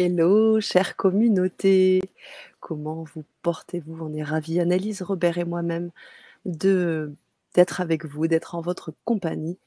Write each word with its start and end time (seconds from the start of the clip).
Hello, 0.00 0.60
chère 0.60 0.94
communauté. 0.94 2.00
Comment 2.60 3.02
vous 3.02 3.24
portez-vous? 3.42 3.98
On 4.00 4.12
est 4.14 4.22
ravis, 4.22 4.60
Annelise, 4.60 5.02
Robert 5.02 5.38
et 5.38 5.44
moi-même, 5.44 5.90
de 6.44 7.12
d'être 7.54 7.80
avec 7.80 8.04
vous, 8.04 8.28
d'être 8.28 8.54
en 8.54 8.60
votre 8.60 8.94
compagnie. 9.04 9.58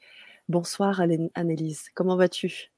Bonsoir 0.48 1.02
Annelise, 1.34 1.90
comment 1.94 2.16
vas-tu? 2.16 2.70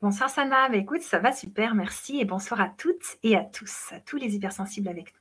Bonsoir 0.00 0.30
Sana, 0.30 0.70
bah, 0.70 0.76
écoute, 0.76 1.02
ça 1.02 1.18
va 1.18 1.32
super, 1.32 1.74
merci 1.74 2.20
et 2.20 2.24
bonsoir 2.24 2.60
à 2.62 2.72
toutes 2.78 3.18
et 3.22 3.36
à 3.36 3.44
tous, 3.44 3.92
à 3.92 4.00
tous 4.00 4.16
les 4.16 4.34
hypersensibles 4.34 4.88
avec 4.88 5.12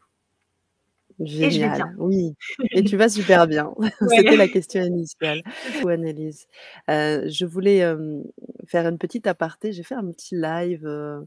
nous. 1.20 1.26
Et 1.26 1.26
je 1.30 1.40
vais 1.40 1.50
Génial, 1.52 1.76
bien. 1.76 1.96
oui 1.98 2.36
et 2.72 2.84
tu 2.84 2.96
vas 2.98 3.10
super 3.10 3.48
bien. 3.48 3.74
Ouais. 3.78 3.90
C'était 4.18 4.38
la 4.38 4.48
question 4.48 4.82
initiale. 4.84 5.42
Coucou 5.74 5.90
Annelise. 5.90 6.48
Heu, 6.90 7.28
je 7.28 7.46
voulais, 7.46 7.78
hem, 7.78 8.24
faire 8.68 8.88
une 8.88 9.00
petite 9.00 9.26
aparté. 9.28 9.74
J'ai 9.74 9.84
fait 9.84 9.96
un 9.96 10.06
petit 10.12 10.36
live, 10.36 10.86
heu, 10.86 11.26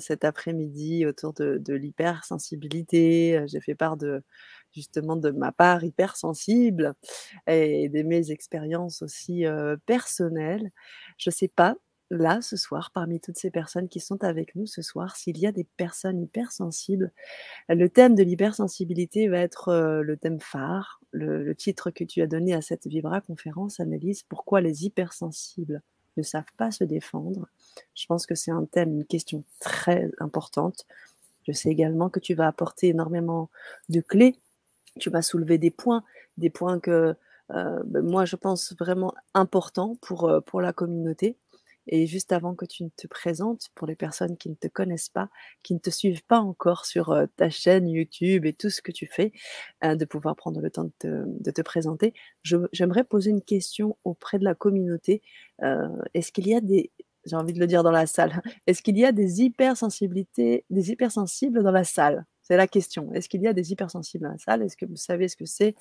cet 0.00 0.24
après-midi 0.24 1.06
autour 1.06 1.32
de 1.34 1.74
l'hypersensibilité. 1.74 3.38
Heu, 3.38 3.46
j'ai 3.48 3.60
fait 3.60 3.74
part 3.74 3.96
de 3.96 4.22
justement 4.72 5.16
de 5.16 5.30
ma 5.30 5.52
part 5.52 5.84
hypersensible 5.84 6.94
et 7.48 7.88
de 7.90 8.02
mes 8.02 8.30
expériences 8.32 9.02
aussi, 9.02 9.46
heu, 9.46 9.78
personnelles. 9.86 10.70
Je 11.18 11.30
sais 11.30 11.48
pas, 11.48 11.76
là, 12.10 12.40
ce 12.42 12.56
soir, 12.56 12.90
parmi 12.94 13.20
toutes 13.20 13.38
ces 13.38 13.50
personnes 13.52 13.88
qui 13.88 14.00
sont 14.00 14.24
avec 14.24 14.54
nous 14.56 14.66
ce 14.66 14.82
soir, 14.82 15.16
s'il 15.16 15.38
y 15.38 15.46
a 15.46 15.52
des 15.52 15.66
personnes 15.76 16.22
hypersensibles. 16.22 17.12
Le 17.68 17.88
thème 17.88 18.14
de 18.16 18.22
l'hypersensibilité 18.24 19.28
va 19.28 19.38
être, 19.40 20.00
le 20.02 20.16
thème 20.18 20.40
phare, 20.40 21.00
le 21.12 21.42
le 21.44 21.54
titre 21.56 21.90
que 21.90 22.04
tu 22.04 22.22
as 22.22 22.26
donné 22.28 22.54
à 22.54 22.62
cette 22.62 22.86
Vibra 22.88 23.20
conférence, 23.22 23.80
Annelise: 23.80 24.24
«Pourquoi 24.28 24.60
les 24.62 24.84
hypersensibles? 24.86 25.82
Ne 26.16 26.22
savent 26.22 26.52
pas 26.58 26.70
se 26.72 26.84
défendre?» 26.84 27.48
je 27.94 28.06
pense 28.06 28.26
que 28.26 28.34
c'est 28.34 28.50
un 28.52 28.64
thème, 28.66 28.90
une 28.96 29.04
question 29.06 29.44
très 29.60 30.10
importante. 30.20 30.86
Je 31.48 31.52
sais 31.52 31.70
également 31.70 32.10
que 32.10 32.20
tu 32.20 32.34
vas 32.34 32.48
apporter 32.48 32.88
énormément 32.88 33.50
de 33.90 34.00
clés. 34.00 34.36
Tu 35.00 35.10
vas 35.10 35.22
soulever 35.22 35.58
des 35.58 35.70
points, 35.72 36.04
des 36.38 36.50
points 36.50 36.80
que, 36.80 37.16
heu, 37.54 37.82
beh, 37.86 38.02
moi 38.02 38.24
je 38.26 38.36
pense 38.36 38.74
vraiment 38.78 39.14
importants 39.34 39.96
pour, 40.02 40.28
heu, 40.30 40.40
pour 40.42 40.60
la 40.62 40.72
communauté 40.74 41.36
et 41.90 42.06
juste 42.06 42.32
avant 42.32 42.54
que 42.54 42.64
tu 42.66 42.84
ne 42.84 42.88
te 42.96 43.06
présentes, 43.08 43.68
pour 43.74 43.86
les 43.86 43.96
personnes 43.96 44.36
qui 44.38 44.48
ne 44.50 44.54
te 44.56 44.68
connaissent 44.68 45.10
pas, 45.10 45.28
qui 45.62 45.74
ne 45.74 45.80
te 45.80 45.90
suivent 45.90 46.24
pas 46.24 46.40
encore 46.40 46.86
sur, 46.86 47.12
heu, 47.12 47.28
ta 47.36 47.50
chaîne 47.50 47.88
YouTube 47.88 48.46
et 48.46 48.54
tout 48.54 48.70
ce 48.70 48.82
que 48.82 48.92
tu 48.92 49.06
fais, 49.06 49.32
heu, 49.84 49.96
de 49.96 50.04
pouvoir 50.04 50.36
prendre 50.36 50.60
le 50.60 50.70
temps 50.70 50.90
de 51.02 51.50
te 51.50 51.62
présenter. 51.62 52.14
J'aimerais 52.72 53.04
poser 53.04 53.30
une 53.30 53.42
question 53.42 53.96
auprès 54.04 54.38
de 54.38 54.44
la 54.44 54.54
communauté. 54.54 55.22
Heu, 55.62 55.88
est-ce 56.14 56.32
qu'il 56.32 56.48
y 56.48 56.54
a 56.54 56.60
des 56.60 56.90
j'ai 57.26 57.36
envie 57.36 57.52
de 57.52 57.60
le 57.60 57.66
dire 57.66 57.82
dans 57.82 57.90
la 57.90 58.06
salle, 58.06 58.40
est-ce 58.66 58.80
qu'il 58.82 58.96
y 58.98 59.04
a 59.04 59.12
des 59.12 59.42
hypersensibilités 59.42 60.64
des 60.70 60.90
hypersensibles 60.90 61.62
dans 61.62 61.70
la 61.72 61.84
salle? 61.84 62.24
C'est 62.42 62.56
la 62.56 62.66
question. 62.66 63.12
Est-ce 63.12 63.28
qu'il 63.28 63.42
y 63.42 63.46
a 63.46 63.52
des 63.52 63.72
hypersensibles 63.72 64.24
dans 64.24 64.32
la 64.32 64.38
salle? 64.38 64.62
Est-ce 64.62 64.76
que 64.76 64.86
vous 64.86 64.96
savez 64.96 65.28
ce 65.28 65.36
que 65.36 65.44
c'est? 65.44 65.74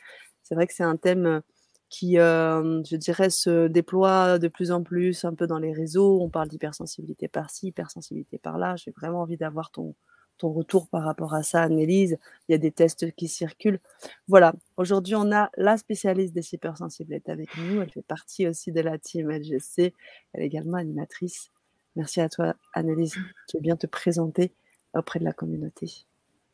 C'est 0.44 0.56
vrai 0.56 0.68
que 0.68 0.74
c'est 0.74 0.84
un 0.84 0.98
thème, 0.98 1.26
heu, 1.26 1.42
qui, 1.90 2.16
hem, 2.16 2.84
je 2.86 2.96
dirais 2.96 3.30
se 3.30 3.68
déploie 3.68 4.40
de 4.40 4.48
plus 4.48 4.72
en 4.72 4.84
plus 4.84 5.26
un 5.26 5.34
peu 5.34 5.48
dans 5.48 5.60
les 5.60 5.74
réseaux. 5.74 6.22
On 6.22 6.30
parle 6.30 6.48
d'hypersensibilité 6.48 7.28
par-ci, 7.28 7.68
hypersensibilité 7.68 8.38
par-là. 8.38 8.76
J'ai 8.76 8.92
vraiment 8.92 9.22
envie 9.22 9.38
d'avoir 9.38 9.72
ton 9.72 9.96
ton 10.40 10.52
retour 10.52 10.88
par 10.88 11.04
rapport 11.04 11.36
à 11.36 11.44
ça, 11.44 11.62
Annelise. 11.62 12.18
Il 12.48 12.54
y 12.54 12.56
a 12.56 12.58
des 12.58 12.72
tests 12.72 13.14
qui 13.14 13.28
circulent. 13.28 13.80
Voilà, 14.28 14.54
aujourd'hui, 14.78 15.14
on 15.16 15.32
a 15.32 15.52
la 15.58 15.78
spécialiste 15.78 16.34
des 16.34 16.54
hypersensibles 16.54 17.14
est 17.14 17.30
avec 17.30 17.56
nous. 17.58 17.82
Elle 17.82 17.92
fait 17.92 18.02
partie 18.02 18.48
aussi 18.48 18.72
de 18.72 18.80
la 18.80 18.98
team 18.98 19.30
LGC. 19.30 19.94
Elle 20.34 20.42
est 20.42 20.46
également 20.46 20.78
animatrice. 20.78 21.52
Merci 21.96 22.22
à 22.22 22.30
toi, 22.30 22.56
Annelise. 22.74 23.16
Tu 23.48 23.58
veux 23.58 23.62
bien 23.62 23.76
te 23.76 23.86
présenter 23.86 24.54
auprès 24.94 25.20
de 25.20 25.26
la 25.26 25.34
communauté? 25.34 25.92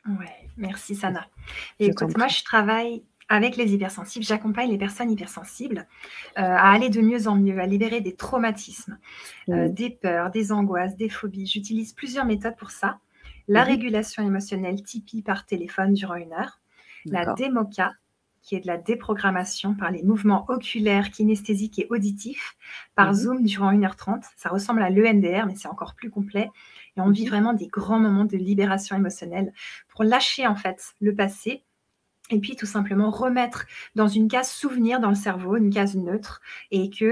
Ouais, 0.06 0.50
merci 0.56 0.94
Sana. 0.94 1.26
Je 1.80 1.86
Écoute, 1.86 2.16
moi 2.16 2.28
je 2.28 2.42
travaille 2.44 3.04
avec 3.28 3.56
les 3.56 3.74
hypersensibles. 3.74 4.24
J'accompagne 4.24 4.70
les 4.70 4.78
personnes 4.78 5.10
hypersensibles, 5.10 5.86
heu, 6.38 6.42
à 6.42 6.72
aller 6.72 6.90
de 6.90 7.00
mieux 7.02 7.28
en 7.28 7.36
mieux, 7.36 7.58
à 7.60 7.66
libérer 7.66 8.00
des 8.02 8.16
traumatismes, 8.16 8.98
heu, 9.52 9.68
Mmh. 9.68 9.70
des 9.70 9.90
peurs, 9.90 10.30
des 10.30 10.52
angoisses, 10.52 10.96
des 10.96 11.08
phobies. 11.10 11.46
J'utilise 11.46 11.92
plusieurs 11.94 12.26
méthodes 12.26 12.56
pour 12.58 12.70
ça. 12.72 12.98
La 13.48 13.64
Mmh 13.64 13.70
mh. 13.72 13.82
régulation 13.82 14.24
émotionnelle 14.26 14.82
Tipeee 14.84 15.22
par 15.22 15.46
téléphone 15.46 15.94
durant 15.94 16.16
1 16.16 16.32
heure, 16.34 16.60
la 17.10 17.26
démoca, 17.26 17.92
qui 18.42 18.56
est 18.56 18.60
de 18.60 18.66
la 18.68 18.78
déprogrammation 18.78 19.74
par 19.74 19.90
les 19.92 20.02
mouvements 20.04 20.46
oculaires, 20.50 21.10
kinesthésiques 21.10 21.78
et 21.80 21.86
auditifs 21.90 22.54
par 22.96 23.12
Mmh 23.12 23.20
mh. 23.20 23.26
Zoom 23.26 23.42
durant 23.44 23.70
1 23.70 23.84
heure 23.84 23.96
30. 23.96 24.24
Ça 24.36 24.50
ressemble 24.50 24.82
à 24.82 24.90
l'EMDR, 24.90 25.46
mais 25.46 25.56
c'est 25.56 25.68
encore 25.68 25.94
plus 25.96 26.10
complet 26.10 26.50
et 26.96 27.00
on 27.02 27.10
vit 27.10 27.26
mh. 27.26 27.28
vraiment 27.28 27.54
des 27.54 27.68
grands 27.68 28.00
moments 28.00 28.24
de 28.26 28.36
libération 28.38 28.96
émotionnelle 28.96 29.52
pour 29.88 30.04
lâcher 30.04 30.46
en 30.46 30.56
fait 30.56 30.94
le 31.00 31.14
passé 31.14 31.64
et 32.30 32.40
puis 32.40 32.56
tout 32.56 32.66
simplement 32.66 33.10
remettre 33.10 33.66
dans 33.94 34.08
une 34.08 34.28
case 34.28 34.50
souvenir 34.50 35.00
dans 35.00 35.08
le 35.10 35.14
cerveau, 35.14 35.56
une 35.56 35.70
case 35.72 35.96
neutre 35.96 36.40
et 36.72 36.90
que, 36.90 37.04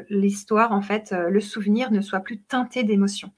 heu, 0.00 0.04
l'histoire 0.10 0.72
en 0.72 0.82
fait, 0.82 1.12
heu, 1.12 1.30
le 1.30 1.40
souvenir 1.40 1.90
ne 1.92 2.00
soit 2.02 2.20
plus 2.20 2.40
teinté 2.40 2.84
d'émotions. 2.84 3.32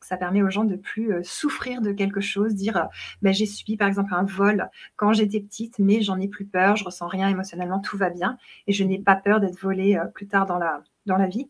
Ça 0.00 0.16
permet 0.16 0.42
aux 0.42 0.50
gens 0.50 0.64
de 0.64 0.76
plus, 0.76 1.12
heu, 1.12 1.22
souffrir 1.24 1.80
de 1.82 1.92
quelque 1.92 2.20
chose, 2.20 2.54
dire, 2.54 2.88
«Bah, 3.22 3.32
j'ai 3.32 3.46
subi 3.46 3.76
par 3.76 3.88
exemple 3.88 4.14
un 4.14 4.22
vol 4.24 4.70
quand 4.96 5.12
j'étais 5.12 5.40
petite, 5.40 5.78
mais 5.80 6.00
j'en 6.02 6.18
ai 6.20 6.28
plus 6.28 6.46
peur, 6.46 6.76
je 6.76 6.84
ressens 6.84 7.08
rien 7.08 7.28
émotionnellement, 7.28 7.80
tout 7.80 7.96
va 7.98 8.10
bien 8.10 8.38
et 8.68 8.72
je 8.72 8.84
n'ai 8.84 8.98
pas 9.00 9.16
peur 9.16 9.40
d'être 9.40 9.58
volée, 9.60 10.00
plus 10.14 10.28
tard 10.28 10.46
dans 10.46 10.58
la 10.58 10.82
dans 11.06 11.16
la 11.16 11.26
vie». 11.26 11.48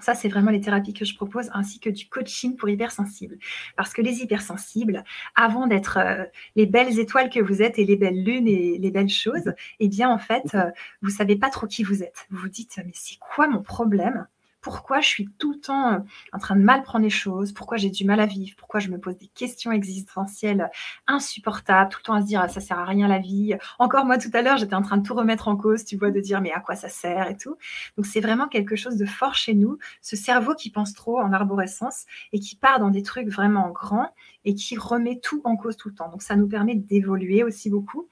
Ça, 0.00 0.14
c'est 0.14 0.28
vraiment 0.28 0.50
les 0.50 0.60
thérapies 0.60 0.94
que 0.94 1.04
je 1.04 1.14
propose 1.14 1.50
ainsi 1.52 1.78
que 1.78 1.90
du 1.90 2.08
coaching 2.08 2.56
pour 2.56 2.68
hypersensibles. 2.68 3.38
Parce 3.76 3.92
que 3.92 4.02
les 4.02 4.22
hypersensibles, 4.22 5.04
avant 5.36 5.66
d'être, 5.66 5.98
heu, 5.98 6.26
les 6.56 6.66
belles 6.66 6.98
étoiles 6.98 7.30
que 7.30 7.40
vous 7.40 7.62
êtes 7.62 7.78
et 7.78 7.84
les 7.84 7.96
belles 7.96 8.24
lunes 8.24 8.48
et 8.48 8.78
les 8.78 8.90
belles 8.90 9.08
choses 9.08 9.52
et 9.80 9.88
bien 9.88 10.10
en 10.10 10.18
fait, 10.18 10.42
heu, 10.54 10.72
vous 11.02 11.10
savez 11.10 11.36
pas 11.36 11.50
trop 11.50 11.66
qui 11.66 11.84
vous 11.84 12.02
êtes. 12.02 12.26
Vous 12.30 12.38
vous 12.38 12.48
dites: 12.48 12.78
«Mais 12.84 12.92
c'est 12.94 13.18
quoi 13.20 13.48
mon 13.48 13.62
problème? 13.62 14.26
Pourquoi 14.62 15.00
je 15.00 15.08
suis 15.08 15.28
tout 15.38 15.52
le 15.54 15.60
temps, 15.60 15.92
heu, 15.94 16.02
en 16.32 16.38
train 16.38 16.56
de 16.56 16.62
mal 16.62 16.82
prendre 16.84 17.04
les 17.04 17.10
choses? 17.10 17.52
Pourquoi 17.52 17.76
j'ai 17.78 17.90
du 17.90 18.04
mal 18.04 18.20
à 18.20 18.26
vivre? 18.26 18.54
Pourquoi 18.56 18.80
je 18.80 18.88
me 18.90 18.98
pose 18.98 19.16
des 19.18 19.26
questions 19.26 19.72
existentielles 19.72 20.70
insupportables, 21.08 21.90
tout 21.90 21.98
le 22.00 22.04
temps 22.04 22.14
à 22.14 22.20
se 22.22 22.26
dire: 22.26 22.40
"Ah 22.42 22.48
ça 22.48 22.60
sert 22.60 22.78
à 22.78 22.84
rien 22.84 23.08
la 23.08 23.18
vie"». 23.18 23.56
Encore 23.80 24.04
moi 24.06 24.18
tout 24.18 24.30
à 24.32 24.40
l'heure, 24.42 24.56
j'étais 24.58 24.74
en 24.76 24.82
train 24.82 24.98
de 24.98 25.02
tout 25.06 25.14
remettre 25.14 25.48
en 25.48 25.56
cause, 25.56 25.84
tu 25.84 25.96
vois? 25.96 26.12
De 26.12 26.20
dire: 26.20 26.40
«Mais 26.40 26.52
à 26.52 26.60
quoi 26.60 26.76
ça 26.76 26.88
sert?» 26.88 27.28
et 27.28 27.36
tout. 27.36 27.56
Donc 27.96 28.06
c'est 28.06 28.20
vraiment 28.20 28.48
quelque 28.48 28.76
chose 28.76 28.96
de 28.96 29.04
fort 29.06 29.34
chez 29.34 29.54
nous, 29.54 29.78
ce 30.00 30.16
cerveau 30.16 30.54
qui 30.54 30.70
pense 30.70 30.94
trop 30.94 31.18
en 31.20 31.32
arborescence 31.32 32.04
et 32.32 32.38
qui 32.40 32.56
part 32.56 32.78
dans 32.78 32.90
des 32.90 33.02
trucs 33.02 33.28
vraiment 33.28 33.70
grands 33.70 34.10
et 34.44 34.54
qui 34.54 34.76
remet 34.76 35.18
tout 35.20 35.40
en 35.44 35.56
cause 35.56 35.76
tout 35.76 35.88
le 35.88 35.94
temps. 35.94 36.08
Donc 36.10 36.22
ça 36.22 36.36
nous 36.36 36.48
permet 36.48 36.74
d'évoluer 36.76 37.42
aussi 37.44 37.70
beaucoup, 37.70 38.08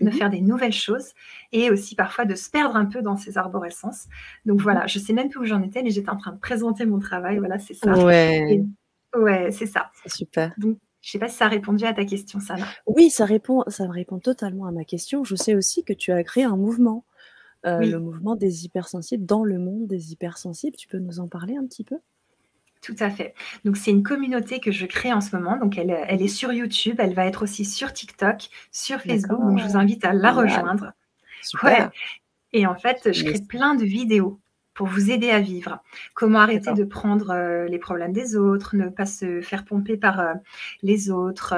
de 0.00 0.10
Mmh 0.10 0.14
mh. 0.16 0.20
faire 0.20 0.30
des 0.30 0.40
nouvelles 0.40 0.72
choses 0.72 1.12
et 1.52 1.70
aussi 1.70 1.94
parfois 1.96 2.24
de 2.26 2.34
se 2.34 2.50
perdre 2.50 2.76
un 2.76 2.86
peu 2.86 3.02
dans 3.02 3.16
ces 3.16 3.38
arborescences. 3.38 4.08
Donc 4.46 4.60
Mmh 4.62 4.74
mh. 4.74 4.80
voilà, 4.80 4.86
je 4.86 4.98
sais 4.98 5.12
même 5.12 5.28
plus 5.30 5.40
où 5.40 5.44
j'en 5.44 5.62
étais, 5.62 5.82
mais 5.82 5.90
j'étais 5.90 6.10
en 6.10 6.16
train 6.16 6.32
de 6.32 6.38
présenter 6.40 6.86
mon 6.86 6.98
travail, 6.98 7.38
voilà, 7.38 7.58
c'est 7.58 7.74
ça 7.74 8.02
et 8.48 8.60
Ouais. 8.60 8.70
ouais, 9.16 9.50
c'est 9.52 9.66
ça. 9.66 9.90
Super. 10.06 10.52
Donc 10.58 10.78
je 11.02 11.10
sais 11.12 11.18
pas 11.20 11.28
si 11.28 11.36
ça 11.36 11.46
a 11.46 11.48
répondu 11.50 11.84
à 11.86 11.94
ta 11.94 12.04
question, 12.06 12.40
Sana? 12.40 12.76
Oui, 12.86 13.10
ça 13.10 13.24
répond 13.24 13.62
ça 13.68 13.86
me 13.86 13.92
répond 13.92 14.18
totalement 14.18 14.66
à 14.66 14.72
ma 14.72 14.84
question. 14.84 15.24
Je 15.24 15.36
sais 15.36 15.54
aussi 15.54 15.84
que 15.84 15.92
tu 15.92 16.12
as 16.12 16.22
créé 16.24 16.44
un 16.44 16.56
mouvement, 16.56 17.04
heu, 17.66 17.86
le 17.86 18.00
mouvement 18.00 18.36
des 18.36 18.66
hypersensibles 18.66 19.26
dans 19.26 19.44
le 19.44 19.58
monde 19.58 19.86
des 19.88 20.12
hypersensibles. 20.12 20.76
Tu 20.76 20.88
peux 20.88 20.98
nous 21.00 21.20
en 21.20 21.28
parler 21.28 21.56
un 21.56 21.66
petit 21.66 21.84
peu? 21.84 21.98
Tout 22.82 22.96
à 22.98 23.10
fait. 23.10 23.34
Donc 23.64 23.76
c'est 23.76 23.90
une 23.90 24.02
communauté 24.02 24.58
que 24.58 24.72
je 24.72 24.86
crée 24.86 25.12
en 25.12 25.20
ce 25.20 25.36
moment, 25.36 25.56
donc 25.56 25.76
elle, 25.76 25.90
elle 26.08 26.22
est 26.22 26.28
sur 26.28 26.52
YouTube, 26.52 26.96
elle 26.98 27.12
va 27.14 27.26
être 27.26 27.42
aussi 27.42 27.64
sur 27.64 27.92
TikTok, 27.92 28.48
sur 28.72 29.00
Facebook, 29.00 29.38
donc 29.40 29.58
je 29.58 29.66
vous 29.66 29.76
invite 29.76 30.04
à 30.04 30.12
la 30.12 30.32
rejoindre. 30.32 30.92
Super. 31.42 31.70
Ouais 31.70 31.90
et 32.52 32.66
en 32.66 32.74
fait, 32.74 33.12
je 33.12 33.24
crée 33.24 33.40
plein 33.40 33.74
de 33.74 33.84
vidéos 33.84 34.40
pour 34.74 34.86
vous 34.86 35.10
aider 35.10 35.30
à 35.30 35.40
vivre. 35.40 35.80
Comment 36.14 36.38
arrêter 36.38 36.72
de 36.72 36.84
prendre, 36.84 37.32
heu, 37.34 37.66
les 37.66 37.78
problèmes 37.78 38.12
des 38.12 38.36
autres, 38.36 38.76
ne 38.76 38.88
pas 38.88 39.04
se 39.04 39.40
faire 39.40 39.64
pomper 39.64 39.96
par, 39.96 40.20
heu, 40.20 40.34
les 40.82 41.10
autres, 41.10 41.54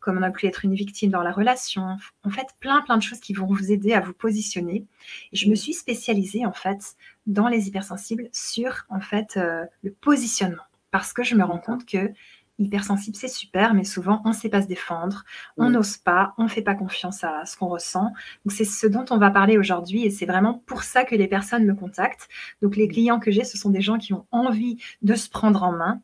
comment 0.00 0.20
ne 0.20 0.30
plus 0.30 0.46
être 0.48 0.64
une 0.64 0.74
victime 0.74 1.10
dans 1.10 1.22
la 1.22 1.32
relation. 1.32 1.96
En 2.22 2.30
fait, 2.30 2.46
plein, 2.60 2.82
plein 2.82 2.98
de 2.98 3.02
choses 3.02 3.20
qui 3.20 3.32
vont 3.32 3.46
vous 3.46 3.72
aider 3.72 3.92
à 3.92 4.00
vous 4.00 4.12
positionner 4.12 4.84
et 5.32 5.36
je 5.36 5.48
me 5.48 5.54
suis 5.54 5.72
spécialisée 5.74 6.44
en 6.44 6.52
fait 6.52 6.96
dans 7.26 7.48
les 7.48 7.68
hypersensibles 7.68 8.28
sur 8.32 8.84
en 8.88 9.00
fait, 9.00 9.38
le 9.82 9.90
positionnement. 9.92 10.65
Parce 10.96 11.12
que 11.12 11.22
je 11.22 11.34
me 11.34 11.44
rends 11.44 11.58
compte 11.58 11.84
qu'hypersensible, 11.84 13.16
c'est 13.16 13.28
super, 13.28 13.74
mais 13.74 13.84
souvent 13.84 14.22
on 14.24 14.32
sait 14.32 14.48
pas 14.48 14.62
se 14.62 14.66
défendre, 14.66 15.24
on 15.58 15.68
n'ose 15.68 15.98
pas, 15.98 16.32
on 16.38 16.48
fait 16.48 16.62
pas 16.62 16.74
confiance 16.74 17.22
à 17.22 17.44
ce 17.44 17.54
qu'on 17.54 17.68
ressent. 17.68 18.14
Donc 18.46 18.52
c'est 18.52 18.64
ce 18.64 18.86
dont 18.86 19.04
on 19.10 19.18
va 19.18 19.30
parler 19.30 19.58
aujourd'hui 19.58 20.06
et 20.06 20.10
c'est 20.10 20.24
vraiment 20.24 20.62
pour 20.64 20.84
ça 20.84 21.04
que 21.04 21.14
les 21.14 21.28
personnes 21.28 21.66
me 21.66 21.74
contactent. 21.74 22.30
Donc 22.62 22.76
les 22.76 22.88
clients 22.88 23.20
que 23.20 23.30
j'ai, 23.30 23.44
ce 23.44 23.58
sont 23.58 23.68
des 23.68 23.82
gens 23.82 23.98
qui 23.98 24.14
ont 24.14 24.24
envie 24.30 24.78
de 25.02 25.14
se 25.14 25.28
prendre 25.28 25.64
en 25.64 25.72
main, 25.72 26.00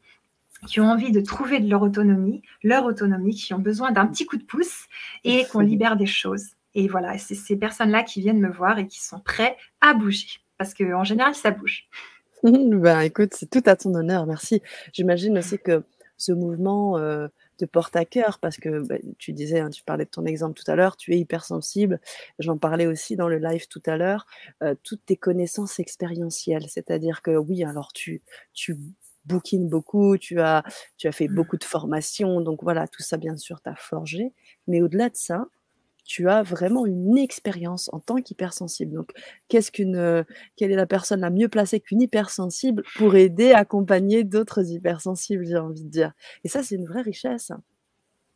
qui 0.67 0.79
ont 0.81 0.91
envie 0.91 1.11
de 1.11 1.23
trouver 1.23 1.59
de 1.59 1.71
leur 1.71 1.81
autonomie 1.81 2.43
leur 2.63 2.85
autonomie, 2.85 3.35
qui 3.35 3.55
ont 3.55 3.61
besoin 3.61 3.93
d'un 3.93 4.07
petit 4.07 4.27
coup 4.27 4.37
de 4.37 4.45
pouce 4.45 4.89
et 5.25 5.47
qu'on 5.47 5.61
libère 5.61 5.97
des 5.97 6.05
choses 6.05 6.49
et 6.75 6.87
voilà 6.87 7.17
c'est 7.17 7.35
ces 7.35 7.57
personnes-là 7.57 8.03
qui 8.03 8.21
viennent 8.21 8.41
me 8.41 8.51
voir 8.51 8.79
et 8.79 8.87
qui 8.87 9.03
sont 9.03 9.21
prêts 9.21 9.57
à 9.81 9.95
bouger 9.95 10.43
parce 10.63 10.75
qu'en 10.75 11.03
général, 11.03 11.35
ça 11.35 11.51
bouge. 11.51 11.89
Ben, 12.83 13.01
écoute, 13.01 13.35
c'est 13.35 13.49
tout 13.49 13.63
à 13.67 13.77
ton 13.77 13.95
honneur, 13.95 14.27
merci. 14.27 14.63
J'imagine 14.93 15.39
aussi 15.39 15.59
que 15.59 15.85
ce 16.17 16.33
mouvement 16.33 16.99
te 17.59 17.65
porte 17.65 17.95
à 17.97 18.05
cœur 18.05 18.39
parce 18.41 18.57
que 18.57 18.81
bah, 18.81 18.97
tu 19.19 19.33
disais, 19.33 19.61
hein, 19.61 19.71
tu 19.71 19.85
parlais 19.85 20.05
de 20.05 20.11
ton 20.11 20.25
exemple 20.25 20.61
tout 20.61 20.69
à 20.71 20.77
l'heure, 20.77 20.97
tu 20.97 21.15
es 21.15 21.19
hypersensible. 21.19 22.01
J'en 22.39 22.59
parlais 22.59 22.87
aussi 22.87 23.17
dans 23.17 23.29
le 23.29 23.39
live 23.39 23.69
tout 23.69 23.83
à 23.87 23.97
l'heure. 23.97 24.27
toutes 24.83 25.05
tes 25.07 25.17
connaissances 25.17 25.79
expérientielles, 25.79 26.69
c'est-à-dire 26.69 27.23
que 27.23 27.37
oui, 27.37 27.65
alors 27.65 27.93
tu, 27.93 28.23
tu 28.53 28.77
bookines 29.25 29.69
beaucoup, 29.69 30.19
tu 30.19 30.41
as, 30.41 30.65
tu 30.97 31.07
as 31.09 31.13
fait 31.13 31.29
mmh. 31.29 31.35
beaucoup 31.35 31.57
de 31.57 31.65
formations, 31.65 32.41
donc 32.41 32.63
voilà, 32.63 32.89
tout 32.89 33.03
ça 33.03 33.17
bien 33.17 33.37
sûr 33.37 33.61
t'a 33.61 33.75
forgé. 33.77 34.33
Mais 34.67 34.83
au-delà 34.83 35.09
de 35.09 35.17
ça, 35.17 35.47
tu 36.05 36.29
as 36.29 36.43
vraiment 36.43 36.87
une 36.87 37.19
expérience 37.19 37.89
en 37.93 38.01
tant 38.01 38.21
qu'hypersensible. 38.21 38.95
Donc, 38.95 39.13
qu'est-ce 39.49 39.71
qu'une, 39.71 39.97
euh, 39.97 40.25
quelle 40.57 40.73
est 40.73 40.77
la 40.77 40.87
personne 40.87 41.21
la 41.21 41.31
mieux 41.31 41.49
placée 41.49 41.81
qu'une 41.81 42.03
hypersensible 42.03 42.83
pour 42.97 43.15
aider, 43.15 43.53
accompagner 43.53 44.25
d'autres 44.25 44.71
hypersensibles, 44.71 45.45
j'ai 45.47 45.59
envie 45.59 45.85
de 45.85 45.91
dire? 45.91 46.13
Et 46.45 46.49
ça, 46.49 46.63
c'est 46.63 46.77
une 46.77 46.87
vraie 46.87 47.03
richesse. 47.03 47.53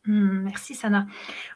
Mmh, 0.07 0.43
merci 0.45 0.75
Sana. 0.75 1.07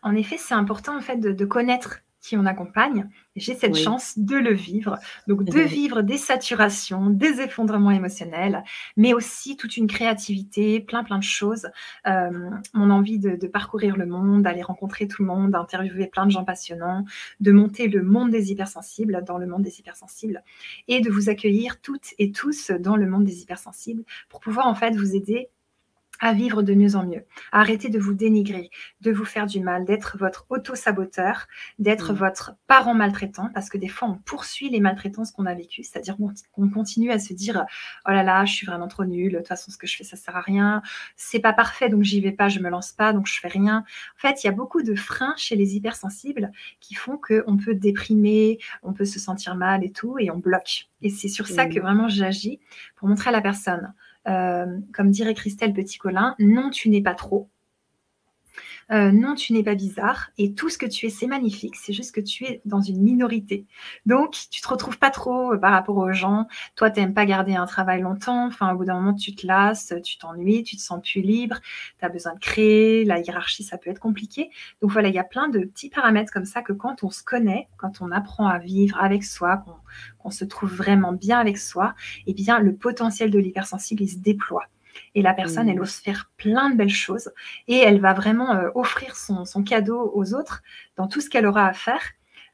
En 0.02 0.14
effet, 0.16 0.36
c'est 0.38 0.54
important 0.54 0.96
en 0.96 1.00
fait 1.00 1.18
de 1.18 1.44
connaître 1.44 2.00
qui 2.20 2.36
on 2.36 2.46
accompagne. 2.46 3.08
J'ai 3.36 3.54
cette 3.54 3.76
chance 3.76 4.18
de 4.18 4.36
le 4.36 4.52
vivre, 4.52 4.98
donc 5.26 5.44
de 5.44 5.60
vivre 5.60 6.02
des 6.02 6.18
saturations, 6.18 7.08
des 7.08 7.40
effondrements 7.40 7.90
émotionnels, 7.90 8.62
mais 8.96 9.14
aussi 9.14 9.56
toute 9.56 9.76
une 9.76 9.86
créativité, 9.86 10.80
plein 10.80 11.04
plein 11.04 11.18
de 11.18 11.24
choses. 11.24 11.68
Euh, 12.06 12.50
mon 12.74 12.90
envie 12.90 13.18
de, 13.18 13.46
parcourir 13.46 13.96
le 13.96 14.06
monde, 14.06 14.42
d'aller 14.42 14.62
rencontrer 14.62 15.08
tout 15.08 15.22
le 15.22 15.28
monde, 15.28 15.50
d'interviewer 15.50 16.06
plein 16.06 16.26
de 16.26 16.30
gens 16.30 16.44
passionnants, 16.44 17.04
de 17.40 17.52
monter 17.52 17.88
le 17.88 18.02
monde 18.02 18.30
des 18.30 18.52
hypersensibles 18.52 19.24
dans 19.24 19.38
le 19.38 19.46
monde 19.46 19.62
des 19.62 19.80
hypersensibles, 19.80 20.42
et 20.88 21.00
de 21.00 21.10
vous 21.10 21.28
accueillir 21.30 21.80
toutes 21.80 22.14
et 22.18 22.32
tous 22.32 22.70
dans 22.70 22.96
le 22.96 23.08
monde 23.08 23.24
des 23.24 23.42
hypersensibles 23.42 24.04
pour 24.28 24.40
pouvoir 24.40 24.66
en 24.66 24.74
fait 24.74 24.94
vous 24.94 25.14
aider 25.14 25.48
à 26.20 26.32
vivre 26.32 26.62
de 26.62 26.74
mieux 26.74 26.96
en 26.96 27.06
mieux, 27.06 27.24
à 27.50 27.60
arrêter 27.60 27.88
de 27.88 27.98
vous 27.98 28.14
dénigrer, 28.14 28.70
de 29.00 29.10
vous 29.10 29.24
faire 29.24 29.46
du 29.46 29.60
mal, 29.60 29.84
d'être 29.84 30.16
votre 30.18 30.46
auto-saboteur, 30.50 31.46
d'être 31.78 32.12
mmh. 32.12 32.16
votre 32.16 32.52
parent 32.66 32.94
maltraitant, 32.94 33.50
parce 33.54 33.68
que 33.68 33.78
des 33.78 33.88
fois 33.88 34.08
on 34.08 34.14
poursuit 34.14 34.68
les 34.68 34.80
maltraitances 34.80 35.32
qu'on 35.32 35.46
a 35.46 35.54
vécues, 35.54 35.82
c'est-à-dire 35.82 36.16
qu'on 36.52 36.68
continue 36.68 37.10
à 37.10 37.18
se 37.18 37.32
dire 37.32 37.64
oh 38.06 38.10
là 38.10 38.22
là, 38.22 38.44
je 38.44 38.52
suis 38.52 38.66
vraiment 38.66 38.88
trop 38.88 39.04
nulle, 39.04 39.32
de 39.32 39.38
toute 39.38 39.48
façon 39.48 39.70
ce 39.70 39.78
que 39.78 39.86
je 39.86 39.96
fais 39.96 40.04
ça 40.04 40.16
sert 40.16 40.36
à 40.36 40.40
rien, 40.40 40.82
c'est 41.16 41.40
pas 41.40 41.52
parfait 41.52 41.88
donc 41.88 42.02
j'y 42.02 42.20
vais 42.20 42.32
pas, 42.32 42.48
je 42.48 42.60
me 42.60 42.68
lance 42.68 42.92
pas 42.92 43.12
donc 43.12 43.26
je 43.26 43.38
fais 43.40 43.48
rien. 43.48 43.84
En 44.16 44.20
fait, 44.20 44.44
il 44.44 44.46
y 44.46 44.50
a 44.50 44.52
beaucoup 44.52 44.82
de 44.82 44.94
freins 44.94 45.34
chez 45.36 45.56
les 45.56 45.76
hypersensibles 45.76 46.52
qui 46.80 46.94
font 46.94 47.18
qu'on 47.18 47.56
peut 47.56 47.74
déprimer, 47.74 48.58
on 48.82 48.92
peut 48.92 49.04
se 49.04 49.18
sentir 49.18 49.54
mal 49.54 49.84
et 49.84 49.90
tout, 49.90 50.18
et 50.18 50.30
on 50.30 50.38
bloque. 50.38 50.88
Et 51.02 51.08
c'est 51.08 51.28
sur 51.28 51.46
ça 51.46 51.66
que 51.66 51.78
mmh. 51.78 51.82
vraiment 51.82 52.08
j'agis 52.08 52.60
pour 52.96 53.08
montrer 53.08 53.30
à 53.30 53.32
la 53.32 53.40
personne 53.40 53.94
comme 54.24 55.10
dirait 55.10 55.34
Christelle 55.34 55.72
Petit-Colin, 55.72 56.34
non, 56.38 56.70
tu 56.70 56.88
n'es 56.90 57.02
pas 57.02 57.14
trop. 57.14 57.50
Euh, 58.92 59.12
non, 59.12 59.34
tu 59.34 59.52
n'es 59.52 59.62
pas 59.62 59.76
bizarre 59.76 60.30
et 60.36 60.52
tout 60.54 60.68
ce 60.68 60.76
que 60.76 60.86
tu 60.86 61.06
es, 61.06 61.10
c'est 61.10 61.26
magnifique. 61.28 61.76
C'est 61.76 61.92
juste 61.92 62.12
que 62.14 62.20
tu 62.20 62.44
es 62.44 62.60
dans 62.64 62.80
une 62.80 63.00
minorité. 63.00 63.66
Donc, 64.04 64.34
tu 64.50 64.60
te 64.60 64.68
retrouves 64.68 64.98
pas 64.98 65.10
trop 65.10 65.52
euh, 65.52 65.58
par 65.58 65.72
rapport 65.72 65.96
aux 65.96 66.12
gens. 66.12 66.46
Toi, 66.74 66.90
tu 66.90 67.00
n'aimes 67.00 67.14
pas 67.14 67.24
garder 67.24 67.54
un 67.54 67.66
travail 67.66 68.00
longtemps. 68.02 68.46
Enfin, 68.46 68.72
au 68.72 68.76
bout 68.76 68.84
d'un 68.84 68.94
moment, 68.94 69.14
tu 69.14 69.34
te 69.34 69.46
lasses, 69.46 69.94
tu 70.04 70.18
t'ennuies, 70.18 70.64
tu 70.64 70.76
te 70.76 70.82
sens 70.82 71.00
plus 71.02 71.20
libre. 71.20 71.60
Tu 71.98 72.04
as 72.04 72.08
besoin 72.08 72.34
de 72.34 72.40
créer. 72.40 73.04
La 73.04 73.20
hiérarchie, 73.20 73.62
ça 73.62 73.78
peut 73.78 73.90
être 73.90 74.00
compliqué. 74.00 74.50
Donc, 74.82 74.90
voilà, 74.90 75.08
il 75.08 75.14
y 75.14 75.18
a 75.18 75.24
plein 75.24 75.48
de 75.48 75.60
petits 75.60 75.90
paramètres 75.90 76.32
comme 76.32 76.44
ça 76.44 76.62
que 76.62 76.72
quand 76.72 77.04
on 77.04 77.10
se 77.10 77.22
connaît, 77.22 77.68
quand 77.76 78.00
on 78.00 78.10
apprend 78.10 78.48
à 78.48 78.58
vivre 78.58 78.98
avec 79.00 79.22
soi, 79.24 79.64
qu'on 80.18 80.30
se 80.30 80.44
trouve 80.44 80.74
vraiment 80.74 81.12
bien 81.12 81.38
avec 81.38 81.58
soi, 81.58 81.94
eh 82.26 82.34
bien, 82.34 82.58
le 82.58 82.74
potentiel 82.74 83.30
de 83.30 83.38
l'hypersensible, 83.38 84.02
il 84.02 84.08
se 84.08 84.18
déploie. 84.18 84.64
Et 85.14 85.22
la 85.22 85.34
personne, 85.34 85.68
elle 85.68 85.78
mmh. 85.78 85.82
ose 85.82 85.94
faire 85.94 86.30
plein 86.36 86.70
de 86.70 86.76
belles 86.76 86.88
choses 86.88 87.30
et 87.68 87.78
elle 87.78 88.00
va 88.00 88.12
vraiment 88.12 88.54
euh, 88.54 88.70
offrir 88.74 89.16
son, 89.16 89.44
cadeau 89.64 90.12
aux 90.14 90.34
autres 90.34 90.62
dans 90.96 91.08
tout 91.08 91.20
ce 91.20 91.28
qu'elle 91.28 91.46
aura 91.46 91.66
à 91.66 91.72
faire. 91.72 92.02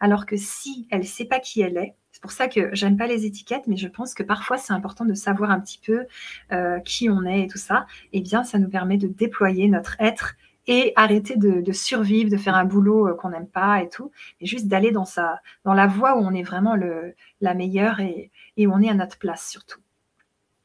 Alors 0.01 0.27
que 0.27 0.37
si 0.37 0.87
elle 0.91 1.01
ne 1.01 1.05
sait 1.05 1.25
pas 1.25 1.41
qui 1.41 1.61
elle 1.61 1.77
est, 1.77 1.95
c'est 2.13 2.23
pour 2.23 2.33
ça 2.33 2.49
que 2.49 2.71
j'aime 2.75 2.97
pas 2.97 3.07
les 3.07 3.27
étiquettes, 3.27 3.67
mais 3.67 3.77
je 3.77 3.89
pense 3.89 4.15
que 4.15 4.23
parfois 4.23 4.57
c'est 4.57 4.73
important 4.73 5.05
de 5.05 5.13
savoir 5.15 5.51
un 5.51 5.61
petit 5.61 5.81
peu 5.85 6.07
euh, 6.53 6.81
qui 6.81 7.11
on 7.11 7.25
est 7.25 7.43
et 7.43 7.47
tout 7.47 7.59
ça. 7.59 7.87
Et 8.13 8.19
eh 8.19 8.21
bien, 8.23 8.43
ça 8.43 8.59
nous 8.59 8.71
permet 8.71 8.97
de 8.97 9.07
déployer 9.07 9.69
notre 9.69 9.97
être 10.01 10.35
et 10.67 10.93
arrêter 10.97 11.37
de, 11.37 11.73
survivre, 11.73 12.31
de 12.31 12.37
faire 12.37 12.57
un 12.57 12.65
boulot 12.65 13.09
euh, 13.09 13.15
qu'on 13.15 13.31
n'aime 13.31 13.47
pas 13.47 13.83
et 13.83 13.89
tout, 13.89 14.11
et 14.41 14.47
juste 14.47 14.67
d'aller 14.67 14.91
dans 14.91 15.05
sa, 15.05 15.41
dans 15.65 15.75
la 15.75 15.87
voie 15.87 16.17
où 16.17 16.21
on 16.21 16.33
est 16.33 16.43
vraiment 16.43 16.75
le, 16.75 17.15
la 17.41 17.55
meilleure 17.55 18.01
et, 18.01 18.31
où 18.59 18.73
on 18.73 18.81
est 18.81 18.89
à 18.89 18.95
notre 18.95 19.19
place 19.19 19.49
surtout. 19.49 19.81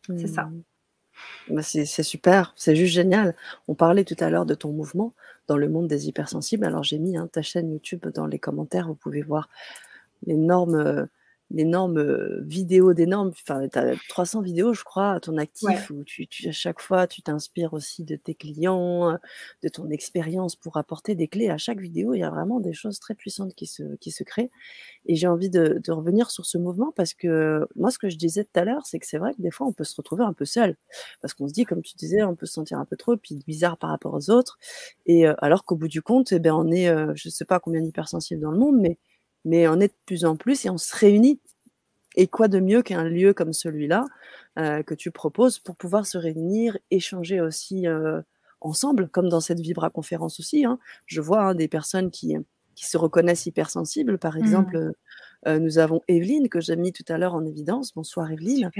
C'est 0.07 0.27
ça. 0.27 0.45
Mmh. 0.45 0.51
Bah, 0.55 0.70
c'est 1.61 1.85
super, 1.85 2.53
c'est 2.55 2.75
juste 2.75 2.93
génial. 2.93 3.35
On 3.67 3.75
parlait 3.75 4.03
tout 4.03 4.15
à 4.19 4.29
l'heure 4.29 4.45
de 4.45 4.55
ton 4.55 4.71
mouvement 4.71 5.13
dans 5.47 5.57
le 5.57 5.69
monde 5.69 5.87
des 5.87 6.07
hypersensibles. 6.07 6.65
Alors 6.65 6.83
j'ai 6.83 6.99
mis 6.99 7.17
hein, 7.17 7.27
ta 7.31 7.41
chaîne 7.41 7.71
YouTube 7.71 8.05
dans 8.13 8.27
les 8.27 8.39
commentaires, 8.39 8.87
vous 8.87 8.95
pouvez 8.95 9.21
voir 9.21 9.49
l'énorme 10.25 10.75
euh, 10.75 11.05
d'énormes 11.51 11.97
euh, 11.97 12.41
vidéos, 12.43 12.93
d'énormes, 12.93 13.29
enfin, 13.29 13.67
tu 13.67 13.77
as 13.77 13.95
300 14.09 14.41
vidéos, 14.41 14.73
je 14.73 14.83
crois, 14.83 15.11
à 15.11 15.19
ton 15.19 15.37
actif, 15.37 15.89
où 15.91 16.03
tu, 16.03 16.27
à 16.47 16.51
chaque 16.51 16.79
fois, 16.79 17.07
tu 17.07 17.21
t'inspires 17.21 17.73
aussi 17.73 18.03
de 18.03 18.15
tes 18.15 18.35
clients, 18.35 19.17
de 19.63 19.69
ton 19.69 19.89
expérience 19.89 20.55
pour 20.55 20.77
apporter 20.77 21.15
des 21.15 21.27
clés. 21.27 21.49
À 21.49 21.57
chaque 21.57 21.79
vidéo, 21.79 22.13
il 22.13 22.19
y 22.19 22.23
a 22.23 22.29
vraiment 22.29 22.59
des 22.59 22.73
choses 22.73 22.99
très 22.99 23.15
puissantes 23.15 23.53
qui 23.55 23.67
se, 23.67 23.95
qui 23.97 24.11
se 24.11 24.23
créent. 24.23 24.51
Et 25.05 25.15
j'ai 25.15 25.27
envie 25.27 25.49
de, 25.49 25.79
de, 25.83 25.91
revenir 25.91 26.31
sur 26.31 26.45
ce 26.45 26.57
mouvement 26.57 26.91
parce 26.95 27.13
que 27.13 27.67
moi, 27.75 27.91
ce 27.91 27.97
que 27.97 28.09
je 28.09 28.17
disais 28.17 28.43
tout 28.43 28.59
à 28.59 28.63
l'heure, 28.63 28.85
c'est 28.85 28.99
que 28.99 29.07
c'est 29.07 29.17
vrai 29.17 29.33
que 29.33 29.41
des 29.41 29.51
fois, 29.51 29.67
on 29.67 29.73
peut 29.73 29.83
se 29.83 29.95
retrouver 29.95 30.23
un 30.23 30.33
peu 30.33 30.45
seul. 30.45 30.75
Parce 31.21 31.33
qu'on 31.33 31.47
se 31.47 31.53
dit, 31.53 31.65
comme 31.65 31.81
tu 31.81 31.95
disais, 31.95 32.23
on 32.23 32.35
peut 32.35 32.45
se 32.45 32.53
sentir 32.53 32.77
un 32.79 32.85
peu 32.85 32.95
trop, 32.95 33.15
puis 33.17 33.43
bizarre 33.47 33.77
par 33.77 33.89
rapport 33.89 34.13
aux 34.13 34.29
autres. 34.29 34.57
Et 35.05 35.27
euh, 35.27 35.33
alors 35.39 35.65
qu'au 35.65 35.75
bout 35.75 35.87
du 35.87 36.01
compte, 36.01 36.31
eh 36.31 36.39
ben, 36.39 36.53
on 36.53 36.71
est, 36.71 36.89
euh, 36.89 37.13
je 37.15 37.29
sais 37.29 37.45
pas 37.45 37.59
combien 37.59 37.81
d'hypersensibles 37.81 38.41
dans 38.41 38.51
le 38.51 38.59
monde, 38.59 38.77
mais 38.79 38.97
mais 39.45 39.67
on 39.67 39.79
est 39.79 39.87
de 39.87 39.97
plus 40.05 40.25
en 40.25 40.35
plus 40.35 40.65
et 40.65 40.69
on 40.69 40.77
se 40.77 40.95
réunit. 40.95 41.39
Et 42.15 42.27
quoi 42.27 42.47
de 42.47 42.59
mieux 42.59 42.81
qu'un 42.81 43.05
lieu 43.05 43.33
comme 43.33 43.53
celui-là 43.53 44.05
euh, 44.59 44.83
que 44.83 44.93
tu 44.93 45.11
proposes 45.11 45.59
pour 45.59 45.77
pouvoir 45.77 46.05
se 46.05 46.17
réunir, 46.17 46.77
échanger 46.91 47.39
aussi 47.39 47.87
euh, 47.87 48.21
ensemble, 48.59 49.07
comme 49.07 49.29
dans 49.29 49.39
cette 49.39 49.61
Vibra 49.61 49.89
conférence 49.89 50.39
aussi. 50.39 50.65
Hein. 50.65 50.77
Je 51.05 51.21
vois 51.21 51.43
hein, 51.43 51.55
des 51.55 51.69
personnes 51.69 52.11
qui, 52.11 52.35
qui 52.75 52.85
se 52.85 52.97
reconnaissent 52.97 53.45
hypersensibles. 53.45 54.17
Par 54.17 54.35
mmh. 54.35 54.39
exemple, 54.39 54.91
euh, 55.47 55.59
nous 55.59 55.77
avons 55.77 56.01
Evelyne, 56.09 56.49
que 56.49 56.59
j'ai 56.59 56.75
mis 56.75 56.91
tout 56.91 57.05
à 57.07 57.17
l'heure 57.17 57.33
en 57.33 57.45
évidence. 57.45 57.93
Bonsoir 57.93 58.29
Evelyne, 58.29 58.71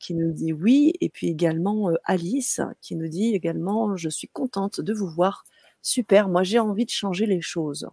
qui 0.00 0.14
nous 0.14 0.32
dit 0.32 0.52
oui. 0.52 0.92
Et 1.00 1.08
puis 1.10 1.28
également 1.28 1.92
Alice, 2.02 2.60
qui 2.80 2.96
nous 2.96 3.08
dit 3.08 3.36
également 3.36 3.96
Je 3.96 4.08
suis 4.08 4.28
contente 4.28 4.80
de 4.80 4.92
vous 4.92 5.08
voir. 5.08 5.44
Super, 5.82 6.28
moi 6.28 6.42
j'ai 6.42 6.58
envie 6.58 6.84
de 6.84 6.90
changer 6.90 7.26
les 7.26 7.40
choses. 7.40 7.88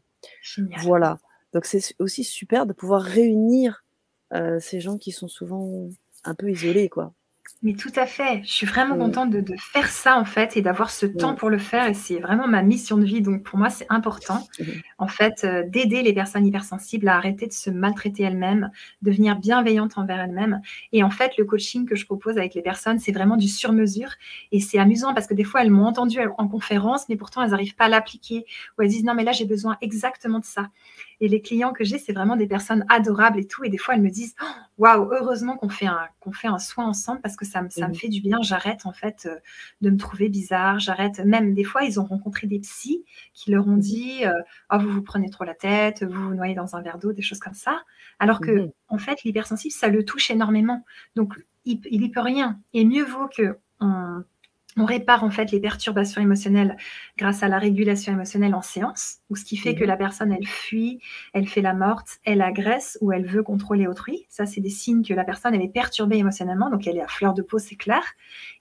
Voilà. 0.79 1.19
Donc 1.53 1.65
c'est 1.65 1.95
aussi 1.99 2.23
super 2.23 2.65
de 2.65 2.73
pouvoir 2.73 3.01
réunir 3.01 3.83
euh, 4.33 4.59
ces 4.59 4.79
gens 4.81 4.97
qui 4.97 5.11
sont 5.11 5.27
souvent 5.27 5.89
un 6.23 6.35
peu 6.35 6.49
isolés, 6.51 6.89
quoi. 6.89 7.13
Mais 7.65 7.73
tout 7.73 7.91
à 7.95 8.05
fait. 8.05 8.41
Je 8.43 8.51
suis 8.51 8.67
vraiment 8.67 8.95
contente 8.95 9.31
de, 9.31 9.55
faire 9.57 9.89
ça, 9.89 10.17
en 10.17 10.25
fait, 10.25 10.55
et 10.55 10.61
d'avoir 10.61 10.91
ce 10.91 11.05
temps 11.05 11.33
pour 11.33 11.49
le 11.49 11.57
faire. 11.57 11.87
Et 11.87 11.93
c'est 11.93 12.19
vraiment 12.19 12.47
ma 12.47 12.61
mission 12.61 12.97
de 12.97 13.05
vie. 13.05 13.21
Donc, 13.21 13.43
pour 13.43 13.57
moi, 13.57 13.69
c'est 13.69 13.87
important, 13.89 14.47
en 14.99 15.07
fait, 15.07 15.43
euh, 15.43 15.63
d'aider 15.67 16.03
les 16.03 16.13
personnes 16.13 16.45
hypersensibles 16.45 17.07
à 17.07 17.15
arrêter 17.15 17.47
de 17.47 17.53
se 17.53 17.69
maltraiter 17.71 18.23
elles-mêmes, 18.23 18.69
devenir 19.01 19.37
bienveillantes 19.37 19.97
envers 19.97 20.19
elles-mêmes. 20.19 20.61
Et 20.91 21.03
en 21.03 21.09
fait, 21.09 21.37
le 21.37 21.45
coaching 21.45 21.87
que 21.87 21.95
je 21.95 22.05
propose 22.05 22.37
avec 22.37 22.53
les 22.53 22.61
personnes, 22.61 22.99
c'est 22.99 23.11
vraiment 23.11 23.37
du 23.37 23.47
sur-mesure. 23.47 24.11
Et 24.51 24.59
c'est 24.59 24.77
amusant 24.77 25.13
parce 25.13 25.25
que 25.25 25.33
des 25.33 25.43
fois, 25.43 25.61
elles 25.63 25.71
m'ont 25.71 25.87
entendu 25.87 26.19
en 26.37 26.47
conférence, 26.47 27.09
mais 27.09 27.15
pourtant, 27.15 27.41
elles 27.41 27.51
n'arrivent 27.51 27.75
pas 27.75 27.85
à 27.85 27.89
l'appliquer. 27.89 28.45
Ou 28.77 28.83
elles 28.83 28.89
disent, 28.89 29.05
non, 29.05 29.15
mais 29.15 29.23
là, 29.23 29.31
j'ai 29.31 29.45
besoin 29.45 29.77
exactement 29.81 30.39
de 30.39 30.45
ça. 30.45 30.69
Et 31.21 31.27
les 31.27 31.41
clients 31.41 31.71
que 31.71 31.83
j'ai, 31.83 31.97
c'est 31.97 32.13
vraiment 32.13 32.35
des 32.35 32.47
personnes 32.47 32.85
adorables 32.89 33.39
et 33.39 33.47
tout. 33.47 33.63
Et 33.63 33.69
des 33.69 33.77
fois, 33.77 33.95
elles 33.95 34.01
me 34.01 34.09
disent 34.09 34.35
«Oh, 34.41 34.45
Waouh, 34.77 35.09
heureusement 35.13 35.55
qu'on 35.55 35.69
fait, 35.69 35.85
un, 35.85 36.07
qu'on 36.19 36.33
fait 36.33 36.49
un 36.49 36.59
soin 36.59 36.85
ensemble 36.85 37.21
parce 37.21 37.34
que 37.35 37.45
ça, 37.45 37.61
me, 37.61 37.69
ça 37.69 37.87
me 37.87 37.93
mmh. 37.93 37.95
fait 37.95 38.07
du 38.09 38.21
bien. 38.21 38.41
J'arrête 38.41 38.85
en 38.85 38.93
fait 38.93 39.25
euh, 39.25 39.37
de 39.81 39.89
me 39.89 39.97
trouver 39.97 40.29
bizarre. 40.29 40.79
J'arrête. 40.79 41.19
Même 41.19 41.53
des 41.53 41.63
fois, 41.63 41.83
ils 41.83 41.99
ont 41.99 42.05
rencontré 42.05 42.47
des 42.47 42.59
psys 42.59 43.03
qui 43.33 43.51
leur 43.51 43.67
ont 43.67 43.77
mmh. 43.77 43.79
dit 43.79 44.25
euh, 44.25 44.33
oh, 44.71 44.77
Vous 44.79 44.89
vous 44.89 45.01
prenez 45.01 45.29
trop 45.29 45.43
la 45.43 45.55
tête, 45.55 46.03
vous 46.03 46.29
vous 46.29 46.35
noyez 46.35 46.55
dans 46.55 46.75
un 46.75 46.81
verre 46.81 46.97
d'eau, 46.97 47.13
des 47.13 47.21
choses 47.21 47.39
comme 47.39 47.53
ça. 47.53 47.81
Alors 48.19 48.39
que, 48.39 48.51
mmh 48.51 48.71
en 48.87 48.99
fait, 48.99 49.23
l'hypersensible, 49.23 49.73
ça 49.73 49.87
le 49.87 50.05
touche 50.05 50.29
énormément. 50.29 50.85
Donc, 51.15 51.33
il 51.65 51.81
n'y 51.99 52.09
peut 52.11 52.21
rien. 52.21 52.59
Et 52.73 52.85
mieux 52.85 53.03
vaut 53.03 53.27
que 53.27 53.57
on 53.79 54.23
répare 54.83 55.23
en 55.23 55.29
fait 55.29 55.51
les 55.51 55.61
perturbations 55.61 56.21
émotionnelles 56.21 56.75
grâce 57.17 57.43
à 57.43 57.47
la 57.47 57.59
régulation 57.59 58.11
émotionnelle 58.11 58.53
en 58.53 58.61
séance, 58.61 59.19
ou 59.29 59.37
ce 59.37 59.45
qui 59.45 59.55
fait 59.55 59.73
que 59.73 59.83
mhm. 59.83 59.87
la 59.87 59.95
personne 59.95 60.33
elle 60.33 60.45
fuit, 60.45 60.99
elle 61.33 61.47
fait 61.47 61.61
la 61.61 61.73
morte, 61.73 62.19
elle 62.25 62.41
agresse 62.41 62.97
ou 62.99 63.13
elle 63.13 63.25
veut 63.25 63.43
contrôler 63.43 63.87
autrui. 63.87 64.25
Ça, 64.27 64.45
c'est 64.45 64.59
des 64.59 64.69
signes 64.69 65.05
que 65.05 65.13
la 65.13 65.23
personne 65.23 65.55
elle 65.55 65.61
est 65.61 65.69
perturbée 65.69 66.17
émotionnellement, 66.17 66.69
donc 66.69 66.87
elle 66.87 66.97
est 66.97 67.03
à 67.03 67.07
fleur 67.07 67.33
de 67.33 67.41
peau, 67.41 67.57
c'est 67.57 67.77
clair. 67.77 68.03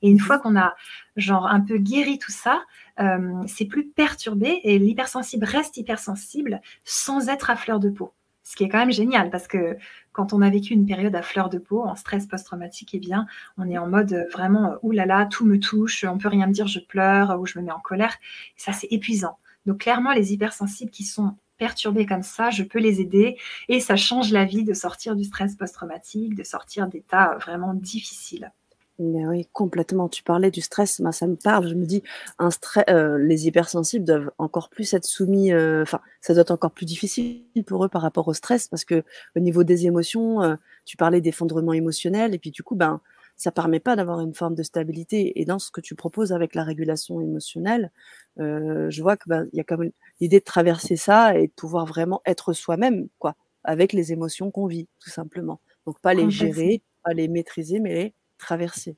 Et 0.03 0.09
une 0.09 0.21
fois 0.21 0.39
qu'on 0.39 0.57
a 0.57 0.77
genre 1.17 1.47
un 1.47 1.61
peu 1.61 1.79
guéri 1.79 2.19
tout 2.19 2.33
ça, 2.33 2.63
euh, 3.01 3.43
c'est 3.49 3.67
plus 3.67 3.89
perturbé 3.89 4.61
et 4.63 4.79
l'hypersensible 4.79 5.45
reste 5.45 5.77
hypersensible 5.79 6.61
sans 6.85 7.29
être 7.29 7.51
à 7.51 7.57
fleur 7.57 7.81
de 7.81 7.91
peau. 7.91 8.13
Ce 8.45 8.57
qui 8.57 8.65
est 8.65 8.69
quand 8.69 8.79
même 8.79 8.93
génial 8.93 9.31
parce 9.31 9.49
que 9.49 9.77
quand 10.13 10.33
on 10.33 10.43
a 10.43 10.51
vécu 10.51 10.75
une 10.75 10.87
période 10.87 11.15
à 11.17 11.23
fleur 11.23 11.49
de 11.49 11.59
peau, 11.59 11.83
en 11.83 11.97
stress 11.97 12.27
post-traumatique, 12.27 12.91
eh 12.93 13.01
bien, 13.01 13.27
on 13.57 13.69
est 13.69 13.79
en 13.79 13.89
mode 13.89 14.13
euh, 14.13 14.25
vraiment, 14.33 14.73
euh, 14.73 14.77
oulala, 14.83 15.27
tout 15.27 15.47
me 15.47 15.59
touche, 15.59 16.05
on 16.05 16.19
peut 16.19 16.29
rien 16.29 16.47
me 16.47 16.53
dire, 16.53 16.67
je 16.67 16.79
pleure 16.79 17.41
ou 17.41 17.47
je 17.47 17.59
me 17.59 17.65
mets 17.65 17.73
en 17.73 17.81
colère. 17.81 18.17
Ça, 18.57 18.73
c'est 18.73 18.89
épuisant. 18.91 19.39
Donc, 19.67 19.79
clairement, 19.79 20.13
les 20.13 20.33
hypersensibles 20.33 20.91
qui 20.91 21.05
sont 21.05 21.37
perturbés 21.57 22.07
comme 22.07 22.23
ça, 22.23 22.51
je 22.51 22.63
peux 22.63 22.79
les 22.79 23.01
aider 23.01 23.39
et 23.69 23.81
ça 23.81 23.97
change 23.97 24.31
la 24.31 24.45
vie 24.45 24.65
de 24.65 24.75
sortir 24.75 25.17
du 25.17 25.25
stress 25.25 25.57
post-traumatique, 25.57 26.35
de 26.35 26.43
sortir 26.43 26.89
d'états 26.89 27.37
vraiment 27.41 27.75
difficiles. 27.75 28.53
Mais 29.01 29.27
oui, 29.27 29.49
complètement. 29.53 30.09
Tu 30.09 30.23
parlais 30.23 30.53
du 30.53 30.61
stress, 30.61 31.01
moi, 31.01 31.11
ça 31.11 31.27
me 31.27 31.35
parle. 31.35 31.69
Je 31.69 31.75
me 31.75 31.85
dis, 31.85 32.03
un 32.39 32.51
stress, 32.53 32.85
euh, 32.89 33.19
les 33.19 33.47
hypersensibles 33.49 34.05
doivent 34.05 34.31
encore 34.39 34.69
plus 34.71 34.95
être 34.95 35.05
soumis. 35.05 35.53
Euh, 35.53 35.83
enfin, 35.83 36.01
ça 36.21 36.33
doit 36.33 36.43
être 36.43 36.53
encore 36.53 36.71
plus 36.71 36.87
difficile 36.87 37.43
pour 37.67 37.85
eux 37.85 37.89
par 37.89 38.03
rapport 38.03 38.29
au 38.29 38.35
stress, 38.35 38.69
parce 38.69 38.85
que 38.85 39.03
au 39.37 39.41
niveau 39.41 39.65
des 39.65 39.87
émotions, 39.87 40.43
euh, 40.43 40.55
tu 40.85 40.97
parlais 40.97 41.21
d'effondrement 41.21 41.73
émotionnel, 41.73 42.35
et 42.35 42.39
puis 42.39 42.53
du 42.53 42.63
coup, 42.63 42.77
ben, 42.77 43.01
ça 43.37 43.51
permet 43.51 43.81
pas 43.81 43.97
d'avoir 43.97 44.21
une 44.21 44.35
forme 44.35 44.55
de 44.55 44.63
stabilité. 44.63 45.41
Et 45.41 45.45
dans 45.45 45.59
ce 45.59 45.73
que 45.73 45.81
tu 45.81 45.97
proposes 45.97 46.33
avec 46.33 46.55
la 46.55 46.63
régulation 46.63 47.21
émotionnelle, 47.21 47.91
je 48.37 49.03
vois 49.03 49.17
que 49.17 49.25
ben, 49.29 49.49
il 49.53 49.57
y 49.59 49.61
a 49.61 49.77
même 49.77 49.91
l'idée 50.21 50.39
de 50.39 50.45
traverser 50.45 50.95
ça 50.97 51.37
et 51.37 51.49
de 51.49 51.53
pouvoir 51.53 51.85
vraiment 51.85 52.23
être 52.27 52.53
soi-même, 52.53 53.09
quoi, 53.19 53.35
avec 53.65 53.93
les 53.93 54.13
émotions 54.13 54.53
qu'on 54.53 54.67
vit, 54.67 54.87
tout 55.01 55.11
simplement. 55.11 55.61
Donc 55.85 56.01
pas 56.01 56.15
les 56.15 56.31
gérer, 56.31 56.83
pas 57.03 57.13
les 57.13 57.27
maîtriser, 57.27 57.81
mais 57.81 57.95
les 57.95 58.15
traverser. 58.45 58.97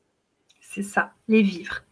C'est 0.60 0.82
ça, 0.82 1.12
les 1.28 1.42
vivre. 1.42 1.82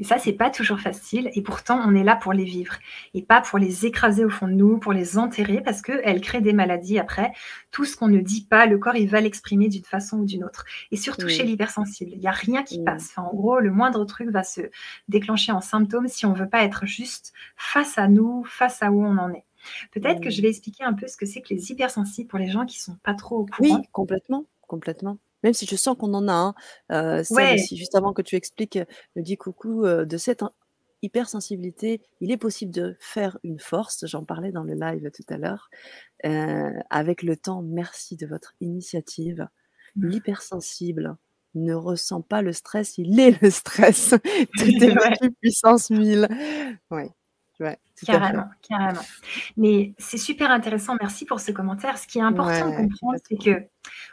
Et 0.00 0.04
ça, 0.04 0.18
c'est 0.18 0.32
pas 0.32 0.50
toujours 0.50 0.80
facile. 0.80 1.30
Et 1.34 1.42
pourtant, 1.42 1.80
on 1.84 1.94
est 1.94 2.04
là 2.04 2.16
pour 2.16 2.32
les 2.32 2.44
vivre 2.44 2.74
et 3.14 3.22
pas 3.22 3.40
pour 3.40 3.58
les 3.58 3.86
écraser 3.86 4.24
au 4.24 4.30
fond 4.30 4.48
de 4.48 4.52
nous, 4.52 4.78
pour 4.78 4.92
les 4.92 5.18
enterrer, 5.18 5.60
parce 5.62 5.82
qu'elles 5.82 6.20
créent 6.20 6.40
des 6.40 6.52
maladies 6.52 6.98
après. 6.98 7.32
Tout 7.70 7.84
ce 7.84 7.96
qu'on 7.96 8.08
ne 8.08 8.20
dit 8.20 8.46
pas, 8.48 8.66
le 8.66 8.78
corps, 8.78 8.96
il 8.96 9.08
va 9.08 9.20
l'exprimer 9.20 9.68
d'une 9.68 9.84
façon 9.84 10.18
ou 10.18 10.24
d'une 10.24 10.44
autre. 10.44 10.64
Et 10.90 10.96
surtout 10.96 11.28
chez 11.28 11.42
l'hypersensible, 11.42 12.12
il 12.12 12.18
n'y 12.18 12.28
a 12.28 12.32
rien 12.32 12.62
qui 12.62 12.82
passe. 12.82 13.12
en 13.16 13.34
gros, 13.34 13.60
le 13.60 13.70
moindre 13.70 14.04
truc 14.04 14.30
va 14.30 14.42
se 14.42 14.62
déclencher 15.08 15.52
en 15.52 15.60
symptômes 15.60 16.08
si 16.08 16.26
on 16.26 16.32
veut 16.32 16.48
pas 16.48 16.64
être 16.64 16.86
juste 16.86 17.32
face 17.56 17.98
à 17.98 18.08
nous, 18.08 18.44
face 18.44 18.82
à 18.82 18.90
où 18.90 19.04
on 19.04 19.18
en 19.18 19.30
est. 19.30 19.44
Peut-être 19.92 20.20
que 20.20 20.30
je 20.30 20.40
vais 20.40 20.48
expliquer 20.48 20.84
un 20.84 20.94
peu 20.94 21.08
ce 21.08 21.16
que 21.16 21.26
c'est 21.26 21.42
que 21.42 21.52
les 21.52 21.70
hypersensibles 21.70 22.28
pour 22.28 22.38
les 22.38 22.48
gens 22.48 22.64
qui 22.64 22.80
sont 22.80 22.96
pas 23.02 23.14
trop 23.14 23.38
au 23.38 23.46
courant. 23.46 23.76
Oui, 23.76 23.88
complètement, 23.92 24.44
complètement. 24.66 25.18
Même 25.42 25.54
si 25.54 25.66
je 25.66 25.76
sens 25.76 25.96
qu'on 25.96 26.14
en 26.14 26.28
a 26.28 26.32
un, 26.32 26.54
hein. 26.90 27.20
aussi, 27.20 27.76
juste 27.76 27.94
avant 27.94 28.12
que 28.12 28.22
tu 28.22 28.36
expliques, 28.36 28.78
me 29.16 29.22
dit 29.22 29.36
coucou, 29.36 29.86
de 29.86 30.16
cette 30.16 30.42
hypersensibilité, 31.02 32.00
il 32.20 32.32
est 32.32 32.36
possible 32.36 32.72
de 32.72 32.96
faire 32.98 33.38
une 33.44 33.60
force, 33.60 34.04
j'en 34.06 34.24
parlais 34.24 34.50
dans 34.50 34.64
le 34.64 34.74
live 34.74 35.10
tout 35.14 35.32
à 35.32 35.36
l'heure, 35.36 35.70
avec 36.90 37.22
le 37.22 37.36
temps, 37.36 37.62
merci 37.62 38.16
de 38.16 38.26
votre 38.26 38.54
initiative. 38.60 39.48
Mmh. 39.96 40.06
L'hypersensible 40.08 41.16
ne 41.54 41.74
ressent 41.74 42.20
pas 42.20 42.42
le 42.42 42.52
stress, 42.52 42.98
il 42.98 43.18
est 43.18 43.40
le 43.42 43.50
stress. 43.50 44.14
Tout 44.58 44.84
est 44.84 45.30
puissance 45.40 45.90
1000. 45.90 46.28
Ouais. 46.90 47.10
carrément, 48.04 48.44
carrément. 48.68 49.00
Mais 49.56 49.94
c'est 49.98 50.18
super 50.18 50.50
intéressant. 50.50 50.96
Merci 51.00 51.24
pour 51.24 51.40
ce 51.40 51.50
commentaire. 51.52 51.98
Ce 51.98 52.06
qui 52.06 52.18
est 52.18 52.22
important 52.22 52.70
de 52.70 52.76
comprendre, 52.76 53.18
c'est 53.28 53.36
que 53.36 53.66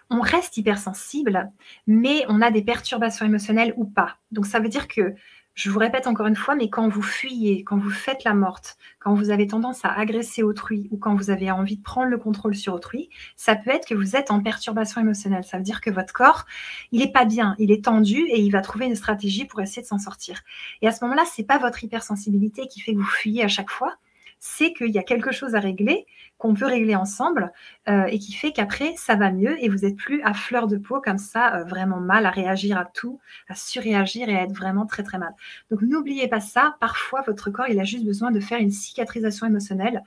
on 0.10 0.22
reste 0.22 0.58
hypersensible, 0.58 1.52
mais 1.88 2.26
on 2.30 2.42
a 2.42 2.52
des 2.52 2.62
perturbations 2.62 3.26
émotionnelles 3.26 3.74
ou 3.78 3.86
pas. 3.86 4.18
Donc 4.32 4.46
ça 4.46 4.60
veut 4.60 4.70
dire 4.70 4.88
que 4.88 5.16
je 5.56 5.70
vous 5.70 5.80
répète 5.80 6.06
encore 6.06 6.28
une 6.28 6.36
fois, 6.36 6.56
mais 6.56 6.70
quand 6.70 6.90
vous 6.90 7.02
fuyez, 7.02 7.64
quand 7.64 7.78
vous 7.78 7.90
faites 7.90 8.26
la 8.26 8.34
morte, 8.34 8.78
quand 9.00 9.14
vous 9.14 9.30
avez 9.30 9.48
tendance 9.48 9.86
à 9.86 9.90
agresser 9.90 10.44
autrui 10.44 10.90
ou 10.92 10.98
quand 10.98 11.16
vous 11.16 11.30
avez 11.30 11.50
envie 11.50 11.78
de 11.78 11.82
prendre 11.82 12.10
le 12.10 12.18
contrôle 12.18 12.56
sur 12.56 12.74
autrui, 12.74 13.10
ça 13.38 13.56
peut 13.56 13.70
être 13.70 13.88
que 13.88 13.96
vous 13.96 14.18
êtes 14.18 14.32
en 14.32 14.42
perturbation 14.42 15.00
émotionnelle. 15.00 15.46
Ça 15.46 15.56
veut 15.56 15.64
dire 15.64 15.80
que 15.80 15.90
votre 15.90 16.12
corps, 16.12 16.46
il 16.92 17.02
est 17.02 17.12
pas 17.12 17.24
bien, 17.24 17.56
il 17.58 17.72
est 17.72 17.86
tendu 17.86 18.18
et 18.28 18.42
il 18.42 18.52
va 18.52 18.60
trouver 18.60 18.86
une 18.86 18.98
stratégie 18.98 19.46
pour 19.46 19.62
essayer 19.62 19.82
de 19.82 19.88
s'en 19.88 19.98
sortir. 19.98 20.42
Et 20.82 20.90
à 20.90 20.92
ce 20.92 21.06
moment-là, 21.06 21.24
c'est 21.26 21.46
pas 21.46 21.58
votre 21.58 21.82
hypersensibilité 21.86 22.68
qui 22.68 22.82
fait 22.82 22.94
que 22.94 23.00
vous 23.00 23.06
fuyez 23.06 23.42
à 23.42 23.48
chaque 23.48 23.72
fois, 23.72 23.96
c'est 24.40 24.74
qu'il 24.74 24.92
y 24.92 25.00
a 25.00 25.04
quelque 25.04 25.32
chose 25.32 25.56
à 25.56 25.62
régler, 25.62 26.06
qu'on 26.38 26.54
peut 26.54 26.65
régler 26.65 26.96
ensemble, 26.96 27.51
euh, 27.88 28.06
et 28.06 28.20
qui 28.20 28.34
fait 28.34 28.51
qu'après, 28.51 28.94
ça 28.98 29.15
va 29.15 29.32
mieux 29.32 29.63
et 29.63 29.70
vous 29.70 29.80
n'êtes 29.80 29.96
plus 29.96 30.22
à 30.24 30.34
fleur 30.34 30.68
de 30.68 30.77
peau 30.77 31.01
comme 31.01 31.18
ça, 31.18 31.56
euh, 31.56 31.63
vraiment 31.63 32.00
mal, 32.00 32.25
à 32.25 32.30
réagir 32.30 32.77
à 32.77 32.86
tout, 32.86 33.20
à 33.48 33.56
surréagir 33.56 34.27
et 34.30 34.36
à 34.38 34.44
être 34.44 34.54
vraiment 34.54 34.86
très 34.86 35.04
très 35.04 35.18
mal. 35.18 35.34
Donc 35.72 35.82
n'oubliez 35.82 36.27
pas 36.27 36.42
ça, 36.42 36.75
parfois 36.80 37.22
votre 37.22 37.50
corps, 37.51 37.68
il 37.70 37.80
a 37.80 37.84
juste 37.84 38.06
besoin 38.06 38.32
de 38.32 38.39
faire 38.39 38.60
une 38.60 38.72
cicatrisation 38.72 39.48
émotionnelle 39.48 40.04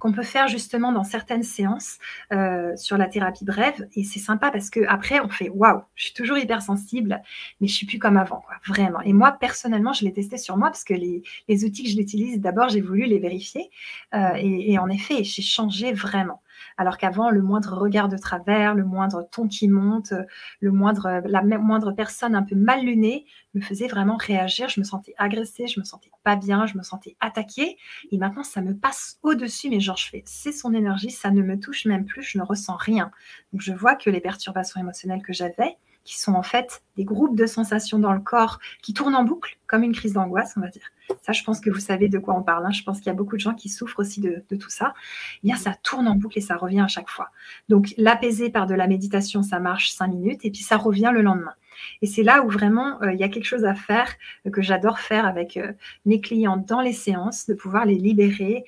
qu'on 0.00 0.12
peut 0.12 0.24
faire 0.24 0.48
justement 0.48 0.90
dans 0.90 1.04
certaines 1.04 1.44
séances 1.44 1.98
euh, 2.32 2.74
sur 2.76 2.98
la 2.98 3.06
thérapie 3.06 3.44
brève. 3.44 3.86
Et 3.94 4.02
c'est 4.02 4.18
sympa 4.18 4.50
parce 4.50 4.70
que 4.70 4.80
après 4.88 5.20
on 5.20 5.28
fait 5.28 5.50
waouh, 5.50 5.82
je 5.94 6.06
suis 6.06 6.14
toujours 6.14 6.38
hypersensible, 6.38 7.22
mais 7.60 7.68
je 7.68 7.74
suis 7.74 7.86
plus 7.86 7.98
comme 7.98 8.16
avant, 8.16 8.40
quoi, 8.40 8.56
vraiment. 8.66 9.00
Et 9.02 9.12
moi, 9.12 9.32
personnellement, 9.32 9.92
je 9.92 10.04
l'ai 10.04 10.12
testé 10.12 10.38
sur 10.38 10.56
moi 10.56 10.70
parce 10.70 10.84
que 10.84 10.94
les, 10.94 11.22
outils 11.64 11.84
que 11.84 11.90
je 11.90 11.96
l'utilise, 11.96 12.40
d'abord, 12.40 12.70
j'ai 12.70 12.80
voulu 12.80 13.04
les 13.04 13.18
vérifier. 13.18 13.70
Euh, 14.14 14.32
et, 14.36 14.78
en 14.78 14.88
effet, 14.88 15.22
j'ai 15.22 15.42
changé 15.42 15.92
vraiment 15.92 16.40
alors 16.80 16.96
qu'avant, 16.96 17.28
le 17.28 17.42
moindre 17.42 17.76
regard 17.76 18.08
de 18.08 18.16
travers, 18.16 18.74
le 18.74 18.86
moindre 18.86 19.28
ton 19.30 19.46
qui 19.48 19.68
monte, 19.68 20.14
le 20.60 20.72
moindre, 20.72 21.20
la 21.26 21.42
moindre 21.42 21.92
personne 21.92 22.34
un 22.34 22.42
peu 22.42 22.54
mal 22.54 22.86
lunée 22.86 23.26
me 23.52 23.60
faisait 23.60 23.86
vraiment 23.86 24.16
réagir. 24.16 24.70
Je 24.70 24.80
me 24.80 24.84
sentais 24.84 25.12
agressée, 25.18 25.66
je 25.66 25.78
me 25.78 25.84
sentais 25.84 26.10
pas 26.24 26.36
bien, 26.36 26.64
je 26.64 26.78
me 26.78 26.82
sentais 26.82 27.18
attaquée. 27.20 27.76
Et 28.12 28.16
maintenant, 28.16 28.44
ça 28.44 28.62
me 28.62 28.74
passe 28.74 29.18
au-dessus, 29.22 29.68
mais 29.68 29.78
genre, 29.78 29.98
je 29.98 30.08
fais, 30.08 30.22
c'est 30.24 30.52
son 30.52 30.72
énergie, 30.72 31.10
ça 31.10 31.30
ne 31.30 31.42
me 31.42 31.60
touche 31.60 31.84
même 31.84 32.06
plus, 32.06 32.22
je 32.22 32.38
ne 32.38 32.42
ressens 32.42 32.76
rien. 32.76 33.10
Donc, 33.52 33.60
je 33.60 33.74
vois 33.74 33.94
que 33.94 34.08
les 34.08 34.22
perturbations 34.22 34.80
émotionnelles 34.80 35.20
que 35.20 35.34
j'avais, 35.34 35.76
qui 36.04 36.18
sont 36.18 36.34
en 36.34 36.42
fait 36.42 36.82
des 36.96 37.04
groupes 37.04 37.36
de 37.36 37.46
sensations 37.46 37.98
dans 37.98 38.12
le 38.12 38.20
corps 38.20 38.58
qui 38.82 38.94
tournent 38.94 39.14
en 39.14 39.24
boucle, 39.24 39.58
comme 39.66 39.82
une 39.82 39.94
crise 39.94 40.14
d'angoisse, 40.14 40.54
on 40.56 40.60
va 40.60 40.68
dire. 40.68 40.90
Ça, 41.22 41.32
je 41.32 41.42
pense 41.42 41.60
que 41.60 41.70
vous 41.70 41.80
savez 41.80 42.08
de 42.08 42.18
quoi 42.18 42.34
on 42.34 42.42
parle. 42.42 42.66
Hein. 42.66 42.70
Je 42.70 42.82
pense 42.82 42.98
qu'il 42.98 43.06
y 43.06 43.10
a 43.10 43.14
beaucoup 43.14 43.36
de 43.36 43.40
gens 43.40 43.54
qui 43.54 43.68
souffrent 43.68 44.00
aussi 44.00 44.20
de, 44.20 44.44
tout 44.56 44.70
ça. 44.70 44.94
Eh 45.42 45.48
bien, 45.48 45.56
ça 45.56 45.74
tourne 45.74 46.08
en 46.08 46.14
boucle 46.14 46.38
et 46.38 46.42
ça 46.42 46.56
revient 46.56 46.80
à 46.80 46.88
chaque 46.88 47.08
fois. 47.08 47.30
Donc, 47.68 47.94
l'apaiser 47.96 48.50
par 48.50 48.66
de 48.66 48.74
la 48.74 48.86
méditation, 48.86 49.42
ça 49.42 49.58
marche 49.58 49.90
cinq 49.90 50.08
minutes 50.08 50.44
et 50.44 50.50
puis 50.50 50.62
ça 50.62 50.76
revient 50.76 51.10
le 51.12 51.22
lendemain. 51.22 51.54
Et 52.02 52.06
c'est 52.06 52.22
là 52.22 52.42
où 52.42 52.48
vraiment 52.48 53.00
euh, 53.02 53.12
il 53.12 53.18
y 53.18 53.24
a 53.24 53.28
quelque 53.28 53.44
chose 53.44 53.64
à 53.64 53.74
faire 53.74 54.14
euh, 54.46 54.50
que 54.50 54.62
j'adore 54.62 54.98
faire 54.98 55.26
avec 55.26 55.56
euh, 55.56 55.72
mes 56.04 56.20
clients 56.20 56.58
dans 56.58 56.80
les 56.80 56.92
séances, 56.92 57.46
de 57.46 57.54
pouvoir 57.54 57.86
les 57.86 57.94
libérer 57.94 58.64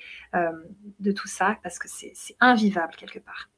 de 0.99 1.11
tout 1.11 1.27
ça 1.27 1.57
parce 1.61 1.77
que 1.77 1.87
c'est 1.87 2.13
invivable 2.39 2.95
quelque 2.95 3.19
part. 3.19 3.49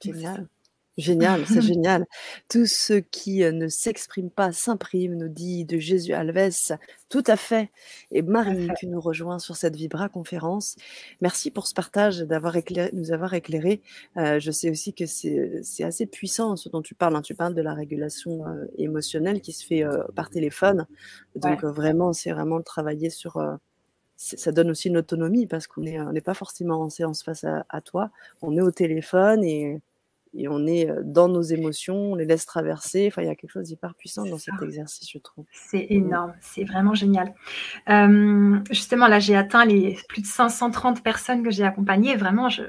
Génial. 0.00 0.48
Génial, 0.96 1.44
c'est 1.46 1.60
génial. 1.62 2.06
Tout 2.48 2.64
ce 2.66 2.94
qui 2.94 3.40
ne 3.40 3.68
s'exprime 3.68 4.30
pas 4.30 4.52
s'imprime, 4.52 5.14
nous 5.14 5.28
dit 5.28 5.64
de 5.64 5.78
Jésus 5.78 6.14
Alves. 6.14 6.78
Tout 7.08 7.22
à 7.26 7.36
fait. 7.36 7.70
Et 8.10 8.22
Marie 8.22 8.68
qui 8.80 8.86
nous 8.86 9.00
rejoint 9.00 9.38
sur 9.38 9.56
cette 9.56 9.76
Vibra 9.76 10.08
conférence. 10.08 10.76
Merci 11.20 11.50
pour 11.50 11.66
ce 11.66 11.74
partage, 11.74 12.20
d'avoir 12.20 12.56
éclairé, 12.56 12.90
nous 12.94 13.12
avoir 13.12 13.34
éclairé. 13.34 13.82
je 14.16 14.50
sais 14.50 14.70
aussi 14.70 14.94
que 14.94 15.06
c'est 15.06 15.84
assez 15.84 16.06
puissant 16.06 16.56
ce 16.56 16.68
dont 16.68 16.82
tu 16.82 16.94
parles. 16.94 17.14
Hein. 17.14 17.22
Tu 17.22 17.34
parles 17.34 17.54
de 17.54 17.62
la 17.62 17.74
régulation 17.74 18.44
émotionnelle 18.78 19.40
qui 19.40 19.52
se 19.52 19.64
fait 19.64 19.84
par 20.14 20.30
téléphone. 20.30 20.86
Donc 21.36 21.62
vraiment, 21.62 22.12
c'est 22.12 22.32
vraiment 22.32 22.58
de 22.58 22.64
travailler 22.64 23.10
sur 23.10 23.38
ça 24.16 24.50
donne 24.50 24.70
aussi 24.70 24.88
une 24.88 24.96
autonomie 24.96 25.46
parce 25.46 25.66
qu'on 25.66 25.82
n'est 25.82 26.20
pas 26.22 26.32
forcément 26.32 26.80
en 26.80 26.88
séance 26.88 27.22
face 27.22 27.44
à, 27.44 27.66
à, 27.68 27.82
toi. 27.82 28.10
On 28.40 28.56
est 28.56 28.62
au 28.62 28.70
téléphone 28.70 29.44
et 29.44 29.82
et 30.36 30.48
on 30.48 30.66
est 30.66 30.88
dans 31.04 31.28
nos 31.28 31.42
émotions, 31.42 32.12
on 32.12 32.14
les 32.14 32.24
laisse 32.24 32.46
traverser. 32.46 33.06
Enfin, 33.08 33.22
il 33.22 33.26
y 33.26 33.30
a 33.30 33.34
quelque 33.34 33.50
chose 33.50 33.68
d'hyper 33.68 33.94
puissant 33.94 34.24
dans 34.24 34.38
cet 34.38 34.54
exercice, 34.62 35.10
je 35.10 35.18
trouve. 35.18 35.44
C'est 35.52 35.86
énorme, 35.90 36.34
c'est 36.40 36.64
vraiment 36.64 36.94
génial. 36.94 37.34
justement, 38.70 39.08
là, 39.08 39.18
j'ai 39.18 39.36
atteint 39.36 39.64
les 39.64 39.98
plus 40.08 40.22
de 40.22 40.26
530 40.26 41.02
personnes 41.02 41.42
que 41.42 41.50
j'ai 41.50 41.64
accompagnées. 41.64 42.16
Vraiment, 42.16 42.48
je... 42.48 42.62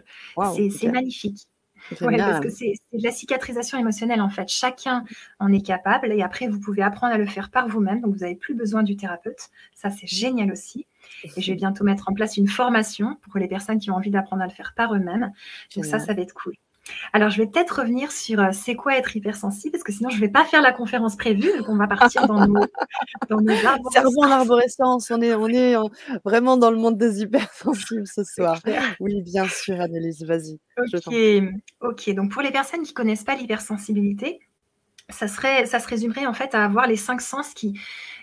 c'est 0.79 0.91
magnifique. 0.91 1.47
parce 1.89 2.39
que 2.39 2.49
c'est 2.49 2.73
de 2.93 3.03
la 3.03 3.11
cicatrisation 3.11 3.77
émotionnelle 3.77 4.21
en 4.21 4.29
fait. 4.29 4.49
Chacun 4.49 5.03
en 5.39 5.51
est 5.53 5.65
capable 5.65 6.11
et 6.11 6.21
après 6.21 6.47
vous 6.47 6.59
pouvez 6.59 6.81
apprendre 6.81 7.13
à 7.13 7.17
le 7.17 7.25
faire 7.25 7.49
par 7.49 7.67
vous-même. 7.67 8.01
Donc 8.01 8.13
vous 8.13 8.19
n'avez 8.19 8.35
plus 8.35 8.55
besoin 8.55 8.83
du 8.83 8.95
thérapeute. 8.95 9.49
Ça 9.73 9.89
c'est 9.89 10.07
génial 10.07 10.51
aussi. 10.51 10.85
Et 11.23 11.41
je 11.41 11.51
vais 11.51 11.57
bientôt 11.57 11.83
mettre 11.83 12.09
en 12.09 12.13
place 12.13 12.37
une 12.37 12.47
formation 12.47 13.17
pour 13.21 13.39
les 13.39 13.47
personnes 13.47 13.79
qui 13.79 13.91
ont 13.91 13.95
envie 13.95 14.11
d'apprendre 14.11 14.41
à 14.43 14.47
le 14.47 14.53
faire 14.53 14.73
par 14.75 14.93
eux-mêmes. 14.93 15.31
Donc 15.75 15.85
ça, 15.85 15.99
ça 15.99 16.13
va 16.13 16.21
être 16.21 16.33
cool. 16.33 16.53
Alors, 17.13 17.29
je 17.29 17.37
vais 17.41 17.47
peut-être 17.47 17.79
revenir 17.79 18.11
sur 18.11 18.39
euh, 18.39 18.49
c'est 18.51 18.75
quoi 18.75 18.97
être 18.97 19.15
hypersensible, 19.15 19.71
parce 19.71 19.83
que 19.83 19.91
sinon, 19.91 20.09
je 20.09 20.15
ne 20.15 20.21
vais 20.21 20.29
pas 20.29 20.45
faire 20.45 20.61
la 20.61 20.71
conférence 20.71 21.15
prévue, 21.15 21.51
donc 21.57 21.69
on 21.69 21.77
va 21.77 21.87
partir 21.87 22.27
dans 22.27 22.45
nos, 22.47 22.59
dans 23.29 23.41
nos 23.41 23.55
Cerveau 23.91 24.23
en 24.23 24.31
arborescence, 24.31 25.11
on 25.11 25.21
est, 25.21 25.33
on 25.33 25.47
est 25.47 25.75
vraiment 26.23 26.57
dans 26.57 26.71
le 26.71 26.77
monde 26.77 26.97
des 26.97 27.21
hypersensibles 27.21 28.07
ce 28.07 28.23
soir. 28.23 28.59
Oui, 28.99 29.21
bien 29.21 29.47
sûr, 29.47 29.79
Annelise, 29.79 30.23
vas-y. 30.23 30.59
Ok, 30.77 31.49
ok. 31.81 32.09
Donc, 32.13 32.31
pour 32.31 32.41
les 32.41 32.51
personnes 32.51 32.83
qui 32.83 32.91
ne 32.91 32.95
connaissent 32.95 33.23
pas 33.23 33.35
l'hypersensibilité, 33.35 34.39
ça, 35.09 35.27
serait, 35.27 35.65
ça 35.65 35.79
se 35.79 35.87
résumerait 35.87 36.25
en 36.25 36.33
fait 36.33 36.53
à 36.53 36.65
avoir 36.65 36.87
les 36.87 36.97
cinq 36.97 37.21
sens 37.21 37.53
qui, 37.53 37.79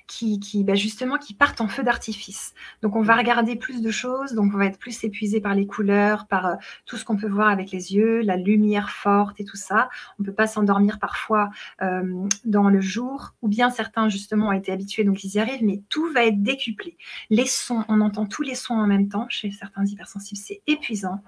qui, 0.07 0.39
qui 0.39 0.65
bah, 0.65 0.75
justement 0.75 1.19
qui 1.19 1.35
partent 1.35 1.61
en 1.61 1.69
feu 1.69 1.83
d'artifice. 1.83 2.55
Donc 2.83 2.97
on 2.97 3.03
va 3.03 3.17
regarder 3.17 3.57
plus 3.57 3.81
de 3.83 3.91
choses, 3.91 4.35
donc 4.35 4.53
on 4.55 4.59
va 4.59 4.67
être 4.67 4.79
plus 4.79 5.05
épuisé 5.05 5.41
par 5.41 5.55
les 5.55 5.67
couleurs, 5.67 6.27
par 6.27 6.47
euh, 6.47 6.55
tout 6.87 6.97
ce 6.97 7.05
qu'on 7.05 7.17
peut 7.17 7.29
voir 7.29 7.49
avec 7.49 7.71
les 7.71 7.95
yeux, 7.95 8.21
la 8.23 8.37
lumière 8.37 8.91
forte 8.91 9.41
et 9.41 9.45
tout 9.45 9.57
ça. 9.57 9.89
On 10.19 10.23
peut 10.23 10.33
pas 10.33 10.47
s'endormir 10.47 10.99
parfois 10.99 11.51
euh, 11.83 12.27
dans 12.45 12.69
le 12.69 12.81
jour, 12.81 13.35
ou 13.43 13.49
bien 13.49 13.71
certains 13.71 14.09
justement 14.09 14.49
ont 14.49 14.53
été 14.53 14.73
habitués 14.73 15.05
donc 15.05 15.25
ils 15.25 15.35
y 15.35 15.39
arrivent, 15.39 15.65
mais 15.65 15.83
tout 15.89 16.13
va 16.13 16.25
être 16.25 16.43
décuplé. 16.43 16.97
Les 17.31 17.47
sons, 17.47 17.85
on 17.89 18.01
entend 18.01 18.27
tous 18.27 18.43
les 18.43 18.55
sons 18.55 18.75
en 18.75 18.87
même 18.87 19.09
temps. 19.09 19.27
Chez 19.29 19.51
certains 19.51 19.85
hypersensibles, 19.85 20.41
c'est 20.41 20.63
épuisant. 20.67 21.23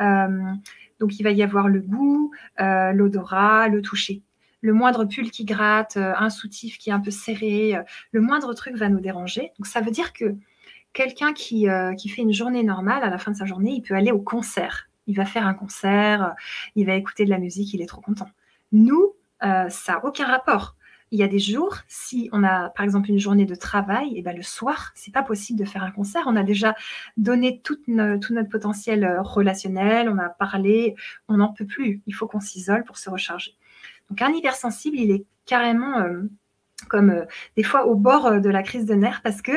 Euh, 0.00 0.52
donc 1.00 1.18
il 1.18 1.22
va 1.22 1.30
y 1.30 1.42
avoir 1.42 1.68
le 1.68 1.80
goût, 1.80 2.32
l'odorat, 2.58 3.68
le 3.68 3.82
toucher 3.82 4.22
le 4.62 4.72
moindre 4.72 5.04
pull 5.04 5.30
qui 5.30 5.44
gratte, 5.44 5.98
euh, 5.98 6.14
un 6.16 6.30
soutif 6.30 6.78
qui 6.78 6.88
est 6.88 6.92
un 6.92 7.00
peu 7.00 7.10
serré, 7.10 7.76
euh, 7.76 7.82
le 8.12 8.20
moindre 8.20 8.54
truc 8.54 8.76
va 8.76 8.88
nous 8.88 9.00
déranger. 9.00 9.50
Donc 9.58 9.66
ça 9.66 9.80
veut 9.80 9.90
dire 9.90 10.12
que 10.14 10.36
quelqu'un 10.92 11.34
qui, 11.34 11.68
euh, 11.68 11.94
qui 11.94 12.08
fait 12.08 12.22
une 12.22 12.32
journée 12.32 12.62
normale, 12.62 13.02
à 13.02 13.10
la 13.10 13.18
fin 13.18 13.32
de 13.32 13.36
sa 13.36 13.44
journée, 13.44 13.72
il 13.72 13.82
peut 13.82 13.94
aller 13.94 14.12
au 14.12 14.20
concert. 14.20 14.88
Il 15.08 15.16
va 15.16 15.24
faire 15.24 15.46
un 15.46 15.54
concert, 15.54 16.34
il 16.76 16.86
va 16.86 16.94
écouter 16.94 17.24
de 17.24 17.30
la 17.30 17.38
musique, 17.38 17.74
il 17.74 17.82
est 17.82 17.86
trop 17.86 18.00
content. 18.00 18.28
Nous, 18.70 19.14
ça 19.40 19.68
n'a 19.88 20.04
aucun 20.04 20.26
rapport. 20.26 20.76
Il 21.10 21.18
y 21.18 21.24
a 21.24 21.28
des 21.28 21.40
jours, 21.40 21.78
si 21.88 22.30
on 22.32 22.44
a 22.44 22.70
par 22.70 22.84
exemple 22.84 23.10
une 23.10 23.18
journée 23.18 23.44
de 23.44 23.56
travail, 23.56 24.16
et 24.16 24.22
ben 24.22 24.34
le 24.34 24.42
soir, 24.42 24.92
c'est 24.94 25.12
pas 25.12 25.24
possible 25.24 25.58
de 25.58 25.64
faire 25.64 25.82
un 25.82 25.90
concert. 25.90 26.22
On 26.26 26.36
a 26.36 26.44
déjà 26.44 26.76
donné 27.16 27.60
tout 27.64 27.78
notre 27.88 28.48
potentiel 28.48 29.18
relationnel, 29.24 30.08
on 30.08 30.18
a 30.18 30.28
parlé, 30.28 30.94
on 31.26 31.38
n'en 31.38 31.52
peut 31.52 31.66
plus. 31.66 32.00
Il 32.06 32.14
faut 32.14 32.28
qu'on 32.28 32.40
s'isole 32.40 32.84
pour 32.84 32.96
se 32.96 33.10
recharger. 33.10 33.56
Donc 34.12 34.20
un 34.20 34.34
hypersensible, 34.34 34.98
il 34.98 35.10
est 35.10 35.24
carrément 35.46 36.00
euh, 36.00 36.24
comme 36.90 37.08
euh, 37.08 37.24
des 37.56 37.62
fois 37.62 37.86
au 37.86 37.94
bord 37.94 38.26
euh, 38.26 38.40
de 38.40 38.50
la 38.50 38.62
crise 38.62 38.84
de 38.84 38.92
nerfs 38.92 39.22
parce 39.24 39.40
que 39.40 39.52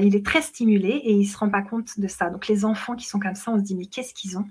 il 0.00 0.16
est 0.16 0.24
très 0.24 0.40
stimulé 0.40 0.88
et 0.88 1.12
il 1.12 1.26
se 1.26 1.36
rend 1.36 1.50
pas 1.50 1.60
compte 1.60 2.00
de 2.00 2.08
ça. 2.08 2.30
Donc 2.30 2.48
les 2.48 2.64
enfants 2.64 2.96
qui 2.96 3.06
sont 3.06 3.20
comme 3.20 3.34
ça, 3.34 3.50
on 3.50 3.58
se 3.58 3.62
dit 3.62 3.74
mais 3.74 3.84
qu'est-ce 3.84 4.14
qu'ils 4.14 4.38
ont? 4.38 4.46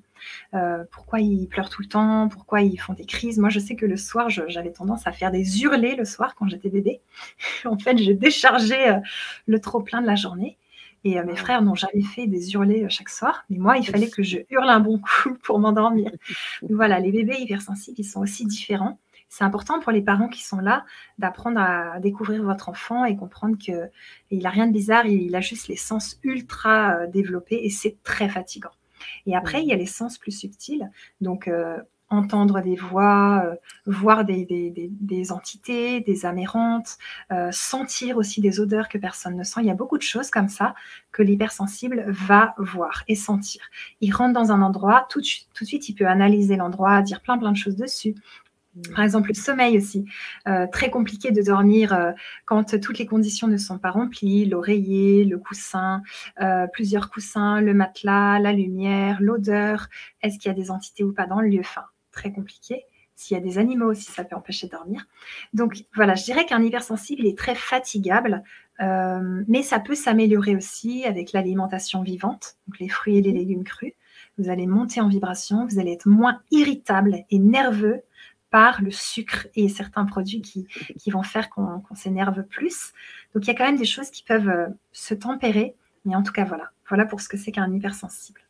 Pourquoi 0.91 1.21
ils 1.21 1.47
pleurent 1.47 1.71
tout 1.71 1.81
le 1.81 1.87
temps? 1.87 2.29
Pourquoi 2.29 2.61
ils 2.61 2.77
font 2.77 2.93
des 2.93 3.07
crises? 3.07 3.39
Moi, 3.39 3.49
je 3.49 3.57
sais 3.59 3.75
que 3.75 3.87
le 3.87 3.97
soir, 3.97 4.29
j'avais 4.29 4.71
tendance 4.71 5.07
à 5.07 5.11
faire 5.11 5.31
des 5.31 5.63
hurlés 5.63 5.95
le 5.95 6.05
soir 6.05 6.35
quand 6.35 6.47
j'étais 6.47 6.69
bébé. 6.69 7.01
en 7.65 7.79
fait, 7.79 7.97
je 7.97 8.11
déchargeais 8.11 9.01
le 9.47 9.59
trop 9.59 9.79
plein 9.79 10.01
de 10.03 10.07
la 10.07 10.15
journée. 10.15 10.59
Et 11.03 11.19
mes 11.23 11.35
frères 11.35 11.63
n'ont 11.63 11.73
jamais 11.73 12.03
fait 12.03 12.27
des 12.27 12.53
hurlés 12.53 12.85
chaque 12.89 13.09
soir, 13.09 13.43
mais 13.49 13.57
moi, 13.57 13.79
il 13.79 13.87
fallait 13.87 14.11
que 14.11 14.21
je 14.21 14.37
hurle 14.51 14.69
un 14.69 14.79
bon 14.79 14.99
coup 14.99 15.33
pour 15.43 15.57
m'endormir. 15.57 16.11
voilà, 16.69 16.99
les 16.99 17.11
bébés 17.11 17.37
hypersensibles, 17.39 17.99
ils 17.99 18.03
sont 18.03 18.21
aussi 18.21 18.45
différents 18.45 18.99
c'est 19.31 19.45
important 19.45 19.79
pour 19.79 19.93
les 19.93 20.01
parents 20.01 20.27
qui 20.27 20.43
sont 20.43 20.59
là 20.59 20.85
d'apprendre 21.17 21.57
à 21.57 22.01
découvrir 22.01 22.43
votre 22.43 22.67
enfant 22.67 23.05
et 23.05 23.15
comprendre 23.15 23.57
qu'il 23.57 23.89
n'a 24.29 24.49
rien 24.49 24.67
de 24.67 24.73
bizarre, 24.73 25.05
il 25.05 25.33
a 25.37 25.39
juste 25.39 25.69
les 25.69 25.77
sens 25.77 26.19
ultra 26.21 26.95
euh, 26.95 27.07
développés 27.07 27.61
et 27.63 27.69
c'est 27.69 27.95
très 28.03 28.27
fatigant. 28.27 28.71
Et 29.25 29.33
après, 29.33 29.61
il 29.61 29.69
y 29.69 29.71
a 29.71 29.77
les 29.77 29.85
sens 29.85 30.17
plus 30.17 30.33
subtils. 30.33 30.91
Donc, 31.21 31.47
euh, 31.47 31.77
entendre 32.09 32.59
des 32.59 32.75
voix, 32.75 33.43
euh, 33.45 33.55
voir 33.85 34.25
des, 34.25 34.45
des, 34.45 35.31
entités, 35.31 36.01
des 36.01 36.25
amérantes, 36.25 36.97
sentir 37.51 38.17
aussi 38.17 38.41
des 38.41 38.59
odeurs 38.59 38.89
que 38.89 38.97
personne 38.97 39.37
ne 39.37 39.45
sent. 39.45 39.61
Il 39.61 39.67
y 39.67 39.71
a 39.71 39.75
beaucoup 39.75 39.97
de 39.97 40.03
choses 40.03 40.29
comme 40.29 40.49
ça 40.49 40.75
que 41.13 41.23
l'hypersensible 41.23 42.03
va 42.09 42.53
voir 42.57 43.05
et 43.07 43.15
sentir. 43.15 43.61
Il 44.01 44.13
rentre 44.13 44.33
dans 44.33 44.51
un 44.51 44.61
endroit, 44.61 45.07
tout, 45.09 45.21
tout 45.53 45.63
de 45.63 45.67
suite, 45.69 45.87
il 45.87 45.95
peut 45.95 46.07
analyser 46.07 46.57
l'endroit, 46.57 47.01
dire 47.01 47.21
plein 47.21 47.37
plein 47.37 47.53
de 47.53 47.57
choses 47.57 47.77
dessus. 47.77 48.13
Par 48.95 49.03
exemple, 49.03 49.29
le 49.29 49.33
sommeil 49.33 49.77
aussi. 49.77 50.05
Euh, 50.47 50.65
très 50.71 50.89
compliqué 50.89 51.31
de 51.31 51.41
dormir 51.41 51.93
euh, 51.93 52.11
quand 52.45 52.79
toutes 52.79 52.99
les 52.99 53.05
conditions 53.05 53.47
ne 53.47 53.57
sont 53.57 53.77
pas 53.77 53.91
remplies. 53.91 54.45
L'oreiller, 54.45 55.25
le 55.25 55.37
coussin, 55.37 56.01
euh, 56.41 56.67
plusieurs 56.71 57.09
coussins, 57.09 57.59
le 57.59 57.73
matelas, 57.73 58.39
la 58.39 58.53
lumière, 58.53 59.17
l'odeur. 59.19 59.87
Est-ce 60.21 60.39
qu'il 60.39 60.49
y 60.49 60.51
a 60.51 60.55
des 60.55 60.71
entités 60.71 61.03
ou 61.03 61.11
pas 61.11 61.27
dans 61.27 61.41
le 61.41 61.49
lieu? 61.49 61.59
Enfin, 61.59 61.83
très 62.11 62.31
compliqué. 62.31 62.85
S'il 63.15 63.37
y 63.37 63.39
a 63.39 63.43
des 63.43 63.57
animaux 63.57 63.91
aussi, 63.91 64.09
ça 64.09 64.23
peut 64.23 64.35
empêcher 64.35 64.67
de 64.67 64.71
dormir. 64.71 65.05
Donc 65.53 65.83
voilà, 65.93 66.15
je 66.15 66.23
dirais 66.23 66.45
qu'un 66.45 66.63
hypersensible 66.63 67.27
est 67.27 67.37
très 67.37 67.53
fatigable, 67.53 68.41
mais 68.79 69.61
ça 69.61 69.79
peut 69.79 69.93
s'améliorer 69.93 70.55
aussi 70.55 71.05
avec 71.05 71.31
l'alimentation 71.31 72.01
vivante, 72.01 72.55
donc 72.67 72.79
les 72.79 72.89
fruits 72.89 73.17
et 73.17 73.21
les 73.21 73.31
légumes 73.31 73.63
crus. 73.63 73.93
Vous 74.39 74.49
allez 74.49 74.65
monter 74.65 75.01
en 75.01 75.07
vibration, 75.07 75.67
vous 75.67 75.77
allez 75.77 75.91
être 75.91 76.07
moins 76.07 76.41
irritable 76.49 77.25
et 77.29 77.37
nerveux 77.37 78.01
par 78.51 78.81
le 78.81 78.91
sucre 78.91 79.47
et 79.55 79.69
certains 79.69 80.05
produits 80.05 80.41
qui, 80.41 80.67
vont 81.09 81.23
faire 81.23 81.49
qu'on 81.49 81.81
s'énerve 81.95 82.43
plus. 82.43 82.91
Donc 83.33 83.45
il 83.45 83.47
y 83.47 83.51
a 83.51 83.55
quand 83.55 83.65
même 83.65 83.77
des 83.77 83.85
choses 83.85 84.11
qui 84.11 84.23
peuvent 84.23 84.49
euh, 84.49 84.67
se 84.91 85.13
tempérer. 85.13 85.75
Mais 86.05 86.15
en 86.15 86.23
tout 86.23 86.33
cas, 86.33 86.45
voilà. 86.45 86.71
Voilà 86.87 87.05
pour 87.05 87.21
ce 87.21 87.29
que 87.29 87.37
c'est 87.37 87.51
qu'un 87.51 87.73
hypersensible. 87.73 88.41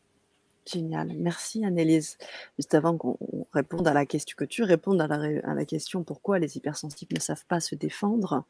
Génial. 0.66 1.14
Merci 1.18 1.66
Annelise. 1.66 2.18
Juste 2.58 2.74
avant 2.74 2.98
qu'on 2.98 3.18
réponde 3.54 3.88
à 3.88 3.94
la 3.94 4.06
question, 4.06 4.36
que 4.38 4.46
tu 4.46 4.64
répondes 4.64 5.02
à 5.02 5.08
la, 5.08 5.66
question 5.66 6.04
pourquoi 6.04 6.40
les 6.40 6.56
hypersensibles 6.58 7.16
ne 7.16 7.20
savent 7.20 7.46
pas 7.48 7.60
se 7.60 7.76
défendre, 7.76 8.46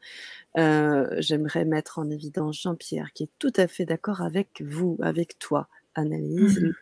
euh, 0.58 1.08
j'aimerais 1.18 1.64
mettre 1.64 1.98
en 1.98 2.10
évidence 2.10 2.60
Jean-Pierre 2.60 3.12
qui 3.14 3.24
est 3.24 3.30
tout 3.38 3.52
à 3.56 3.66
fait 3.66 3.86
d'accord 3.86 4.20
avec 4.20 4.62
vous, 4.62 4.98
avec 5.02 5.38
toi, 5.38 5.68
analyse, 5.94 6.60
mmh 6.60 6.72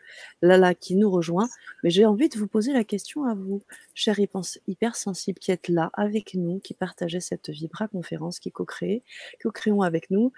Lala 0.41 0.73
qui 0.73 0.95
nous 0.95 1.09
rejoint. 1.09 1.47
Mais 1.83 1.89
j'ai 1.89 2.05
envie 2.05 2.29
de 2.29 2.37
vous 2.37 2.47
poser 2.47 2.73
la 2.73 2.83
question 2.83 3.25
à 3.25 3.35
vous, 3.35 3.61
chers 3.93 4.19
hypersensibles 4.67 5.39
qui 5.39 5.51
êtes 5.51 5.67
là 5.67 5.89
avec 5.93 6.33
nous, 6.35 6.59
qui 6.59 6.73
partagez 6.73 7.19
cette 7.19 7.49
Vibra 7.49 7.87
conférence, 7.87 8.39
qui 8.39 8.51
co-créez, 8.51 9.03
co-créons 9.41 9.81
avec 9.81 10.09
nous. 10.11 10.31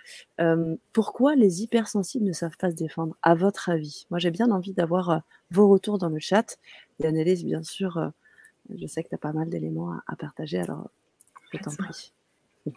pourquoi 0.92 1.36
les 1.36 1.64
hypersensibles 1.64 2.26
ne 2.26 2.34
savent 2.34 2.58
pas 2.58 2.70
se 2.70 2.76
défendre, 2.76 3.16
à 3.22 3.36
votre 3.36 3.70
avis? 3.70 4.06
Moi, 4.10 4.20
j'ai 4.20 4.32
bien 4.32 4.52
envie 4.52 4.74
d'avoir 4.74 5.10
euh, 5.10 5.20
vos 5.52 5.68
retours 5.68 5.98
dans 5.98 6.10
le 6.10 6.20
chat. 6.20 6.58
Et 7.00 7.06
Annelise, 7.06 7.44
bien 7.44 7.64
sûr, 7.64 7.98
euh, 7.98 8.10
je 8.76 8.86
sais 8.88 9.04
que 9.04 9.10
tu 9.10 9.16
as 9.16 9.20
pas 9.20 9.34
mal 9.34 9.50
d'éléments 9.50 9.92
à, 9.92 10.04
à, 10.08 10.16
partager, 10.16 10.60
alors 10.60 10.90
je 11.52 11.60
t'en 11.60 11.72
prie. 11.76 12.14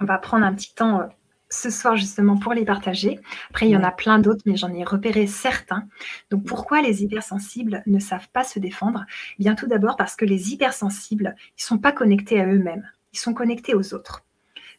On 0.01 0.05
va 0.05 0.19
prendre 0.19 0.45
un 0.45 0.55
petit 0.55 0.75
temps 0.75 1.01
euh, 1.01 1.07
ce 1.49 1.71
soir 1.71 1.97
justement 1.97 2.37
pour 2.37 2.53
les 2.53 2.65
partager. 2.65 3.21
Après, 3.51 3.67
il 3.67 3.73
y 3.73 3.77
en 3.77 3.83
a 3.83 3.91
plein 3.91 4.19
d'autres, 4.19 4.43
mais 4.47 4.57
j'en 4.57 4.73
ai 4.73 4.85
repéré 4.85 5.27
certains. 5.27 5.85
Donc, 6.31 6.45
pourquoi 6.45 6.83
les 6.83 7.03
hypersensibles 7.03 7.83
ne 7.87 7.99
savent 7.99 8.29
pas 8.33 8.45
se 8.45 8.59
défendre? 8.59 9.05
Eh 9.39 9.43
Bien 9.43 9.55
tout 9.55 9.67
d'abord 9.67 9.97
parce 9.97 10.17
que 10.17 10.25
les 10.25 10.53
hypersensibles, 10.53 11.35
ils 11.59 11.63
sont 11.63 11.79
pas 11.79 11.93
connectés 11.93 12.41
à 12.41 12.47
eux-mêmes, 12.47 12.89
ils 13.13 13.19
sont 13.19 13.35
connectés 13.35 13.75
aux 13.75 13.95
autres. 13.95 14.25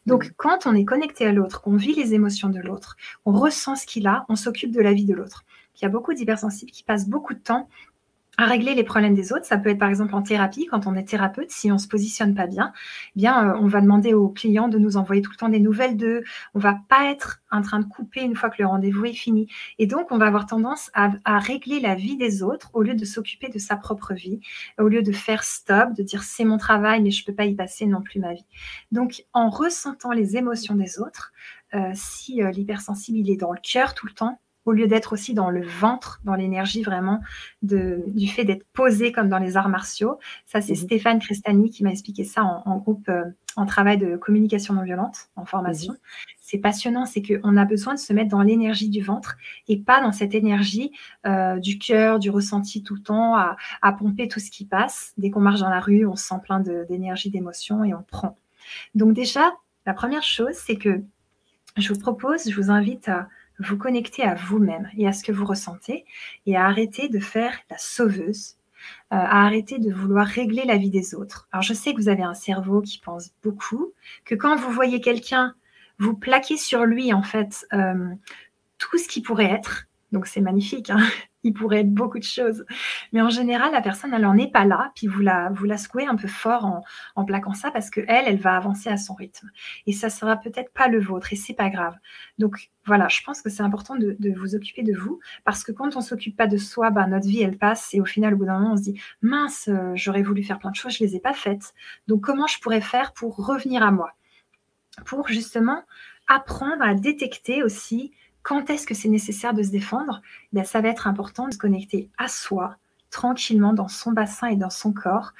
Donc, 0.06 0.32
quand 0.36 0.66
on 0.66 0.74
est 0.74 0.84
connecté 0.84 1.26
à 1.26 1.32
l'autre, 1.32 1.60
qu'on 1.60 1.76
vit 1.76 1.94
les 1.94 2.14
émotions 2.14 2.48
de 2.48 2.60
l'autre, 2.60 2.96
on 3.24 3.32
ressent 3.32 3.76
ce 3.76 3.86
qu'il 3.86 4.06
a, 4.06 4.24
on 4.28 4.36
s'occupe 4.36 4.70
de 4.70 4.80
la 4.80 4.92
vie 4.92 5.04
de 5.04 5.14
l'autre. 5.14 5.44
Il 5.76 5.82
y 5.82 5.86
a 5.86 5.90
beaucoup 5.90 6.14
d'hypersensibles 6.14 6.72
qui 6.72 6.82
passent 6.82 7.08
beaucoup 7.08 7.34
de 7.34 7.38
temps 7.38 7.68
à 8.38 8.46
régler 8.46 8.74
les 8.74 8.84
problèmes 8.84 9.14
des 9.14 9.32
autres. 9.32 9.44
Ça 9.44 9.58
peut 9.58 9.70
être 9.70 9.78
par 9.78 9.88
exemple 9.88 10.14
en 10.14 10.22
thérapie, 10.22 10.66
quand 10.66 10.86
on 10.86 10.94
est 10.94 11.02
thérapeute, 11.02 11.50
si 11.50 11.70
on 11.72 11.76
se 11.76 11.88
positionne 11.88 12.34
pas 12.34 12.46
bien, 12.46 12.72
eh 13.14 13.18
bien 13.18 13.50
euh, 13.50 13.58
on 13.60 13.66
va 13.66 13.80
demander 13.80 14.14
aux 14.14 14.28
clients 14.28 14.68
de 14.68 14.78
nous 14.78 14.96
envoyer 14.96 15.20
tout 15.20 15.32
le 15.32 15.36
temps 15.36 15.48
des 15.48 15.58
nouvelles 15.58 15.96
d'eux. 15.96 16.22
On 16.54 16.60
va 16.60 16.78
pas 16.88 17.10
être 17.10 17.40
en 17.50 17.62
train 17.62 17.80
de 17.80 17.84
couper 17.84 18.22
une 18.22 18.36
fois 18.36 18.48
que 18.48 18.62
le 18.62 18.68
rendez-vous 18.68 19.04
est 19.06 19.12
fini. 19.12 19.48
Et 19.78 19.86
donc 19.86 20.12
on 20.12 20.18
va 20.18 20.26
avoir 20.26 20.46
tendance 20.46 20.90
à, 20.94 21.10
régler 21.40 21.80
la 21.80 21.94
vie 21.94 22.16
des 22.16 22.42
autres 22.42 22.70
au 22.74 22.82
lieu 22.82 22.94
de 22.94 23.04
s'occuper 23.04 23.48
de 23.48 23.58
sa 23.58 23.76
propre 23.76 24.14
vie, 24.14 24.40
au 24.78 24.86
lieu 24.86 25.02
de 25.02 25.12
faire 25.12 25.42
stop, 25.42 25.92
de 25.94 26.02
dire 26.02 26.22
c'est 26.22 26.44
mon 26.44 26.58
travail 26.58 27.02
mais 27.02 27.10
je 27.10 27.24
peux 27.24 27.34
pas 27.34 27.44
y 27.44 27.54
passer 27.54 27.86
non 27.86 28.02
plus 28.02 28.20
ma 28.20 28.34
vie. 28.34 28.46
Donc 28.92 29.24
en 29.32 29.50
ressentant 29.50 30.12
les 30.12 30.36
émotions 30.36 30.76
des 30.76 31.00
autres, 31.00 31.32
euh, 31.74 31.90
si 31.94 32.42
euh, 32.42 32.50
l'hypersensible 32.52 33.28
est 33.28 33.36
dans 33.36 33.52
le 33.52 33.60
cœur 33.60 33.94
tout 33.94 34.06
le 34.06 34.12
temps, 34.12 34.40
au 34.68 34.72
lieu 34.72 34.86
d'être 34.86 35.14
aussi 35.14 35.32
dans 35.32 35.48
le 35.48 35.66
ventre, 35.66 36.20
dans 36.24 36.34
l'énergie 36.34 36.82
vraiment 36.82 37.20
de, 37.62 38.04
du 38.08 38.28
fait 38.28 38.44
d'être 38.44 38.66
posé 38.74 39.12
comme 39.12 39.30
dans 39.30 39.38
les 39.38 39.56
arts 39.56 39.70
martiaux. 39.70 40.18
Ça, 40.44 40.60
c'est 40.60 40.74
mhm. 40.74 40.80
Stéphane 40.80 41.18
Crestani 41.20 41.70
qui 41.70 41.82
m'a 41.82 41.90
expliqué 41.90 42.22
ça 42.22 42.44
en, 42.44 42.76
groupe, 42.76 43.08
euh, 43.08 43.24
en 43.56 43.64
travail 43.64 43.96
de 43.96 44.18
communication 44.18 44.74
non 44.74 44.82
violente, 44.82 45.30
en 45.36 45.46
formation. 45.46 45.94
Mhm. 45.94 45.98
C'est 46.38 46.58
passionnant, 46.58 47.06
c'est 47.06 47.22
qu'on 47.22 47.56
a 47.56 47.64
besoin 47.64 47.94
de 47.94 47.98
se 47.98 48.12
mettre 48.12 48.28
dans 48.28 48.42
l'énergie 48.42 48.90
du 48.90 49.00
ventre 49.00 49.38
et 49.68 49.78
pas 49.78 50.02
dans 50.02 50.12
cette 50.12 50.34
énergie 50.34 50.92
euh, 51.26 51.58
du 51.58 51.78
cœur, 51.78 52.18
du 52.18 52.28
ressenti 52.28 52.82
tout 52.82 52.94
le 52.94 53.02
temps, 53.02 53.36
à, 53.36 53.56
à 53.80 53.92
pomper 53.92 54.28
tout 54.28 54.38
ce 54.38 54.50
qui 54.50 54.66
passe. 54.66 55.14
Dès 55.16 55.30
qu'on 55.30 55.40
marche 55.40 55.60
dans 55.60 55.70
la 55.70 55.80
rue, 55.80 56.04
on 56.04 56.14
se 56.14 56.26
sent 56.26 56.40
plein 56.42 56.60
d'énergie, 56.60 57.30
d'émotion 57.30 57.84
et 57.84 57.94
on 57.94 58.02
prend. 58.02 58.36
Donc 58.94 59.14
déjà, 59.14 59.50
la 59.86 59.94
première 59.94 60.22
chose, 60.22 60.52
c'est 60.52 60.76
que 60.76 61.00
je 61.78 61.92
vous 61.92 61.98
propose, 61.98 62.50
je 62.50 62.54
vous 62.54 62.70
invite 62.70 63.08
à 63.08 63.28
vous 63.58 63.76
connecter 63.76 64.22
à 64.22 64.34
vous-même 64.34 64.90
et 64.96 65.06
à 65.06 65.12
ce 65.12 65.24
que 65.24 65.32
vous 65.32 65.44
ressentez 65.44 66.04
et 66.46 66.56
à 66.56 66.66
arrêter 66.66 67.08
de 67.08 67.18
faire 67.18 67.58
la 67.70 67.78
sauveuse, 67.78 68.56
euh, 69.12 69.16
à 69.16 69.44
arrêter 69.44 69.78
de 69.78 69.92
vouloir 69.92 70.26
régler 70.26 70.64
la 70.64 70.76
vie 70.76 70.90
des 70.90 71.14
autres. 71.14 71.48
Alors 71.52 71.62
je 71.62 71.74
sais 71.74 71.92
que 71.92 71.98
vous 72.00 72.08
avez 72.08 72.22
un 72.22 72.34
cerveau 72.34 72.80
qui 72.80 72.98
pense 72.98 73.30
beaucoup, 73.42 73.92
que 74.24 74.34
quand 74.34 74.56
vous 74.56 74.70
voyez 74.70 75.00
quelqu'un, 75.00 75.54
vous 75.98 76.14
plaquez 76.14 76.56
sur 76.56 76.84
lui 76.84 77.12
en 77.12 77.22
fait 77.22 77.66
euh, 77.72 78.08
tout 78.78 78.98
ce 78.98 79.08
qui 79.08 79.20
pourrait 79.20 79.50
être. 79.50 79.86
Donc 80.12 80.26
c'est 80.26 80.40
magnifique. 80.40 80.90
Hein 80.90 81.06
il 81.48 81.54
pourrait 81.54 81.80
être 81.80 81.92
beaucoup 81.92 82.18
de 82.18 82.24
choses. 82.24 82.64
Mais 83.12 83.22
en 83.22 83.30
général, 83.30 83.72
la 83.72 83.80
personne, 83.80 84.12
elle 84.12 84.22
n'en 84.22 84.36
est 84.36 84.52
pas 84.52 84.64
là, 84.64 84.92
puis 84.94 85.06
vous 85.06 85.20
la, 85.20 85.50
vous 85.50 85.64
la 85.64 85.78
secouez 85.78 86.06
un 86.06 86.16
peu 86.16 86.28
fort 86.28 86.82
en, 87.16 87.24
plaquant 87.24 87.52
ça 87.52 87.70
parce 87.70 87.90
que 87.90 88.00
elle, 88.06 88.38
va 88.38 88.56
avancer 88.56 88.88
à 88.88 88.96
son 88.96 89.14
rythme. 89.14 89.50
Et 89.86 89.92
ça 89.92 90.08
sera 90.08 90.36
peut-être 90.36 90.72
pas 90.72 90.88
le 90.88 91.00
vôtre 91.00 91.32
et 91.32 91.36
c'est 91.36 91.54
pas 91.54 91.68
grave. 91.68 91.94
Donc 92.38 92.70
voilà, 92.84 93.08
je 93.08 93.20
pense 93.22 93.42
que 93.42 93.50
c'est 93.50 93.62
important 93.62 93.96
de, 93.96 94.16
vous 94.36 94.54
occuper 94.54 94.82
de 94.82 94.94
vous 94.94 95.20
parce 95.44 95.64
que 95.64 95.72
quand 95.72 95.96
on 95.96 96.00
s'occupe 96.00 96.36
pas 96.36 96.46
de 96.46 96.56
soi, 96.56 96.90
bah, 96.90 97.06
notre 97.06 97.26
vie, 97.26 97.42
elle 97.42 97.58
passe 97.58 97.92
et 97.92 98.00
au 98.00 98.04
final, 98.04 98.34
au 98.34 98.36
bout 98.38 98.46
d'un 98.46 98.58
moment, 98.58 98.72
on 98.72 98.76
se 98.76 98.82
dit 98.82 99.00
mince, 99.20 99.68
euh, 99.68 99.92
j'aurais 99.94 100.22
voulu 100.22 100.42
faire 100.42 100.58
plein 100.58 100.70
de 100.70 100.76
choses, 100.76 100.96
je 100.96 101.04
les 101.04 101.16
ai 101.16 101.20
pas 101.20 101.34
faites. 101.34 101.74
Donc 102.06 102.22
comment 102.22 102.46
je 102.46 102.58
pourrais 102.60 102.80
faire 102.80 103.12
pour 103.12 103.36
revenir 103.36 103.82
à 103.82 103.90
moi? 103.90 104.12
Pour 105.04 105.28
justement 105.28 105.82
apprendre 106.28 106.82
à 106.82 106.94
détecter 106.94 107.62
aussi 107.62 108.12
quand 108.48 108.70
est-ce 108.70 108.86
que 108.86 108.94
c'est 108.94 109.10
nécessaire 109.10 109.52
de 109.52 109.62
se 109.62 109.68
défendre 109.68 110.22
eh 110.56 110.64
Ça 110.64 110.80
va 110.80 110.88
être 110.88 111.06
important 111.06 111.48
de 111.48 111.52
se 111.52 111.58
connecter 111.58 112.08
à 112.16 112.28
soi, 112.28 112.76
tranquillement, 113.10 113.74
dans 113.74 113.88
son 113.88 114.12
bassin 114.12 114.48
et 114.48 114.56
dans 114.56 114.70
son 114.70 114.94
corps, 114.94 115.34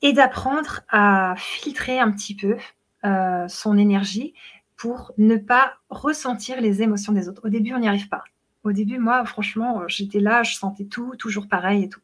et 0.00 0.14
d'apprendre 0.14 0.80
à 0.88 1.34
filtrer 1.36 2.00
un 2.00 2.10
petit 2.10 2.34
peu 2.34 2.56
euh, 3.04 3.46
son 3.48 3.76
énergie 3.76 4.32
pour 4.74 5.12
ne 5.18 5.36
pas 5.36 5.74
ressentir 5.90 6.62
les 6.62 6.80
émotions 6.80 7.12
des 7.12 7.28
autres. 7.28 7.42
Au 7.44 7.50
début, 7.50 7.74
on 7.74 7.78
n'y 7.78 7.88
arrive 7.88 8.08
pas. 8.08 8.24
Au 8.62 8.72
début, 8.72 8.98
moi, 8.98 9.22
franchement, 9.26 9.82
j'étais 9.86 10.20
là, 10.20 10.42
je 10.42 10.54
sentais 10.54 10.86
tout, 10.86 11.16
toujours 11.16 11.46
pareil 11.46 11.84
et 11.84 11.88
tout. 11.90 12.00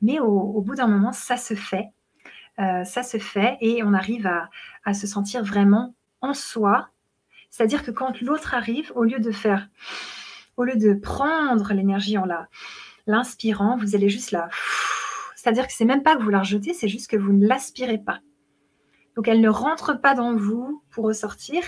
Mais 0.00 0.18
au, 0.18 0.60
bout 0.60 0.74
d'un 0.74 0.88
moment, 0.88 1.12
ça 1.12 1.36
se 1.36 1.54
fait. 1.54 1.86
Euh, 2.58 2.82
ça 2.82 3.04
se 3.04 3.18
fait 3.18 3.58
et 3.60 3.84
on 3.84 3.94
arrive 3.94 4.28
à 4.84 4.92
se 4.92 5.06
sentir 5.06 5.44
vraiment 5.44 5.94
en 6.20 6.34
soi 6.34 6.88
c'est-à-dire 7.52 7.84
que 7.84 7.90
quand 7.90 8.22
l'autre 8.22 8.54
arrive, 8.54 8.90
au 8.94 9.04
lieu 9.04 9.20
de 9.20 9.30
faire, 9.30 9.68
au 10.56 10.64
lieu 10.64 10.76
de 10.76 10.94
prendre 10.94 11.74
l'énergie 11.74 12.16
en 12.16 12.26
l'inspirant, 13.06 13.76
vous 13.76 13.94
allez 13.94 14.08
juste 14.08 14.30
la. 14.30 14.48
C'est-à-dire 15.36 15.66
que 15.66 15.74
c'est 15.74 15.84
même 15.84 16.02
pas 16.02 16.16
que 16.16 16.22
vous 16.22 16.30
la 16.30 16.38
rejetez, 16.38 16.72
c'est 16.72 16.88
juste 16.88 17.10
que 17.10 17.16
vous 17.16 17.32
ne 17.32 17.46
l'aspirez 17.46 17.98
pas. 17.98 18.20
Donc 19.16 19.28
elle 19.28 19.42
ne 19.42 19.50
rentre 19.50 20.00
pas 20.00 20.14
dans 20.14 20.34
vous 20.34 20.82
pour 20.90 21.04
ressortir. 21.04 21.62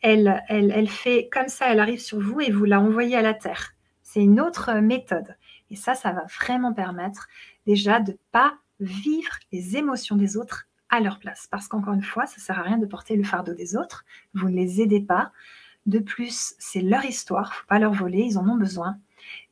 Elle, 0.00 0.42
elle, 0.48 0.88
fait 0.88 1.28
comme 1.32 1.48
ça, 1.48 1.70
elle 1.70 1.78
arrive 1.78 2.00
sur 2.00 2.18
vous 2.18 2.40
et 2.40 2.50
vous 2.50 2.64
la 2.64 2.80
envoyez 2.80 3.16
à 3.16 3.22
la 3.22 3.34
terre. 3.34 3.74
C'est 4.02 4.22
une 4.22 4.40
autre 4.40 4.74
méthode. 4.80 5.36
Et 5.70 5.76
ça, 5.76 5.94
ça 5.94 6.12
va 6.12 6.24
vraiment 6.40 6.72
permettre 6.72 7.28
déjà 7.64 8.00
de 8.00 8.18
pas 8.32 8.54
vivre 8.80 9.38
les 9.52 9.76
émotions 9.76 10.16
des 10.16 10.36
autres 10.36 10.67
à 10.90 11.00
leur 11.00 11.18
place. 11.18 11.48
Parce 11.50 11.68
qu'encore 11.68 11.94
une 11.94 12.02
fois, 12.02 12.26
ça 12.26 12.36
ne 12.38 12.40
sert 12.40 12.58
à 12.58 12.62
rien 12.62 12.78
de 12.78 12.86
porter 12.86 13.16
le 13.16 13.24
fardeau 13.24 13.54
des 13.54 13.76
autres. 13.76 14.04
Vous 14.34 14.48
ne 14.48 14.54
les 14.54 14.80
aidez 14.80 15.00
pas. 15.00 15.32
De 15.86 15.98
plus, 15.98 16.54
c'est 16.58 16.82
leur 16.82 17.04
histoire. 17.04 17.48
Il 17.48 17.54
ne 17.54 17.60
faut 17.60 17.66
pas 17.66 17.78
leur 17.78 17.92
voler. 17.92 18.20
Ils 18.20 18.38
en 18.38 18.48
ont 18.48 18.56
besoin. 18.56 18.98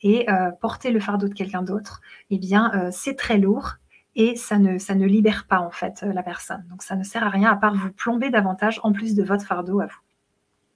Et 0.02 0.28
euh, 0.30 0.50
porter 0.52 0.90
le 0.90 1.00
fardeau 1.00 1.28
de 1.28 1.34
quelqu'un 1.34 1.62
d'autre, 1.62 2.00
eh 2.30 2.38
bien, 2.38 2.72
euh, 2.74 2.90
c'est 2.92 3.14
très 3.14 3.38
lourd 3.38 3.74
et 4.14 4.34
ça 4.36 4.58
ne, 4.58 4.78
ça 4.78 4.94
ne 4.94 5.06
libère 5.06 5.46
pas 5.46 5.60
en 5.60 5.70
fait 5.70 6.02
euh, 6.02 6.12
la 6.12 6.22
personne. 6.22 6.64
Donc 6.70 6.82
ça 6.82 6.96
ne 6.96 7.04
sert 7.04 7.22
à 7.22 7.28
rien 7.28 7.50
à 7.50 7.56
part 7.56 7.74
vous 7.74 7.92
plomber 7.92 8.30
davantage 8.30 8.80
en 8.82 8.92
plus 8.92 9.14
de 9.14 9.22
votre 9.22 9.44
fardeau 9.44 9.80
à 9.80 9.86
vous. 9.86 10.00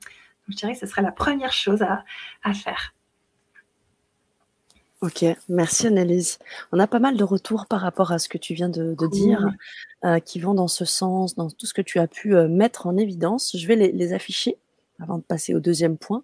Donc, 0.04 0.50
je 0.50 0.56
dirais 0.56 0.72
que 0.74 0.78
ce 0.78 0.86
serait 0.86 1.02
la 1.02 1.12
première 1.12 1.52
chose 1.52 1.82
à, 1.82 2.04
à 2.42 2.52
faire. 2.52 2.94
Ok, 5.02 5.24
merci 5.48 5.86
Annelise. 5.86 6.38
On 6.72 6.78
a 6.78 6.86
pas 6.86 6.98
mal 6.98 7.16
de 7.16 7.24
retours 7.24 7.66
par 7.66 7.80
rapport 7.80 8.12
à 8.12 8.18
ce 8.18 8.28
que 8.28 8.36
tu 8.36 8.52
viens 8.52 8.68
de, 8.68 8.94
dire, 9.10 9.48
euh, 10.04 10.20
qui 10.20 10.40
vont 10.40 10.52
dans 10.52 10.68
ce 10.68 10.84
sens, 10.84 11.34
dans 11.36 11.48
tout 11.48 11.64
ce 11.64 11.72
que 11.72 11.80
tu 11.80 11.98
as 11.98 12.06
pu 12.06 12.36
euh, 12.36 12.48
mettre 12.48 12.86
en 12.86 12.98
évidence. 12.98 13.56
Je 13.56 13.66
vais 13.66 13.76
les, 13.76 14.12
afficher 14.12 14.58
avant 15.00 15.16
de 15.16 15.22
passer 15.22 15.54
au 15.54 15.60
deuxième 15.60 15.96
point. 15.96 16.22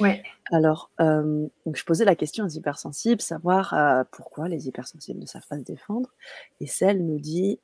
Ouais. 0.00 0.22
Alors, 0.50 0.90
euh, 1.00 1.46
donc 1.66 1.76
je 1.76 1.84
posais 1.84 2.06
la 2.06 2.16
question 2.16 2.46
aux 2.46 2.48
hypersensibles, 2.48 3.20
savoir 3.20 3.74
pourquoi 4.12 4.48
les 4.48 4.66
hypersensibles 4.66 5.20
ne 5.20 5.26
savent 5.26 5.46
pas 5.46 5.58
se 5.58 5.64
défendre. 5.64 6.14
Et 6.60 6.66
celle 6.66 7.04
nous 7.04 7.20
dit, 7.20 7.60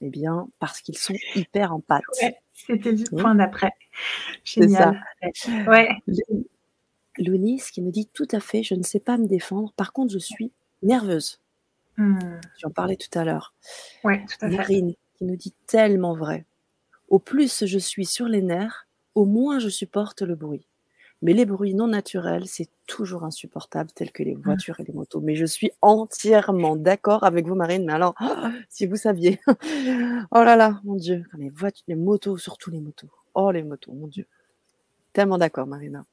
eh 0.00 0.10
bien, 0.10 0.48
parce 0.58 0.80
qu'ils 0.80 0.98
sont 0.98 1.14
hyper 1.36 1.72
en 1.72 1.80
Ouais, 2.20 2.36
c'était 2.54 2.90
le 2.90 3.04
point 3.16 3.36
d'après. 3.36 3.70
Génial. 4.42 5.00
Ça. 5.34 5.50
Ouais. 5.68 5.88
Louise 7.18 7.70
qui 7.70 7.82
me 7.82 7.90
dit 7.90 8.08
tout 8.12 8.28
à 8.32 8.40
fait, 8.40 8.62
je 8.62 8.74
ne 8.74 8.82
sais 8.82 9.00
pas 9.00 9.18
me 9.18 9.26
défendre. 9.26 9.72
Par 9.74 9.92
contre, 9.92 10.12
je 10.12 10.18
suis 10.18 10.52
nerveuse. 10.82 11.40
Hmm. 11.96 12.18
J'en 12.58 12.70
parlais 12.70 12.96
tout 12.96 13.16
à 13.18 13.24
l'heure. 13.24 13.54
Oui, 14.04 14.24
tout 14.26 14.46
à 14.46 14.48
fait. 14.48 14.56
Marine 14.56 14.94
qui 15.14 15.24
nous 15.24 15.36
dit 15.36 15.54
tellement 15.66 16.14
vrai. 16.14 16.46
Au 17.08 17.18
plus 17.18 17.66
je 17.66 17.78
suis 17.78 18.06
sur 18.06 18.26
les 18.26 18.42
nerfs, 18.42 18.86
au 19.14 19.26
moins 19.26 19.58
je 19.58 19.68
supporte 19.68 20.22
le 20.22 20.34
bruit. 20.34 20.66
Mais 21.20 21.34
les 21.34 21.44
bruits 21.44 21.74
non 21.74 21.86
naturels, 21.86 22.48
c'est 22.48 22.68
toujours 22.88 23.22
insupportable, 23.24 23.90
tels 23.92 24.10
que 24.10 24.24
les 24.24 24.34
hmm. 24.34 24.42
voitures 24.42 24.80
et 24.80 24.84
les 24.84 24.92
motos. 24.92 25.20
Mais 25.20 25.36
je 25.36 25.46
suis 25.46 25.70
entièrement 25.80 26.74
d'accord 26.74 27.22
avec 27.22 27.46
vous, 27.46 27.54
Marine. 27.54 27.84
Mais 27.84 27.92
alors, 27.92 28.14
si 28.68 28.86
vous 28.86 28.96
saviez. 28.96 29.38
oh 30.32 30.42
là 30.42 30.56
là, 30.56 30.80
mon 30.82 30.96
Dieu. 30.96 31.24
Les 31.38 31.48
voitures, 31.48 31.84
les 31.86 31.94
motos, 31.94 32.38
surtout 32.38 32.70
les 32.70 32.80
motos. 32.80 33.10
Oh, 33.34 33.52
les 33.52 33.62
motos, 33.62 33.92
mon 33.92 34.08
Dieu. 34.08 34.26
Tellement 35.12 35.38
d'accord, 35.38 35.66
Marina. 35.66 36.04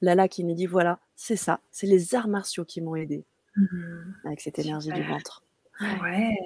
Lala 0.00 0.28
qui 0.28 0.44
nous 0.44 0.54
dit 0.54 0.66
voilà, 0.66 0.98
c'est 1.16 1.36
ça, 1.36 1.60
c'est 1.70 1.86
les 1.86 2.14
arts 2.14 2.28
martiaux 2.28 2.64
qui 2.64 2.80
m'ont 2.80 2.96
aidé 2.96 3.24
mmh. 3.56 3.66
avec 4.26 4.40
cette 4.40 4.58
énergie 4.58 4.92
du 4.92 5.02
ventre. 5.02 5.42
Ouais. 6.02 6.36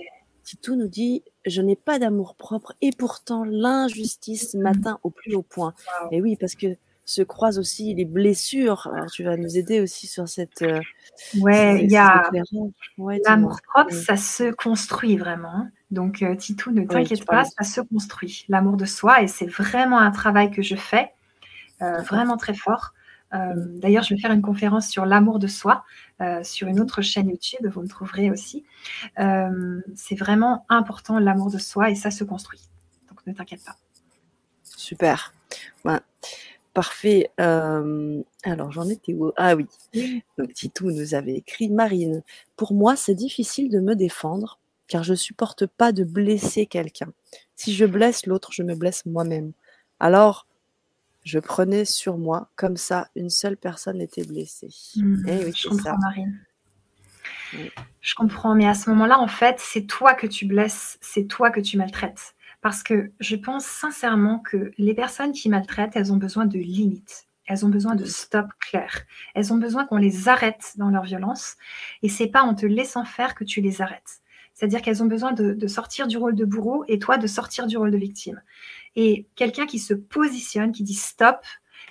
Titou 0.45 0.77
nous 0.77 0.89
dit 0.89 1.23
je 1.45 1.61
n'ai 1.61 1.77
pas 1.77 1.99
d'amour 1.99 2.35
propre 2.35 2.75
et 2.81 2.91
pourtant 2.97 3.45
l'injustice 3.45 4.55
mmh. 4.55 4.63
m'atteint 4.63 5.01
au 5.03 5.11
plus 5.11 5.35
haut 5.35 5.43
point. 5.43 5.75
Et 6.11 6.23
oui, 6.23 6.37
parce 6.37 6.55
que 6.55 6.77
se 7.09 7.23
croisent 7.23 7.59
aussi 7.59 7.95
les 7.95 8.05
blessures. 8.05 8.87
Alors 8.93 9.11
tu 9.11 9.25
vas 9.25 9.37
nous 9.37 9.57
aider 9.57 9.81
aussi 9.81 10.07
sur 10.07 10.29
cette. 10.29 10.63
Euh, 10.63 10.81
ouais, 11.41 11.83
il 11.83 11.91
y 11.91 11.97
a 11.97 12.31
l'amour 13.25 13.57
propre, 13.63 13.93
ça 13.93 14.17
se 14.17 14.53
construit 14.53 15.17
vraiment. 15.17 15.69
Donc 15.91 16.23
euh, 16.23 16.37
Titou, 16.37 16.71
ne 16.71 16.85
t'inquiète 16.85 17.25
pas, 17.25 17.45
ça 17.45 17.65
se 17.65 17.81
construit. 17.81 18.45
L'amour 18.49 18.77
de 18.77 18.85
soi 18.85 19.23
et 19.23 19.27
c'est 19.27 19.47
vraiment 19.47 19.99
un 19.99 20.11
travail 20.11 20.51
que 20.51 20.61
je 20.61 20.77
fais, 20.77 21.13
euh, 21.81 22.03
vraiment 22.03 22.37
très 22.37 22.55
fort. 22.55 22.93
Euh, 23.35 23.55
d'ailleurs, 23.57 24.05
je 24.05 24.15
vais 24.15 24.21
faire 24.21 24.33
une 24.33 24.43
conférence 24.43 24.89
sur 24.89 25.05
l'amour 25.05 25.39
de 25.39 25.47
soi 25.47 25.85
euh, 26.21 26.43
sur 26.43 26.69
une 26.69 26.81
autre 26.81 27.03
chaîne 27.03 27.29
YouTube, 27.29 27.67
vous 27.67 27.83
me 27.83 27.89
trouverez 27.89 28.31
aussi. 28.31 28.65
Euh, 29.19 29.81
c'est 29.95 30.15
vraiment 30.15 30.65
important 30.69 31.19
l'amour 31.19 31.51
de 31.51 31.59
soi 31.59 31.91
et 31.91 31.95
ça 31.95 32.11
se 32.11 32.25
construit. 32.25 32.61
Donc 33.09 33.27
ne 33.27 33.33
t'inquiète 33.33 33.65
pas. 33.65 33.77
Super. 34.65 35.35
parfait. 36.73 37.31
alors 37.37 38.73
j'en 38.73 38.89
étais 38.89 39.13
où? 39.13 39.33
Ah 39.37 39.57
oui. 39.57 39.67
Donc 40.39 40.53
Titou 40.55 40.91
nous 40.91 41.15
avait 41.15 41.35
écrit 41.35 41.69
Marine. 41.69 42.23
Pour 42.57 42.73
moi, 42.73 42.97
c'est 42.97 43.15
difficile 43.15 43.71
de 43.71 43.81
me 43.81 43.95
défendre 43.95 44.59
car 44.87 45.05
je 45.05 45.15
supporte 45.15 45.67
pas 45.67 45.93
de 45.93 46.03
blesser 46.03 46.67
quelqu'un. 46.67 47.13
Si 47.55 47.75
je 47.75 47.85
blesse 47.85 48.27
l'autre, 48.27 48.53
je 48.53 48.63
me 48.63 48.75
blesse 48.75 49.05
moi-même. 49.05 49.53
Alors, 50.01 50.48
je 51.25 51.39
prenais 51.39 51.85
sur 51.85 52.19
moi, 52.19 52.51
comme 52.57 52.77
ça, 52.77 53.09
une 53.15 53.31
seule 53.31 53.57
personne 53.57 54.01
était 54.01 54.25
blessée. 54.25 54.71
Mmh, 54.97 55.25
eh 55.29 55.53
je 55.53 55.69
comprends, 55.69 55.99
Marine. 55.99 56.41
Je 58.01 58.15
comprends, 58.15 58.55
mais 58.55 58.67
à 58.67 58.75
ce 58.75 58.91
moment-là, 58.91 59.19
en 59.19 59.27
fait, 59.27 59.57
c'est 59.59 59.87
toi 59.87 60.15
que 60.15 60.27
tu 60.27 60.47
blesses, 60.47 60.99
c'est 61.01 61.27
toi 61.27 61.51
que 61.51 61.61
tu 61.61 61.77
maltraites. 61.77 62.35
Parce 62.61 62.83
que 62.83 63.13
je 63.21 63.37
pense 63.37 63.65
sincèrement 63.65 64.41
que 64.41 64.73
les 64.79 64.95
personnes 64.95 65.33
qui 65.33 65.49
maltraitent, 65.49 65.97
elles 65.97 66.13
ont 66.13 66.17
besoin 66.17 66.47
de 66.47 66.59
limites. 66.59 67.27
Elles 67.47 67.65
ont 67.65 67.71
besoin 67.71 67.95
de 67.95 68.05
stop 68.05 68.47
clair. 68.61 69.05
Elles 69.35 69.53
ont 69.53 69.57
besoin 69.57 69.87
qu'on 69.87 69.97
les 69.97 70.29
arrête 70.29 70.73
dans 70.77 70.91
leur 70.91 71.05
violence. 71.05 71.57
Et 72.03 72.09
c'est 72.09 72.27
pas 72.27 72.43
en 72.43 72.55
te 72.55 72.67
laissant 72.67 73.05
faire 73.05 73.35
que 73.35 73.45
tu 73.45 73.61
les 73.61 73.81
arrêtes. 73.81 74.21
C'est-à-dire 74.53 74.83
qu'elles 74.83 75.03
ont 75.03 75.07
besoin 75.07 75.33
de, 75.33 75.67
sortir 75.69 76.09
du 76.09 76.19
rôle 76.19 76.35
de 76.35 76.45
bourreau 76.45 76.85
et 76.89 76.99
toi 76.99 77.17
de 77.17 77.27
sortir 77.27 77.67
du 77.67 77.77
rôle 77.77 77.93
de 77.93 77.97
victime. 77.97 78.43
Et 79.01 79.29
quelqu'un 79.37 79.67
qui 79.67 79.79
se 79.79 79.95
positionne, 79.95 80.73
qui 80.73 80.83
dit 80.83 80.93
stop 80.93 81.37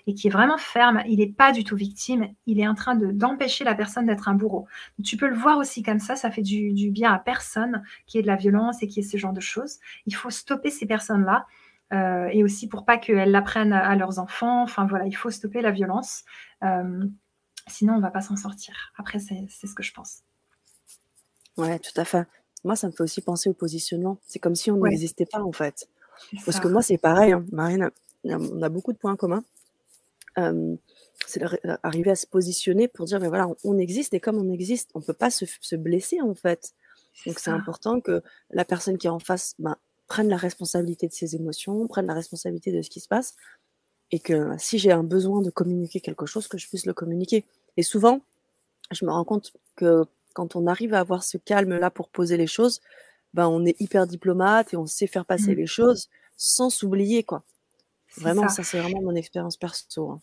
et 0.08 0.14
qui 0.14 0.28
est 0.28 0.30
vraiment 0.30 0.58
ferme, 0.58 1.02
il 1.08 1.20
n'est 1.20 1.32
pas 1.32 1.54
du 1.54 1.64
tout 1.64 1.78
victime, 1.78 2.28
il 2.46 2.60
est 2.60 2.68
en 2.68 2.76
train 2.76 2.96
d'empêcher 2.96 3.64
la 3.64 3.76
personne 3.76 4.08
d'être 4.08 4.28
un 4.28 4.34
bourreau. 4.34 4.68
tu 5.06 5.16
peux 5.16 5.30
le 5.30 5.36
voir 5.38 5.58
aussi 5.58 5.84
comme 5.84 6.00
ça, 6.00 6.18
ça 6.18 6.30
fait 6.32 6.42
du, 6.42 6.92
bien 6.92 7.14
à 7.14 7.18
personne 7.18 7.82
qui 8.08 8.18
est 8.18 8.24
de 8.24 8.28
la 8.28 8.36
violence 8.36 8.84
et 8.84 8.90
qui 8.90 9.00
est 9.00 9.04
ce 9.04 9.16
genre 9.16 9.32
de 9.32 9.40
choses. 9.40 9.78
Il 10.06 10.16
faut 10.16 10.30
stopper 10.30 10.70
ces 10.70 10.86
personnes-là. 10.86 11.46
Euh, 11.94 12.28
et 12.34 12.44
aussi 12.44 12.68
pour 12.68 12.84
pas 12.84 12.98
qu'elles 12.98 13.32
l'apprennent 13.32 13.72
à, 13.72 13.96
leurs 13.96 14.20
enfants. 14.20 14.62
Enfin 14.62 14.86
voilà, 14.86 15.06
il 15.06 15.16
faut 15.16 15.32
stopper 15.32 15.62
la 15.62 15.72
violence. 15.72 16.26
Euh, 16.62 17.06
sinon, 17.68 17.94
on 17.94 18.02
va 18.02 18.12
pas 18.12 18.20
s'en 18.20 18.36
sortir. 18.36 18.92
Après, 18.98 19.20
c'est 19.20 19.48
ce 19.48 19.74
que 19.74 19.84
je 19.84 19.94
pense. 19.94 20.24
Ouais, 21.56 21.80
tout 21.80 21.96
à 21.96 22.04
fait. 22.04 22.28
Moi, 22.66 22.76
ça 22.76 22.88
me 22.88 22.92
fait 22.92 23.04
aussi 23.04 23.22
penser 23.22 23.50
au 23.50 23.54
positionnement. 23.54 24.20
C'est 24.28 24.40
comme 24.40 24.56
si 24.56 24.72
on 24.72 24.78
n'existait 24.78 25.26
pas, 25.26 25.42
en 25.42 25.54
fait. 25.54 25.88
Parce 26.46 26.60
que 26.60 26.68
moi, 26.68 26.82
c'est 26.82 26.98
pareil, 26.98 27.32
hein. 27.32 27.46
Marine, 27.52 27.90
on 28.24 28.62
a 28.62 28.70
beaucoup 28.70 28.94
de 28.94 28.98
points 28.98 29.16
communs. 29.16 29.44
c'est 31.26 31.42
arriver 31.84 32.12
à 32.12 32.16
se 32.16 32.28
positionner 32.28 32.88
pour 32.88 33.06
dire, 33.06 33.20
mais 33.20 33.28
voilà, 33.28 33.50
on, 33.64 33.78
existe 33.78 34.14
et 34.14 34.20
comme 34.20 34.38
on 34.38 34.52
existe, 34.52 34.90
on 34.94 35.00
ne 35.00 35.04
peut 35.04 35.14
pas 35.14 35.30
se, 35.30 35.76
blesser, 35.76 36.22
en 36.22 36.36
fait. 36.36 36.74
Donc, 37.26 37.40
c'est 37.40 37.52
important 37.52 38.00
que 38.00 38.22
la 38.52 38.66
personne 38.66 38.98
qui 38.98 39.08
est 39.08 39.12
en 39.12 39.20
face 39.20 39.56
ben, 39.60 39.76
prenne 40.08 40.30
la 40.30 40.38
responsabilité 40.38 41.08
de 41.08 41.14
ses 41.14 41.36
émotions, 41.36 41.88
prenne 41.88 42.06
la 42.06 42.14
responsabilité 42.14 42.72
de 42.72 42.82
ce 42.82 42.90
qui 42.90 43.00
se 43.00 43.08
passe 43.08 43.36
et 44.12 44.20
que 44.20 44.56
si 44.58 44.78
j'ai 44.78 44.92
un 44.92 45.04
besoin 45.04 45.42
de 45.42 45.50
communiquer 45.50 46.00
quelque 46.00 46.26
chose, 46.26 46.48
que 46.48 46.58
je 46.58 46.68
puisse 46.68 46.86
le 46.86 46.94
communiquer. 46.94 47.46
Et 47.76 47.84
souvent, 47.84 48.22
je 48.92 49.06
me 49.06 49.12
rends 49.12 49.26
compte 49.26 49.54
que 49.76 50.06
quand 50.34 50.56
on 50.56 50.68
arrive 50.68 50.94
à 50.94 51.00
avoir 51.00 51.24
ce 51.24 51.38
calme-là 51.38 51.90
pour 51.92 52.10
poser 52.10 52.38
les 52.38 52.48
choses, 52.48 52.82
ben, 53.34 53.48
on 53.48 53.66
est 53.66 53.80
hyper 53.82 54.08
diplomate 54.08 54.74
et 54.74 54.78
on 54.78 54.86
sait 54.88 55.08
faire 55.08 55.26
passer 55.26 55.52
Mmh. 55.54 55.58
les 55.60 55.68
choses 55.68 56.10
sans 56.38 56.70
s'oublier, 56.70 57.24
quoi. 57.24 57.44
Vraiment, 58.18 58.48
ça. 58.48 58.56
ça, 58.58 58.64
c'est 58.64 58.80
vraiment 58.80 59.02
mon 59.02 59.16
expérience 59.16 59.58
perso, 59.58 60.12
hein. 60.12 60.20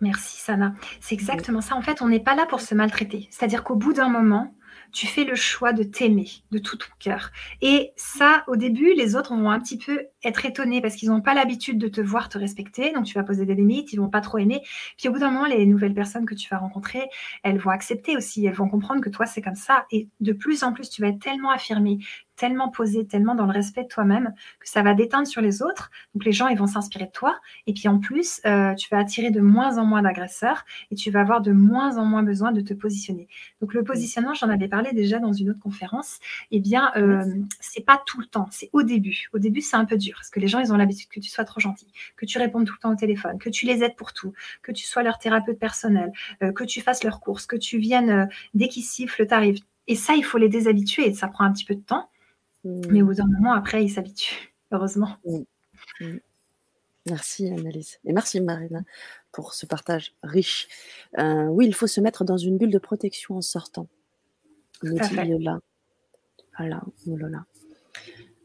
Merci 0.00 0.38
Sana. 0.40 0.74
C'est 1.00 1.14
Mmh. 1.14 1.18
exactement 1.18 1.60
ça. 1.60 1.76
En 1.76 1.82
fait, 1.82 2.02
on 2.02 2.08
n'est 2.08 2.20
pas 2.20 2.34
là 2.34 2.46
pour 2.46 2.60
se 2.60 2.74
maltraiter. 2.74 3.28
C'est-à-dire 3.30 3.62
qu'au 3.64 3.76
bout 3.76 3.92
d'un 3.92 4.08
moment, 4.08 4.54
tu 4.92 5.06
fais 5.06 5.24
le 5.24 5.34
choix 5.34 5.72
de 5.72 5.82
t'aimer 5.82 6.28
de 6.50 6.58
tout 6.58 6.76
ton 6.76 6.86
cœur. 6.98 7.30
Et 7.60 7.92
ça, 7.96 8.44
au 8.48 8.56
début, 8.56 8.94
les 8.94 9.16
autres 9.16 9.34
vont 9.34 9.50
un 9.50 9.60
petit 9.60 9.78
peu 9.78 10.06
être 10.22 10.46
étonnés 10.46 10.80
parce 10.80 10.96
qu'ils 10.96 11.10
n'ont 11.10 11.20
pas 11.20 11.34
l'habitude 11.34 11.78
de 11.78 11.88
te 11.88 12.00
voir 12.00 12.28
te 12.28 12.38
respecter. 12.38 12.92
Donc, 12.92 13.04
tu 13.04 13.14
vas 13.14 13.24
poser 13.24 13.46
des 13.46 13.54
limites, 13.54 13.92
ils 13.92 14.00
vont 14.00 14.08
pas 14.08 14.20
trop 14.20 14.38
aimer. 14.38 14.62
Puis 14.98 15.08
au 15.08 15.12
bout 15.12 15.18
d'un 15.18 15.30
moment, 15.30 15.46
les 15.46 15.66
nouvelles 15.66 15.94
personnes 15.94 16.26
que 16.26 16.34
tu 16.34 16.48
vas 16.48 16.58
rencontrer, 16.58 17.08
elles 17.42 17.58
vont 17.58 17.70
accepter 17.70 18.16
aussi. 18.16 18.46
Elles 18.46 18.54
vont 18.54 18.68
comprendre 18.68 19.00
que 19.00 19.10
toi, 19.10 19.26
c'est 19.26 19.42
comme 19.42 19.54
ça. 19.54 19.86
Et 19.90 20.08
de 20.20 20.32
plus 20.32 20.62
en 20.62 20.72
plus, 20.72 20.88
tu 20.88 21.02
vas 21.02 21.08
être 21.08 21.20
tellement 21.20 21.50
affirmé, 21.50 21.98
tellement 22.36 22.68
posé, 22.68 23.06
tellement 23.06 23.34
dans 23.34 23.46
le 23.46 23.52
respect 23.52 23.84
de 23.84 23.88
toi-même 23.88 24.34
que 24.60 24.68
ça 24.68 24.82
va 24.82 24.94
déteindre 24.94 25.26
sur 25.26 25.40
les 25.40 25.62
autres. 25.62 25.90
Donc, 26.14 26.24
les 26.24 26.32
gens, 26.32 26.48
ils 26.48 26.58
vont 26.58 26.66
s'inspirer 26.66 27.06
de 27.06 27.10
toi. 27.12 27.38
Et 27.66 27.72
puis 27.72 27.88
en 27.88 27.98
plus, 27.98 28.40
euh, 28.46 28.74
tu 28.74 28.88
vas 28.90 28.98
attirer 28.98 29.30
de 29.30 29.40
moins 29.40 29.78
en 29.78 29.84
moins 29.84 30.02
d'agresseurs 30.02 30.64
et 30.90 30.94
tu 30.94 31.10
vas 31.10 31.20
avoir 31.20 31.40
de 31.40 31.52
moins 31.52 31.96
en 31.98 32.04
moins 32.04 32.22
besoin 32.22 32.52
de 32.52 32.60
te 32.60 32.74
positionner. 32.74 33.28
Donc 33.60 33.74
le 33.74 33.82
positionnement, 33.84 34.34
j'en 34.34 34.48
avais 34.48 34.68
parlé 34.68 34.92
déjà 34.92 35.18
dans 35.18 35.32
une 35.32 35.50
autre 35.50 35.60
conférence, 35.60 36.18
eh 36.50 36.60
bien, 36.60 36.92
euh, 36.96 37.24
c'est 37.60 37.84
pas 37.84 38.02
tout 38.06 38.20
le 38.20 38.26
temps, 38.26 38.48
c'est 38.50 38.70
au 38.72 38.82
début. 38.82 39.28
Au 39.32 39.38
début, 39.38 39.60
c'est 39.60 39.76
un 39.76 39.84
peu 39.84 39.96
dur 39.96 40.14
parce 40.16 40.30
que 40.30 40.40
les 40.40 40.48
gens, 40.48 40.58
ils 40.58 40.72
ont 40.72 40.76
l'habitude 40.76 41.08
que 41.08 41.20
tu 41.20 41.30
sois 41.30 41.44
trop 41.44 41.60
gentil, 41.60 41.86
que 42.16 42.26
tu 42.26 42.38
répondes 42.38 42.66
tout 42.66 42.74
le 42.74 42.80
temps 42.80 42.92
au 42.92 42.96
téléphone, 42.96 43.38
que 43.38 43.50
tu 43.50 43.66
les 43.66 43.82
aides 43.82 43.96
pour 43.96 44.12
tout, 44.12 44.32
que 44.62 44.72
tu 44.72 44.84
sois 44.84 45.02
leur 45.02 45.18
thérapeute 45.18 45.58
personnel, 45.58 46.12
euh, 46.42 46.52
que 46.52 46.64
tu 46.64 46.80
fasses 46.80 47.04
leurs 47.04 47.20
courses, 47.20 47.46
que 47.46 47.56
tu 47.56 47.78
viennes 47.78 48.10
euh, 48.10 48.26
dès 48.54 48.68
qu'ils 48.68 48.84
sifflent, 48.84 49.26
t'arrives. 49.26 49.60
Et 49.86 49.96
ça, 49.96 50.14
il 50.14 50.24
faut 50.24 50.38
les 50.38 50.48
déshabituer. 50.48 51.12
Ça 51.12 51.28
prend 51.28 51.44
un 51.44 51.52
petit 51.52 51.64
peu 51.64 51.74
de 51.74 51.80
temps, 51.80 52.08
Mmh. 52.64 52.80
mais 52.90 53.02
au 53.02 53.06
bout 53.06 53.14
d'un 53.14 53.26
moment, 53.26 53.52
après, 53.52 53.84
ils 53.84 53.90
s'habituent, 53.90 54.54
heureusement. 54.72 55.16
Mmh. 55.24 55.38
Mmh. 56.00 56.18
Merci 57.06 57.48
Annelise 57.50 57.98
et 58.06 58.14
merci 58.14 58.40
Marina 58.40 58.80
pour 59.30 59.52
ce 59.52 59.66
partage 59.66 60.14
riche. 60.22 60.68
Heu, 61.18 61.48
oui, 61.50 61.66
il 61.66 61.74
faut 61.74 61.86
se 61.86 62.00
mettre 62.00 62.24
dans 62.24 62.38
une 62.38 62.56
bulle 62.56 62.70
de 62.70 62.78
protection 62.78 63.36
en 63.36 63.42
sortant, 63.42 63.88
nous 64.82 64.98
dit. 64.98 65.14
Lola. 65.14 65.60
Voilà, 66.56 66.82
oh 67.06 67.16
Lola. 67.16 67.44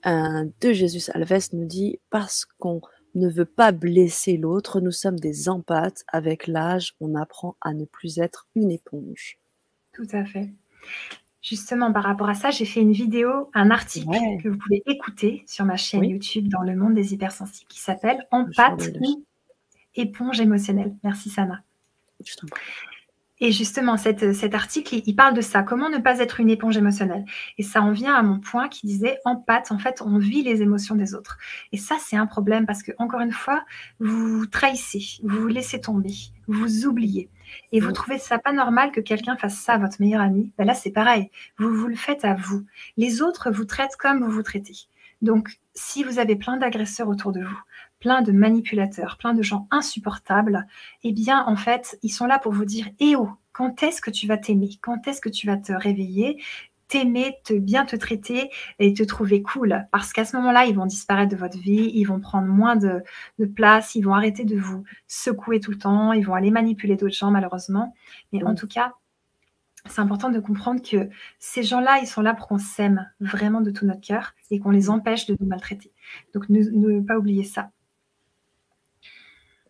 Heu, 0.05 0.51
de 0.59 0.73
Jésus 0.73 1.09
Alves 1.13 1.49
nous 1.53 1.65
dit: 1.65 1.99
«Parce 2.09 2.45
qu'on 2.45 2.81
ne 3.15 3.29
veut 3.29 3.45
pas 3.45 3.71
blesser 3.71 4.35
l'autre, 4.35 4.81
nous 4.81 4.91
sommes 4.91 5.19
des 5.19 5.47
empathes. 5.47 6.03
Avec 6.07 6.47
l'âge, 6.47 6.95
on 6.99 7.15
apprend 7.15 7.55
à 7.61 7.73
ne 7.73 7.85
plus 7.85 8.19
être 8.19 8.47
une 8.55 8.71
éponge». 8.71 9.39
Tout 9.93 10.07
à 10.11 10.25
fait. 10.25 10.49
Justement, 11.49 11.91
par 11.91 12.03
rapport 12.03 12.29
à 12.29 12.35
ça, 12.35 12.51
j'ai 12.51 12.65
fait 12.65 12.79
une 12.79 12.91
vidéo, 12.91 13.49
un 13.55 13.71
article 13.71 14.07
Ouais. 14.09 14.37
que 14.43 14.49
vous 14.49 14.57
pouvez 14.57 14.83
écouter 14.85 15.43
sur 15.47 15.65
ma 15.65 15.77
chaîne 15.77 16.01
Oui. 16.01 16.09
YouTube 16.09 16.47
dans 16.47 16.61
le 16.61 16.75
monde 16.75 16.93
des 16.93 17.11
hypersensibles 17.15 17.67
qui 17.67 17.79
s'appelle 17.79 18.19
ou 18.31 18.45
éponge 19.95 20.39
émotionnelle. 20.39 20.95
Merci 21.03 21.31
Sana. 21.31 21.63
Et 23.39 23.51
justement, 23.51 23.97
cette, 23.97 24.33
cet 24.35 24.53
article, 24.53 24.93
il, 24.95 25.03
il 25.07 25.15
parle 25.15 25.33
de 25.33 25.41
ça. 25.41 25.63
Comment 25.63 25.89
ne 25.89 25.97
pas 25.97 26.19
être 26.19 26.39
une 26.39 26.51
éponge 26.51 26.77
émotionnelle? 26.77 27.25
Et 27.57 27.63
ça 27.63 27.81
en 27.81 27.91
vient 27.91 28.13
à 28.13 28.21
mon 28.21 28.39
point 28.39 28.67
qui 28.67 28.85
disait 28.85 29.17
empathe, 29.25 29.71
en 29.71 29.79
fait, 29.79 30.03
on 30.05 30.19
vit 30.19 30.43
les 30.43 30.61
émotions 30.61 30.93
des 30.93 31.15
autres. 31.15 31.39
Et 31.71 31.77
ça, 31.77 31.95
c'est 31.99 32.17
un 32.17 32.27
problème 32.27 32.67
parce 32.67 32.83
que, 32.83 32.91
encore 32.99 33.21
une 33.21 33.31
fois, 33.31 33.65
vous 33.99 34.45
trahissez, 34.45 35.19
vous 35.23 35.41
vous 35.41 35.47
laissez 35.47 35.81
tomber, 35.81 36.13
vous 36.47 36.85
oubliez. 36.85 37.27
Et 37.71 37.79
vous 37.79 37.91
Mmh. 37.91 37.93
trouvez 37.93 38.17
ça 38.19 38.39
pas 38.39 38.51
normal 38.53 38.91
que 38.91 38.99
quelqu'un 39.01 39.35
fasse 39.37 39.57
ça 39.59 39.73
à 39.73 39.77
votre 39.77 39.97
meilleur 40.01 40.21
ami? 40.21 40.51
Ben 40.57 40.65
Là, 40.65 40.73
c'est 40.73 40.91
pareil. 40.91 41.29
Vous 41.57 41.73
vous 41.73 41.87
le 41.87 41.95
faites 41.95 42.25
à 42.25 42.33
vous. 42.35 42.65
Les 42.97 43.21
autres 43.21 43.51
vous 43.51 43.65
traitent 43.65 43.95
comme 43.97 44.23
vous 44.23 44.31
vous 44.31 44.43
traitez. 44.43 44.75
Donc, 45.21 45.49
si 45.75 46.03
vous 46.03 46.19
avez 46.19 46.35
plein 46.35 46.57
d'agresseurs 46.57 47.07
autour 47.09 47.31
de 47.31 47.41
vous, 47.41 47.59
plein 47.99 48.21
de 48.21 48.31
manipulateurs, 48.31 49.17
plein 49.17 49.33
de 49.33 49.41
gens 49.43 49.67
insupportables, 49.71 50.65
eh 51.03 51.11
bien, 51.11 51.43
en 51.45 51.55
fait, 51.55 51.97
ils 52.03 52.09
sont 52.09 52.25
là 52.25 52.39
pour 52.39 52.53
vous 52.53 52.65
dire 52.65 52.87
Eh 52.99 53.15
oh, 53.15 53.29
quand 53.51 53.83
est-ce 53.83 54.01
que 54.01 54.11
tu 54.11 54.27
vas 54.27 54.37
t'aimer? 54.37 54.69
Quand 54.81 55.07
est-ce 55.07 55.19
que 55.21 55.29
tu 55.29 55.47
vas 55.47 55.57
te 55.57 55.73
réveiller? 55.73 56.41
T'aimer, 56.89 57.37
te 57.45 57.53
bien 57.53 57.85
te 57.85 57.95
traiter 57.95 58.49
et 58.79 58.93
te 58.93 59.03
trouver 59.03 59.41
cool. 59.41 59.87
Parce 59.91 60.11
qu'à 60.11 60.25
ce 60.25 60.35
moment-là, 60.37 60.65
ils 60.65 60.75
vont 60.75 60.85
disparaître 60.85 61.31
de 61.31 61.37
votre 61.37 61.57
vie, 61.57 61.91
ils 61.93 62.03
vont 62.05 62.19
prendre 62.19 62.47
moins 62.47 62.75
de, 62.75 63.03
de 63.39 63.45
place, 63.45 63.95
ils 63.95 64.01
vont 64.01 64.13
arrêter 64.13 64.43
de 64.43 64.57
vous 64.57 64.83
secouer 65.07 65.59
tout 65.59 65.71
le 65.71 65.77
temps, 65.77 66.13
ils 66.13 66.25
vont 66.25 66.33
aller 66.33 66.51
manipuler 66.51 66.95
d'autres 66.97 67.15
gens, 67.15 67.31
malheureusement. 67.31 67.93
Mais 68.33 68.43
en 68.43 68.55
tout 68.55 68.67
cas, 68.67 68.93
c'est 69.85 70.01
important 70.01 70.29
de 70.29 70.39
comprendre 70.39 70.81
que 70.81 71.09
ces 71.39 71.63
gens-là, 71.63 71.99
ils 72.01 72.07
sont 72.07 72.21
là 72.21 72.33
pour 72.33 72.47
qu'on 72.47 72.57
s'aime 72.57 73.09
vraiment 73.19 73.61
de 73.61 73.71
tout 73.71 73.85
notre 73.85 74.01
cœur 74.01 74.33
et 74.51 74.59
qu'on 74.59 74.71
les 74.71 74.89
empêche 74.89 75.25
de 75.25 75.37
nous 75.39 75.47
maltraiter. 75.47 75.91
Donc, 76.33 76.49
ne, 76.49 76.61
ne 76.61 77.01
pas 77.01 77.17
oublier 77.17 77.43
ça. 77.43 77.71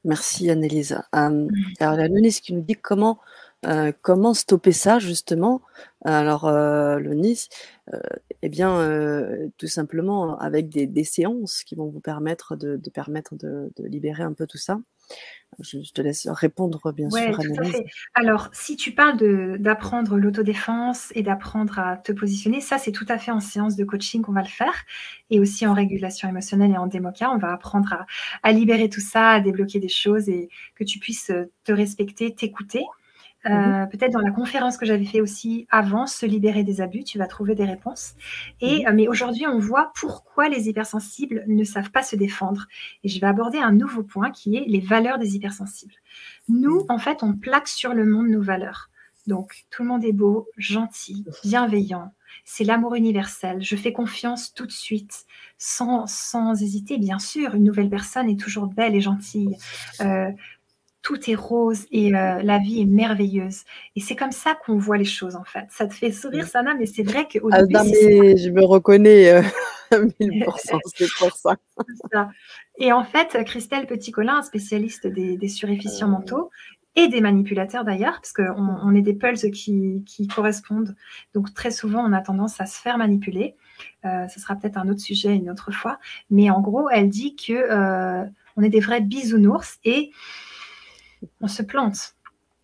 Merci 0.05 0.49
Annelise. 0.49 0.97
Hem, 1.13 1.47
Mmh. 1.47 1.49
alors 1.79 1.95
il 1.95 2.01
y 2.01 2.03
a 2.03 2.08
Lenis 2.08 2.39
qui 2.41 2.53
nous 2.53 2.62
dit 2.62 2.75
comment, 2.75 3.19
heu, 3.65 3.93
comment 4.02 4.34
stopper 4.34 4.72
ça 4.72 5.00
justement? 5.00 5.62
Alors, 6.06 6.48
heu, 6.50 7.00
Lenis, 7.00 7.48
heu, 7.93 8.00
eh 8.41 8.50
bien, 8.50 8.80
heu, 8.82 9.52
tout 9.58 9.67
simplement 9.67 10.38
avec 10.39 10.69
des 10.69 10.88
des 10.88 11.04
séances 11.04 11.63
qui 11.63 11.76
vont 11.76 11.89
vous 11.89 12.00
permettre 12.02 12.56
de 12.56 12.78
de 12.78 12.89
permettre 12.89 13.36
de 13.36 13.72
de 13.78 13.86
libérer 13.88 14.24
un 14.24 14.34
peu 14.34 14.48
tout 14.48 14.58
ça. 14.58 14.80
Je 15.60 15.82
je 15.84 15.93
te 15.93 16.02
laisse 16.02 16.28
répondre 16.30 16.91
bien 16.93 17.12
Ouais, 17.12 17.34
sûr 17.34 17.39
tout 17.39 17.50
à 17.58 17.63
Annelise. 17.63 17.82
fait. 17.82 17.86
Alors, 18.13 18.50
si 18.52 18.76
tu 18.76 18.91
parles 18.91 19.58
d'apprendre 19.58 20.17
l'autodéfense 20.17 21.12
et 21.15 21.24
d'apprendre 21.24 21.80
à 21.80 21.95
te 21.98 22.12
positionner, 22.12 22.60
ça, 22.62 22.78
c'est 22.78 22.91
tout 22.91 23.06
à 23.08 23.17
fait 23.17 23.32
en 23.32 23.39
séance 23.39 23.76
de 23.78 23.84
coaching 23.86 24.22
qu'on 24.22 24.34
va 24.34 24.41
le 24.41 24.48
faire 24.50 24.74
et 25.30 25.39
aussi 25.39 25.65
en 25.65 25.74
régulation 25.74 26.28
émotionnelle 26.30 26.72
et 26.72 26.78
en 26.78 26.88
démoca. 26.88 27.32
On 27.32 27.38
va 27.38 27.54
apprendre 27.54 27.93
à 27.93 28.06
à 28.43 28.52
libérer 28.52 28.89
tout 28.89 29.00
ça, 29.02 29.30
à 29.32 29.39
débloquer 29.39 29.80
des 29.80 29.88
choses 29.89 30.28
et 30.30 30.50
que 30.76 30.84
tu 30.84 31.00
puisses, 31.00 31.32
te 31.63 31.72
respecter, 31.72 32.36
t'écouter. 32.36 32.84
Mmh 33.52 33.67
mh. 33.69 33.73
Heu, 33.75 33.88
peut-être 33.91 34.12
dans 34.12 34.19
la 34.21 34.32
conférence 34.32 34.78
que 34.78 34.86
j'avais 34.86 35.06
fait 35.06 35.21
aussi 35.21 35.65
avant, 35.69 36.08
se 36.08 36.25
libérer 36.25 36.63
des 36.65 36.82
abus, 36.82 37.06
tu 37.06 37.17
vas 37.17 37.28
trouver 37.28 37.56
des 37.56 37.63
réponses 37.65 38.13
Mmh 38.65 38.71
et 38.71 38.84
mh. 38.84 38.89
heu, 38.89 38.91
mais 38.93 39.08
aujourd'hui, 39.08 39.47
on 39.47 39.60
voit 39.60 39.91
pourquoi 39.95 40.49
les 40.49 40.67
hypersensibles 40.69 41.45
ne 41.47 41.63
savent 41.63 41.91
pas 41.91 42.04
se 42.04 42.17
défendre 42.17 42.67
et 43.04 43.10
je 43.10 43.19
vais 43.21 43.28
aborder 43.28 43.60
un 43.60 43.71
nouveau 43.71 44.04
point 44.04 44.32
qui 44.32 44.58
est 44.58 44.65
les 44.67 44.82
valeurs 44.82 45.19
des 45.19 45.36
hypersensibles. 45.38 45.93
Nous, 46.49 46.78
Mmh. 46.78 46.89
en 46.89 46.97
fait, 46.97 47.23
on 47.23 47.34
plaque 47.34 47.67
sur 47.69 47.93
le 47.93 48.06
monde 48.06 48.28
nos 48.30 48.41
valeurs. 48.41 48.89
Donc 49.28 49.65
tout 49.69 49.84
le 49.84 49.89
monde 49.89 50.04
est 50.06 50.13
beau, 50.13 50.49
gentil, 50.58 51.28
bienveillant, 51.43 52.13
c'est 52.45 52.63
l'amour 52.63 52.95
universel, 52.95 53.62
je 53.62 53.75
fais 53.75 53.93
confiance 53.93 54.54
tout 54.54 54.65
de 54.65 54.71
suite, 54.71 55.25
sans 55.60 56.08
sans 56.08 56.62
hésiter, 56.62 56.97
bien 56.97 57.19
sûr, 57.19 57.54
une 57.56 57.63
nouvelle 57.65 57.89
personne 57.89 58.30
est 58.30 58.39
toujours 58.39 58.67
belle 58.67 58.95
et 58.95 59.02
gentille. 59.02 59.58
Heu, 60.02 60.30
tout 61.10 61.28
est 61.28 61.36
rose 61.36 61.88
et 61.91 62.10
heu, 62.13 62.41
la 62.43 62.60
vie 62.60 62.82
est 62.82 62.86
merveilleuse 62.86 63.63
et 63.95 64.00
c'est 64.00 64.15
comme 64.15 64.32
ça 64.32 64.54
qu'on 64.63 64.78
voit 64.78 64.98
les 64.98 65.06
choses, 65.06 65.36
en 65.36 65.43
fait. 65.43 65.65
Ça 65.72 65.88
te 65.88 65.93
fait 65.95 66.12
sourire. 66.12 66.45
Sana, 66.45 66.76
mais 66.76 66.86
c'est 66.86 67.02
vrai 67.02 67.28
qu'au 67.28 67.50
Ah 67.52 67.63
début, 67.63 67.74
non 67.74 67.84
mais 67.86 68.38
je 68.38 68.52
me 68.52 68.63
reconnais, 68.63 69.34
heu, 69.34 69.43
à 69.91 69.98
1000 69.98 70.45
c'est 70.95 71.08
pour 71.17 71.36
ça. 71.36 71.56
Et 72.78 72.93
en 72.93 73.04
fait, 73.04 73.43
Christelle 73.43 73.88
Petit-Colin, 73.88 74.43
spécialiste 74.43 75.08
des 75.08 75.36
des 75.36 75.48
suréfficients 75.48 76.08
Heu 76.08 76.12
mentaux 76.12 76.52
et 76.95 77.08
des 77.08 77.22
manipulateurs 77.22 77.86
d'ailleurs, 77.86 78.22
parce 78.22 78.32
qu'on 78.32 78.78
on 78.84 78.93
est 78.93 79.02
des 79.02 79.15
pulses 79.15 79.48
qui 79.52 80.04
qui 80.06 80.28
correspondent. 80.28 80.95
Donc 81.34 81.56
très 81.56 81.72
souvent, 81.72 82.08
on 82.08 82.13
a 82.13 82.22
tendance 82.22 82.62
à 82.62 82.67
se 82.67 82.80
faire 82.80 83.00
manipuler. 83.00 83.56
Heu, 84.06 84.28
ce 84.32 84.39
sera 84.39 84.56
peut-être 84.56 84.78
un 84.78 84.88
autre 84.89 85.02
sujet 85.02 85.36
une 85.36 85.50
autre 85.50 85.72
fois, 85.72 85.98
mais 86.30 86.52
en 86.52 86.62
gros, 86.62 86.88
elle 86.91 87.10
dit 87.10 87.36
que, 87.36 87.54
heu, 87.54 88.30
on 88.58 88.62
est 88.62 88.69
des 88.69 88.80
vrais 88.80 89.02
bisounours 89.02 89.80
et 89.84 90.12
on 91.41 91.47
se 91.47 91.63
plante. 91.63 92.15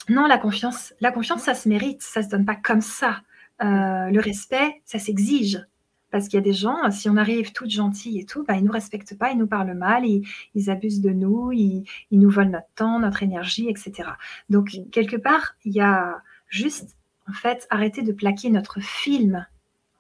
Non, 0.10 0.28
la 0.28 0.38
confiance 0.38 0.94
la 1.00 1.12
confiance, 1.12 1.42
ça 1.44 1.56
se 1.56 1.68
mérite, 1.68 2.02
ça 2.02 2.22
se 2.24 2.30
donne 2.30 2.46
pas 2.46 2.56
comme 2.56 2.82
ça. 2.82 3.22
Heu, 3.62 4.12
le 4.12 4.20
respect, 4.20 4.82
ça 4.86 5.00
s'exige. 5.00 5.66
Parce 6.12 6.28
qu'il 6.28 6.38
y 6.38 6.42
a 6.42 6.44
des 6.44 6.54
gens, 6.54 6.92
si 6.92 7.10
on 7.10 7.18
arrive 7.18 7.52
toute 7.52 7.70
gentille 7.70 8.20
et 8.20 8.26
tout, 8.26 8.44
bah, 8.46 8.56
ils 8.56 8.64
nous 8.64 8.72
respectent 8.72 9.18
pas, 9.18 9.32
ils 9.32 9.38
nous 9.38 9.48
parlent 9.48 9.74
mal, 9.74 10.06
ils 10.06 10.26
ils 10.54 10.70
abusent 10.70 11.02
de 11.02 11.10
nous, 11.10 11.52
ils 11.52 11.84
ils 12.12 12.20
nous 12.20 12.30
volent 12.30 12.52
notre 12.52 12.70
temps, 12.76 13.00
notre 13.00 13.24
énergie 13.24 13.68
et 13.70 13.76
cetera. 13.76 14.18
Donc 14.50 14.76
Mmh. 14.76 14.90
quelque 14.92 15.18
part, 15.18 15.56
il 15.66 15.74
y 15.74 15.82
a 15.82 16.22
juste, 16.48 16.96
en 17.28 17.34
fait, 17.34 17.68
arrêter 17.70 18.02
de 18.04 18.14
plaquer 18.14 18.50
notre 18.50 18.80
film 18.80 19.46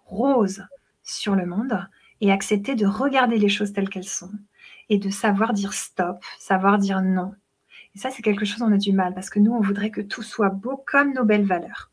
rose 0.05 0.63
sur 1.03 1.35
le 1.35 1.45
monde 1.45 1.87
et 2.21 2.31
accepter 2.31 2.75
de 2.75 2.85
regarder 2.85 3.37
les 3.37 3.49
choses 3.49 3.73
telles 3.73 3.89
qu'elles 3.89 4.03
sont 4.05 4.31
et 4.89 4.97
de 4.99 5.09
savoir 5.09 5.53
dire 5.53 5.73
stop, 5.73 6.17
savoir 6.39 6.77
dire 6.77 7.01
non 7.01 7.33
et 7.95 7.99
ça, 7.99 8.09
c'est 8.11 8.21
quelque 8.21 8.45
chose 8.45 8.61
on 8.61 8.71
a 8.71 8.77
du 8.77 8.93
mal 8.93 9.13
parce 9.13 9.29
que 9.29 9.39
nous, 9.39 9.51
on 9.51 9.61
voudrait 9.61 9.91
que 9.91 10.01
tout 10.01 10.23
soit 10.23 10.49
beau 10.49 10.83
comme 10.85 11.13
nos 11.13 11.25
belles 11.25 11.45
valeurs. 11.45 11.91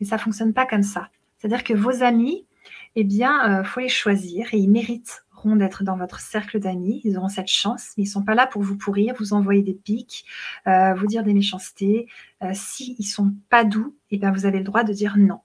Mais 0.00 0.06
ça 0.06 0.18
fonctionne 0.18 0.52
pas 0.52 0.66
comme 0.66 0.82
ça. 0.82 1.08
C'est-à-dire 1.38 1.64
que 1.64 1.74
vos 1.74 2.02
amis, 2.02 2.46
eh 2.94 3.04
bien, 3.04 3.60
heu, 3.60 3.64
faut 3.64 3.80
les 3.80 3.88
choisir 3.88 4.52
et 4.52 4.58
ils 4.58 4.70
méritent 4.70 5.24
accepteront 5.42 5.56
d'être 5.56 5.84
dans 5.84 5.96
votre 5.96 6.20
cercle 6.20 6.58
d'amis, 6.58 7.00
ils 7.04 7.16
auront 7.18 7.28
cette 7.28 7.48
chance, 7.48 7.92
mais 7.96 8.04
ils 8.04 8.06
ne 8.06 8.12
sont 8.12 8.24
pas 8.24 8.34
là 8.34 8.46
pour 8.46 8.62
vous 8.62 8.76
pourrir, 8.76 9.14
vous 9.18 9.32
envoyer 9.32 9.62
des 9.62 9.74
pics, 9.74 10.24
euh, 10.66 10.94
vous 10.94 11.06
dire 11.06 11.24
des 11.24 11.34
méchancetés. 11.34 12.08
Euh, 12.42 12.50
S'ils 12.54 12.96
ne 12.98 13.04
sont 13.04 13.34
pas 13.50 13.64
doux, 13.64 13.96
eh 14.10 14.18
bien 14.18 14.30
vous 14.30 14.46
avez 14.46 14.58
le 14.58 14.64
droit 14.64 14.84
de 14.84 14.92
dire 14.92 15.16
non. 15.16 15.40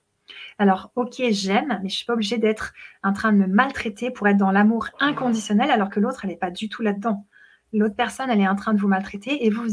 Alors, 0.60 0.92
ok, 0.96 1.22
j'aime, 1.30 1.80
mais 1.82 1.90
je 1.90 1.96
ne 1.96 1.98
suis 1.98 2.06
pas 2.06 2.14
obligée 2.14 2.38
d'être 2.38 2.74
en 3.04 3.14
train 3.14 3.32
de 3.32 3.38
me 3.38 3.48
maltraiter 3.48 4.12
pour 4.12 4.28
être 4.28 4.38
dans 4.38 4.52
l'amour 4.52 4.90
inconditionnel 5.00 5.72
alors 5.72 5.90
que 5.90 6.00
l'autre, 6.00 6.22
elle 6.24 6.32
n'est 6.32 6.38
pas 6.38 6.52
du 6.52 6.68
tout 6.68 6.82
là-dedans. 6.82 7.26
L'autre 7.74 7.96
personne, 7.96 8.30
elle 8.30 8.40
est 8.40 8.48
en 8.48 8.56
train 8.56 8.74
de 8.74 8.80
vous 8.80 8.88
maltraiter 8.88 9.46
et 9.46 9.50
vous 9.50 9.68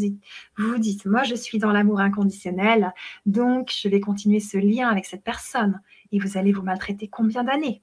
vous, 0.56 0.78
dites, 0.78 1.06
moi, 1.06 1.22
je 1.22 1.34
suis 1.34 1.58
dans 1.58 1.72
l'amour 1.72 2.00
inconditionnel, 2.00 2.92
donc 3.24 3.72
je 3.76 3.88
vais 3.88 4.00
continuer 4.00 4.40
ce 4.40 4.58
lien 4.58 4.88
avec 4.88 5.06
cette 5.06 5.22
personne. 5.22 5.80
Et 6.12 6.18
vous 6.18 6.36
allez 6.36 6.52
vous 6.52 6.62
maltraiter 6.62 7.08
combien 7.08 7.44
d'années? 7.44 7.82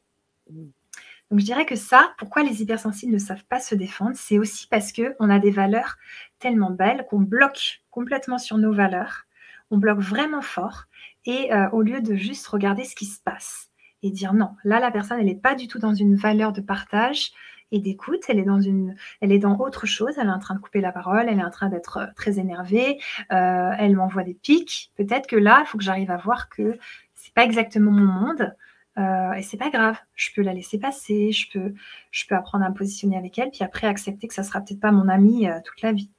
Donc 1.31 1.39
je 1.39 1.45
dirais 1.45 1.65
que 1.65 1.77
ça, 1.77 2.13
pourquoi 2.17 2.43
les 2.43 2.61
hypersensibles 2.61 3.13
ne 3.13 3.17
savent 3.17 3.45
pas 3.45 3.61
se 3.61 3.73
défendre, 3.73 4.15
c'est 4.15 4.37
aussi 4.37 4.67
parce 4.67 4.91
qu'on 4.91 5.29
a 5.29 5.39
des 5.39 5.51
valeurs 5.51 5.95
tellement 6.39 6.71
belles 6.71 7.05
qu'on 7.09 7.21
bloque 7.21 7.83
complètement 7.89 8.37
sur 8.37 8.57
nos 8.57 8.73
valeurs, 8.73 9.23
on 9.69 9.77
bloque 9.77 10.01
vraiment 10.01 10.41
fort, 10.41 10.87
et 11.23 11.53
euh, 11.53 11.69
au 11.69 11.83
lieu 11.83 12.01
de 12.01 12.15
juste 12.15 12.45
regarder 12.47 12.83
ce 12.83 12.95
qui 12.95 13.05
se 13.05 13.21
passe 13.21 13.69
et 14.03 14.11
dire 14.11 14.33
non, 14.33 14.55
là 14.65 14.81
la 14.81 14.91
personne 14.91 15.19
elle 15.19 15.25
n'est 15.25 15.35
pas 15.35 15.55
du 15.55 15.69
tout 15.69 15.79
dans 15.79 15.93
une 15.93 16.15
valeur 16.15 16.51
de 16.51 16.59
partage 16.59 17.31
et 17.71 17.79
d'écoute, 17.79 18.21
elle 18.27 18.39
est 18.39 18.45
dans 18.45 18.59
une, 18.59 18.95
elle 19.21 19.31
est 19.31 19.39
dans 19.39 19.57
autre 19.57 19.85
chose, 19.85 20.13
elle 20.17 20.27
est 20.27 20.31
en 20.31 20.39
train 20.39 20.55
de 20.55 20.59
couper 20.59 20.81
la 20.81 20.91
parole, 20.91 21.27
elle 21.29 21.39
est 21.39 21.43
en 21.43 21.49
train 21.49 21.69
d'être 21.69 21.97
euh, 21.97 22.05
très 22.15 22.39
énervée, 22.39 22.99
euh, 23.31 23.71
elle 23.77 23.95
m'envoie 23.95 24.23
des 24.23 24.33
pics. 24.33 24.91
Peut-être 24.97 25.27
que 25.27 25.37
là, 25.37 25.63
il 25.63 25.67
faut 25.67 25.77
que 25.77 25.83
j'arrive 25.83 26.11
à 26.11 26.17
voir 26.17 26.49
que 26.49 26.77
c'est 27.15 27.33
pas 27.33 27.43
exactement 27.43 27.91
mon 27.91 28.05
monde. 28.05 28.53
Euh, 28.97 29.33
et 29.33 29.41
c'est 29.41 29.57
pas 29.57 29.69
grave, 29.69 29.97
je 30.15 30.31
peux 30.35 30.41
la 30.41 30.53
laisser 30.53 30.77
passer, 30.77 31.31
je 31.31 31.49
peux, 31.51 31.73
je 32.11 32.25
peux 32.27 32.35
apprendre 32.35 32.65
à 32.65 32.69
me 32.69 32.75
positionner 32.75 33.17
avec 33.17 33.39
elle, 33.39 33.49
puis 33.49 33.63
après 33.63 33.87
accepter 33.87 34.27
que 34.27 34.33
ça 34.33 34.43
sera 34.43 34.59
peut-être 34.59 34.81
pas 34.81 34.91
mon 34.91 35.07
ami 35.07 35.47
euh, 35.47 35.59
toute 35.63 35.81
la 35.81 35.93
vie. 35.93 36.11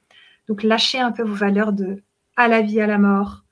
Donc 0.47 0.63
lâchez 0.63 0.99
un 0.99 1.11
peu 1.11 1.23
vos 1.23 1.35
valeurs 1.35 1.71
de 1.71 2.01
à 2.35 2.47
la 2.47 2.61
vie, 2.61 2.81
à 2.81 2.87
la 2.87 2.97
mort, 2.97 3.43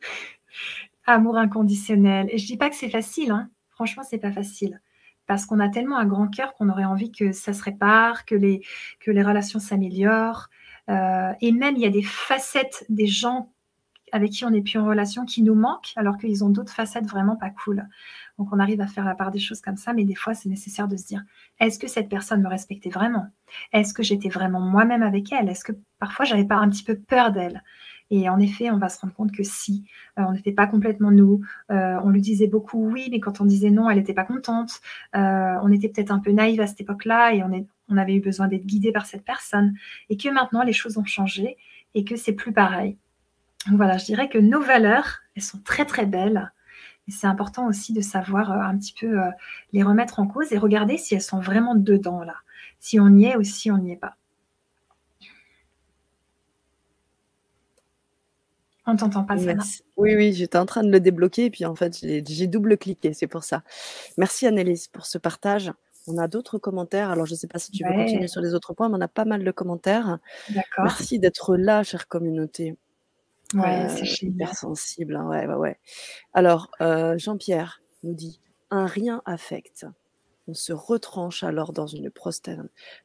amour 1.06 1.36
inconditionnel. 1.36 2.28
Et 2.30 2.38
je 2.38 2.46
dis 2.46 2.56
pas 2.56 2.70
que 2.70 2.76
c'est 2.76 2.88
facile, 2.88 3.32
hein. 3.32 3.50
franchement 3.68 4.02
c'est 4.02 4.18
pas 4.18 4.32
facile, 4.32 4.80
parce 5.30 5.46
qu'on 5.46 5.60
a 5.60 5.68
tellement 5.68 5.96
un 5.96 6.06
grand 6.06 6.26
cœur 6.26 6.54
qu'on 6.54 6.68
aurait 6.70 6.84
envie 6.84 7.12
que 7.12 7.30
ça 7.30 7.52
se 7.52 7.62
répare, 7.62 8.24
que 8.24 8.34
les, 8.34 8.62
relations 9.06 9.60
s'améliorent. 9.60 10.48
Euh, 10.88 11.32
et 11.40 11.52
même 11.52 11.76
il 11.76 11.82
y 11.82 11.86
a 11.86 11.90
des 11.90 12.02
facettes 12.02 12.84
des 12.88 13.06
gens 13.06 13.52
avec 14.10 14.32
qui 14.32 14.44
on 14.44 14.50
n'est 14.50 14.60
plus 14.60 14.80
en 14.80 14.84
relation 14.84 15.24
qui 15.24 15.44
nous 15.44 15.54
manquent, 15.54 15.92
alors 15.94 16.18
qu'ils 16.18 16.42
ont 16.42 16.48
d'autres 16.48 16.72
facettes 16.72 17.06
vraiment 17.06 17.36
pas 17.36 17.50
cool. 17.50 17.86
Donc 18.40 18.48
on 18.50 18.58
arrive 18.58 18.80
à 18.80 18.88
faire 18.88 19.04
la 19.04 19.14
part 19.14 19.30
des 19.30 19.38
choses 19.38 19.60
comme 19.60 19.76
ça, 19.76 19.92
mais 19.92 20.02
des 20.02 20.16
fois 20.16 20.34
c'est 20.34 20.48
nécessaire 20.48 20.88
de 20.88 20.96
se 20.96 21.06
dire, 21.06 21.22
est-ce 21.60 21.78
que 21.78 21.86
cette 21.86 22.08
personne 22.08 22.42
me 22.42 22.48
respectait 22.48 22.90
vraiment? 22.90 23.28
Est-ce 23.72 23.94
que 23.94 24.02
j'étais 24.02 24.30
vraiment 24.30 24.58
moi-même 24.58 25.04
avec 25.04 25.32
elle? 25.32 25.48
Est-ce 25.48 25.62
que 25.62 25.78
parfois 26.00 26.24
j'avais 26.24 26.44
pas 26.44 26.56
un 26.56 26.68
petit 26.68 26.82
peu 26.82 26.98
peur 26.98 27.30
d'elle? 27.30 27.62
Et 28.10 28.28
en 28.28 28.40
effet, 28.40 28.70
on 28.70 28.78
va 28.78 28.88
se 28.88 29.00
rendre 29.00 29.14
compte 29.14 29.32
que 29.32 29.44
si, 29.44 29.84
euh, 30.18 30.24
on 30.26 30.32
n'était 30.32 30.52
pas 30.52 30.66
complètement 30.66 31.12
nous, 31.12 31.42
euh, 31.70 31.96
on 32.02 32.10
lui 32.10 32.20
disait 32.20 32.48
beaucoup 32.48 32.90
oui, 32.90 33.08
mais 33.10 33.20
quand 33.20 33.40
on 33.40 33.44
disait 33.44 33.70
non, 33.70 33.88
elle 33.88 33.98
n'était 33.98 34.14
pas 34.14 34.24
contente. 34.24 34.80
Euh, 35.14 35.54
on 35.62 35.70
était 35.70 35.88
peut-être 35.88 36.10
un 36.10 36.18
peu 36.18 36.32
naïve 36.32 36.60
à 36.60 36.66
cette 36.66 36.80
époque-là 36.80 37.34
et 37.34 37.42
on, 37.42 37.96
avait 37.96 38.14
eu 38.14 38.20
besoin 38.20 38.48
d'être 38.48 38.66
guidé 38.66 38.92
par 38.92 39.06
cette 39.06 39.24
personne. 39.24 39.74
Et 40.08 40.16
que 40.16 40.28
maintenant, 40.28 40.62
les 40.64 40.72
choses 40.72 40.98
ont 40.98 41.04
changé 41.04 41.56
et 41.94 42.04
que 42.04 42.16
c'est 42.16 42.32
plus 42.32 42.52
pareil. 42.52 42.96
Donc 43.68 43.76
voilà, 43.76 43.98
je 43.98 44.06
dirais 44.06 44.28
que 44.28 44.38
nos 44.38 44.60
valeurs, 44.60 45.20
elles 45.36 45.42
sont 45.42 45.60
très 45.62 45.84
très 45.84 46.06
belles 46.06 46.50
c'est 47.08 47.26
important 47.26 47.66
aussi 47.66 47.92
de 47.92 48.00
savoir 48.00 48.52
un 48.52 48.78
petit 48.78 48.92
peu 48.92 49.18
les 49.72 49.82
remettre 49.82 50.20
en 50.20 50.28
cause 50.28 50.52
et 50.52 50.58
regarder 50.58 50.96
si 50.96 51.16
elles 51.16 51.22
sont 51.22 51.40
vraiment 51.40 51.74
dedans 51.74 52.22
là, 52.22 52.36
si 52.78 53.00
on 53.00 53.08
y 53.08 53.24
est 53.24 53.36
ou 53.36 53.42
si 53.42 53.68
on 53.68 53.78
n'y 53.78 53.90
est 53.90 53.96
pas. 53.96 54.16
On 58.90 58.96
t'entend 58.96 59.24
pas, 59.24 59.38
ça 59.38 59.52
Oui, 59.96 60.16
oui, 60.16 60.32
j'étais 60.32 60.58
en 60.58 60.66
train 60.66 60.82
de 60.82 60.90
le 60.90 60.98
débloquer 60.98 61.44
et 61.44 61.50
puis 61.50 61.64
en 61.64 61.76
fait, 61.76 61.98
j'ai 62.00 62.46
double-cliqué, 62.46 63.12
c'est 63.12 63.28
pour 63.28 63.44
ça. 63.44 63.62
Merci 64.18 64.46
Annelise 64.46 64.88
pour 64.88 65.06
ce 65.06 65.16
partage. 65.16 65.72
On 66.08 66.18
a 66.18 66.26
d'autres 66.26 66.58
commentaires. 66.58 67.10
Alors, 67.10 67.26
je 67.26 67.34
ne 67.34 67.36
sais 67.36 67.46
pas 67.46 67.58
si 67.58 67.70
tu 67.70 67.84
veux 67.84 67.92
continuer 67.92 68.26
sur 68.26 68.40
les 68.40 68.54
autres 68.54 68.74
points, 68.74 68.88
mais 68.88 68.96
on 68.96 69.00
a 69.00 69.08
pas 69.08 69.24
mal 69.24 69.44
de 69.44 69.50
commentaires. 69.52 70.18
Merci 70.78 71.18
d'être 71.20 71.56
là, 71.56 71.84
chère 71.84 72.08
communauté. 72.08 72.76
Ouais, 73.54 73.88
c'est 73.90 74.22
hyper 74.22 74.54
sensible. 74.54 75.16
Hein, 75.16 75.28
ouais, 75.28 75.46
ouais, 75.46 75.54
ouais. 75.54 75.78
Alors, 76.34 76.70
euh, 76.80 77.16
Jean-Pierre 77.18 77.82
nous 78.02 78.14
dit 78.14 78.40
un 78.70 78.86
rien 78.86 79.22
affecte. 79.24 79.86
On 80.48 80.54
se 80.54 80.72
retranche 80.72 81.44
alors 81.44 81.72
dans 81.72 81.86
une 81.86 82.10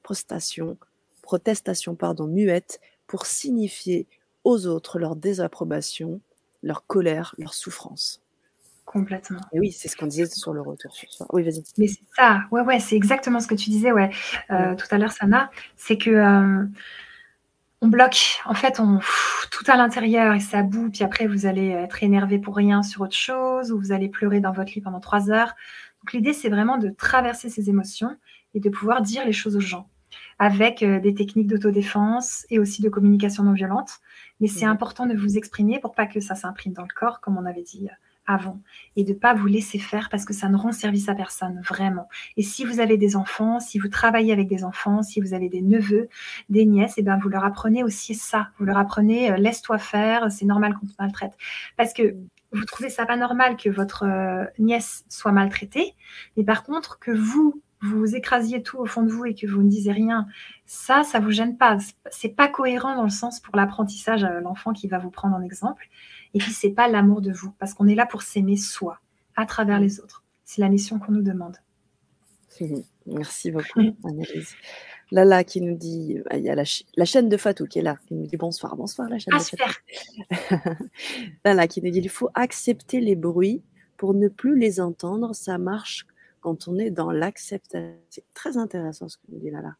prostation, 0.03 0.77
protestation 1.21 1.95
pardon, 1.95 2.27
muette 2.27 2.79
pour 3.07 3.25
signifier 3.25 4.07
aux 4.45 4.67
autres 4.67 4.99
leur 4.99 5.17
désapprobation, 5.17 6.21
leur 6.63 6.85
colère, 6.85 7.35
leur 7.37 7.53
souffrance. 7.53 8.21
Complètement. 8.85 9.41
Et 9.51 9.59
oui, 9.59 9.71
c'est 9.71 9.87
ce 9.87 9.97
qu'on 9.97 10.05
disait 10.05 10.27
sur 10.27 10.53
le 10.53 10.61
retour 10.61 10.95
Oui, 11.33 11.43
vas-y. 11.43 11.63
Mais 11.77 11.87
c'est 11.87 12.05
ça, 12.15 12.43
ouais, 12.51 12.61
ouais, 12.61 12.79
c'est 12.79 12.95
exactement 12.95 13.39
ce 13.39 13.47
que 13.47 13.55
tu 13.55 13.69
disais, 13.71 13.91
ouais, 13.91 14.11
euh, 14.51 14.75
tout 14.75 14.85
à 14.91 14.97
l'heure, 14.97 15.11
Sana. 15.11 15.49
C'est 15.75 15.97
que 15.97 16.11
euh, 16.11 16.63
on 17.81 17.87
bloque, 17.87 18.39
en 18.45 18.53
fait, 18.53 18.79
on 18.79 18.99
tout 19.51 19.63
à 19.67 19.75
l'intérieur 19.75 20.35
et 20.35 20.39
ça 20.39 20.61
boue, 20.61 20.91
puis 20.91 21.03
après 21.03 21.27
vous 21.27 21.45
allez 21.45 21.69
être 21.69 22.03
énervé 22.03 22.37
pour 22.37 22.55
rien 22.55 22.83
sur 22.83 23.01
autre 23.01 23.15
chose, 23.15 23.71
ou 23.71 23.79
vous 23.79 23.91
allez 23.91 24.07
pleurer 24.07 24.39
dans 24.39 24.51
votre 24.51 24.71
lit 24.73 24.81
pendant 24.81 24.99
trois 24.99 25.31
heures. 25.31 25.55
Donc 26.03 26.13
l'idée, 26.13 26.33
c'est 26.33 26.49
vraiment 26.49 26.77
de 26.77 26.89
traverser 26.89 27.49
ces 27.49 27.69
émotions 27.69 28.15
et 28.53 28.59
de 28.59 28.69
pouvoir 28.69 29.01
dire 29.01 29.25
les 29.25 29.33
choses 29.33 29.55
aux 29.55 29.61
gens 29.61 29.89
avec 30.39 30.83
euh, 30.83 30.99
des 30.99 31.13
techniques 31.13 31.47
d'autodéfense 31.47 32.45
et 32.49 32.59
aussi 32.59 32.81
de 32.81 32.89
communication 32.89 33.43
non 33.43 33.53
violente. 33.53 33.99
Mais 34.39 34.47
c'est 34.47 34.65
mmh. 34.65 34.69
important 34.69 35.05
de 35.05 35.15
vous 35.15 35.37
exprimer 35.37 35.79
pour 35.79 35.93
pas 35.95 36.07
que 36.07 36.19
ça 36.19 36.35
s'imprime 36.35 36.73
dans 36.73 36.83
le 36.83 36.93
corps, 36.93 37.21
comme 37.21 37.37
on 37.37 37.45
avait 37.45 37.63
dit 37.63 37.87
euh, 37.89 37.93
avant 38.27 38.59
et 38.95 39.03
de 39.03 39.13
pas 39.13 39.33
vous 39.33 39.47
laisser 39.47 39.79
faire 39.79 40.09
parce 40.09 40.25
que 40.25 40.33
ça 40.33 40.49
ne 40.49 40.57
rend 40.57 40.71
service 40.71 41.09
à 41.09 41.15
personne, 41.15 41.61
vraiment. 41.61 42.07
Et 42.37 42.43
si 42.43 42.65
vous 42.65 42.79
avez 42.79 42.97
des 42.97 43.15
enfants, 43.15 43.59
si 43.59 43.79
vous 43.79 43.87
travaillez 43.87 44.33
avec 44.33 44.47
des 44.47 44.63
enfants, 44.63 45.03
si 45.03 45.21
vous 45.21 45.33
avez 45.33 45.49
des 45.49 45.61
neveux, 45.61 46.09
des 46.49 46.65
nièces, 46.65 46.97
et 46.97 47.01
eh 47.01 47.03
ben 47.03 47.17
vous 47.17 47.29
leur 47.29 47.45
apprenez 47.45 47.83
aussi 47.83 48.15
ça. 48.15 48.49
Vous 48.57 48.65
leur 48.65 48.77
apprenez 48.77 49.31
euh, 49.31 49.37
laisse-toi 49.37 49.77
faire, 49.77 50.31
c'est 50.31 50.45
normal 50.45 50.73
qu'on 50.73 50.87
te 50.87 50.93
maltraite. 50.99 51.33
Parce 51.77 51.93
que 51.93 52.15
vous 52.51 52.65
trouvez 52.65 52.89
ça 52.89 53.05
pas 53.05 53.17
normal 53.17 53.57
que 53.57 53.69
votre 53.69 54.03
euh, 54.03 54.45
nièce 54.59 55.05
soit 55.09 55.31
maltraitée, 55.31 55.93
mais 56.37 56.43
par 56.43 56.63
contre 56.63 56.99
que 56.99 57.11
vous 57.11 57.61
vous 57.81 58.15
écrasiez 58.15 58.63
tout 58.63 58.77
au 58.77 58.85
fond 58.85 59.03
de 59.03 59.11
vous 59.11 59.25
et 59.25 59.35
que 59.35 59.47
vous 59.47 59.61
ne 59.61 59.69
disiez 59.69 59.91
rien, 59.91 60.27
ça, 60.65 61.03
ça 61.03 61.19
vous 61.19 61.31
gêne 61.31 61.57
pas. 61.57 61.77
C'est 62.09 62.29
pas 62.29 62.47
cohérent 62.47 62.95
dans 62.95 63.03
le 63.03 63.09
sens 63.09 63.39
pour 63.39 63.55
l'apprentissage 63.55 64.23
à 64.23 64.39
l'enfant 64.39 64.73
qui 64.73 64.87
va 64.87 64.97
vous 64.97 65.11
prendre 65.11 65.35
en 65.35 65.41
exemple. 65.41 65.87
Et 66.33 66.39
puis, 66.39 66.51
c'est 66.51 66.71
pas 66.71 66.87
l'amour 66.87 67.21
de 67.21 67.31
vous, 67.31 67.51
parce 67.59 67.73
qu'on 67.73 67.87
est 67.87 67.95
là 67.95 68.05
pour 68.05 68.21
s'aimer 68.21 68.57
soi, 68.57 68.99
à 69.35 69.45
travers 69.45 69.79
les 69.79 69.99
autres. 69.99 70.23
C'est 70.43 70.61
la 70.61 70.69
mission 70.69 70.99
qu'on 70.99 71.11
nous 71.11 71.21
demande. 71.21 71.57
Merci 73.05 73.51
beaucoup, 73.51 73.79
Annelise. 74.03 74.55
Lala 75.11 75.43
qui 75.43 75.61
nous 75.61 75.75
dit, 75.75 76.17
il 76.33 76.39
y 76.39 76.49
a 76.49 76.55
la, 76.55 77.05
chaîne 77.05 77.29
de 77.29 77.37
Fatou 77.37 77.67
qui 77.67 77.79
est 77.79 77.83
là, 77.83 77.97
qui 78.07 78.15
nous 78.15 78.25
dit 78.25 78.37
bonsoir, 78.37 78.75
bonsoir 78.75 79.07
la 79.07 79.19
chaîne 79.19 79.33
ah, 79.35 79.39
de 79.39 79.43
super. 79.43 79.75
Fatou. 80.31 80.73
Lala 81.45 81.67
qui 81.67 81.81
nous 81.81 81.91
dit, 81.91 81.99
il 81.99 82.09
faut 82.09 82.29
accepter 82.33 83.01
les 83.01 83.15
bruits 83.15 83.61
pour 83.97 84.13
ne 84.13 84.27
plus 84.27 84.57
les 84.57 84.79
entendre, 84.79 85.35
ça 85.35 85.57
marche 85.57 86.07
quand 86.45 86.67
on 86.67 86.77
est 86.77 86.91
dans 86.91 87.09
l'acceptation. 87.09 87.97
C'est 88.11 88.31
très 88.35 88.55
intéressant 88.57 89.09
ce 89.09 89.17
que 89.17 89.23
nous 89.29 89.39
dit 89.39 89.49
Lala. 89.49 89.77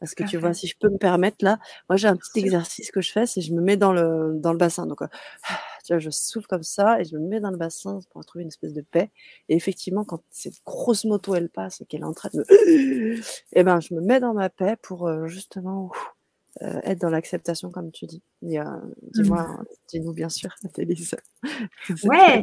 Parce 0.00 0.14
que 0.14 0.24
tu 0.24 0.38
vois, 0.38 0.54
si 0.54 0.66
je 0.66 0.74
peux 0.78 0.88
me 0.88 0.96
permettre 0.96 1.44
là, 1.44 1.58
moi 1.90 1.96
j'ai 1.96 2.08
un 2.08 2.16
petit 2.16 2.38
exercice 2.38 2.90
que 2.90 3.02
je 3.02 3.12
fais, 3.12 3.26
c'est 3.26 3.42
je 3.42 3.52
me 3.52 3.60
mets 3.60 3.76
dans 3.76 3.92
le, 3.92 4.32
dans 4.36 4.52
le 4.52 4.58
bassin. 4.58 4.86
Donc, 4.86 5.02
euh, 5.02 5.08
tu 5.84 5.92
vois, 5.92 5.98
je 5.98 6.08
souffle 6.08 6.46
comme 6.46 6.62
ça 6.62 6.98
et 6.98 7.04
je 7.04 7.14
me 7.14 7.28
mets 7.28 7.40
dans 7.40 7.50
le 7.50 7.58
bassin 7.58 8.00
pour 8.10 8.24
trouver 8.24 8.44
une 8.44 8.48
espèce 8.48 8.72
de 8.72 8.80
paix. 8.80 9.10
Et 9.50 9.56
effectivement, 9.56 10.04
quand 10.04 10.22
cette 10.30 10.64
grosse 10.64 11.04
moto 11.04 11.34
elle 11.34 11.50
passe 11.50 11.82
et 11.82 11.84
qu'elle 11.84 12.00
est 12.00 12.04
en 12.04 12.14
train 12.14 12.30
de 12.32 12.38
me. 12.38 13.20
Eh 13.52 13.62
ben, 13.62 13.80
je 13.80 13.92
me 13.92 14.00
mets 14.00 14.20
dans 14.20 14.32
ma 14.32 14.48
paix 14.48 14.76
pour 14.80 15.08
euh, 15.08 15.26
justement 15.26 15.90
euh, 16.62 16.80
être 16.84 17.02
dans 17.02 17.10
l'acceptation, 17.10 17.70
comme 17.70 17.92
tu 17.92 18.06
dis. 18.06 18.22
Dis-moi, 18.40 19.42
mmh. 19.42 19.64
dis-nous 19.88 20.12
bien 20.14 20.30
sûr, 20.30 20.54
Télise. 20.72 21.16
Ouais, 22.04 22.42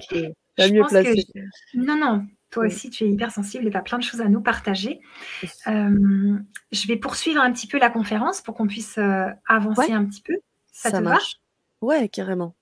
la 0.58 0.70
mieux 0.70 0.84
placée. 0.88 1.26
Non, 1.74 1.98
non, 1.98 2.28
toi 2.52 2.66
aussi, 2.66 2.90
tu 2.90 3.04
es 3.04 3.10
hypersensible 3.10 3.68
et 3.68 3.72
tu 3.72 3.78
as 3.78 3.82
plein 3.82 3.98
de 3.98 4.04
choses 4.04 4.22
à 4.22 4.30
nous 4.30 4.42
partager. 4.42 5.02
Euh, 5.68 6.38
je 6.72 6.88
vais 6.88 6.96
poursuivre 6.96 7.42
un 7.42 7.52
petit 7.52 7.68
peu 7.68 7.78
la 7.78 7.90
conférence 7.90 8.42
pour 8.42 8.56
qu'on 8.56 8.68
puisse 8.68 8.98
euh, 8.98 9.28
avancer 9.48 9.92
un 9.92 10.06
petit 10.06 10.22
peu. 10.22 10.36
Ça, 10.72 10.92
te 10.92 10.98
marche. 10.98 11.40
va 11.82 11.88
Ouais, 11.88 12.10
carrément. 12.10 12.56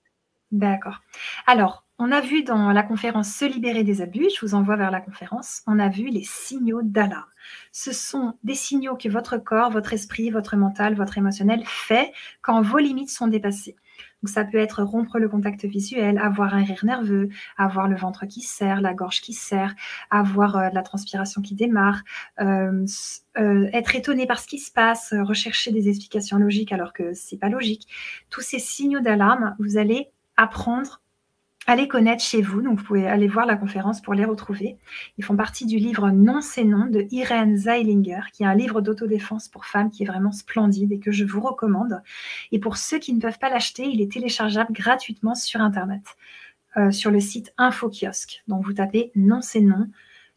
D'accord. 0.52 1.02
Alors, 1.48 1.84
on 2.00 2.12
a 2.12 2.22
vu 2.22 2.43
dans 2.43 2.72
la 2.72 2.84
conférence 2.84 3.30
Se 3.30 3.46
libérer 3.46 3.84
des 3.84 4.02
abus, 4.02 4.30
je 4.36 4.46
vous 4.46 4.56
envoie 4.56 4.76
vers 4.76 4.91
la 4.91 5.00
conférence, 5.00 5.62
on 5.67 5.79
a 5.79 5.90
vu 5.90 6.10
les 6.10 6.23
signaux 6.23 6.81
d'alarme. 6.81 7.29
Ce 7.71 7.92
sont 7.92 8.34
des 8.44 8.56
signaux 8.56 8.96
que 8.96 9.10
votre 9.10 9.38
corps, 9.38 9.71
votre 9.71 9.94
esprit, 9.94 10.29
votre 10.29 10.56
mental, 10.56 10.96
votre 10.96 11.17
émotionnel 11.17 11.63
fait 11.65 12.12
quand 12.42 12.62
vos 12.62 12.79
limites 12.79 13.12
sont 13.12 13.27
dépassées. 13.27 13.75
Donc 14.24 14.30
ça 14.30 14.46
peut 14.46 14.58
être 14.58 14.84
rompre 14.84 15.19
le 15.19 15.28
contact 15.28 15.65
visuel, 15.65 16.17
avoir 16.17 16.54
un 16.54 16.63
rire 16.63 16.86
nerveux, 16.86 17.28
avoir 17.58 17.90
le 17.90 17.98
ventre 17.98 18.26
qui 18.26 18.40
serre, 18.40 18.80
la 18.80 18.94
gorge 18.94 19.19
qui 19.19 19.34
serre, 19.34 19.76
avoir 20.10 20.56
euh, 20.56 20.69
de 20.69 20.76
la 20.76 20.82
transpiration 20.82 21.42
qui 21.42 21.56
démarre, 21.56 22.04
euh, 22.40 22.86
euh, 23.38 23.69
être 23.74 23.98
étonné 23.98 24.26
par 24.26 24.40
ce 24.40 24.48
qui 24.48 24.60
se 24.60 24.71
passe, 24.71 25.13
rechercher 25.13 25.74
des 25.74 25.90
explications 25.90 26.38
logiques 26.38 26.71
alors 26.71 26.94
que 26.94 27.13
c'est 27.13 27.38
pas 27.38 27.50
logique. 27.50 27.90
Tous 28.30 28.40
ces 28.40 28.60
signaux 28.60 29.02
d'alarme, 29.02 29.58
vous 29.60 29.76
allez 29.78 30.10
apprendre 30.38 31.02
Allez 31.66 31.88
connaître 31.88 32.22
chez 32.22 32.42
vous. 32.42 32.62
Donc, 32.62 32.80
vous 32.80 32.84
pouvez 32.84 33.08
aller 33.08 33.28
voir 33.28 33.46
la 33.46 33.56
conférence 33.56 34.02
pour 34.02 34.14
les 34.14 34.26
retrouver. 34.26 34.78
Ils 35.18 35.24
font 35.24 35.38
partie 35.38 35.66
du 35.66 35.78
livre 35.78 36.10
Non, 36.12 36.42
c'est 36.42 36.66
non 36.66 36.88
de 36.88 37.08
Irene 37.12 37.56
Zeilinger, 37.56 38.20
qui 38.34 38.44
est 38.44 38.46
un 38.46 38.54
livre 38.54 38.82
d'autodéfense 38.82 39.48
pour 39.48 39.66
femmes 39.66 39.90
qui 39.90 40.04
est 40.04 40.06
vraiment 40.06 40.34
splendide 40.34 40.92
et 40.92 41.00
que 41.00 41.12
je 41.12 41.24
vous 41.24 41.40
recommande. 41.40 42.02
Et 42.52 42.60
pour 42.60 42.76
ceux 42.76 43.00
qui 43.00 43.14
ne 43.14 43.22
peuvent 43.22 43.40
pas 43.40 43.50
l'acheter, 43.50 43.86
il 43.86 44.02
est 44.02 44.12
téléchargeable 44.12 44.74
gratuitement 44.74 45.36
sur 45.36 45.62
Internet, 45.62 46.04
euh, 46.76 46.92
sur 46.92 47.12
le 47.12 47.22
site 47.22 47.54
InfoKiosque. 47.58 48.44
Donc, 48.50 48.66
vous 48.66 48.74
tapez 48.74 49.14
Non, 49.16 49.40
c'est 49.42 49.62
non, 49.62 49.88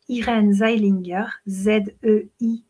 Irene 0.08 0.52
Zeilinger, 0.52 1.26
Z-E-I-L-I-N-G-E-R, 1.48 2.62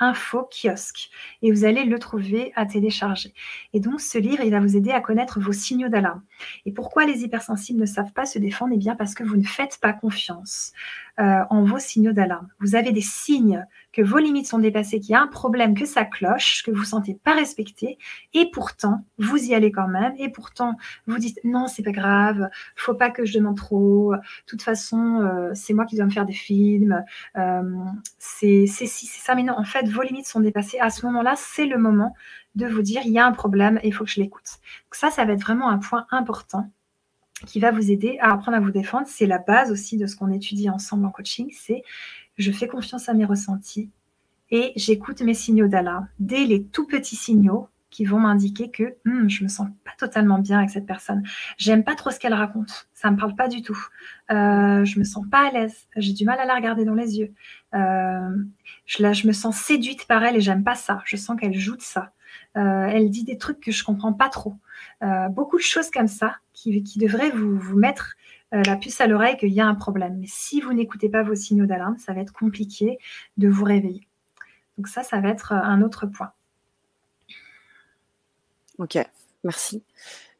info 0.00 0.48
kiosque 0.50 1.10
et 1.42 1.52
vous 1.52 1.64
allez 1.64 1.84
le 1.84 1.98
trouver 1.98 2.52
à 2.56 2.66
télécharger. 2.66 3.32
Et 3.72 3.80
donc 3.80 4.00
ce 4.00 4.18
livre, 4.18 4.42
il 4.42 4.50
va 4.50 4.60
vous 4.60 4.76
aider 4.76 4.90
à 4.90 5.00
connaître 5.00 5.38
vos 5.38 5.52
signaux 5.52 5.88
d'alarme. 5.88 6.22
Et 6.66 6.72
pourquoi 6.72 7.04
les 7.04 7.22
hypersensibles 7.22 7.80
ne 7.80 7.86
savent 7.86 8.12
pas 8.12 8.26
se 8.26 8.38
défendre? 8.38 8.72
Eh 8.74 8.78
bien 8.78 8.96
parce 8.96 9.14
que 9.14 9.22
vous 9.22 9.36
ne 9.36 9.44
faites 9.44 9.78
pas 9.80 9.92
confiance 9.92 10.72
euh, 11.20 11.44
en 11.50 11.64
vos 11.64 11.78
signaux 11.78 12.12
d'alarme. 12.12 12.48
Vous 12.60 12.74
avez 12.74 12.92
des 12.92 13.02
signes 13.02 13.64
que 13.92 14.02
vos 14.02 14.18
limites 14.18 14.46
sont 14.46 14.58
dépassées, 14.58 15.00
qu'il 15.00 15.10
y 15.10 15.14
a 15.14 15.20
un 15.20 15.26
problème, 15.26 15.74
que 15.74 15.86
ça 15.86 16.04
cloche, 16.04 16.62
que 16.62 16.70
vous 16.70 16.80
ne 16.80 16.86
sentez 16.86 17.14
pas 17.14 17.34
respecté, 17.34 17.98
et 18.34 18.50
pourtant, 18.50 19.04
vous 19.18 19.36
y 19.36 19.54
allez 19.54 19.72
quand 19.72 19.88
même, 19.88 20.14
et 20.18 20.28
pourtant, 20.28 20.76
vous 21.06 21.18
dites 21.18 21.38
non, 21.44 21.66
c'est 21.66 21.82
pas 21.82 21.92
grave, 21.92 22.48
faut 22.76 22.94
pas 22.94 23.10
que 23.10 23.24
je 23.24 23.36
demande 23.36 23.56
trop, 23.56 24.14
de 24.14 24.20
toute 24.46 24.62
façon, 24.62 25.20
euh, 25.22 25.50
c'est 25.54 25.74
moi 25.74 25.86
qui 25.86 25.96
dois 25.96 26.06
me 26.06 26.10
faire 26.10 26.26
des 26.26 26.32
films, 26.32 27.04
euh, 27.36 27.84
c'est 28.18 28.66
si, 28.66 28.86
c'est 28.86 29.20
ça, 29.20 29.34
mais 29.34 29.42
non, 29.42 29.54
en 29.56 29.64
fait, 29.64 29.88
vos 29.88 30.02
limites 30.02 30.26
sont 30.26 30.40
dépassées. 30.40 30.78
À 30.78 30.90
ce 30.90 31.04
moment-là, 31.06 31.34
c'est 31.36 31.66
le 31.66 31.78
moment 31.78 32.14
de 32.54 32.66
vous 32.66 32.82
dire, 32.82 33.02
il 33.04 33.12
y 33.12 33.18
a 33.18 33.26
un 33.26 33.32
problème 33.32 33.78
et 33.82 33.88
il 33.88 33.94
faut 33.94 34.04
que 34.04 34.10
je 34.10 34.20
l'écoute. 34.20 34.58
Ça, 34.92 35.10
ça 35.10 35.24
va 35.24 35.32
être 35.32 35.40
vraiment 35.40 35.68
un 35.70 35.78
point 35.78 36.06
important 36.10 36.70
qui 37.46 37.60
va 37.60 37.70
vous 37.70 37.90
aider 37.90 38.18
à 38.20 38.32
apprendre 38.32 38.56
à 38.56 38.60
vous 38.60 38.70
défendre. 38.70 39.06
C'est 39.08 39.26
la 39.26 39.38
base 39.38 39.70
aussi 39.70 39.96
de 39.96 40.06
ce 40.06 40.16
qu'on 40.16 40.30
étudie 40.30 40.68
ensemble 40.68 41.06
en 41.06 41.10
coaching, 41.10 41.50
c'est 41.52 41.82
je 42.40 42.52
fais 42.52 42.68
confiance 42.68 43.08
à 43.08 43.14
mes 43.14 43.24
ressentis 43.24 43.90
et 44.50 44.72
j'écoute 44.76 45.22
mes 45.22 45.34
signaux 45.34 45.68
d'alarme. 45.68 46.08
Dès 46.18 46.44
les 46.44 46.64
tout 46.64 46.86
petits 46.86 47.16
signaux 47.16 47.68
qui 47.90 48.04
vont 48.04 48.20
m'indiquer 48.20 48.70
que 48.70 48.94
hmm, 49.04 49.28
je 49.28 49.42
me 49.42 49.48
sens 49.48 49.68
pas 49.84 49.90
totalement 49.98 50.38
bien 50.38 50.58
avec 50.58 50.70
cette 50.70 50.86
personne. 50.86 51.24
J'aime 51.58 51.82
pas 51.82 51.96
trop 51.96 52.10
ce 52.10 52.20
qu'elle 52.20 52.34
raconte. 52.34 52.88
Ça 52.94 53.10
me 53.10 53.16
parle 53.16 53.34
pas 53.34 53.48
du 53.48 53.62
tout. 53.62 53.78
Euh, 54.30 54.84
je 54.84 54.98
me 54.98 55.04
sens 55.04 55.24
pas 55.30 55.48
à 55.48 55.50
l'aise. 55.50 55.88
J'ai 55.96 56.12
du 56.12 56.24
mal 56.24 56.38
à 56.38 56.44
la 56.44 56.54
regarder 56.54 56.84
dans 56.84 56.94
les 56.94 57.18
yeux. 57.18 57.32
Euh, 57.74 58.36
je, 58.86 59.26
me 59.26 59.32
sens 59.32 59.56
séduite 59.56 60.06
par 60.06 60.22
elle 60.22 60.36
et 60.36 60.40
j'aime 60.40 60.62
pas 60.62 60.76
ça. 60.76 61.02
Je 61.04 61.16
sens 61.16 61.38
qu'elle 61.38 61.54
joue 61.54 61.76
de 61.76 61.82
ça. 61.82 62.12
Euh, 62.56 62.86
elle 62.86 63.10
dit 63.10 63.24
des 63.24 63.38
trucs 63.38 63.60
que 63.60 63.72
je 63.72 63.84
comprends 63.84 64.12
pas 64.12 64.28
trop. 64.28 64.54
Euh, 65.02 65.28
beaucoup 65.28 65.56
de 65.56 65.62
choses 65.62 65.90
comme 65.90 66.08
ça 66.08 66.36
qui, 66.52 66.82
devraient 66.96 67.30
vous 67.30 67.76
mettre 67.76 68.14
euh, 68.52 68.62
la 68.66 68.76
puce 68.76 69.00
à 69.00 69.06
l'oreille 69.06 69.36
qu'il 69.36 69.52
y 69.52 69.60
a 69.60 69.66
un 69.66 69.74
problème. 69.74 70.18
Mais 70.18 70.26
si 70.28 70.60
vous 70.60 70.72
n'écoutez 70.72 71.08
pas 71.08 71.22
vos 71.22 71.34
signaux 71.34 71.66
d'alarme, 71.66 71.98
ça 71.98 72.12
va 72.12 72.20
être 72.20 72.32
compliqué 72.32 72.98
de 73.36 73.48
vous 73.48 73.64
réveiller. 73.64 74.06
Donc 74.76 74.88
ça, 74.88 75.02
ça 75.02 75.20
va 75.20 75.28
être 75.28 75.52
euh, 75.52 75.62
un 75.62 75.82
autre 75.82 76.06
point. 76.06 76.32
Ok, 78.78 78.98
merci. 79.44 79.82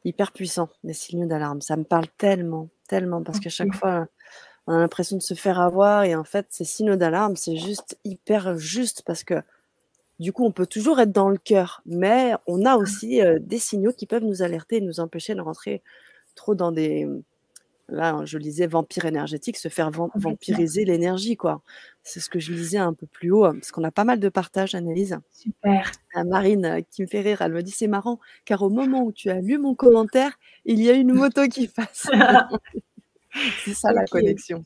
Hyper 0.03 0.31
puissant, 0.31 0.69
les 0.83 0.93
signaux 0.93 1.27
d'alarme. 1.27 1.61
Ça 1.61 1.77
me 1.77 1.83
parle 1.83 2.07
tellement, 2.17 2.69
tellement, 2.87 3.21
parce 3.21 3.39
qu'à 3.39 3.51
chaque 3.51 3.75
fois, 3.75 4.07
on 4.67 4.73
a 4.73 4.79
l'impression 4.79 5.15
de 5.15 5.21
se 5.21 5.35
faire 5.35 5.59
avoir. 5.59 6.03
Et 6.03 6.15
en 6.15 6.23
fait, 6.23 6.47
ces 6.49 6.65
signaux 6.65 6.95
d'alarme, 6.95 7.35
c'est 7.35 7.55
juste 7.55 7.99
hyper 8.03 8.57
juste 8.57 9.03
parce 9.05 9.23
que 9.23 9.41
du 10.19 10.33
coup, 10.33 10.45
on 10.45 10.51
peut 10.51 10.67
toujours 10.67 10.99
être 10.99 11.11
dans 11.11 11.29
le 11.29 11.37
cœur, 11.37 11.81
mais 11.85 12.33
on 12.45 12.65
a 12.65 12.75
aussi 12.75 13.21
euh, 13.21 13.39
des 13.39 13.57
signaux 13.57 13.91
qui 13.91 14.05
peuvent 14.05 14.23
nous 14.23 14.43
alerter 14.43 14.77
et 14.77 14.81
nous 14.81 14.99
empêcher 14.99 15.33
de 15.33 15.41
rentrer 15.41 15.81
trop 16.35 16.53
dans 16.53 16.71
des, 16.71 17.07
là, 17.91 18.21
je 18.25 18.37
lisais 18.37 18.67
vampire 18.67 19.05
énergétique, 19.05 19.57
se 19.57 19.69
faire 19.69 19.91
vampiriser 19.91 20.85
l'énergie, 20.85 21.37
quoi. 21.37 21.61
C'est 22.03 22.19
ce 22.19 22.29
que 22.29 22.39
je 22.39 22.51
lisais 22.51 22.77
un 22.77 22.93
peu 22.93 23.05
plus 23.05 23.31
haut, 23.31 23.51
parce 23.53 23.71
qu'on 23.71 23.83
a 23.83 23.91
pas 23.91 24.03
mal 24.03 24.19
de 24.19 24.29
partages, 24.29 24.73
Annelise. 24.73 25.19
Super. 25.31 25.91
Marine, 26.25 26.65
euh, 26.65 26.81
qui 26.89 27.03
me 27.03 27.07
fait 27.07 27.21
rire, 27.21 27.41
elle 27.41 27.53
me 27.53 27.61
dit 27.61 27.71
c'est 27.71 27.87
marrant, 27.87 28.19
car 28.45 28.61
au 28.63 28.69
moment 28.69 29.03
où 29.03 29.11
tu 29.11 29.29
as 29.29 29.39
lu 29.39 29.57
mon 29.57 29.75
commentaire, 29.75 30.39
il 30.65 30.81
y 30.81 30.89
a 30.89 30.93
une 30.93 31.13
moto 31.13 31.47
qui 31.47 31.67
passe. 31.75 32.07
c'est 33.65 33.73
ça 33.73 33.93
la 33.93 34.05
connexion. 34.05 34.65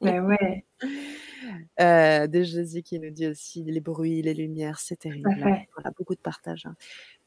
Ben 0.00 0.24
ouais. 0.24 0.64
Euh, 1.80 2.26
de 2.26 2.42
Jésus 2.42 2.82
qui 2.82 2.98
nous 3.00 3.10
dit 3.10 3.26
aussi 3.26 3.64
les 3.64 3.80
bruits, 3.80 4.22
les 4.22 4.34
lumières, 4.34 4.78
c'est 4.78 4.96
terrible. 4.96 5.28
Voilà, 5.74 5.90
beaucoup 5.98 6.14
de 6.14 6.20
partage. 6.20 6.66
Hein. 6.66 6.76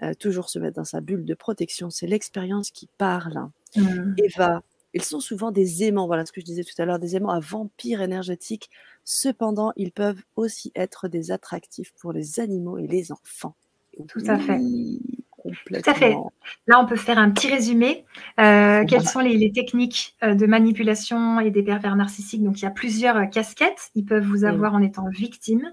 Euh, 0.02 0.14
toujours 0.14 0.50
se 0.50 0.58
mettre 0.58 0.78
dans 0.78 0.86
sa 0.86 1.02
bulle 1.02 1.26
de 1.26 1.34
protection, 1.34 1.90
c'est 1.90 2.08
l'expérience 2.08 2.72
qui 2.72 2.88
parle. 2.98 3.38
Hein. 3.38 3.52
Mmh. 3.76 4.16
Eva, 4.18 4.64
ils 4.98 5.04
sont 5.04 5.20
souvent 5.20 5.52
des 5.52 5.84
aimants, 5.84 6.08
voilà 6.08 6.26
ce 6.26 6.32
que 6.32 6.42
je 6.42 6.46
disais 6.46 6.64
tout 6.64 6.80
à 6.82 6.86
l'heure, 6.86 7.00
des 7.00 7.16
aimants 7.16 7.30
à 7.30 7.40
vampires 7.40 8.02
énergétiques. 8.02 8.70
Cependant, 9.06 9.72
ils 9.76 9.92
peuvent 9.92 10.22
aussi 10.36 10.72
être 10.76 11.08
des 11.08 11.32
attractifs 11.32 11.94
pour 12.00 12.12
les 12.14 12.40
animaux 12.40 12.78
et 12.78 12.88
les 12.88 13.12
enfants. 13.12 13.56
Tout 14.08 14.24
à 14.28 14.38
fait. 14.38 14.60
Tout 15.54 15.90
à 15.90 15.94
fait. 15.94 16.16
Là, 16.68 16.80
on 16.82 16.86
peut 16.86 16.96
faire 16.96 17.18
un 17.18 17.30
petit 17.32 17.48
résumé. 17.48 18.06
Euh, 18.40 18.84
quelles 18.86 19.08
sont 19.08 19.20
les, 19.20 19.52
techniques 19.52 20.16
euh, 20.24 20.36
de 20.36 20.46
manipulation 20.46 21.40
et 21.40 21.52
des 21.52 21.64
pervers 21.64 21.96
narcissiques? 21.96 22.44
Donc, 22.44 22.60
il 22.60 22.64
y 22.64 22.68
a 22.68 22.72
plusieurs 22.72 23.18
euh, 23.18 23.26
casquettes. 23.26 23.92
Ils 23.96 24.06
peuvent 24.06 24.26
vous 24.26 24.44
avoir 24.44 24.74
en 24.74 24.82
étant 24.82 25.08
victime, 25.10 25.72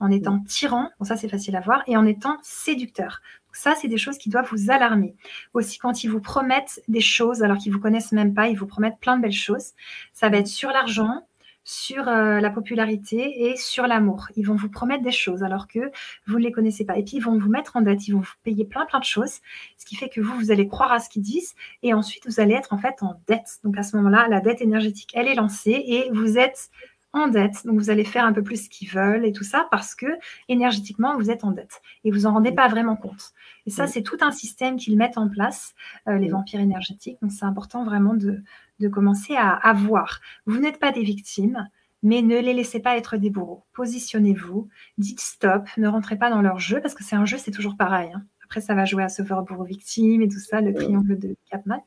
en 0.00 0.10
étant 0.10 0.40
tyran, 0.40 0.90
bon, 0.98 1.04
ça 1.04 1.16
c'est 1.16 1.28
facile 1.28 1.56
à 1.56 1.60
voir, 1.60 1.82
et 1.86 1.96
en 1.96 2.06
étant 2.06 2.36
séducteur. 2.42 3.20
Ça, 3.56 3.74
c'est 3.74 3.88
des 3.88 3.96
choses 3.96 4.18
qui 4.18 4.28
doivent 4.28 4.48
vous 4.50 4.70
alarmer. 4.70 5.14
Aussi, 5.54 5.78
quand 5.78 6.04
ils 6.04 6.08
vous 6.08 6.20
promettent 6.20 6.82
des 6.88 7.00
choses 7.00 7.42
alors 7.42 7.56
qu'ils 7.56 7.72
vous 7.72 7.80
connaissent 7.80 8.12
même 8.12 8.34
pas, 8.34 8.48
ils 8.48 8.56
vous 8.56 8.66
promettent 8.66 8.98
plein 9.00 9.16
de 9.16 9.22
belles 9.22 9.32
choses. 9.32 9.72
Ça 10.12 10.28
va 10.28 10.36
être 10.36 10.46
sur 10.46 10.70
l'argent, 10.70 11.26
sur 11.64 12.06
euh, 12.06 12.38
la 12.40 12.50
popularité 12.50 13.48
et 13.48 13.56
sur 13.56 13.86
l'amour. 13.86 14.28
Ils 14.36 14.46
vont 14.46 14.54
vous 14.54 14.68
promettre 14.68 15.02
des 15.02 15.10
choses 15.10 15.42
alors 15.42 15.66
que 15.66 15.90
vous 16.26 16.38
ne 16.38 16.44
les 16.44 16.52
connaissez 16.52 16.84
pas. 16.84 16.98
Et 16.98 17.02
puis, 17.02 17.16
ils 17.16 17.22
vont 17.22 17.38
vous 17.38 17.48
mettre 17.48 17.76
en 17.76 17.80
dette, 17.80 18.06
ils 18.06 18.12
vont 18.12 18.20
vous 18.20 18.34
payer 18.44 18.66
plein, 18.66 18.84
plein 18.84 19.00
de 19.00 19.04
choses, 19.04 19.40
ce 19.78 19.86
qui 19.86 19.96
fait 19.96 20.10
que 20.10 20.20
vous, 20.20 20.34
vous 20.38 20.50
allez 20.50 20.68
croire 20.68 20.92
à 20.92 21.00
ce 21.00 21.08
qu'ils 21.08 21.22
disent 21.22 21.54
et 21.82 21.94
ensuite, 21.94 22.26
vous 22.26 22.40
allez 22.40 22.54
être 22.54 22.74
en 22.74 22.78
fait 22.78 23.02
en 23.02 23.20
dette. 23.26 23.58
Donc, 23.64 23.78
à 23.78 23.82
ce 23.82 23.96
moment-là, 23.96 24.28
la 24.28 24.40
dette 24.40 24.60
énergétique, 24.60 25.10
elle 25.14 25.28
est 25.28 25.34
lancée 25.34 25.82
et 25.86 26.10
vous 26.12 26.38
êtes 26.38 26.70
en 27.16 27.28
dette. 27.28 27.64
Donc, 27.64 27.78
vous 27.78 27.90
allez 27.90 28.04
faire 28.04 28.24
un 28.24 28.32
peu 28.32 28.42
plus 28.42 28.64
ce 28.64 28.68
qu'ils 28.68 28.88
veulent 28.88 29.24
et 29.24 29.32
tout 29.32 29.44
ça 29.44 29.66
parce 29.70 29.94
que 29.94 30.06
énergétiquement, 30.48 31.16
vous 31.16 31.30
êtes 31.30 31.44
en 31.44 31.50
dette 31.50 31.80
et 32.04 32.10
vous 32.10 32.26
en 32.26 32.32
rendez 32.32 32.52
pas 32.52 32.68
vraiment 32.68 32.96
compte. 32.96 33.32
Et 33.66 33.70
ça, 33.70 33.86
c'est 33.86 34.02
tout 34.02 34.18
un 34.20 34.32
système 34.32 34.76
qu'ils 34.76 34.96
mettent 34.96 35.18
en 35.18 35.28
place, 35.28 35.74
euh, 36.08 36.18
les 36.18 36.28
vampires 36.28 36.60
énergétiques. 36.60 37.18
Donc, 37.22 37.32
c'est 37.32 37.44
important 37.44 37.84
vraiment 37.84 38.14
de, 38.14 38.42
de 38.80 38.88
commencer 38.88 39.34
à, 39.36 39.72
voir. 39.72 40.20
Vous 40.46 40.58
n'êtes 40.58 40.78
pas 40.78 40.92
des 40.92 41.02
victimes, 41.02 41.68
mais 42.02 42.22
ne 42.22 42.38
les 42.38 42.52
laissez 42.52 42.80
pas 42.80 42.96
être 42.96 43.16
des 43.16 43.30
bourreaux. 43.30 43.64
Positionnez-vous, 43.72 44.68
dites 44.98 45.20
stop, 45.20 45.66
ne 45.76 45.88
rentrez 45.88 46.16
pas 46.16 46.30
dans 46.30 46.42
leur 46.42 46.58
jeu, 46.58 46.80
parce 46.80 46.94
que 46.94 47.04
c'est 47.04 47.16
un 47.16 47.24
jeu, 47.24 47.38
c'est 47.38 47.50
toujours 47.50 47.76
pareil. 47.76 48.10
Hein. 48.14 48.22
Après, 48.44 48.60
ça 48.60 48.74
va 48.74 48.84
jouer 48.84 49.02
à 49.02 49.08
sauveur 49.08 49.42
bourreau 49.42 49.64
victime 49.64 50.22
et 50.22 50.28
tout 50.28 50.38
ça, 50.38 50.60
le 50.60 50.72
triangle 50.72 51.18
de 51.18 51.36
Capman. 51.50 51.84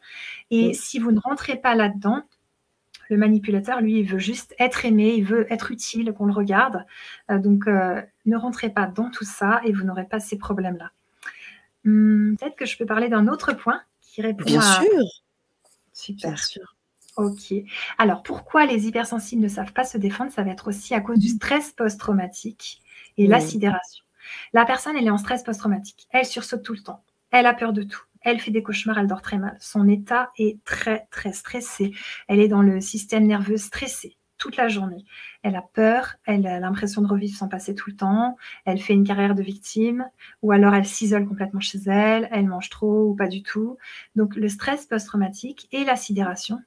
Et 0.52 0.74
si 0.74 1.00
vous 1.00 1.12
ne 1.12 1.20
rentrez 1.20 1.56
pas 1.56 1.74
là-dedans, 1.74 2.24
le 3.10 3.18
manipulateur, 3.18 3.82
lui, 3.82 4.00
il 4.00 4.04
veut 4.08 4.20
juste 4.20 4.56
être 4.60 4.86
aimé, 4.86 5.16
il 5.18 5.26
veut 5.26 5.52
être 5.52 5.72
utile, 5.72 6.14
qu'on 6.14 6.26
le 6.26 6.34
regarde. 6.34 6.86
Euh, 7.32 7.40
donc, 7.40 7.68
euh, 7.68 8.02
ne 8.26 8.38
rentrez 8.38 8.70
pas 8.70 8.86
dans 8.86 9.10
tout 9.10 9.26
ça 9.26 9.62
et 9.66 9.74
vous 9.74 9.84
n'aurez 9.84 10.06
pas 10.06 10.20
ces 10.20 10.38
problèmes-là. 10.38 10.92
Hum, 11.86 12.36
peut-être 12.40 12.56
que 12.56 12.66
je 12.66 12.78
peux 12.78 12.86
parler 12.86 13.10
d'un 13.10 13.28
autre 13.28 13.54
point 13.54 13.82
qui 14.02 14.22
répond 14.22 14.46
Bien 14.46 14.62
à... 14.62 14.82
sûr. 14.82 15.04
Super. 15.92 16.30
Bien 16.32 16.38
sûr. 16.38 16.76
Ok. 17.18 17.54
Alors, 17.98 18.24
pourquoi 18.24 18.66
les 18.66 18.88
hypersensibles 18.88 19.42
ne 19.42 19.50
savent 19.50 19.74
pas 19.74 19.84
se 19.84 19.98
défendre 19.98 20.32
Ça 20.32 20.44
va 20.44 20.52
être 20.52 20.70
aussi 20.70 20.94
à 20.94 21.02
cause 21.02 21.20
du 21.20 21.28
stress 21.28 21.72
post-traumatique 21.72 22.82
et 23.18 23.28
la 23.28 23.42
sidération. 23.42 24.06
La 24.54 24.66
personne, 24.66 24.96
elle 24.96 25.08
est 25.08 25.10
en 25.10 25.18
stress 25.18 25.44
post-traumatique. 25.44 26.08
Elle 26.12 26.26
sursaute 26.26 26.64
tout 26.64 26.74
le 26.74 26.80
temps. 26.80 27.04
Elle 27.32 27.46
a 27.46 27.54
peur 27.54 27.74
de 27.74 27.84
tout. 27.84 28.04
Elle 28.22 28.40
fait 28.40 28.52
des 28.52 28.64
cauchemars, 28.64 28.98
elle 28.98 29.08
dort 29.08 29.22
très 29.22 29.38
mal. 29.38 29.58
Son 29.60 29.88
état 29.88 30.32
est 30.38 30.64
très, 30.64 31.08
très 31.12 31.34
stressé. 31.34 31.92
Elle 32.28 32.40
est 32.40 32.48
dans 32.48 32.62
le 32.62 32.82
système 32.82 33.26
nerveux 33.26 33.58
stressé 33.58 34.18
toute 34.38 34.56
la 34.56 34.70
journée. 34.70 35.04
Elle 35.44 35.56
a 35.56 35.62
peur, 35.62 36.16
elle 36.26 36.48
a 36.48 36.60
l'impression 36.60 37.02
de 37.02 37.08
revivre 37.08 37.38
son 37.38 37.50
passé 37.50 37.76
tout 37.76 37.90
le 37.90 37.96
temps, 37.96 38.38
elle 38.66 38.80
fait 38.80 38.94
une 38.94 39.06
carrière 39.06 39.36
de 39.36 39.44
victime, 39.44 40.06
ou 40.42 40.52
alors 40.52 40.74
elle 40.74 40.86
s'isole 40.86 41.28
complètement 41.28 41.60
chez 41.60 41.80
elle, 41.88 42.30
elle 42.32 42.48
mange 42.48 42.70
trop 42.70 43.10
ou 43.10 43.16
pas 43.16 43.28
du 43.28 43.44
tout. 43.44 43.78
Donc 44.16 44.36
le 44.36 44.48
stress 44.48 44.86
post-traumatique 44.86 45.68
et 45.72 45.84
la 45.84 45.98
sidération, 45.98 46.60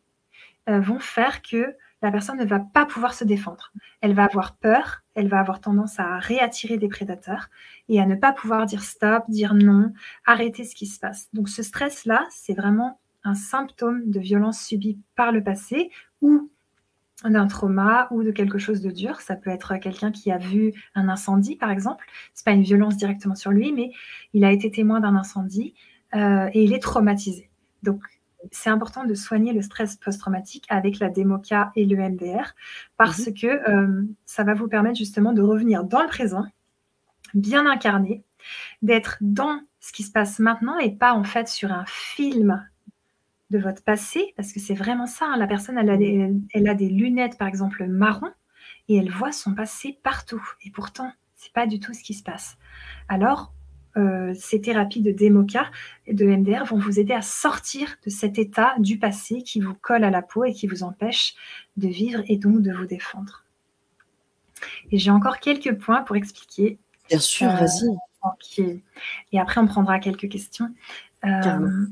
euh, 0.68 0.78
vont 0.78 1.00
faire 1.00 1.42
que 1.42 1.74
la 2.02 2.10
personne 2.10 2.38
ne 2.38 2.44
va 2.44 2.58
pas 2.58 2.84
pouvoir 2.84 3.14
se 3.14 3.24
défendre. 3.24 3.72
Elle 4.00 4.14
va 4.14 4.24
avoir 4.24 4.56
peur, 4.56 5.02
elle 5.14 5.28
va 5.28 5.38
avoir 5.38 5.60
tendance 5.60 6.00
à 6.00 6.18
réattirer 6.18 6.76
des 6.76 6.88
prédateurs 6.88 7.48
et 7.88 8.00
à 8.00 8.06
ne 8.06 8.16
pas 8.16 8.32
pouvoir 8.32 8.66
dire 8.66 8.82
stop, 8.82 9.24
dire 9.28 9.54
non, 9.54 9.92
arrêter 10.26 10.64
ce 10.64 10.74
qui 10.74 10.86
se 10.86 10.98
passe. 10.98 11.28
Donc 11.32 11.48
ce 11.48 11.62
stress-là, 11.62 12.26
c'est 12.30 12.54
vraiment 12.54 13.00
un 13.24 13.34
symptôme 13.34 14.10
de 14.10 14.18
violence 14.18 14.60
subie 14.60 14.98
par 15.14 15.30
le 15.30 15.44
passé 15.44 15.90
ou 16.20 16.50
d'un 17.24 17.46
trauma 17.46 18.08
ou 18.10 18.24
de 18.24 18.32
quelque 18.32 18.58
chose 18.58 18.80
de 18.80 18.90
dur. 18.90 19.20
Ça 19.20 19.36
peut 19.36 19.50
être 19.50 19.76
quelqu'un 19.76 20.10
qui 20.10 20.32
a 20.32 20.38
vu 20.38 20.72
un 20.96 21.08
incendie, 21.08 21.54
par 21.54 21.70
exemple. 21.70 22.04
C'est 22.34 22.44
pas 22.44 22.52
une 22.52 22.64
violence 22.64 22.96
directement 22.96 23.36
sur 23.36 23.52
lui, 23.52 23.72
mais 23.72 23.92
il 24.32 24.44
a 24.44 24.50
été 24.50 24.72
témoin 24.72 24.98
d'un 24.98 25.14
incendie 25.14 25.74
euh, 26.14 26.48
et 26.52 26.64
il 26.64 26.72
est 26.72 26.82
traumatisé. 26.82 27.48
C'est 28.50 28.70
important 28.70 29.04
de 29.04 29.14
soigner 29.14 29.52
le 29.52 29.62
stress 29.62 29.96
post-traumatique 29.96 30.64
avec 30.68 30.98
la 30.98 31.08
DEMOCA 31.08 31.72
et 31.76 31.86
le 31.86 31.96
MDR 31.96 32.54
parce 32.96 33.26
mhm. 33.26 33.34
que 33.34 33.46
euh, 33.46 34.04
ça 34.24 34.44
va 34.44 34.54
vous 34.54 34.68
permettre 34.68 34.98
justement 34.98 35.32
de 35.32 35.42
revenir 35.42 35.84
dans 35.84 36.02
le 36.02 36.08
présent, 36.08 36.44
bien 37.34 37.66
incarné, 37.66 38.24
d'être 38.82 39.18
dans 39.20 39.60
ce 39.80 39.92
qui 39.92 40.02
se 40.02 40.12
passe 40.12 40.38
maintenant 40.38 40.78
et 40.78 40.90
pas 40.90 41.14
en 41.14 41.24
fait 41.24 41.48
sur 41.48 41.72
un 41.72 41.84
film 41.86 42.64
de 43.52 43.58
votre 43.58 43.84
passé, 43.84 44.32
parce 44.36 44.52
que 44.52 44.58
c'est 44.58 44.74
vraiment 44.74 45.06
ça. 45.06 45.26
Hein. 45.26 45.36
La 45.36 45.46
personne, 45.46 45.78
elle 45.78 45.90
a, 45.90 45.96
des, 45.96 46.32
elle 46.54 46.68
a 46.68 46.74
des 46.74 46.88
lunettes, 46.88 47.36
par 47.36 47.46
exemple, 47.46 47.86
marron, 47.86 48.30
et 48.88 48.96
elle 48.96 49.10
voit 49.10 49.30
son 49.30 49.54
passé 49.54 49.98
partout. 50.02 50.42
Et 50.64 50.70
pourtant, 50.70 51.12
c'est 51.36 51.52
pas 51.52 51.66
du 51.66 51.78
tout 51.78 51.92
ce 51.92 52.02
qui 52.02 52.14
se 52.14 52.22
passe. 52.22 52.56
Alors, 53.08 53.52
euh, 53.96 54.32
ces 54.34 54.60
thérapies 54.60 55.02
de 55.02 55.12
DEMOCA 55.12 55.70
et 56.06 56.14
de 56.14 56.24
MDR 56.24 56.64
vont 56.64 56.78
vous 56.78 56.98
aider 56.98 57.12
à 57.12 57.22
sortir 57.22 57.96
de 58.04 58.10
cet 58.10 58.38
état 58.38 58.74
du 58.78 58.98
passé 58.98 59.42
qui 59.42 59.60
vous 59.60 59.74
colle 59.74 60.04
à 60.04 60.10
la 60.10 60.22
peau 60.22 60.44
et 60.44 60.52
qui 60.52 60.66
vous 60.66 60.82
empêche 60.82 61.34
de 61.76 61.88
vivre 61.88 62.22
et 62.26 62.36
donc 62.36 62.62
de 62.62 62.72
vous 62.72 62.86
défendre. 62.86 63.44
Et 64.90 64.98
j'ai 64.98 65.10
encore 65.10 65.38
quelques 65.38 65.76
points 65.78 66.02
pour 66.02 66.16
expliquer. 66.16 66.78
Bien 67.08 67.18
sûr, 67.18 67.50
euh, 67.50 67.56
vas-y. 67.56 68.82
Et 69.32 69.40
après, 69.40 69.60
on 69.60 69.66
prendra 69.66 69.98
quelques 69.98 70.28
questions. 70.28 70.72
Euh, 71.24 71.86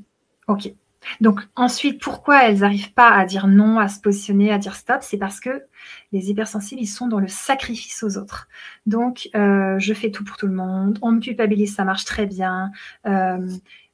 ok. 0.46 0.72
Donc 1.20 1.40
ensuite, 1.56 2.00
pourquoi 2.00 2.44
elles 2.44 2.58
n'arrivent 2.58 2.92
pas 2.92 3.10
à 3.10 3.24
dire 3.24 3.46
non, 3.46 3.78
à 3.78 3.88
se 3.88 4.00
positionner, 4.00 4.52
à 4.52 4.58
dire 4.58 4.74
stop? 4.74 4.98
C'est 5.02 5.18
parce 5.18 5.40
que 5.40 5.64
les 6.12 6.30
hypersensibles, 6.30 6.80
ils 6.80 6.86
sont 6.86 7.08
dans 7.08 7.20
le 7.20 7.28
sacrifice 7.28 8.02
aux 8.02 8.16
autres. 8.16 8.48
Donc, 8.86 9.28
euh, 9.34 9.78
je 9.78 9.94
fais 9.94 10.10
tout 10.10 10.24
pour 10.24 10.36
tout 10.36 10.46
le 10.46 10.54
monde, 10.54 10.98
on 11.02 11.12
me 11.12 11.20
culpabilise, 11.20 11.74
ça 11.74 11.84
marche 11.84 12.04
très 12.04 12.26
bien. 12.26 12.70
Euh, 13.06 13.48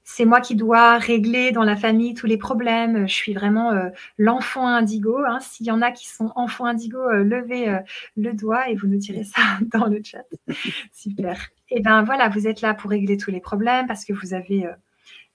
c'est 0.08 0.24
moi 0.24 0.40
qui 0.40 0.54
dois 0.54 0.98
régler 0.98 1.50
dans 1.50 1.64
la 1.64 1.74
famille 1.74 2.14
tous 2.14 2.28
les 2.28 2.36
problèmes. 2.36 3.08
Je 3.08 3.12
suis 3.12 3.34
vraiment 3.34 3.72
euh, 3.72 3.88
l'enfant 4.18 4.68
indigo. 4.68 5.18
Hein. 5.26 5.40
S'il 5.40 5.66
y 5.66 5.72
en 5.72 5.82
a 5.82 5.90
qui 5.90 6.06
sont 6.06 6.30
enfants 6.36 6.66
indigo, 6.66 7.10
levez 7.10 7.76
le 8.16 8.32
doigt 8.32 8.68
et 8.68 8.76
vous 8.76 8.86
nous 8.86 8.98
direz 8.98 9.24
ça 9.24 9.42
dans 9.72 9.86
le 9.86 10.00
chat. 10.04 10.24
Super. 10.92 11.50
Et 11.70 11.78
eh 11.78 11.80
bien 11.80 12.04
voilà, 12.04 12.28
vous 12.28 12.46
êtes 12.46 12.60
là 12.60 12.72
pour 12.74 12.90
régler 12.90 13.16
tous 13.16 13.32
les 13.32 13.40
problèmes 13.40 13.88
parce 13.88 14.04
que 14.04 14.12
vous 14.12 14.32
avez 14.32 14.68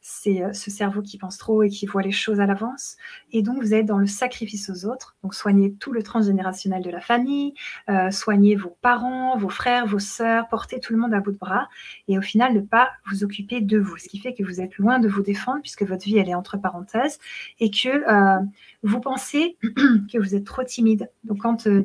c'est 0.01 0.43
euh, 0.43 0.53
ce 0.53 0.71
cerveau 0.71 1.01
qui 1.01 1.17
pense 1.17 1.37
trop 1.37 1.63
et 1.63 1.69
qui 1.69 1.85
voit 1.85 2.01
les 2.01 2.11
choses 2.11 2.39
à 2.39 2.45
l'avance. 2.45 2.97
Et 3.31 3.41
donc, 3.41 3.61
vous 3.61 3.73
êtes 3.73 3.85
dans 3.85 3.99
le 3.99 4.07
sacrifice 4.07 4.69
aux 4.69 4.85
autres. 4.85 5.15
Donc, 5.23 5.33
soignez 5.33 5.73
tout 5.73 5.91
le 5.91 6.03
transgénérationnel 6.03 6.81
de 6.81 6.89
la 6.89 6.99
famille, 6.99 7.53
euh, 7.89 8.11
soignez 8.11 8.55
vos 8.55 8.75
parents, 8.81 9.37
vos 9.37 9.49
frères, 9.49 9.85
vos 9.85 9.99
sœurs, 9.99 10.47
portez 10.49 10.79
tout 10.79 10.93
le 10.93 10.99
monde 10.99 11.13
à 11.13 11.19
bout 11.19 11.31
de 11.31 11.37
bras. 11.37 11.69
Et 12.07 12.17
au 12.17 12.21
final, 12.21 12.53
ne 12.53 12.61
pas 12.61 12.89
vous 13.05 13.23
occuper 13.23 13.61
de 13.61 13.77
vous. 13.77 13.97
Ce 13.97 14.07
qui 14.07 14.19
fait 14.19 14.33
que 14.33 14.43
vous 14.43 14.59
êtes 14.59 14.77
loin 14.77 14.99
de 14.99 15.07
vous 15.07 15.21
défendre 15.21 15.61
puisque 15.61 15.83
votre 15.83 16.05
vie, 16.05 16.17
elle 16.17 16.29
est 16.29 16.35
entre 16.35 16.57
parenthèses 16.57 17.19
et 17.59 17.69
que 17.69 17.89
euh, 17.89 18.39
vous 18.83 18.99
pensez 18.99 19.57
que 20.11 20.17
vous 20.17 20.35
êtes 20.35 20.45
trop 20.45 20.63
timide. 20.63 21.09
Donc, 21.23 21.39
quand 21.39 21.67
euh, 21.67 21.83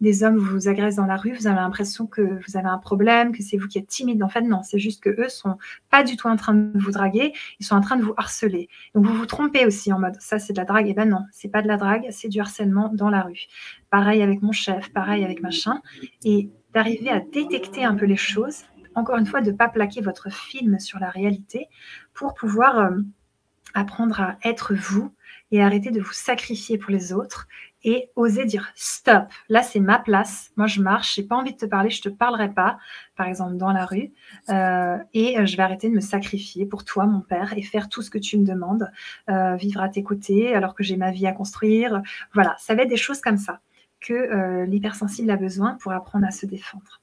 des, 0.00 0.24
hommes 0.24 0.38
vous 0.38 0.68
agressent 0.68 0.96
dans 0.96 1.06
la 1.06 1.16
rue, 1.16 1.32
vous 1.32 1.46
avez 1.46 1.56
l'impression 1.56 2.06
que 2.06 2.22
vous 2.22 2.56
avez 2.56 2.68
un 2.68 2.78
problème, 2.78 3.32
que 3.32 3.42
c'est 3.42 3.56
vous 3.56 3.68
qui 3.68 3.78
êtes 3.78 3.88
timide. 3.88 4.22
En 4.22 4.28
fait, 4.28 4.42
non, 4.42 4.62
c'est 4.62 4.78
juste 4.78 5.02
que 5.02 5.10
eux 5.10 5.28
sont 5.28 5.56
pas 5.90 6.02
du 6.02 6.16
tout 6.16 6.28
en 6.28 6.36
train 6.36 6.54
de 6.54 6.78
vous 6.78 6.90
draguer, 6.90 7.32
ils 7.60 7.66
sont 7.66 7.74
en 7.74 7.80
train 7.80 7.96
de 7.96 8.02
vous 8.02 8.14
harceler. 8.16 8.68
Donc, 8.94 9.06
vous 9.06 9.14
vous 9.14 9.26
trompez 9.26 9.66
aussi 9.66 9.92
en 9.92 9.98
mode 9.98 10.16
ça, 10.20 10.38
c'est 10.38 10.52
de 10.52 10.58
la 10.58 10.64
drague. 10.64 10.86
Et 10.86 10.90
eh 10.90 10.94
ben 10.94 11.08
non, 11.08 11.24
c'est 11.32 11.48
pas 11.48 11.62
de 11.62 11.68
la 11.68 11.76
drague, 11.76 12.06
c'est 12.10 12.28
du 12.28 12.40
harcèlement 12.40 12.90
dans 12.92 13.10
la 13.10 13.22
rue. 13.22 13.46
Pareil 13.90 14.22
avec 14.22 14.42
mon 14.42 14.52
chef, 14.52 14.92
pareil 14.92 15.24
avec 15.24 15.42
machin. 15.42 15.80
Et 16.24 16.50
d'arriver 16.72 17.10
à 17.10 17.20
détecter 17.20 17.84
un 17.84 17.94
peu 17.94 18.06
les 18.06 18.16
choses. 18.16 18.64
Encore 18.94 19.16
une 19.16 19.26
fois, 19.26 19.40
de 19.40 19.50
ne 19.50 19.56
pas 19.56 19.68
plaquer 19.68 20.00
votre 20.00 20.30
film 20.30 20.78
sur 20.78 20.98
la 20.98 21.10
réalité 21.10 21.66
pour 22.14 22.34
pouvoir 22.34 22.78
euh, 22.78 22.90
apprendre 23.74 24.20
à 24.20 24.38
être 24.44 24.74
vous 24.74 25.12
et 25.50 25.62
arrêter 25.62 25.90
de 25.90 26.00
vous 26.00 26.12
sacrifier 26.12 26.78
pour 26.78 26.90
les 26.90 27.12
autres 27.12 27.48
et 27.84 28.10
oser 28.16 28.44
dire 28.44 28.72
stop. 28.74 29.24
Là, 29.48 29.62
c'est 29.62 29.80
ma 29.80 29.98
place. 29.98 30.50
Moi, 30.56 30.66
je 30.66 30.80
marche. 30.80 31.14
J'ai 31.14 31.22
pas 31.22 31.36
envie 31.36 31.52
de 31.52 31.58
te 31.58 31.66
parler. 31.66 31.90
Je 31.90 32.02
te 32.02 32.08
parlerai 32.08 32.52
pas, 32.52 32.78
par 33.16 33.26
exemple, 33.26 33.56
dans 33.56 33.72
la 33.72 33.84
rue. 33.86 34.12
Euh, 34.48 34.98
et 35.14 35.38
euh, 35.38 35.46
je 35.46 35.56
vais 35.56 35.62
arrêter 35.62 35.88
de 35.88 35.94
me 35.94 36.00
sacrifier 36.00 36.66
pour 36.66 36.84
toi, 36.84 37.06
mon 37.06 37.20
père, 37.20 37.54
et 37.56 37.62
faire 37.62 37.88
tout 37.88 38.02
ce 38.02 38.10
que 38.10 38.18
tu 38.18 38.38
me 38.38 38.44
demandes. 38.44 38.90
Euh, 39.30 39.54
vivre 39.56 39.80
à 39.80 39.88
tes 39.88 40.02
côtés 40.02 40.54
alors 40.54 40.74
que 40.74 40.82
j'ai 40.82 40.96
ma 40.96 41.10
vie 41.10 41.26
à 41.26 41.32
construire. 41.32 42.02
Voilà, 42.34 42.56
ça 42.58 42.74
va 42.74 42.82
être 42.82 42.88
des 42.88 42.96
choses 42.96 43.20
comme 43.20 43.38
ça 43.38 43.60
que 44.00 44.64
l'hypersensible 44.64 45.28
a 45.28 45.36
besoin 45.36 45.74
pour 45.74 45.90
apprendre 45.90 46.24
à 46.24 46.30
se 46.30 46.46
défendre. 46.46 47.00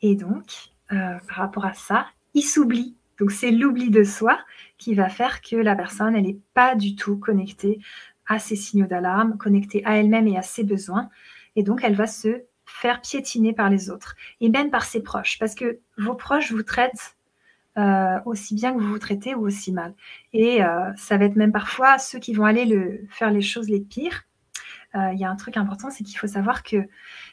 Et 0.00 0.16
donc, 0.16 0.72
par 0.88 1.36
rapport 1.36 1.66
à 1.66 1.74
ça, 1.74 2.06
il 2.32 2.40
s'oublie 2.40 2.96
donc 3.22 3.30
c'est 3.30 3.52
l'oubli 3.52 3.88
de 3.90 4.02
soi 4.02 4.36
qui 4.78 4.94
va 4.94 5.08
faire 5.08 5.42
que 5.42 5.54
la 5.54 5.76
personne, 5.76 6.16
elle 6.16 6.24
n'est 6.24 6.40
pas 6.54 6.74
du 6.74 6.96
tout 6.96 7.16
connectée 7.16 7.78
à 8.26 8.38
ses 8.38 8.56
signaux 8.56 8.86
d'alarme, 8.86 9.36
connectée 9.36 9.84
à 9.84 9.96
elle-même 9.96 10.28
et 10.28 10.36
à 10.36 10.42
ses 10.42 10.64
besoins. 10.64 11.08
Et 11.56 11.62
donc 11.62 11.80
elle 11.82 11.94
va 11.94 12.06
se 12.06 12.42
faire 12.64 13.00
piétiner 13.00 13.52
par 13.52 13.70
les 13.70 13.90
autres 13.90 14.16
et 14.40 14.48
même 14.48 14.70
par 14.70 14.84
ses 14.84 15.02
proches, 15.02 15.38
parce 15.38 15.54
que 15.54 15.80
vos 15.98 16.14
proches 16.14 16.52
vous 16.52 16.62
traitent 16.62 17.16
euh, 17.78 18.18
aussi 18.26 18.54
bien 18.54 18.74
que 18.74 18.78
vous 18.78 18.88
vous 18.88 18.98
traitez 18.98 19.34
ou 19.34 19.46
aussi 19.46 19.72
mal. 19.72 19.94
Et 20.32 20.62
euh, 20.62 20.92
ça 20.96 21.16
va 21.16 21.24
être 21.24 21.36
même 21.36 21.52
parfois 21.52 21.98
ceux 21.98 22.18
qui 22.18 22.34
vont 22.34 22.44
aller 22.44 22.66
le, 22.66 23.06
faire 23.08 23.30
les 23.30 23.40
choses 23.40 23.68
les 23.68 23.80
pires. 23.80 24.24
Euh, 24.94 25.12
il 25.14 25.18
y 25.18 25.24
a 25.24 25.30
un 25.30 25.36
truc 25.36 25.56
important, 25.56 25.88
c'est 25.90 26.04
qu'il 26.04 26.18
faut 26.18 26.26
savoir 26.26 26.62
que 26.62 26.76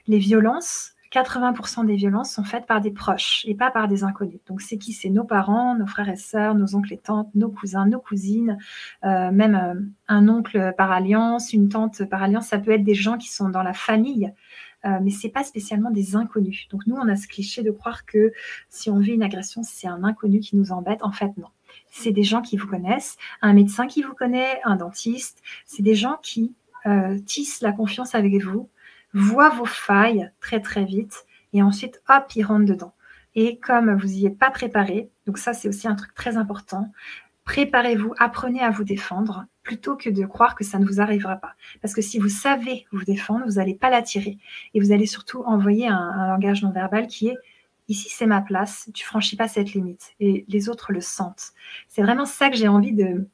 les 0.07 0.17
violences, 0.17 0.93
80% 1.11 1.87
des 1.87 1.95
violences 1.95 2.31
sont 2.31 2.43
faites 2.43 2.67
par 2.67 2.81
des 2.81 2.91
proches 2.91 3.43
et 3.47 3.55
pas 3.55 3.71
par 3.71 3.87
des 3.87 4.03
inconnus. 4.03 4.39
Donc 4.47 4.61
c'est 4.61 4.77
qui? 4.77 4.93
C'est 4.93 5.09
nos 5.09 5.23
parents, 5.23 5.75
nos 5.75 5.87
frères 5.87 6.09
et 6.09 6.15
sœurs, 6.15 6.53
nos 6.53 6.75
oncles 6.75 6.93
et 6.93 6.97
tantes, 6.97 7.29
nos 7.33 7.49
cousins, 7.49 7.87
nos 7.87 7.99
cousines, 7.99 8.57
euh, 9.03 9.31
même 9.31 9.55
euh, 9.55 9.81
un 10.07 10.29
oncle 10.29 10.73
par 10.77 10.91
alliance, 10.91 11.51
une 11.51 11.69
tante 11.69 12.05
par 12.05 12.21
alliance. 12.21 12.47
Ça 12.47 12.59
peut 12.59 12.71
être 12.71 12.83
des 12.83 12.93
gens 12.93 13.17
qui 13.17 13.29
sont 13.29 13.49
dans 13.49 13.63
la 13.63 13.73
famille, 13.73 14.31
euh, 14.85 14.99
mais 15.01 15.09
c'est 15.09 15.29
pas 15.29 15.43
spécialement 15.43 15.89
des 15.89 16.15
inconnus. 16.15 16.67
Donc 16.69 16.85
nous, 16.85 16.95
on 16.95 17.07
a 17.07 17.15
ce 17.15 17.27
cliché 17.27 17.63
de 17.63 17.71
croire 17.71 18.05
que 18.05 18.31
si 18.69 18.91
on 18.91 18.99
vit 18.99 19.13
une 19.13 19.23
agression, 19.23 19.63
c'est 19.63 19.87
un 19.87 20.03
inconnu 20.03 20.39
qui 20.39 20.57
nous 20.57 20.71
embête. 20.71 21.03
En 21.03 21.11
fait, 21.11 21.35
non. 21.37 21.47
C'est 21.89 22.11
des 22.11 22.23
gens 22.23 22.41
qui 22.41 22.55
vous 22.55 22.67
connaissent, 22.67 23.17
un 23.41 23.53
médecin 23.53 23.87
qui 23.87 24.03
vous 24.03 24.13
connaît, 24.13 24.59
un 24.63 24.75
dentiste. 24.75 25.41
C'est 25.65 25.83
des 25.83 25.95
gens 25.95 26.17
qui 26.21 26.53
tissent 27.25 27.61
la 27.61 27.73
confiance 27.73 28.15
avec 28.15 28.41
vous, 28.41 28.69
voit 29.13 29.49
vos 29.49 29.65
failles 29.65 30.31
très 30.39 30.61
très 30.61 30.85
vite 30.85 31.25
et 31.53 31.63
ensuite, 31.63 32.01
hop, 32.09 32.25
il 32.35 32.43
rentre 32.43 32.65
dedans. 32.65 32.93
Et 33.35 33.59
comme 33.59 33.95
vous 33.95 34.07
n'y 34.07 34.25
êtes 34.25 34.37
pas 34.37 34.51
préparé, 34.51 35.09
donc 35.25 35.37
ça 35.37 35.53
c'est 35.53 35.67
aussi 35.67 35.87
un 35.87 35.95
truc 35.95 36.13
très 36.13 36.37
important, 36.37 36.91
préparez-vous, 37.45 38.13
apprenez 38.17 38.61
à 38.61 38.69
vous 38.69 38.83
défendre 38.83 39.45
plutôt 39.63 39.95
que 39.95 40.09
de 40.09 40.25
croire 40.25 40.55
que 40.55 40.63
ça 40.63 40.79
ne 40.79 40.85
vous 40.85 40.99
arrivera 40.99 41.35
pas. 41.35 41.53
Parce 41.81 41.93
que 41.93 42.01
si 42.01 42.19
vous 42.19 42.29
savez 42.29 42.85
vous 42.91 43.03
défendre, 43.03 43.45
vous 43.45 43.53
n'allez 43.53 43.75
pas 43.75 43.89
l'attirer. 43.89 44.37
Et 44.73 44.79
vous 44.79 44.91
allez 44.91 45.05
surtout 45.05 45.43
envoyer 45.43 45.87
un, 45.87 45.95
un 45.95 46.27
langage 46.27 46.63
non 46.63 46.71
verbal 46.71 47.07
qui 47.07 47.29
est 47.29 47.37
ici 47.87 48.09
c'est 48.09 48.27
ma 48.27 48.41
place, 48.41 48.89
tu 48.93 49.03
franchis 49.05 49.35
pas 49.35 49.47
cette 49.47 49.73
limite. 49.73 50.13
Et 50.19 50.45
les 50.47 50.69
autres 50.69 50.91
le 50.91 51.01
sentent. 51.01 51.51
C'est 51.87 52.03
vraiment 52.03 52.25
ça 52.25 52.49
que 52.49 52.55
j'ai 52.55 52.67
envie 52.67 52.93
de, 52.93 53.27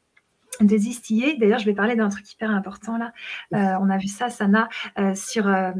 de 0.62 0.78
distiller. 0.78 1.38
D'ailleurs, 1.38 1.60
je 1.60 1.66
vais 1.66 1.74
parler 1.74 1.96
d'un 1.96 2.10
truc 2.10 2.32
hyper 2.32 2.50
important 2.50 2.98
là. 2.98 3.14
Euh, 3.54 3.78
on 3.82 3.90
a 3.90 3.98
vu 3.98 4.08
ça, 4.08 4.30
Sana, 4.30 4.70
euh, 4.98 5.16
sur 5.16 5.48
euh, 5.48 5.72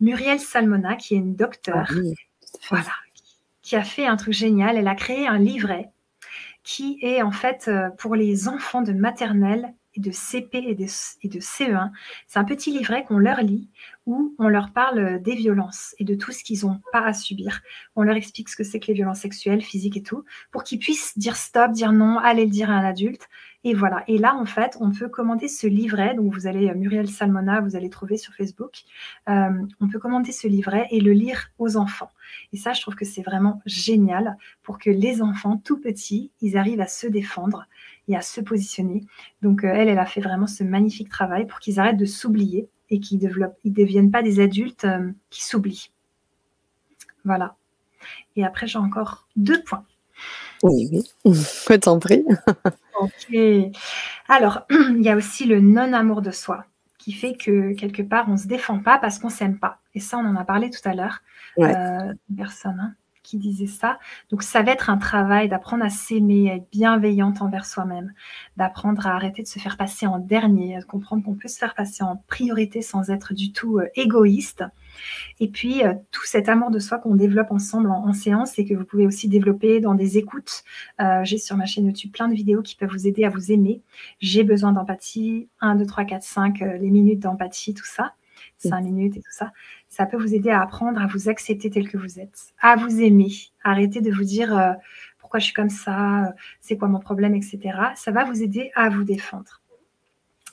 Muriel 0.00 0.40
Salmona, 0.40 0.96
qui 0.96 1.14
est 1.14 1.18
une 1.18 1.36
docteure, 1.36 1.90
ah 2.70 2.76
qui 3.62 3.76
a 3.76 3.82
fait 3.82 4.06
un 4.06 4.16
truc 4.16 4.34
génial. 4.34 4.76
Elle 4.76 4.88
a 4.88 4.94
créé 4.94 5.26
un 5.26 5.38
livret 5.38 5.90
qui 6.62 6.98
est 7.02 7.22
en 7.22 7.30
fait 7.30 7.70
pour 7.98 8.16
les 8.16 8.48
enfants 8.48 8.82
de 8.82 8.92
maternelle 8.92 9.72
et 9.96 10.00
de 10.00 10.10
CP 10.10 10.58
et 10.58 10.74
de, 10.74 10.86
et 11.22 11.28
de 11.28 11.40
CE1. 11.40 11.90
C'est 12.26 12.38
un 12.38 12.44
petit 12.44 12.70
livret 12.70 13.04
qu'on 13.04 13.18
leur 13.18 13.40
lit 13.42 13.68
où 14.06 14.34
on 14.38 14.48
leur 14.48 14.72
parle 14.72 15.20
des 15.20 15.34
violences 15.34 15.94
et 15.98 16.04
de 16.04 16.14
tout 16.14 16.30
ce 16.30 16.44
qu'ils 16.44 16.64
n'ont 16.64 16.80
pas 16.92 17.04
à 17.04 17.12
subir. 17.12 17.60
On 17.96 18.02
leur 18.02 18.16
explique 18.16 18.48
ce 18.48 18.56
que 18.56 18.64
c'est 18.64 18.78
que 18.78 18.86
les 18.86 18.94
violences 18.94 19.20
sexuelles, 19.20 19.62
physiques 19.62 19.96
et 19.96 20.02
tout, 20.02 20.24
pour 20.52 20.62
qu'ils 20.62 20.78
puissent 20.78 21.18
dire 21.18 21.36
stop, 21.36 21.72
dire 21.72 21.92
non, 21.92 22.18
aller 22.18 22.44
le 22.44 22.50
dire 22.50 22.70
à 22.70 22.74
un 22.74 22.84
adulte. 22.84 23.28
Et 23.64 23.74
voilà. 23.74 24.04
Et 24.06 24.16
là, 24.18 24.36
en 24.36 24.44
fait, 24.44 24.76
on 24.78 24.92
peut 24.92 25.08
commander 25.08 25.48
ce 25.48 25.66
livret. 25.66 26.14
Donc, 26.14 26.32
vous 26.32 26.46
allez, 26.46 26.68
euh, 26.68 26.74
Muriel 26.76 27.08
Salmona, 27.08 27.60
vous 27.60 27.74
allez 27.74 27.90
trouver 27.90 28.16
sur 28.16 28.32
Facebook. 28.32 28.82
Euh, 29.28 29.50
on 29.80 29.88
peut 29.88 29.98
commander 29.98 30.30
ce 30.30 30.46
livret 30.46 30.86
et 30.92 31.00
le 31.00 31.10
lire 31.10 31.48
aux 31.58 31.76
enfants. 31.76 32.12
Et 32.52 32.58
ça, 32.58 32.74
je 32.74 32.80
trouve 32.80 32.94
que 32.94 33.04
c'est 33.04 33.22
vraiment 33.22 33.60
génial 33.66 34.36
pour 34.62 34.78
que 34.78 34.90
les 34.90 35.20
enfants, 35.20 35.56
tout 35.56 35.80
petits, 35.80 36.30
ils 36.40 36.56
arrivent 36.56 36.80
à 36.80 36.86
se 36.86 37.08
défendre 37.08 37.66
et 38.08 38.16
à 38.16 38.20
se 38.20 38.40
positionner. 38.40 39.04
Donc, 39.42 39.64
euh, 39.64 39.72
elle, 39.72 39.88
elle 39.88 39.98
a 39.98 40.06
fait 40.06 40.20
vraiment 40.20 40.46
ce 40.46 40.64
magnifique 40.64 41.08
travail 41.08 41.46
pour 41.46 41.58
qu'ils 41.58 41.80
arrêtent 41.80 41.96
de 41.96 42.04
s'oublier 42.04 42.68
et 42.90 43.00
qui 43.00 43.16
développent, 43.16 43.58
ils 43.64 43.72
deviennent 43.72 44.10
pas 44.10 44.22
des 44.22 44.40
adultes 44.40 44.84
euh, 44.84 45.10
qui 45.30 45.44
s'oublient. 45.44 45.90
Voilà. 47.24 47.56
Et 48.36 48.44
après, 48.44 48.66
j'ai 48.66 48.78
encore 48.78 49.26
deux 49.34 49.62
points. 49.62 49.84
Oui, 50.62 50.88
oui, 50.92 51.04
je 51.34 51.74
t'en 51.74 51.98
prie. 51.98 52.24
ok. 53.00 53.36
Alors, 54.28 54.62
il 54.70 55.02
y 55.02 55.08
a 55.08 55.16
aussi 55.16 55.44
le 55.44 55.60
non-amour 55.60 56.22
de 56.22 56.30
soi 56.30 56.64
qui 56.98 57.12
fait 57.12 57.36
que 57.36 57.72
quelque 57.74 58.02
part, 58.02 58.26
on 58.28 58.32
ne 58.32 58.36
se 58.36 58.48
défend 58.48 58.80
pas 58.80 58.98
parce 58.98 59.18
qu'on 59.18 59.28
s'aime 59.28 59.58
pas. 59.58 59.78
Et 59.94 60.00
ça, 60.00 60.18
on 60.18 60.26
en 60.26 60.34
a 60.34 60.44
parlé 60.44 60.70
tout 60.70 60.86
à 60.88 60.94
l'heure. 60.94 61.20
Euh, 61.58 62.12
personne. 62.36 62.80
Hein 62.80 62.94
qui 63.26 63.36
disait 63.38 63.66
ça. 63.66 63.98
Donc 64.30 64.42
ça 64.42 64.62
va 64.62 64.72
être 64.72 64.88
un 64.88 64.96
travail 64.96 65.48
d'apprendre 65.48 65.84
à 65.84 65.90
s'aimer, 65.90 66.50
à 66.50 66.54
être 66.54 66.70
bienveillante 66.70 67.42
envers 67.42 67.66
soi-même, 67.66 68.12
d'apprendre 68.56 69.06
à 69.06 69.14
arrêter 69.14 69.42
de 69.42 69.48
se 69.48 69.58
faire 69.58 69.76
passer 69.76 70.06
en 70.06 70.18
dernier, 70.18 70.76
à 70.76 70.82
comprendre 70.82 71.24
qu'on 71.24 71.34
peut 71.34 71.48
se 71.48 71.58
faire 71.58 71.74
passer 71.74 72.04
en 72.04 72.22
priorité 72.28 72.82
sans 72.82 73.10
être 73.10 73.34
du 73.34 73.52
tout 73.52 73.78
euh, 73.78 73.88
égoïste. 73.96 74.64
Et 75.40 75.48
puis 75.48 75.84
euh, 75.84 75.92
tout 76.12 76.24
cet 76.24 76.48
amour 76.48 76.70
de 76.70 76.78
soi 76.78 76.98
qu'on 76.98 77.16
développe 77.16 77.50
ensemble 77.50 77.90
en, 77.90 78.12
séance 78.12 78.58
et 78.58 78.64
que 78.64 78.72
vous 78.72 78.84
pouvez 78.84 79.06
aussi 79.06 79.28
développer 79.28 79.80
dans 79.80 79.94
des 79.94 80.16
écoutes. 80.16 80.62
Euh, 81.00 81.22
j'ai 81.24 81.38
sur 81.38 81.56
ma 81.56 81.66
chaîne 81.66 81.86
YouTube 81.86 82.12
plein 82.12 82.28
de 82.28 82.34
vidéos 82.34 82.62
qui 82.62 82.76
peuvent 82.76 82.90
vous 82.90 83.06
aider 83.06 83.24
à 83.24 83.28
vous 83.28 83.50
aimer. 83.52 83.82
J'ai 84.20 84.44
besoin 84.44 84.72
d'empathie, 84.72 85.48
1, 85.60 85.74
2, 85.74 85.84
3, 85.84 86.04
4, 86.04 86.22
5, 86.22 86.60
les 86.60 86.90
minutes 86.90 87.20
d'empathie, 87.20 87.74
tout 87.74 87.84
ça. 87.84 88.14
5 88.58 88.80
minutes 88.80 89.16
et 89.16 89.20
tout 89.20 89.32
ça, 89.32 89.52
ça 89.88 90.06
peut 90.06 90.16
vous 90.16 90.34
aider 90.34 90.50
à 90.50 90.62
apprendre 90.62 91.00
à 91.00 91.06
vous 91.06 91.28
accepter 91.28 91.70
tel 91.70 91.88
que 91.88 91.96
vous 91.96 92.18
êtes, 92.18 92.52
à 92.60 92.76
vous 92.76 93.00
aimer, 93.00 93.32
arrêter 93.64 94.00
de 94.00 94.12
vous 94.12 94.24
dire 94.24 94.56
euh, 94.56 94.72
pourquoi 95.18 95.40
je 95.40 95.46
suis 95.46 95.54
comme 95.54 95.70
ça, 95.70 96.34
c'est 96.60 96.76
quoi 96.76 96.88
mon 96.88 97.00
problème, 97.00 97.34
etc. 97.34 97.58
Ça 97.94 98.12
va 98.12 98.24
vous 98.24 98.42
aider 98.42 98.70
à 98.74 98.88
vous 98.88 99.04
défendre. 99.04 99.62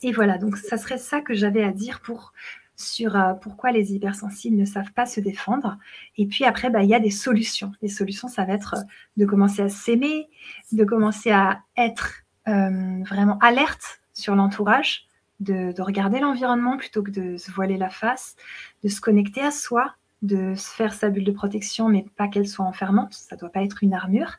Et 0.02 0.12
voilà, 0.12 0.38
donc 0.38 0.58
ça 0.58 0.78
serait 0.78 0.98
ça 0.98 1.22
que 1.22 1.34
j'avais 1.34 1.64
à 1.64 1.72
dire 1.72 2.02
pour 2.02 2.34
sur 2.76 3.16
euh, 3.16 3.34
pourquoi 3.34 3.72
les 3.72 3.94
hypersensibles 3.94 4.58
ne 4.58 4.66
savent 4.66 4.92
pas 4.94 5.06
se 5.06 5.20
défendre. 5.20 5.78
Et 6.18 6.26
puis 6.26 6.44
après, 6.44 6.70
bah, 6.70 6.84
il 6.84 6.90
y 6.90 6.96
a 6.96 7.00
des 7.00 7.12
solutions. 7.12 7.72
Les 7.82 7.90
solutions, 7.90 8.28
ça 8.28 8.46
va 8.46 8.54
être 8.54 8.76
de 9.18 9.26
commencer 9.26 9.62
à 9.62 9.70
s'aimer, 9.70 10.28
de 10.72 10.84
commencer 10.84 11.32
à 11.32 11.62
être 11.78 12.24
euh, 12.48 13.04
vraiment 13.08 13.38
alerte 13.40 14.02
sur 14.14 14.36
l'entourage, 14.36 15.08
de, 15.44 15.82
regarder 15.82 16.20
l'environnement 16.20 16.78
plutôt 16.78 17.04
que 17.04 17.12
de 17.12 17.38
se 17.38 17.52
voiler 17.52 17.78
la 17.78 17.90
face, 17.90 18.36
de 18.84 18.90
se 18.90 19.02
connecter 19.02 19.42
à 19.42 19.52
soi, 19.52 19.94
de 20.22 20.56
se 20.56 20.70
faire 20.70 20.94
sa 20.94 21.10
bulle 21.10 21.26
de 21.26 21.32
protection, 21.32 21.90
mais 21.90 22.06
pas 22.16 22.28
qu'elle 22.28 22.48
soit 22.48 22.66
enfermante, 22.66 23.14
ça 23.14 23.36
ne 23.36 23.40
doit 23.40 23.50
pas 23.50 23.64
être 23.64 23.84
une 23.84 23.94
armure. 23.94 24.38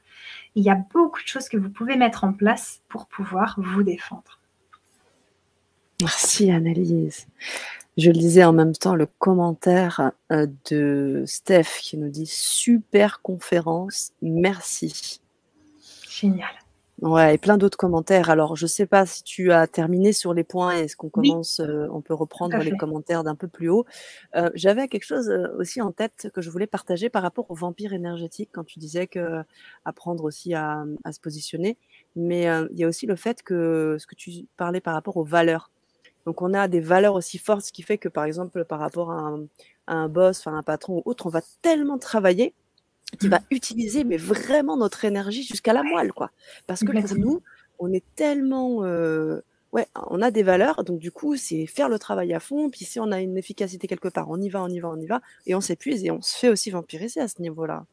Il 0.54 0.64
y 0.64 0.70
a 0.70 0.82
beaucoup 0.92 1.20
de 1.20 1.26
choses 1.26 1.48
que 1.48 1.56
vous 1.56 1.70
pouvez 1.70 1.96
mettre 1.96 2.24
en 2.24 2.32
place 2.32 2.80
pour 2.88 3.06
pouvoir 3.06 3.54
vous 3.58 3.82
défendre. 3.82 4.40
Merci 6.00 6.50
Annelise. 6.50 7.26
Je 7.96 8.10
lisais 8.10 8.44
en 8.44 8.52
même 8.52 8.74
temps 8.74 8.96
le 8.96 9.06
commentaire 9.06 10.12
euh, 10.32 10.48
de 10.70 11.22
Steph 11.26 11.78
qui 11.80 11.96
nous 11.96 12.10
dit 12.10 12.26
super 12.26 13.22
conférence, 13.22 14.12
merci. 14.20 15.20
Génial. 16.08 16.63
Ouais 17.02 17.34
et 17.34 17.38
plein 17.38 17.58
d'autres 17.58 17.76
commentaires. 17.76 18.30
Alors 18.30 18.54
je 18.54 18.66
sais 18.66 18.86
pas 18.86 19.04
si 19.04 19.24
tu 19.24 19.50
as 19.50 19.66
terminé 19.66 20.12
sur 20.12 20.32
les 20.32 20.44
points 20.44 20.76
est-ce 20.76 20.94
qu'on 20.96 21.08
commence, 21.08 21.58
euh, 21.58 21.88
on 21.90 22.00
peut 22.00 22.14
reprendre 22.14 22.56
les 22.58 22.70
commentaires 22.76 23.24
d'un 23.24 23.34
peu 23.34 23.48
plus 23.48 23.68
haut? 23.68 23.84
Euh, 24.36 24.48
j'avais 24.54 24.86
quelque 24.86 25.04
chose, 25.04 25.28
euh, 25.28 25.48
aussi 25.58 25.82
en 25.82 25.90
tête 25.90 26.28
que 26.32 26.40
je 26.40 26.50
voulais 26.50 26.68
partager 26.68 27.08
par 27.10 27.22
rapport 27.22 27.50
aux 27.50 27.54
vampires 27.54 27.92
énergétiques 27.94 28.50
quand 28.52 28.62
tu 28.64 28.78
disais 28.78 29.08
que 29.08 29.42
apprendre 29.84 30.22
aussi 30.22 30.54
à, 30.54 30.84
à 31.02 31.12
se 31.12 31.18
positionner. 31.20 31.76
Mais, 32.14 32.44
il 32.70 32.78
y 32.78 32.84
a 32.84 32.88
aussi 32.88 33.06
le 33.06 33.16
fait 33.16 33.42
que 33.42 33.96
ce 33.98 34.06
que 34.06 34.14
tu 34.14 34.46
parlais 34.56 34.80
par 34.80 34.94
rapport 34.94 35.16
aux 35.16 35.24
valeurs. 35.24 35.70
Donc 36.26 36.42
on 36.42 36.54
a 36.54 36.68
des 36.68 36.80
valeurs 36.80 37.14
aussi 37.14 37.38
fortes, 37.38 37.62
ce 37.66 37.72
qui 37.72 37.82
fait 37.82 37.98
que 37.98 38.08
par 38.08 38.24
exemple 38.24 38.64
par 38.64 38.78
rapport 38.78 39.10
à 39.10 39.18
un 39.18 39.46
à 39.86 39.94
un 39.94 40.08
boss, 40.08 40.40
enfin 40.40 40.56
un 40.56 40.62
patron 40.62 40.98
ou 40.98 41.02
autre, 41.06 41.26
on 41.26 41.30
va 41.30 41.42
tellement 41.60 41.98
travailler 41.98 42.54
qui 43.14 43.28
va 43.28 43.40
utiliser 43.50 44.04
mais 44.04 44.16
vraiment 44.16 44.76
notre 44.76 45.04
énergie 45.04 45.42
jusqu'à 45.42 45.72
la 45.72 45.82
moelle, 45.82 46.12
quoi. 46.12 46.30
Parce 46.66 46.80
que 46.80 46.92
pour 46.92 47.16
nous, 47.18 47.42
on 47.78 47.92
est 47.92 48.04
tellement, 48.14 48.78
ouais, 49.72 49.86
on 50.08 50.22
a 50.22 50.30
des 50.30 50.42
valeurs, 50.42 50.84
donc 50.84 50.98
du 50.98 51.10
coup, 51.10 51.36
c'est 51.36 51.66
faire 51.66 51.88
le 51.88 51.98
travail 51.98 52.32
à 52.34 52.40
fond. 52.40 52.70
Puis 52.70 52.84
si 52.84 53.00
on 53.00 53.10
a 53.12 53.20
une 53.20 53.36
efficacité 53.36 53.86
quelque 53.86 54.08
part, 54.08 54.30
on 54.30 54.40
y 54.40 54.48
va, 54.48 54.62
on 54.62 54.68
y 54.68 54.80
va, 54.80 54.90
on 54.90 55.00
y 55.00 55.06
va, 55.06 55.20
et 55.46 55.54
on 55.54 55.60
s'épuise 55.60 56.04
et 56.04 56.10
on 56.10 56.22
se 56.22 56.36
fait 56.38 56.48
aussi 56.48 56.70
vampiriser 56.70 57.20
à 57.20 57.28
ce 57.28 57.42
niveau-là. 57.42 57.86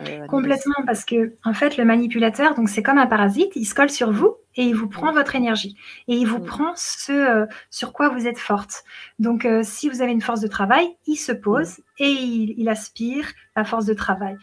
Euh, 0.00 0.26
Complètement, 0.26 0.76
parce 0.86 1.04
que 1.04 1.34
en 1.44 1.52
fait, 1.52 1.76
le 1.76 1.84
manipulateur, 1.84 2.54
donc 2.54 2.68
c'est 2.68 2.82
comme 2.82 2.98
un 2.98 3.06
parasite, 3.06 3.50
il 3.56 3.64
se 3.64 3.74
colle 3.74 3.90
sur 3.90 4.12
vous 4.12 4.36
et 4.54 4.62
il 4.62 4.74
vous 4.74 4.88
prend 4.88 5.12
votre 5.12 5.34
énergie 5.34 5.76
et 6.06 6.14
il 6.14 6.26
vous 6.26 6.38
prend 6.38 6.72
ce 6.76 7.12
euh, 7.12 7.46
sur 7.70 7.92
quoi 7.92 8.08
vous 8.08 8.26
êtes 8.28 8.38
forte. 8.38 8.84
Donc, 9.18 9.44
euh, 9.44 9.62
si 9.64 9.88
vous 9.88 10.00
avez 10.00 10.12
une 10.12 10.20
force 10.20 10.40
de 10.40 10.46
travail, 10.46 10.86
il 11.06 11.16
se 11.16 11.32
pose 11.32 11.80
et 11.98 12.10
il, 12.10 12.68
aspire 12.68 13.26
la 13.56 13.64
force 13.64 13.86
de 13.86 13.94
travail. 13.94 14.36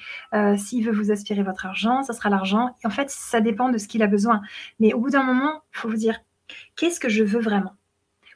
S'il 0.57 0.83
veut 0.83 0.91
vous 0.91 1.11
aspirer 1.11 1.43
votre 1.43 1.65
argent, 1.67 2.01
ça 2.01 2.13
sera 2.13 2.29
l'argent. 2.29 2.75
En 2.83 2.89
fait, 2.89 3.09
ça 3.09 3.39
dépend 3.39 3.69
de 3.69 3.77
ce 3.77 3.87
qu'il 3.87 4.01
a 4.01 4.07
besoin. 4.07 4.41
Mais 4.79 4.93
au 4.93 4.99
bout 4.99 5.11
d'un 5.11 5.23
moment, 5.23 5.61
il 5.73 5.77
faut 5.77 5.87
vous 5.87 5.95
dire 5.95 6.19
qu'est-ce 6.75 6.99
que 6.99 7.07
je 7.07 7.23
veux 7.23 7.39
vraiment? 7.39 7.75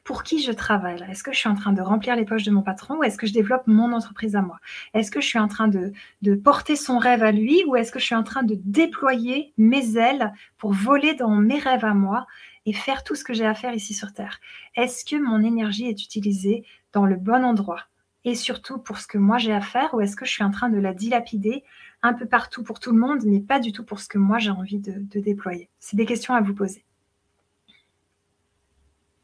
Pour 0.04 0.22
qui 0.22 0.42
je 0.42 0.52
travaille? 0.52 1.04
Est-ce 1.08 1.22
que 1.22 1.32
je 1.32 1.38
suis 1.38 1.48
en 1.48 1.54
train 1.54 1.72
de 1.72 1.82
remplir 1.82 2.16
les 2.16 2.24
poches 2.24 2.44
de 2.44 2.50
mon 2.50 2.62
patron 2.62 2.98
ou 2.98 3.04
est-ce 3.04 3.18
que 3.18 3.26
je 3.26 3.32
développe 3.32 3.66
mon 3.66 3.92
entreprise 3.92 4.36
à 4.36 4.42
moi? 4.42 4.58
Est-ce 4.94 5.10
que 5.10 5.20
je 5.20 5.26
suis 5.26 5.38
en 5.38 5.48
train 5.48 5.68
de, 5.68 5.92
de 6.22 6.34
porter 6.34 6.76
son 6.76 6.98
rêve 6.98 7.22
à 7.22 7.32
lui 7.32 7.62
ou 7.66 7.76
est-ce 7.76 7.92
que 7.92 7.98
je 7.98 8.06
suis 8.06 8.14
en 8.14 8.22
train 8.22 8.42
de 8.42 8.58
déployer 8.64 9.52
mes 9.58 9.96
ailes 9.96 10.32
pour 10.58 10.72
voler 10.72 11.14
dans 11.14 11.34
mes 11.34 11.58
rêves 11.58 11.84
à 11.84 11.94
moi 11.94 12.26
et 12.66 12.72
faire 12.72 13.04
tout 13.04 13.14
ce 13.14 13.24
que 13.24 13.34
j'ai 13.34 13.46
à 13.46 13.54
faire 13.54 13.74
ici 13.74 13.94
sur 13.94 14.12
Terre? 14.12 14.40
Est-ce 14.74 15.04
que 15.04 15.16
mon 15.16 15.42
énergie 15.42 15.86
est 15.86 16.02
utilisée 16.02 16.64
dans 16.92 17.06
le 17.06 17.16
bon 17.16 17.44
endroit 17.44 17.84
et 18.24 18.34
surtout 18.34 18.78
pour 18.78 18.98
ce 18.98 19.06
que 19.06 19.16
moi 19.16 19.38
j'ai 19.38 19.52
à 19.52 19.62
faire 19.62 19.94
ou 19.94 20.00
est-ce 20.00 20.16
que 20.16 20.26
je 20.26 20.30
suis 20.30 20.44
en 20.44 20.50
train 20.50 20.68
de 20.68 20.78
la 20.78 20.92
dilapider 20.92 21.64
un 22.02 22.12
peu 22.12 22.26
partout 22.26 22.62
pour 22.62 22.78
tout 22.78 22.92
le 22.92 22.98
monde 22.98 23.20
mais 23.24 23.40
pas 23.40 23.60
du 23.60 23.72
tout 23.72 23.84
pour 23.84 24.00
ce 24.00 24.08
que 24.08 24.18
moi 24.18 24.38
j'ai 24.38 24.50
envie 24.50 24.78
de, 24.78 24.94
de 24.96 25.20
déployer? 25.20 25.70
C'est 25.78 25.96
des 25.96 26.06
questions 26.06 26.34
à 26.34 26.40
vous 26.40 26.54
poser 26.54 26.84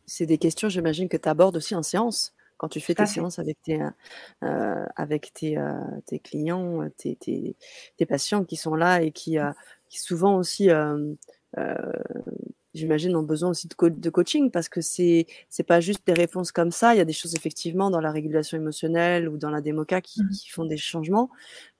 c'est 0.06 0.26
des 0.26 0.38
questions, 0.38 0.68
j'imagine, 0.68 1.08
que 1.08 1.16
tu 1.16 1.28
abordes 1.28 1.56
aussi 1.56 1.74
en 1.74 1.82
séance, 1.82 2.34
quand 2.56 2.68
tu 2.68 2.80
fais 2.80 2.94
tes 2.94 3.06
séances 3.06 3.38
avec 3.38 3.60
tes, 3.62 3.80
euh, 4.42 4.86
avec 4.96 5.32
tes, 5.34 5.58
euh, 5.58 5.74
tes 6.06 6.18
clients, 6.18 6.88
tes, 6.96 7.16
tes, 7.16 8.06
patients 8.06 8.44
qui 8.44 8.56
sont 8.56 8.74
là 8.74 9.02
et 9.02 9.12
qui, 9.12 9.38
euh, 9.38 9.50
qui 9.88 10.00
souvent 10.00 10.36
aussi 10.36 10.70
j'imagine, 12.76 13.16
ont 13.16 13.22
besoin 13.22 13.50
aussi 13.50 13.68
de, 13.68 13.88
de 13.88 14.10
coaching 14.10 14.50
parce 14.50 14.68
que 14.68 14.80
c'est 14.80 15.26
c'est 15.48 15.62
pas 15.62 15.80
juste 15.80 16.06
des 16.06 16.12
réponses 16.12 16.52
comme 16.52 16.70
ça. 16.70 16.94
Il 16.94 16.98
y 16.98 17.00
a 17.00 17.04
des 17.04 17.12
choses 17.12 17.34
effectivement 17.34 17.90
dans 17.90 18.00
la 18.00 18.10
régulation 18.10 18.56
émotionnelle 18.56 19.28
ou 19.28 19.38
dans 19.38 19.50
la 19.50 19.60
démoca 19.60 20.00
qui, 20.00 20.22
mmh. 20.22 20.30
qui 20.30 20.48
font 20.50 20.64
des 20.64 20.76
changements, 20.76 21.30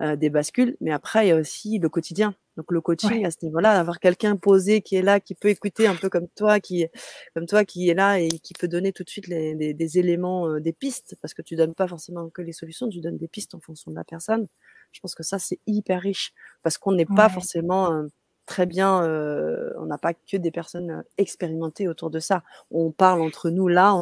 euh, 0.03 0.17
des 0.17 0.31
bascules. 0.31 0.77
Mais 0.81 0.93
après, 0.93 1.27
il 1.27 1.29
y 1.29 1.33
a 1.33 1.37
aussi 1.37 1.79
le 1.79 1.89
quotidien. 1.89 2.35
Donc 2.57 2.73
le 2.73 2.81
coaching 2.81 3.27
à 3.27 3.31
ce 3.31 3.37
niveau-là, 3.43 3.79
avoir 3.79 4.01
quelqu'un 4.01 4.37
posé 4.37 4.81
qui 4.81 4.97
est 4.97 5.03
là, 5.03 5.21
qui 5.21 5.35
peut 5.35 5.49
écouter 5.49 5.87
un 5.87 5.95
peu 5.95 6.09
comme 6.09 6.27
toi, 6.29 6.59
qui 6.59 6.87
comme 7.35 7.47
toi, 7.47 7.65
qui 7.67 7.89
est 7.91 7.95
là 7.95 8.19
et 8.19 8.29
qui 8.29 8.55
peut 8.55 8.69
donner 8.69 8.93
tout 8.93 9.05
de 9.05 9.11
suite 9.11 9.27
les, 9.27 9.55
des, 9.55 9.75
des 9.75 9.99
éléments, 9.99 10.49
euh, 10.49 10.61
des 10.61 10.73
pistes, 10.73 11.17
parce 11.21 11.35
que 11.35 11.43
tu 11.43 11.55
donnes 11.55 11.75
pas 11.75 11.87
forcément 11.87 12.31
que 12.31 12.41
les 12.41 12.53
solutions, 12.53 12.89
tu 12.89 13.01
donnes 13.01 13.19
des 13.19 13.29
pistes 13.29 13.55
en 13.55 13.61
fonction 13.61 13.91
de 13.91 13.97
la 13.97 14.05
personne. 14.05 14.47
Je 14.93 15.01
pense 15.01 15.15
que 15.15 15.23
ça 15.23 15.39
c'est 15.39 15.59
hyper 15.67 16.01
riche 16.01 16.33
parce 16.63 16.79
qu'on 16.79 16.93
n'est 16.93 17.05
pas 17.05 17.29
forcément 17.29 17.93
euh, 17.93 18.07
très 18.47 18.67
bien, 18.67 19.03
euh, 19.05 19.73
on 19.79 19.87
n'a 19.87 19.99
pas 19.99 20.15
que 20.15 20.37
des 20.37 20.51
personnes 20.51 20.91
euh, 20.91 21.03
expérimentées 21.19 21.89
autour 21.89 22.11
de 22.11 22.21
ça. 22.21 22.43
On 22.71 22.91
parle 22.93 23.21
entre 23.23 23.51
nous 23.51 23.69
là, 23.69 23.95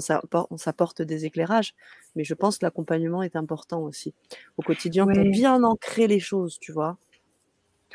on 0.51 0.57
s'apporte 0.59 1.03
des 1.03 1.25
éclairages, 1.25 1.75
mais 2.17 2.25
je 2.25 2.35
pense 2.35 2.59
que 2.59 2.65
l'accompagnement 2.67 3.23
est 3.23 3.37
important 3.37 3.83
aussi 3.83 4.15
au 4.59 4.63
quotidien 4.63 5.07
pour 5.09 5.25
bien 5.25 5.63
ancrer 5.65 6.07
les 6.07 6.21
choses, 6.21 6.59
tu 6.61 6.73
vois. 6.73 6.97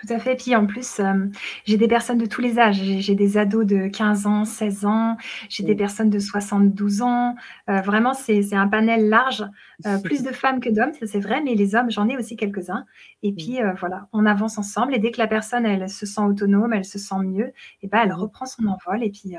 Tout 0.02 0.14
à 0.14 0.20
fait. 0.20 0.36
Puis 0.36 0.56
en 0.56 0.66
plus, 0.66 1.00
euh, 1.00 1.26
j'ai 1.66 1.78
des 1.78 1.88
personnes 1.88 2.18
de 2.18 2.26
tous 2.26 2.42
les 2.42 2.58
âges. 2.58 2.82
J'ai 2.82 3.16
des 3.16 3.38
ados 3.38 3.66
de 3.66 3.88
15 3.88 4.28
ans, 4.28 4.46
16 4.46 4.86
ans, 4.86 5.18
j'ai 5.50 5.64
des 5.64 5.76
personnes 5.76 6.10
de 6.10 6.20
72 6.20 7.02
ans. 7.02 7.36
Euh, 7.70 7.82
vraiment, 7.82 8.14
c'est 8.14 8.54
un 8.54 8.68
panel 8.68 9.10
large. 9.10 9.46
Euh, 9.86 9.98
plus 10.00 10.24
de 10.24 10.32
femmes 10.32 10.60
que 10.60 10.70
d'hommes, 10.70 10.94
ça 10.94 11.06
c'est 11.08 11.20
vrai, 11.20 11.42
mais 11.42 11.56
les 11.56 11.76
hommes, 11.76 11.90
j'en 11.92 12.08
ai 12.08 12.18
aussi 12.18 12.36
quelques-uns. 12.36 12.86
Et 13.24 13.34
puis 13.34 13.60
voilà, 13.80 14.08
on 14.14 14.26
avance 14.26 14.58
ensemble. 14.58 14.96
Et 14.96 15.00
dès 15.00 15.12
que 15.12 15.20
la 15.20 15.28
personne, 15.28 15.66
elle 15.66 15.90
se 15.90 16.06
sent 16.06 16.22
autonome, 16.22 16.74
elle 16.74 16.86
se 16.86 17.00
sent 17.00 17.20
mieux, 17.24 17.48
et 17.48 17.54
eh 17.84 17.88
ben, 17.88 18.02
elle 18.04 18.14
reprend 18.14 18.46
son 18.46 18.68
envol. 18.68 19.04
Et 19.04 19.10
puis 19.10 19.36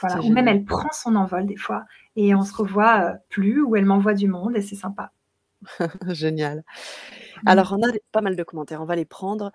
voilà, 0.00 0.20
ou 0.20 0.32
même 0.32 0.48
elle 0.48 0.64
prend 0.64 0.90
son 0.92 1.14
envol 1.16 1.46
des 1.46 1.56
fois. 1.56 1.84
Et 2.16 2.34
on 2.34 2.42
se 2.42 2.54
revoit 2.54 3.16
plus, 3.28 3.62
ou 3.62 3.76
elle 3.76 3.84
m'envoie 3.84 4.14
du 4.14 4.28
monde, 4.28 4.56
et 4.56 4.62
c'est 4.62 4.76
sympa. 4.76 5.12
Génial. 6.08 6.64
Alors, 7.44 7.76
on 7.78 7.82
a 7.82 7.92
pas 8.12 8.20
mal 8.20 8.36
de 8.36 8.42
commentaires, 8.42 8.80
on 8.80 8.86
va 8.86 8.96
les 8.96 9.04
prendre. 9.04 9.52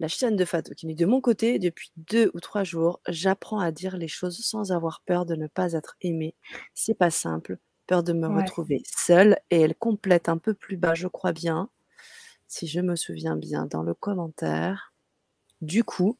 La 0.00 0.06
chaîne 0.08 0.36
de 0.36 0.44
Fatou 0.44 0.74
qui 0.74 0.86
dit 0.86 0.94
de 0.94 1.06
mon 1.06 1.20
côté, 1.20 1.58
depuis 1.58 1.90
deux 1.96 2.30
ou 2.34 2.40
trois 2.40 2.62
jours, 2.64 3.00
j'apprends 3.08 3.58
à 3.60 3.72
dire 3.72 3.96
les 3.96 4.06
choses 4.08 4.38
sans 4.44 4.70
avoir 4.72 5.02
peur 5.06 5.26
de 5.26 5.34
ne 5.34 5.48
pas 5.48 5.72
être 5.72 5.96
aimée. 6.02 6.34
C'est 6.74 6.94
pas 6.96 7.10
simple, 7.10 7.58
peur 7.86 8.02
de 8.04 8.12
me 8.12 8.28
retrouver 8.28 8.82
seule. 8.86 9.38
Et 9.50 9.60
elle 9.60 9.74
complète 9.74 10.28
un 10.28 10.38
peu 10.38 10.54
plus 10.54 10.76
bas, 10.76 10.94
je 10.94 11.08
crois 11.08 11.32
bien, 11.32 11.68
si 12.48 12.66
je 12.68 12.80
me 12.80 12.96
souviens 12.96 13.36
bien, 13.36 13.66
dans 13.66 13.82
le 13.82 13.94
commentaire. 13.94 14.94
Du 15.62 15.84
coup, 15.84 16.18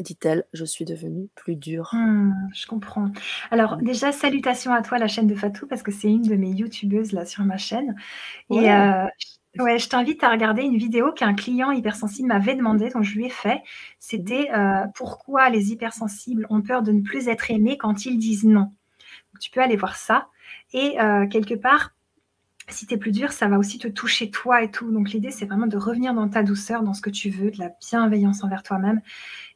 dit-elle, 0.00 0.44
je 0.54 0.64
suis 0.64 0.84
devenue 0.86 1.28
plus 1.36 1.56
dure. 1.56 1.92
Mmh, 1.92 2.50
je 2.52 2.66
comprends. 2.66 3.10
Alors 3.50 3.76
Mmh. 3.76 3.82
déjà, 3.82 4.10
salutations 4.10 4.72
à 4.72 4.82
toi, 4.82 4.98
la 4.98 5.06
chaîne 5.06 5.28
de 5.28 5.34
Fatou, 5.36 5.66
parce 5.68 5.82
que 5.84 5.92
c'est 5.92 6.08
une 6.10 6.22
de 6.22 6.34
mes 6.34 6.50
youtubeuses 6.50 7.12
là 7.12 7.24
sur 7.24 7.44
ma 7.44 7.58
chaîne 7.58 7.94
et 8.50 8.68
Ouais. 8.68 8.96
Ouais, 9.60 9.78
je 9.78 9.88
t'invite 9.88 10.22
à 10.24 10.30
regarder 10.30 10.62
une 10.62 10.76
vidéo 10.76 11.12
qu'un 11.12 11.34
client 11.34 11.70
hypersensible 11.70 12.28
m'avait 12.28 12.54
demandé, 12.54 12.90
donc 12.90 13.02
je 13.04 13.14
lui 13.16 13.26
ai 13.26 13.30
fait. 13.30 13.62
C'était, 13.98 14.50
heu, 14.54 14.84
pourquoi 14.94 15.50
les 15.50 15.72
hypersensibles 15.72 16.46
ont 16.50 16.62
peur 16.62 16.82
de 16.82 16.92
ne 16.92 17.02
plus 17.02 17.28
être 17.28 17.50
aimés 17.50 17.76
quand 17.78 18.06
ils 18.06 18.18
disent 18.18 18.44
non? 18.44 18.72
Tu 19.40 19.50
peux 19.50 19.60
aller 19.62 19.76
voir 19.76 19.96
ça 19.96 20.28
et 20.74 20.96
heu, 21.00 21.26
quelque 21.28 21.54
part, 21.54 21.94
si 22.68 22.86
tu 22.86 22.94
es 22.94 22.98
plus 22.98 23.12
dur, 23.12 23.32
ça 23.32 23.48
va 23.48 23.58
aussi 23.58 23.78
te 23.78 23.88
toucher 23.88 24.30
toi 24.30 24.62
et 24.62 24.70
tout. 24.70 24.92
Donc 24.92 25.10
l'idée, 25.12 25.30
c'est 25.32 25.46
vraiment 25.46 25.66
de 25.68 25.76
revenir 25.78 26.14
dans 26.14 26.28
ta 26.28 26.42
douceur, 26.44 26.82
dans 26.82 26.94
ce 26.94 27.02
que 27.02 27.10
tu 27.10 27.30
veux, 27.30 27.50
de 27.52 27.58
la 27.58 27.70
bienveillance 27.90 28.44
envers 28.44 28.62
toi-même 28.64 29.00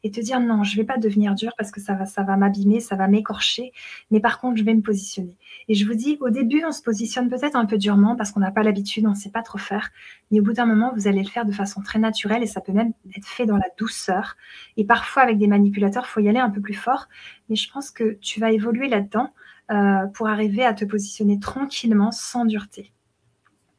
et 0.05 0.11
te 0.11 0.21
dire: 0.21 0.41
«Non, 0.41 0.65
je 0.65 0.77
vais 0.77 0.85
pas 0.85 0.99
devenir 0.99 1.35
dur 1.35 1.53
parce 1.59 1.71
que 1.73 1.81
ça 1.81 1.95
va 1.95 2.07
ça 2.07 2.23
va 2.25 2.37
m'abîmer, 2.37 2.81
ça 2.81 2.97
va 2.97 3.09
m'écorcher, 3.09 3.73
mais 4.11 4.21
par 4.21 4.41
contre, 4.41 4.59
je 4.59 4.65
vais 4.65 4.75
me 4.75 4.83
positionner» 4.83 5.37
et 5.71 5.75
je 5.77 5.87
vous 5.87 5.95
dis, 5.95 6.19
au 6.21 6.31
début, 6.31 6.65
on 6.67 6.73
se 6.73 6.83
positionne 6.83 7.31
peut-être 7.31 7.55
un 7.55 7.65
peu 7.65 7.79
durement 7.79 8.17
parce 8.17 8.33
qu'on 8.33 8.41
n'a 8.41 8.51
pas 8.51 8.65
l'habitude, 8.65 9.07
on 9.07 9.15
sait 9.15 9.31
pas 9.31 9.43
trop 9.43 9.57
faire, 9.57 9.91
mais 10.31 10.41
au 10.41 10.43
bout 10.43 10.53
d'un 10.53 10.67
moment, 10.67 10.93
vous 10.97 11.07
allez 11.07 11.23
le 11.23 11.29
faire 11.29 11.47
de 11.47 11.53
façon 11.53 11.81
très 11.81 12.01
naturelle 12.01 12.43
et 12.43 12.47
ça 12.47 12.61
peut 12.61 12.73
même 12.73 12.93
être 13.17 13.25
fait 13.29 13.47
dans 13.47 13.57
la 13.57 13.69
douceur 13.79 14.37
et 14.77 14.85
parfois 14.85 15.23
avec 15.23 15.39
des 15.39 15.47
manipulateurs, 15.47 16.07
il 16.07 16.11
faut 16.11 16.21
y 16.21 16.29
aller 16.29 16.41
un 16.41 16.51
peu 16.51 16.61
plus 16.61 16.75
fort, 16.75 17.07
mais 17.49 17.55
je 17.55 17.71
pense 17.73 17.93
que 17.93 18.19
tu 18.21 18.41
vas 18.41 18.51
évoluer 18.51 18.89
là-dedans, 18.89 19.31
heu, 19.71 20.11
pour 20.13 20.27
arriver 20.27 20.65
à 20.65 20.75
te 20.75 20.85
positionner 20.85 21.39
tranquillement, 21.39 22.11
sans 22.11 22.45
dureté. 22.45 22.93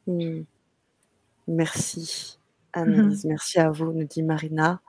Mmh. 0.06 0.40
Merci 1.46 2.38
Mmh 2.74 2.80
mh. 2.80 3.10
Annelise, 3.10 3.24
merci 3.26 3.58
à 3.60 3.70
vous, 3.70 3.92
nous 3.92 4.04
dit 4.04 4.22
Marina. 4.22 4.80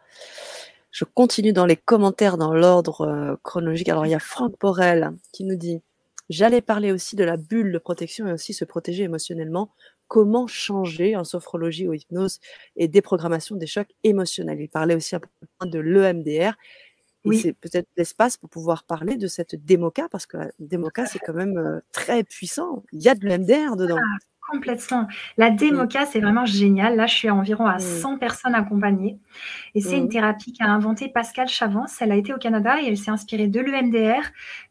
Je 0.92 1.04
continue 1.04 1.52
dans 1.52 1.66
les 1.66 1.76
commentaires 1.76 2.38
dans 2.38 2.54
l'ordre, 2.54 3.06
heu, 3.08 3.38
chronologique. 3.44 3.90
Alors 3.90 4.06
il 4.06 4.12
y 4.12 4.16
a. 4.16 4.20
Franck 4.20 4.54
Borel 4.62 5.12
qui 5.34 5.44
nous 5.44 5.58
dit: 5.58 5.82
«J'allais 6.30 6.62
parler 6.62 6.92
aussi 6.92 7.16
de 7.16 7.24
la 7.24 7.38
bulle 7.38 7.72
de 7.74 7.78
protection 7.80 8.28
et 8.28 8.34
aussi 8.34 8.54
se 8.54 8.66
protéger 8.66 9.04
émotionnellement. 9.04 9.72
Comment 10.08 10.48
changer 10.48 11.16
en 11.16 11.24
sophrologie 11.24 11.88
ou 11.88 11.94
hypnose 11.94 12.40
et 12.78 12.88
déprogrammation 12.88 13.56
des 13.58 13.68
chocs 13.68 13.94
émotionnels?» 14.04 14.62
il 14.62 14.70
parlait 14.70 14.96
aussi 14.96 15.16
un 15.16 15.20
peu 15.22 15.68
de 15.68 15.80
l'EMDR 15.80 16.54
et 17.26 17.34
c'est 17.34 17.54
Oui. 17.54 17.54
peut-être 17.54 17.88
l'espace 17.98 18.38
pour 18.38 18.50
pouvoir 18.50 18.84
parler 18.86 19.18
de 19.18 19.28
cette 19.28 19.56
DEMOCA 19.66 20.10
parce 20.10 20.26
que 20.28 20.38
la 20.38 20.52
Tout 20.82 20.92
DEMOCA, 20.92 21.06
à 21.06 21.08
c'est 21.08 21.20
quand 21.20 21.34
même, 21.34 21.58
heu, 21.60 21.82
très 21.94 22.24
puissant. 22.26 22.84
Il 22.94 23.02
y 23.04 23.10
a 23.10 23.16
de 23.16 23.26
l'EMDR 23.28 23.76
dedans. 23.78 24.06
Ah, 24.06 24.18
complètement. 24.50 25.08
La 25.38 25.52
Mmh. 25.52 25.56
DEMOCA, 25.58 26.06
c'est 26.06 26.20
vraiment 26.20 26.46
génial. 26.46 26.96
Là, 26.96 27.08
je 27.08 27.14
suis 27.16 27.28
à 27.28 27.36
environ 27.36 27.66
à 27.66 27.78
Mmh. 27.78 27.80
100 27.80 28.18
personnes 28.18 28.56
accompagnées 28.56 29.18
et 29.76 29.82
c'est 29.82 29.98
une 29.98 30.08
mh. 30.08 30.10
thérapie 30.10 30.54
qu'a 30.54 30.66
inventée 30.70 31.10
Pascale 31.10 31.48
Chavance. 31.48 32.02
Elle 32.02 32.12
a 32.12 32.16
été 32.16 32.34
au 32.34 32.38
Canada 32.38 32.82
et 32.82 32.88
elle 32.88 32.98
s'est 32.98 33.12
inspirée 33.12 33.48
de 33.48 33.60
l'EMDR, 33.60 34.22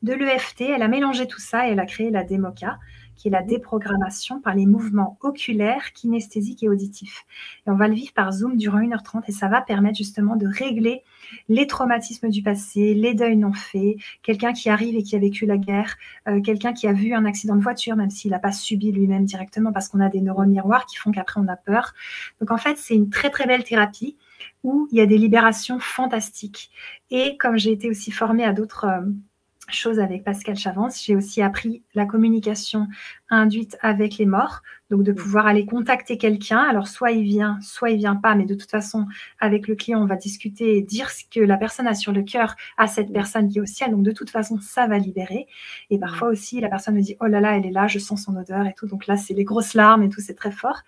de 0.03 0.13
l'EFT. 0.15 0.63
Elle 0.63 0.83
a 0.83 0.89
mélangé 0.89 1.27
tout 1.27 1.41
ça 1.41 1.67
et 1.69 1.73
elle 1.73 1.81
a 1.81 1.87
créé 1.87 2.11
la 2.11 2.25
DEMOCA, 2.25 2.79
qui 3.17 3.29
est 3.29 3.31
la 3.31 3.43
déprogrammation 3.43 4.41
par 4.41 4.55
les 4.55 4.67
mouvements 4.67 5.19
oculaires, 5.21 5.93
kinesthésiques 5.93 6.63
et 6.63 6.69
auditifs 6.69 7.25
et 7.67 7.71
on 7.71 7.75
va 7.75 7.89
le 7.89 7.95
vivre 7.95 8.13
par 8.13 8.33
Zoom 8.33 8.57
durant 8.57 8.79
1 8.79 8.93
heure 8.93 9.03
30 9.03 9.29
et 9.29 9.33
ça 9.33 9.49
va 9.49 9.61
permettre 9.61 9.97
justement 9.97 10.37
de 10.37 10.47
régler 10.47 11.03
les 11.49 11.67
traumatismes 11.67 12.29
du 12.29 12.43
passé, 12.43 12.95
les 12.95 13.15
deuils 13.15 13.37
non 13.37 13.53
faits, 13.53 13.97
quelqu'un 14.23 14.53
qui 14.53 14.69
arrive 14.69 14.97
et 14.97 15.03
qui 15.03 15.17
a 15.17 15.19
vécu 15.19 15.47
la 15.47 15.57
guerre, 15.57 15.97
heu, 16.29 16.41
quelqu'un 16.41 16.73
qui 16.73 16.87
a 16.87 16.93
vu 16.93 17.15
un 17.15 17.25
accident 17.25 17.57
de 17.57 17.63
voiture, 17.63 17.97
même 17.97 18.11
s'il 18.11 18.35
a 18.35 18.39
pas 18.39 18.53
subi 18.53 18.93
lui-même 18.93 19.25
directement 19.25 19.73
parce 19.73 19.89
qu'on 19.89 20.01
a 20.01 20.09
des 20.09 20.21
neurones 20.21 20.51
miroirs 20.51 20.87
qui 20.87 20.97
font 20.97 21.11
qu'après 21.11 21.41
on 21.41 21.49
a 21.49 21.57
peur. 21.57 21.95
Donc 22.41 22.51
en 22.51 22.59
fait, 22.59 22.77
c'est 22.79 22.95
une 22.95 23.11
très, 23.11 23.31
très 23.31 23.47
belle 23.47 23.65
thérapie 23.65 24.17
où 24.65 24.89
il 24.91 24.99
y 24.99 25.01
a 25.01 25.07
des 25.07 25.19
libérations 25.19 25.79
fantastiques 25.79 26.71
et 27.11 27.37
comme 27.39 27.57
j'ai 27.57 27.73
été 27.73 27.89
aussi 27.89 28.11
formée 28.11 28.45
à 28.45 28.53
d'autres, 28.53 28.85
hem, 28.85 29.21
choses 29.69 30.01
avec 30.01 30.25
Pascale 30.25 30.57
Chavance, 30.57 31.03
j'ai 31.05 31.17
aussi 31.17 31.43
appris 31.43 31.83
la 31.95 32.07
communication 32.07 32.89
induite 33.31 33.79
avec 33.81 34.19
les 34.19 34.27
morts, 34.27 34.63
donc 34.93 35.03
de 35.03 35.13
Mmh. 35.13 35.17
pouvoir 35.17 35.47
aller 35.47 35.67
contacter 35.67 36.19
quelqu'un. 36.19 36.59
Alors 36.61 36.87
soit 36.89 37.11
il 37.13 37.25
vient, 37.25 37.59
soit 37.63 37.91
il 37.91 37.97
vient 37.99 38.15
pas, 38.17 38.35
mais 38.37 38.45
de 38.45 38.55
toute 38.55 38.71
façon, 38.71 39.07
avec 39.41 39.67
le 39.69 39.75
client, 39.75 40.01
on 40.03 40.07
va 40.07 40.17
discuter 40.17 40.77
et 40.77 40.83
dire 40.83 41.11
ce 41.11 41.25
que 41.31 41.41
la 41.41 41.57
personne 41.57 41.87
a 41.89 41.95
sur 41.95 42.13
le 42.13 42.23
cœur 42.23 42.55
à 42.79 42.87
cette 42.87 43.11
Mmh. 43.11 43.13
personne 43.15 43.49
qui 43.49 43.59
est 43.59 43.61
au 43.63 43.67
ciel, 43.67 43.91
donc 43.91 44.05
de 44.05 44.13
toute 44.13 44.31
façon, 44.31 44.59
ça 44.61 44.87
va 44.87 44.99
libérer 44.99 45.47
et 45.91 45.99
parfois 45.99 46.29
aussi 46.29 46.61
la 46.61 46.69
personne 46.69 46.95
me 46.95 47.01
dit: 47.03 47.17
«Oh 47.21 47.27
là 47.27 47.41
là, 47.41 47.57
elle 47.57 47.67
est 47.67 47.71
là, 47.73 47.87
je 47.89 47.99
sens 47.99 48.25
son 48.25 48.37
odeur 48.37 48.67
et 48.67 48.75
tout», 48.77 48.87
donc 48.87 49.07
là, 49.09 49.17
c'est 49.17 49.35
les 49.35 49.45
grosses 49.45 49.75
larmes 49.75 50.03
et 50.05 50.09
tout, 50.11 50.21
c'est 50.21 50.35
très 50.35 50.53
fort 50.53 50.83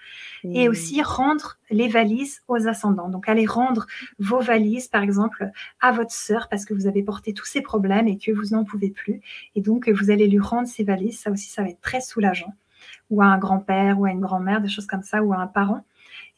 et 0.45 0.69
aussi 0.69 1.03
rendre 1.03 1.59
les 1.71 1.89
valises 1.89 2.43
aux 2.49 2.69
ascendants. 2.69 3.09
Donc 3.09 3.29
allez 3.29 3.47
rendre 3.47 3.87
vos 4.19 4.41
valises, 4.41 4.89
par 4.89 5.03
exemple, 5.03 5.51
à 5.81 5.93
votre 5.93 6.13
sœur 6.13 6.49
parce 6.51 6.65
que 6.67 6.75
vous 6.75 6.87
avez 6.87 7.03
porté 7.03 7.33
tous 7.35 7.47
ces 7.47 7.63
problèmes 7.63 8.09
et 8.09 8.19
que 8.19 8.31
vous 8.33 8.51
n'en 8.55 8.65
pouvez 8.65 8.91
plus 8.91 9.21
et 9.55 9.61
donc 9.63 9.89
vous 9.89 10.11
allez 10.11 10.29
lui 10.29 10.39
rendre 10.39 10.69
ses 10.69 10.85
valises. 10.85 11.19
Ça 11.21 11.31
aussi, 11.31 11.49
ça 11.49 11.63
va 11.63 11.71
être 11.71 11.81
très 11.81 12.01
soulageant 12.01 12.55
ou 13.15 13.23
à 13.23 13.27
un 13.27 13.39
grand-père 13.39 14.01
ou 14.01 14.07
à 14.07 14.11
une 14.13 14.21
grand-mère, 14.21 14.61
des 14.63 14.69
choses 14.71 14.87
comme 14.87 15.03
ça 15.05 15.23
ou 15.25 15.33
à 15.35 15.39
un 15.39 15.47
parent 15.49 15.85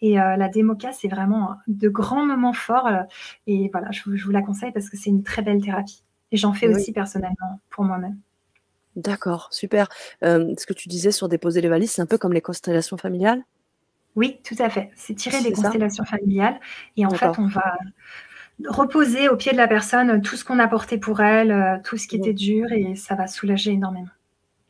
et 0.03 0.18
heu, 0.20 0.37
la 0.39 0.49
DEMOCA, 0.51 0.93
c'est 0.93 1.09
vraiment 1.09 1.57
de 1.68 1.89
grands 1.91 2.27
moments 2.27 2.53
forts, 2.55 2.89
heu 2.89 3.01
et 3.49 3.70
voilà, 3.72 3.91
je 3.93 4.03
vous 4.05 4.16
je 4.16 4.24
vous 4.27 4.33
la 4.33 4.43
conseille 4.43 4.72
parce 4.72 4.91
que 4.91 4.97
c'est 4.99 5.11
une 5.11 5.24
très 5.24 5.43
belle 5.43 5.62
thérapie 5.62 6.05
et 6.33 6.37
j'en 6.39 6.53
fais 6.55 6.68
Oui. 6.68 6.74
aussi 6.74 6.93
personnellement 6.93 7.61
pour 7.70 7.85
moi-même. 7.85 8.18
D'accord, 8.95 9.49
super. 9.53 9.89
Hem, 10.22 10.55
ce 10.59 10.64
que 10.66 10.72
tu 10.72 10.89
disais 10.89 11.11
sur 11.12 11.29
déposer 11.29 11.61
les 11.61 11.68
valises, 11.68 11.91
c'est 11.93 12.03
un 12.03 12.07
peu 12.07 12.16
comme 12.18 12.33
les 12.33 12.41
constellations 12.41 12.97
familiales? 12.97 13.43
Oui, 14.14 14.41
tout 14.45 14.55
à 14.59 14.70
fait. 14.70 14.91
C'est 14.97 15.14
tiré 15.14 15.43
des 15.43 15.53
constellations 15.53 16.05
familiales 16.05 16.59
et 16.97 17.05
en 17.05 17.12
fait, 17.12 17.39
on 17.39 17.47
va 17.47 17.74
reposer 18.68 19.29
au 19.29 19.37
pied 19.37 19.53
de 19.53 19.59
la 19.59 19.68
personne 19.68 20.22
tout 20.22 20.37
ce 20.37 20.45
qu'on 20.45 20.59
a 20.61 20.68
porté 20.68 20.99
pour 20.99 21.20
elle, 21.22 21.81
tout 21.85 21.97
ce 21.99 22.09
qui 22.09 22.16
Mmh 22.16 22.20
mh. 22.20 22.29
était 22.29 22.35
dur 22.35 22.72
et 22.72 22.97
ça 22.97 23.14
va 23.16 23.27
soulager 23.29 23.72
énormément. 23.72 24.09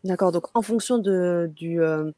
D'accord, 0.07 0.31
donc 0.33 0.45
en 0.55 0.63
fonction 0.63 0.99
de 0.99 1.51
du, 1.55 1.81
heu, 1.81 2.15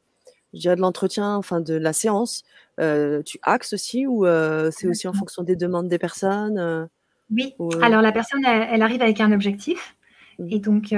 je 0.53 0.59
dirais 0.59 0.75
de 0.75 0.81
l'entretien, 0.81 1.35
enfin 1.37 1.61
de 1.61 1.75
la 1.75 1.93
séance, 1.93 2.43
heu, 2.81 3.23
tu 3.25 3.39
axes 3.43 3.73
aussi 3.73 4.07
ou 4.07 4.25
heu, 4.27 4.71
c'est 4.71 4.87
aussi 4.87 5.07
en 5.07 5.13
fonction 5.13 5.43
des 5.43 5.55
demandes 5.57 5.89
des 5.89 5.99
personnes, 5.99 6.89
Oui, 7.31 7.53
ou 7.59 7.71
alors 7.81 8.01
la 8.01 8.11
personne, 8.11 8.43
elle 8.45 8.67
elle 8.71 8.81
arrive 8.81 9.01
avec 9.01 9.21
un 9.21 9.31
objectif 9.31 9.95
Mmh. 10.39 10.51
et 10.51 10.59
donc 10.59 10.93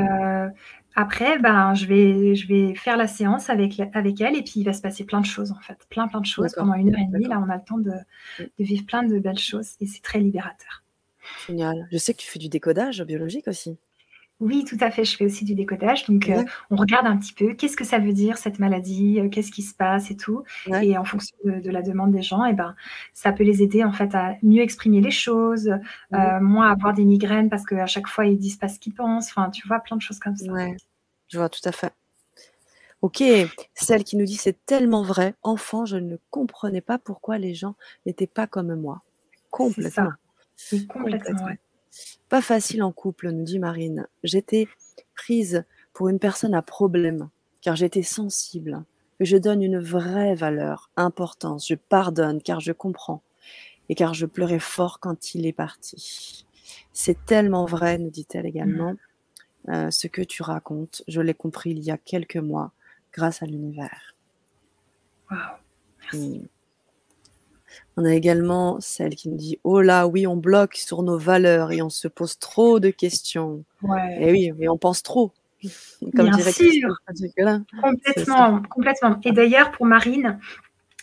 après, 0.95 1.39
ben, 1.39 1.73
je 1.75 1.85
vais 1.87 2.35
je 2.35 2.47
vais 2.47 2.75
faire 2.75 2.97
la 2.97 3.07
séance 3.07 3.49
avec 3.49 3.79
avec 3.93 4.21
elle 4.21 4.35
et 4.37 4.43
puis 4.43 4.55
il 4.57 4.65
va 4.65 4.73
se 4.73 4.81
passer 4.81 5.05
plein 5.05 5.21
de 5.21 5.25
choses, 5.25 5.51
en 5.53 5.59
fait, 5.61 5.87
plein, 5.89 6.07
plein 6.07 6.21
de 6.21 6.25
choses 6.25 6.55
pendant 6.55 6.73
1 6.75 6.93
heure 6.93 6.99
et 7.01 7.07
1/2. 7.07 7.27
d'accord. 7.27 7.29
Là, 7.29 7.41
on 7.45 7.49
a 7.49 7.57
le 7.57 7.63
temps 7.65 7.79
de 7.79 7.91
Mmh. 8.39 8.51
de 8.59 8.63
vivre 8.65 8.85
plein 8.87 9.03
de 9.03 9.19
belles 9.19 9.39
choses 9.39 9.75
et 9.81 9.87
c'est 9.87 10.01
très 10.03 10.19
libérateur. 10.19 10.83
Génial. 11.37 11.87
Je 11.91 11.97
sais 11.97 12.13
que 12.13 12.19
tu 12.21 12.27
fais 12.29 12.39
du 12.39 12.49
décodage 12.49 13.03
biologique 13.03 13.47
aussi? 13.47 13.77
Oui, 14.41 14.65
tout 14.65 14.77
à 14.81 14.89
fait, 14.89 15.05
je 15.05 15.15
fais 15.15 15.25
aussi 15.25 15.45
du 15.45 15.53
décodage 15.55 16.05
donc 16.07 16.31
Ouais. 16.31 16.51
on 16.71 16.75
regarde 16.75 17.05
un 17.05 17.15
petit 17.17 17.31
peu 17.33 17.53
qu'est-ce 17.53 17.77
que 17.77 17.83
ça 17.85 17.99
veut 17.99 18.11
dire 18.11 18.39
cette 18.39 18.57
maladie? 18.59 19.19
Heu, 19.19 19.29
qu'est-ce 19.29 19.51
qui 19.51 19.61
se 19.61 19.75
passe 19.75 20.09
et 20.11 20.17
tout 20.17 20.43
Ouais. 20.65 20.81
et 20.81 20.97
en 20.97 21.03
fonction 21.05 21.37
de 21.45 21.59
de 21.61 21.69
la 21.69 21.83
demande 21.83 22.11
des 22.11 22.23
gens 22.23 22.43
et 22.45 22.53
ben, 22.53 22.75
ça 23.13 23.31
peut 23.33 23.43
les 23.43 23.61
aider, 23.61 23.83
en 23.83 23.91
fait, 23.93 24.15
à 24.15 24.37
mieux 24.41 24.63
exprimer 24.63 24.99
les 24.99 25.11
choses, 25.11 25.67
mh. 26.09 26.31
heu, 26.39 26.39
moins 26.41 26.71
avoir 26.71 26.93
des 26.95 27.05
migraines 27.05 27.49
parce 27.51 27.65
qu'à 27.65 27.85
chaque 27.87 28.07
fois, 28.07 28.25
ils 28.25 28.37
disent 28.39 28.57
pas 28.57 28.67
ce 28.67 28.79
qu'ils 28.79 28.93
pensent. 28.95 29.29
Enfin, 29.29 29.51
tu 29.51 29.67
vois, 29.67 29.79
plein 29.79 29.97
de 29.97 30.01
choses 30.01 30.19
comme 30.19 30.35
ça. 30.37 30.53
Ouais, 30.53 30.75
je 31.29 31.37
vois 31.37 31.49
tout 31.49 31.61
à 31.65 31.71
fait. 31.71 31.93
OK, 33.01 33.23
celle 33.73 34.03
qui 34.03 34.15
nous 34.15 34.25
dit: 34.25 34.35
«C'est 34.37 34.63
tellement 34.65 35.01
vrai, 35.01 35.33
enfant, 35.41 35.85
je 35.85 35.97
ne 35.97 36.17
comprenais 36.29 36.81
pas 36.81 36.99
pourquoi 36.99 37.39
les 37.39 37.55
gens 37.55 37.75
n'étaient 38.05 38.27
pas 38.27 38.45
comme 38.47 38.75
moi». 38.75 39.01
Complètement, 39.49 40.13
complètement, 40.87 41.49
complètement. 41.49 41.55
«Pas 42.29 42.41
facile 42.41 42.83
en 42.83 42.91
couple», 42.91 43.29
nous 43.31 43.43
dit 43.43 43.59
Marine. 43.59 44.07
«J'étais 44.23 44.67
prise 45.15 45.65
pour 45.93 46.09
une 46.09 46.19
personne 46.19 46.53
à 46.53 46.61
problème, 46.61 47.29
car 47.61 47.75
j'étais 47.75 48.03
sensible. 48.03 48.83
Je 49.19 49.37
donne 49.37 49.61
une 49.61 49.79
vraie 49.79 50.33
valeur, 50.35 50.89
importance. 50.95 51.67
Je 51.67 51.75
pardonne 51.75 52.41
car 52.41 52.59
je 52.59 52.71
comprends 52.71 53.21
et 53.89 53.95
car 53.95 54.13
je 54.13 54.25
pleurais 54.25 54.59
fort 54.59 54.99
quand 54.99 55.35
il 55.35 55.45
est 55.45 55.53
parti. 55.53 56.45
C'est 56.93 57.25
tellement 57.25 57.65
vrai», 57.65 57.97
nous 57.97 58.09
dit-elle 58.09 58.45
Mmh. 58.45 58.47
également, 58.47 58.95
heu, 59.69 59.91
«ce 59.91 60.07
que 60.07 60.21
tu 60.21 60.43
racontes. 60.43 61.03
Je 61.07 61.21
l'ai 61.21 61.33
compris 61.33 61.71
il 61.71 61.79
y 61.79 61.91
a 61.91 61.97
quelques 61.97 62.37
mois 62.37 62.71
grâce 63.13 63.43
à 63.43 63.45
l'univers». 63.45 64.15
Merci. 66.01 66.39
Mmh. 66.39 66.47
On 67.97 68.05
a 68.05 68.13
également 68.13 68.80
celle 68.82 69.15
qui 69.15 69.30
me 69.30 69.38
dit: 69.38 69.59
«Oh 69.63 69.82
là, 69.82 70.07
oui, 70.07 70.28
on 70.28 70.38
bloque 70.38 70.76
sur 70.76 71.03
nos 71.03 71.17
valeurs 71.17 71.72
et 71.72 71.82
on 71.82 71.89
se 71.89 72.07
pose 72.07 72.38
trop 72.39 72.80
de 72.80 72.89
questions». 72.89 73.63
Et 73.84 73.86
Ouais. 74.26 74.32
oui, 74.32 74.51
mais 74.57 74.67
on 74.69 74.78
pense 74.78 75.03
trop, 75.03 75.32
comme 76.15 76.30
Bien 76.30 76.38
sûr, 76.39 76.89
complètement, 77.82 78.61
complètement 78.69 79.19
et 79.24 79.32
d'ailleurs 79.32 79.72
pour 79.72 79.86
Marine, 79.86 80.39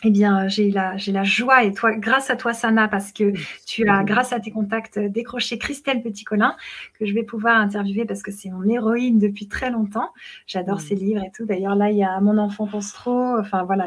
eh 0.04 0.10
bien, 0.10 0.46
j'ai 0.46 0.70
la, 0.70 0.96
j'ai 0.96 1.10
la 1.10 1.24
joie, 1.24 1.64
et 1.64 1.72
toi, 1.72 1.92
grâce 1.92 2.30
à 2.30 2.36
toi, 2.36 2.52
Sana, 2.52 2.86
parce 2.86 3.10
que 3.10 3.32
tu 3.66 3.88
as, 3.88 4.04
grâce 4.04 4.32
à 4.32 4.38
tes 4.38 4.52
contacts, 4.52 4.96
décroché 4.98 5.58
Christelle 5.58 6.02
Petit-Colin, 6.02 6.54
que 6.98 7.04
je 7.04 7.12
vais 7.14 7.24
pouvoir 7.24 7.56
interviewer 7.60 8.04
parce 8.04 8.22
que 8.22 8.30
c'est 8.30 8.50
mon 8.50 8.62
héroïne 8.68 9.18
depuis 9.18 9.48
très 9.48 9.70
longtemps. 9.70 10.10
J'adore 10.46 10.80
ses 10.80 10.94
livres 10.94 11.22
et 11.24 11.32
tout. 11.34 11.46
D'ailleurs, 11.46 11.74
là, 11.74 11.90
il 11.90 11.96
y 11.96 12.04
a 12.04 12.20
Mon 12.20 12.38
enfant 12.38 12.68
pense 12.68 12.92
trop, 12.92 13.38
enfin 13.38 13.64
voilà, 13.64 13.86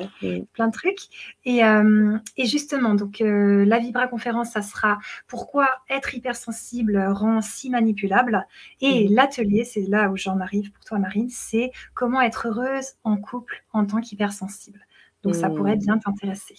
plein 0.54 0.68
de 0.68 0.74
trucs. 0.74 1.00
Et, 1.46 1.64
euh, 1.64 2.18
et 2.36 2.46
justement, 2.46 2.94
donc, 2.94 3.22
euh, 3.22 3.64
la 3.66 3.80
Vibra 3.80 4.08
conférence, 4.08 4.52
ça 4.52 4.62
sera 4.62 5.00
pourquoi 5.28 5.70
être 5.90 6.14
hypersensible 6.14 7.02
rend 7.08 7.42
si 7.42 7.70
manipulable. 7.70 8.46
Et 8.82 9.08
l'atelier, 9.08 9.64
c'est 9.64 9.88
là 9.88 10.10
où 10.10 10.18
j'en 10.18 10.42
arrive 10.42 10.72
pour 10.72 10.84
toi, 10.84 11.00
Marine, 11.00 11.30
c'est 11.30 11.72
comment 11.94 12.22
être 12.22 12.48
heureuse 12.48 12.96
en 13.06 13.16
couple 13.16 13.64
en 13.72 13.86
tant 13.86 14.02
qu'hypersensible. 14.02 14.86
Donc, 15.24 15.36
ça 15.36 15.50
pourrait 15.50 15.76
mmh. 15.76 15.80
bien 15.80 15.98
t'intéresser. 15.98 16.56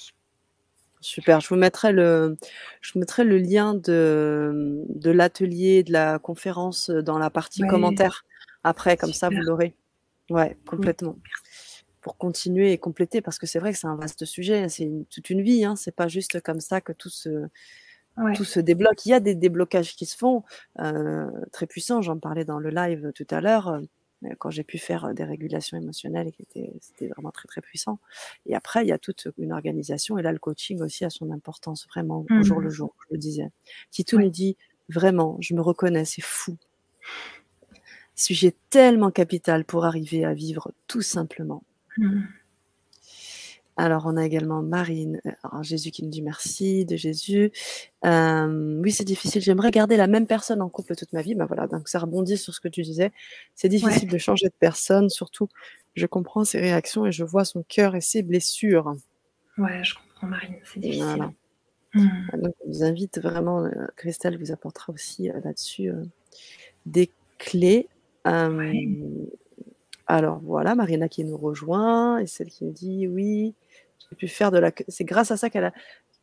Super, 1.00 1.40
je 1.40 1.48
vous 1.48 1.56
mettrai 1.56 1.92
le, 1.92 2.36
je 2.80 2.96
mettrai 2.96 3.24
le 3.24 3.36
lien 3.36 3.74
de, 3.74 4.84
de 4.88 5.10
l'atelier, 5.10 5.82
de 5.82 5.92
la 5.92 6.20
conférence 6.20 6.90
dans 6.90 7.18
la 7.18 7.28
partie 7.28 7.62
commentaires 7.62 8.24
après, 8.62 8.96
comme 8.96 9.12
ça 9.12 9.28
vous 9.28 9.40
l'aurez. 9.40 9.74
Ouais, 10.30 10.56
complètement. 10.64 11.16
Pour 12.00 12.16
continuer 12.16 12.70
et 12.70 12.78
compléter, 12.78 13.20
parce 13.20 13.38
que 13.38 13.46
c'est 13.46 13.58
vrai 13.58 13.72
que 13.72 13.78
c'est 13.78 13.88
un 13.88 13.96
vaste 13.96 14.24
sujet, 14.24 14.68
c'est 14.68 14.88
toute 15.10 15.28
une 15.30 15.42
vie, 15.42 15.64
hein, 15.64 15.74
c'est 15.74 15.94
pas 15.94 16.06
juste 16.06 16.40
comme 16.40 16.60
ça 16.60 16.80
que 16.80 16.92
tout 16.92 17.10
se, 17.10 17.48
tout 18.34 18.44
se 18.44 18.60
débloque. 18.60 19.04
Il 19.04 19.08
y 19.08 19.14
a 19.14 19.20
des 19.20 19.34
déblocages 19.34 19.96
qui 19.96 20.06
se 20.06 20.16
font 20.16 20.44
euh, 20.78 21.28
très 21.50 21.66
puissants, 21.66 22.00
j'en 22.00 22.18
parlais 22.18 22.44
dans 22.44 22.60
le 22.60 22.70
live 22.70 23.10
tout 23.14 23.26
à 23.30 23.40
l'heure 23.40 23.80
quand 24.38 24.50
j'ai 24.50 24.64
pu 24.64 24.78
faire 24.78 25.14
des 25.14 25.24
régulations 25.24 25.76
émotionnelles, 25.76 26.32
c'était 26.80 27.08
vraiment 27.08 27.30
très 27.30 27.48
très 27.48 27.60
puissant. 27.60 27.98
Et 28.46 28.54
après, 28.54 28.84
il 28.84 28.88
y 28.88 28.92
a 28.92 28.98
toute 28.98 29.28
une 29.38 29.52
organisation, 29.52 30.18
et 30.18 30.22
là, 30.22 30.32
le 30.32 30.38
coaching 30.38 30.80
aussi 30.80 31.04
a 31.04 31.10
son 31.10 31.30
importance 31.30 31.86
vraiment 31.88 32.24
au 32.30 32.42
jour 32.42 32.60
le 32.60 32.68
mmh. 32.68 32.72
jour, 32.72 32.94
je 33.08 33.14
le 33.14 33.18
disais. 33.18 33.50
Titou 33.90 34.18
nous 34.18 34.30
dit 34.30 34.56
vraiment, 34.88 35.36
je 35.40 35.54
me 35.54 35.60
reconnais, 35.60 36.04
c'est 36.04 36.22
fou. 36.22 36.56
Sujet 38.14 38.54
tellement 38.70 39.10
capital 39.10 39.64
pour 39.64 39.84
arriver 39.84 40.24
à 40.24 40.34
vivre 40.34 40.72
tout 40.86 41.02
simplement. 41.02 41.64
Mmh. 41.96 42.22
Alors, 43.76 44.04
on 44.06 44.16
a 44.16 44.24
également 44.24 44.62
Marine, 44.62 45.20
euh, 45.26 45.62
Jésus 45.62 45.90
qui 45.90 46.04
nous 46.04 46.10
dit 46.10 46.22
merci 46.22 46.84
de 46.84 46.96
Jésus. 46.96 47.52
Euh, 48.04 48.80
oui, 48.82 48.92
c'est 48.92 49.04
difficile. 49.04 49.40
J'aimerais 49.40 49.70
garder 49.70 49.96
la 49.96 50.06
même 50.06 50.26
personne 50.26 50.60
en 50.60 50.68
couple 50.68 50.94
toute 50.94 51.12
ma 51.12 51.22
vie. 51.22 51.34
Ben 51.34 51.46
voilà, 51.46 51.66
donc 51.66 51.88
ça 51.88 51.98
rebondit 51.98 52.36
sur 52.36 52.54
ce 52.54 52.60
que 52.60 52.68
tu 52.68 52.82
disais. 52.82 53.12
C'est 53.54 53.70
difficile 53.70 54.08
de 54.08 54.18
changer 54.18 54.46
de 54.46 54.54
personne, 54.58 55.08
surtout 55.08 55.48
je 55.94 56.06
comprends 56.06 56.44
ses 56.44 56.58
réactions 56.58 57.06
et 57.06 57.12
je 57.12 57.24
vois 57.24 57.44
son 57.44 57.62
cœur 57.62 57.94
et 57.94 58.00
ses 58.00 58.22
blessures. 58.22 58.94
Ouais, 59.58 59.82
je 59.84 59.94
comprends 59.94 60.26
Marine, 60.26 60.56
c'est 60.64 60.80
difficile. 60.80 61.30
Mmh. 61.94 62.08
Ah, 62.32 62.36
donc, 62.38 62.54
je 62.64 62.68
vous 62.72 62.84
invite 62.84 63.20
vraiment, 63.20 63.64
euh, 63.64 63.70
Christelle 63.96 64.38
vous 64.38 64.52
apportera 64.52 64.92
aussi 64.92 65.28
là-dessus 65.44 65.90
des 66.86 67.10
clés. 67.38 67.88
Alors 70.12 70.40
voilà, 70.44 70.74
Marina 70.74 71.08
qui 71.08 71.24
nous 71.24 71.38
rejoint 71.38 72.18
et 72.18 72.26
celle 72.26 72.48
qui 72.48 72.66
nous 72.66 72.72
dit 72.72 73.08
oui, 73.08 73.54
j'ai 73.98 74.14
pu 74.14 74.28
faire 74.28 74.50
de 74.50 74.58
la. 74.58 74.70
C'est 74.88 75.04
grâce 75.04 75.30
à 75.30 75.38
ça 75.38 75.48
qu'elle 75.48 75.64
a, 75.64 75.72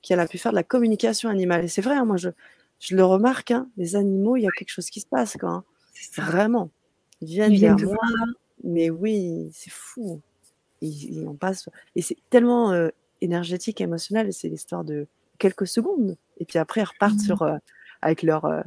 qu'elle 0.03 0.19
a 0.19 0.27
pu 0.27 0.37
faire 0.37 0.51
de 0.51 0.57
la 0.57 0.63
communication 0.63 1.27
animale. 1.27 1.65
Et 1.65 1.67
c'est 1.67 1.81
vrai, 1.81 1.95
hein, 1.95 2.05
moi 2.05 2.15
je, 2.15 2.29
je 2.79 2.95
le 2.95 3.03
remarque, 3.03 3.49
hein, 3.49 3.67
les 3.77 3.95
animaux, 3.95 4.37
il 4.37 4.43
y 4.43 4.47
a 4.47 4.51
quelque 4.51 4.69
chose 4.69 4.91
qui 4.91 4.99
se 4.99 5.07
passe 5.07 5.37
quoi. 5.37 5.49
Hein. 5.49 5.63
Vraiment, 6.17 6.69
ils 7.21 7.29
viennent 7.29 7.55
vers 7.55 7.79
moi, 7.79 7.97
mais 8.63 8.91
oui, 8.91 9.49
c'est 9.55 9.71
fou. 9.71 10.21
Ils, 10.81 11.27
on 11.27 11.33
passe 11.33 11.67
et 11.95 12.03
c'est 12.03 12.17
tellement 12.29 12.71
euh, 12.71 12.89
énergétique, 13.21 13.81
émotionnel. 13.81 14.31
C'est 14.33 14.49
l'histoire 14.49 14.83
de 14.83 15.07
quelques 15.39 15.65
secondes. 15.65 16.15
Et 16.37 16.45
puis 16.45 16.59
après, 16.59 16.81
ils 16.81 16.85
repartent 16.85 17.15
mmh. 17.15 17.25
sur 17.25 17.41
euh, 17.41 17.57
avec 18.03 18.21
leur 18.21 18.45
euh, 18.45 18.61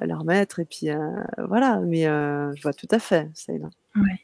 leur 0.00 0.24
maître 0.24 0.58
et 0.58 0.64
puis 0.64 0.88
voilà. 1.36 1.80
Mais 1.80 2.04
je 2.04 2.62
vois 2.62 2.72
tout 2.72 2.88
à 2.90 2.98
fait, 2.98 3.28
c'est 3.34 3.58
là. 3.58 3.68
Ouais. 3.94 4.18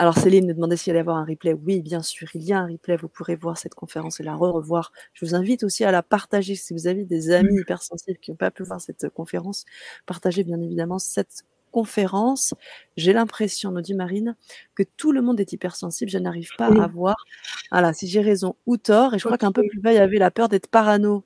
Alors 0.00 0.16
Céline 0.16 0.46
nous 0.46 0.54
demandait 0.54 0.78
s'il 0.78 0.92
allait 0.92 1.00
y 1.00 1.02
avoir 1.02 1.18
un 1.18 1.26
replay. 1.26 1.52
Oui, 1.52 1.82
bien 1.82 2.00
sûr, 2.00 2.26
il 2.32 2.42
y 2.42 2.54
a 2.54 2.58
un 2.58 2.66
replay. 2.66 2.96
Vous 2.96 3.08
pourrez 3.08 3.36
voir 3.36 3.58
cette 3.58 3.74
conférence 3.74 4.18
et 4.18 4.22
la 4.22 4.34
re-revoir. 4.34 4.92
Je 5.12 5.26
vous 5.26 5.34
invite 5.34 5.62
aussi 5.62 5.84
à 5.84 5.90
la 5.90 6.02
partager. 6.02 6.54
Si 6.54 6.72
vous 6.72 6.86
avez 6.86 7.04
des 7.04 7.32
amis 7.32 7.58
mmh. 7.58 7.60
hypersensibles 7.60 8.18
qui 8.18 8.30
n'ont 8.30 8.36
pas 8.38 8.50
pu 8.50 8.62
voir 8.62 8.80
cette 8.80 9.10
conférence, 9.10 9.66
partagez 10.06 10.42
bien 10.42 10.58
évidemment 10.58 10.98
cette 10.98 11.44
conférence. 11.70 12.54
J'ai 12.96 13.12
l'impression, 13.12 13.72
nous 13.72 13.82
dit 13.82 13.92
Marine, 13.92 14.36
que 14.74 14.84
tout 14.96 15.12
le 15.12 15.20
monde 15.20 15.38
est 15.38 15.52
hypersensible. 15.52 16.10
Je 16.10 16.16
n'arrive 16.16 16.48
pas 16.56 16.68
à 16.68 16.86
voir 16.86 17.16
voilà, 17.70 17.92
si 17.92 18.08
j'ai 18.08 18.22
raison 18.22 18.56
ou 18.64 18.78
tort. 18.78 19.12
Et 19.12 19.18
je 19.18 19.26
crois 19.26 19.36
qu'un 19.36 19.52
peu 19.52 19.66
plus 19.68 19.80
bas, 19.80 19.92
il 19.92 19.96
y 19.96 19.98
avait 19.98 20.16
la 20.16 20.30
peur 20.30 20.48
d'être 20.48 20.68
parano. 20.68 21.24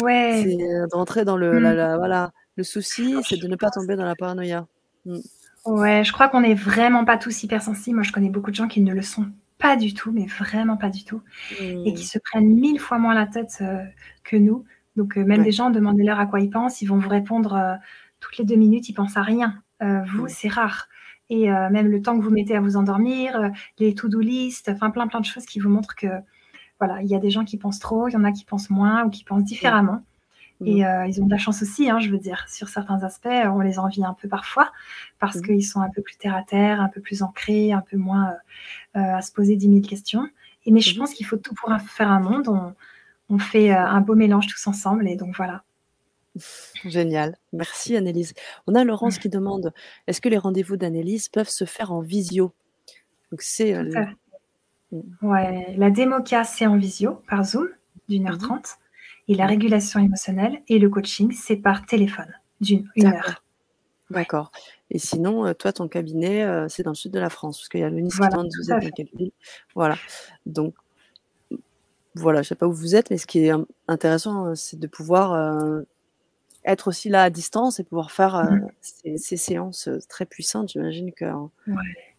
Ouais. 0.00 0.44
C'est 0.44 0.62
euh, 0.62 0.86
d'entrer 0.92 1.24
dans 1.24 1.36
le, 1.36 1.58
mmh. 1.58 1.96
voilà, 1.96 2.30
le 2.54 2.62
souci, 2.62 3.16
c'est 3.28 3.36
de 3.36 3.48
ne 3.48 3.56
pas 3.56 3.70
tomber 3.70 3.96
dans 3.96 4.04
la 4.04 4.14
paranoïa. 4.14 4.68
Mmh. 5.06 5.18
Ouais, 5.66 6.04
je 6.04 6.12
crois 6.12 6.28
qu'on 6.28 6.40
n'est 6.40 6.54
vraiment 6.54 7.04
pas 7.04 7.18
tous 7.18 7.42
hypersensibles. 7.42 7.96
Moi, 7.96 8.04
je 8.04 8.12
connais 8.12 8.30
beaucoup 8.30 8.50
de 8.50 8.56
gens 8.56 8.68
qui 8.68 8.80
ne 8.80 8.94
le 8.94 9.02
sont 9.02 9.26
pas 9.58 9.76
du 9.76 9.94
tout, 9.94 10.12
mais 10.12 10.26
vraiment 10.26 10.76
pas 10.76 10.90
du 10.90 11.04
tout, 11.04 11.22
et 11.60 11.94
qui 11.94 12.04
mmh. 12.04 12.06
se 12.06 12.18
prennent 12.18 12.54
mille 12.54 12.78
fois 12.78 12.98
moins 12.98 13.14
la 13.14 13.26
tête 13.26 13.58
euh, 13.62 13.84
que 14.22 14.36
nous. 14.36 14.64
Donc, 14.96 15.16
euh, 15.16 15.24
même 15.24 15.42
des 15.42 15.52
gens, 15.52 15.70
demandez-leur 15.70 16.20
à 16.20 16.26
quoi 16.26 16.40
ils 16.40 16.50
pensent, 16.50 16.82
ils 16.82 16.86
vont 16.86 16.98
vous 16.98 17.08
répondre 17.08 17.54
euh, 17.54 17.74
toutes 18.20 18.38
les 18.38 18.44
deux 18.44 18.56
minutes, 18.56 18.88
ils 18.88 18.94
pensent 18.94 19.16
à 19.16 19.22
rien. 19.22 19.62
vous, 19.80 20.24
mmh. 20.24 20.28
c'est 20.28 20.48
rare. 20.48 20.88
Et 21.28 21.48
même 21.48 21.88
le 21.88 22.00
temps 22.00 22.16
que 22.16 22.22
vous 22.22 22.30
mettez 22.30 22.54
à 22.54 22.60
vous 22.60 22.76
endormir, 22.76 23.50
les 23.80 23.96
to-do 23.96 24.20
list, 24.20 24.68
enfin 24.68 24.90
plein 24.90 25.08
plein 25.08 25.18
de 25.18 25.24
choses 25.24 25.44
qui 25.44 25.58
vous 25.58 25.68
montrent 25.68 25.96
que 25.96 26.06
voilà, 26.78 27.02
il 27.02 27.08
y 27.08 27.16
a 27.16 27.18
des 27.18 27.30
gens 27.30 27.44
qui 27.44 27.58
pensent 27.58 27.80
trop, 27.80 28.06
il 28.06 28.12
y 28.12 28.16
en 28.16 28.22
a 28.22 28.30
qui 28.30 28.44
pensent 28.44 28.70
moins 28.70 29.04
ou 29.04 29.10
qui 29.10 29.24
pensent 29.24 29.42
différemment. 29.42 30.04
Mmh. 30.60 30.84
euh, 30.84 31.06
ils 31.06 31.22
ont 31.22 31.26
de 31.26 31.30
la 31.30 31.38
chance 31.38 31.62
aussi, 31.62 31.90
hein, 31.90 31.98
je 31.98 32.10
veux 32.10 32.18
dire, 32.18 32.46
sur 32.48 32.68
certains 32.68 33.02
aspects, 33.02 33.28
on 33.28 33.60
les 33.60 33.78
envie 33.78 34.04
un 34.04 34.14
peu 34.14 34.28
parfois, 34.28 34.72
parce 35.18 35.36
mmh. 35.36 35.42
qu'ils 35.42 35.64
sont 35.64 35.80
un 35.80 35.90
peu 35.90 36.02
plus 36.02 36.16
terre 36.16 36.34
à 36.34 36.42
terre, 36.42 36.80
un 36.80 36.88
peu 36.88 37.00
plus 37.00 37.22
ancrés, 37.22 37.72
un 37.72 37.82
peu 37.82 37.96
moins 37.96 38.30
euh, 38.30 39.00
euh, 39.00 39.16
à 39.16 39.22
se 39.22 39.32
poser 39.32 39.56
10 39.56 39.68
000 39.68 39.80
questions. 39.80 40.28
Et, 40.64 40.72
mais 40.72 40.80
je 40.80 40.94
mmh. 40.94 40.98
pense 40.98 41.14
qu'il 41.14 41.26
faut 41.26 41.36
tout 41.36 41.54
pour 41.54 41.70
faire 41.80 42.10
un 42.10 42.20
monde. 42.20 42.48
On, 42.48 42.74
on 43.28 43.38
fait 43.38 43.70
un 43.70 44.00
beau 44.00 44.14
mélange 44.14 44.46
tous 44.46 44.66
ensemble, 44.66 45.08
et 45.08 45.16
donc 45.16 45.36
voilà. 45.36 45.64
Génial. 46.84 47.36
Merci 47.52 47.96
Annelise. 47.96 48.34
On 48.66 48.74
a 48.74 48.84
Laurence 48.84 49.18
qui 49.18 49.28
demande 49.28 49.72
est-ce 50.06 50.20
que 50.20 50.28
les 50.28 50.38
rendez-vous 50.38 50.76
d'Annelise 50.76 51.28
peuvent 51.28 51.48
se 51.48 51.64
faire 51.64 51.92
en 51.92 52.00
visio? 52.00 52.52
Donc 53.30 53.42
c'est 53.42 53.74
ouais, 55.22 55.74
la 55.76 55.90
démoca 55.90 56.44
c'est 56.44 56.66
en 56.66 56.76
visio 56.76 57.22
par 57.28 57.44
Zoom 57.44 57.68
d'une 58.08 58.28
heure 58.28 58.38
trente 58.38 58.78
et 59.28 59.34
la 59.34 59.46
régulation 59.46 60.00
émotionnelle 60.00 60.62
et 60.68 60.78
le 60.78 60.88
coaching, 60.88 61.32
c'est 61.32 61.56
par 61.56 61.84
téléphone 61.86 62.32
d'une 62.60 62.88
heure. 63.04 63.42
D'accord. 64.10 64.52
Et 64.90 64.98
sinon, 64.98 65.46
euh, 65.46 65.52
toi, 65.52 65.72
ton 65.72 65.88
cabinet, 65.88 66.44
euh, 66.44 66.68
c'est 66.68 66.84
dans 66.84 66.92
le 66.92 66.96
sud 66.96 67.12
de 67.12 67.18
la 67.18 67.30
France, 67.30 67.58
parce 67.58 67.68
qu'il 67.68 67.80
y 67.80 67.84
a 67.84 67.90
le 67.90 68.00
Nice 68.00 68.14
voilà, 68.16 68.36
vous 68.36 68.72
êtes 68.72 68.82
dans 68.82 68.90
quelle 68.90 69.08
ville? 69.14 69.32
Voilà. 69.74 69.96
Donc, 70.44 70.74
voilà, 72.14 72.42
je 72.42 72.46
ne 72.46 72.48
sais 72.50 72.54
pas 72.54 72.68
où 72.68 72.72
vous 72.72 72.94
êtes, 72.94 73.10
mais 73.10 73.18
ce 73.18 73.26
qui 73.26 73.40
est 73.40 73.52
intéressant, 73.88 74.46
euh, 74.46 74.54
c'est 74.54 74.78
de 74.78 74.86
pouvoir 74.86 75.84
être 76.64 76.88
aussi 76.88 77.08
là 77.08 77.24
à 77.24 77.30
distance 77.30 77.78
et 77.78 77.84
pouvoir 77.84 78.10
faire 78.10 78.44
mmh. 78.44 78.68
ces, 79.18 79.36
séances 79.36 79.88
très 80.08 80.24
puissantes. 80.24 80.70
J'imagine 80.70 81.12
que 81.12 81.26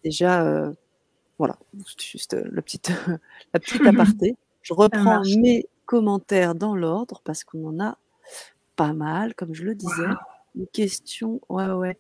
déjà, 0.03 0.71
voilà, 1.37 1.57
juste 1.99 2.33
le 2.33 2.61
petit, 2.61 2.81
la 3.53 3.59
petite 3.59 3.81
aparté. 3.87 4.35
Je 4.61 4.73
reprends 4.73 5.21
mes 5.39 5.65
commentaires 5.87 6.53
dans 6.53 6.75
l'ordre 6.75 7.21
parce 7.23 7.43
qu'on 7.43 7.65
en 7.65 7.83
a 7.83 7.97
pas 8.75 8.93
mal, 8.93 9.33
comme 9.33 9.55
je 9.55 9.63
le 9.63 9.73
disais. 9.73 10.05
Une 10.55 10.67
question, 10.67 11.41
ouais, 11.49 11.71
ouais. 11.71 11.97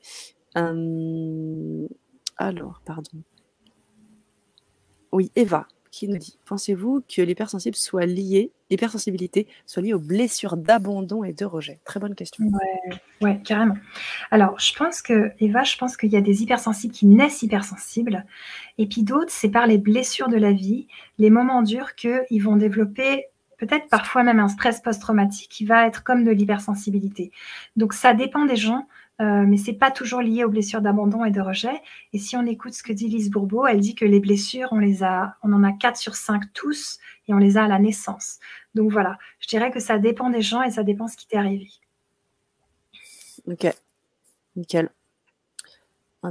alors, 2.37 2.81
pardon. 2.85 3.23
Oui, 5.11 5.31
Eva 5.35 5.67
qui 5.97 6.07
nous 6.07 6.17
dit 6.17 6.37
Pensez-vous 6.45 7.03
que 7.07 7.21
l'hypersensible 7.21 7.75
soit 7.75 8.05
lié, 8.05 8.51
l'hypersensibilité 8.69 9.47
soit 9.65 9.81
liée 9.81 9.93
aux 9.93 9.99
blessures 9.99 10.55
d'abandon 10.55 11.23
et 11.23 11.33
de 11.33 11.45
rejet? 11.45 11.79
Très 11.85 11.99
bonne 11.99 12.13
question. 12.13 12.45
Ouais, 12.45 12.99
ouais, 13.21 13.41
carrément. 13.43 13.77
Alors, 14.29 14.59
je 14.59 14.73
pense 14.75 15.01
que, 15.01 15.31
Eva, 15.39 15.63
je 15.63 15.77
pense 15.77 15.97
qu'il 15.97 16.11
y 16.11 16.17
a 16.17 16.21
des 16.21 16.43
hypersensibles 16.43 16.93
qui 16.93 17.07
naissent 17.07 17.41
hypersensibles, 17.41 18.25
et 18.77 18.85
puis 18.85 19.03
d'autres, 19.03 19.31
c'est 19.31 19.49
par 19.49 19.65
les 19.65 19.77
blessures 19.77 20.29
de 20.29 20.37
la 20.37 20.51
vie, 20.51 20.87
les 21.17 21.29
moments 21.29 21.63
durs 21.63 21.95
qu'ils 21.95 22.43
vont 22.43 22.57
développer 22.57 23.25
peut-être 23.57 23.89
parfois 23.89 24.23
même 24.23 24.39
un 24.39 24.47
stress 24.47 24.81
post-traumatique 24.81 25.49
qui 25.49 25.65
va 25.65 25.87
être 25.87 26.03
comme 26.03 26.23
de 26.23 26.31
l'hypersensibilité. 26.31 27.31
Donc 27.75 27.93
ça 27.93 28.13
dépend 28.13 28.45
des 28.45 28.55
gens, 28.55 28.87
euh, 29.19 29.45
mais 29.47 29.57
c'est 29.57 29.73
pas 29.73 29.91
toujours 29.91 30.21
lié 30.21 30.43
aux 30.43 30.49
blessures 30.49 30.81
d'abandon 30.81 31.25
et 31.25 31.31
de 31.31 31.41
rejet. 31.41 31.81
Et 32.13 32.19
si 32.19 32.35
on 32.35 32.45
écoute 32.45 32.73
ce 32.73 32.83
que 32.83 32.93
dit 32.93 33.07
Lise 33.07 33.31
Bourbeau, 33.31 33.65
elle 33.65 33.79
dit 33.79 33.95
que 33.95 34.05
les 34.05 34.19
blessures, 34.19 34.69
on 34.71 34.79
les 34.79 35.03
a, 35.03 35.37
on 35.43 35.53
en 35.53 35.63
a 35.63 35.71
4 35.71 35.97
sur 35.97 36.15
5 36.15 36.53
tous 36.53 36.99
et 37.27 37.33
on 37.33 37.37
les 37.37 37.57
a 37.57 37.63
à 37.63 37.67
la 37.67 37.79
naissance. 37.79 38.39
Donc 38.75 38.91
voilà, 38.91 39.17
je 39.39 39.47
dirais 39.47 39.71
que 39.71 39.79
ça 39.79 39.97
dépend 39.97 40.29
des 40.29 40.41
gens 40.41 40.61
et 40.61 40.71
ça 40.71 40.83
dépend 40.83 41.07
ce 41.07 41.17
qui 41.17 41.27
t'est 41.27 41.37
arrivé. 41.37 41.69
Ok, 43.47 43.65
nickel. 44.55 44.89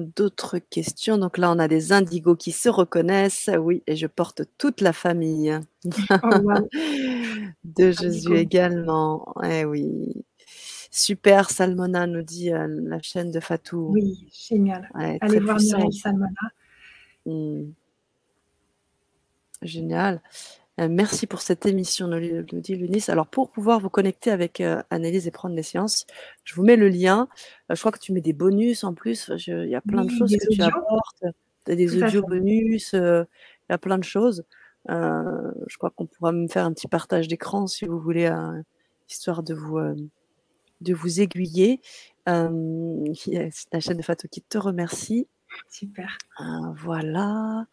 D'autres 0.01 0.59
questions. 0.59 1.19
Donc 1.19 1.39
là, 1.39 1.51
on 1.51 1.59
a 1.59 1.69
des 1.69 1.93
indigos 1.93 2.37
qui 2.37 2.53
se 2.53 2.69
reconnaissent. 2.69 3.51
Oui, 3.59 3.83
et 3.87 3.97
je 3.97 4.07
porte 4.07 4.43
toute 4.59 4.81
la 4.81 4.93
famille. 4.93 5.59
Oh, 6.11 6.51
de 7.65 7.91
Jésus 7.91 8.37
également. 8.37 9.35
Eh 9.45 9.65
oui. 9.65 10.25
Super, 10.91 11.51
Salmona 11.51 12.07
nous 12.07 12.23
dit 12.23 12.53
euh, 12.53 12.67
la 12.69 13.01
chaîne 13.03 13.31
de 13.31 13.41
Fatou. 13.41 13.91
Oui, 13.93 14.27
génial. 14.33 14.89
Allez 14.95 15.41
voir 15.41 15.59
Mireille 15.59 15.93
Salmona. 15.93 16.31
Mmh. 17.27 17.65
Génial. 19.63 20.23
Euh, 20.79 20.89
merci 20.91 21.27
pour 21.27 21.41
cette 21.41 21.65
émission, 21.65 22.07
nous 22.07 22.61
dit 22.61 22.75
Lunis. 22.75 23.05
Alors, 23.09 23.27
pour 23.27 23.51
pouvoir 23.51 23.81
vous 23.81 23.89
connecter 23.89 24.31
avec 24.31 24.61
euh, 24.61 24.83
Annelise 24.91 25.27
et 25.27 25.31
prendre 25.31 25.55
des 25.55 25.63
séances, 25.63 26.07
je 26.45 26.55
vous 26.55 26.65
mets 26.65 26.77
le 26.77 26.89
lien. 26.89 27.29
Euh, 27.71 27.75
je 27.75 27.81
crois 27.81 27.93
que 27.93 27.99
tu 27.99 28.13
mets 28.13 28.21
des 28.21 28.35
bonus 28.35 28.85
en 28.85 28.93
plus. 28.93 29.31
Il 29.47 29.69
y 29.69 29.75
a 29.75 29.81
plein 29.81 30.05
de 30.05 30.11
choses 30.11 30.37
que 30.37 30.55
tu 30.55 30.63
apportes. 30.63 31.25
Tu 31.65 31.73
as 31.73 31.77
des 31.77 32.03
audio 32.03 32.23
bonus. 32.23 32.93
Il 32.93 33.27
y 33.71 33.73
a 33.73 33.79
plein 33.79 33.99
de 33.99 34.05
choses. 34.05 34.45
je 34.89 35.77
crois 35.79 35.91
qu'on 35.91 36.07
pourra 36.07 36.33
me 36.33 36.47
faire 36.47 36.67
un 36.67 36.73
petit 36.73 36.89
partage 36.89 37.27
d'écran 37.27 37.67
si 37.67 37.87
vous 37.87 37.99
voulez, 37.99 38.31
histoire 39.09 39.43
de 39.43 39.55
vous, 39.55 39.79
de 40.83 40.95
vous 40.95 41.21
aiguiller. 41.21 41.81
C'est 42.27 43.73
la 43.73 43.81
chaîne 43.81 43.97
de 43.97 44.03
Fatou 44.03 44.29
qui 44.29 44.43
te 44.43 44.59
remercie. 44.59 45.27
Super. 45.71 46.19
voilà. 46.75 47.65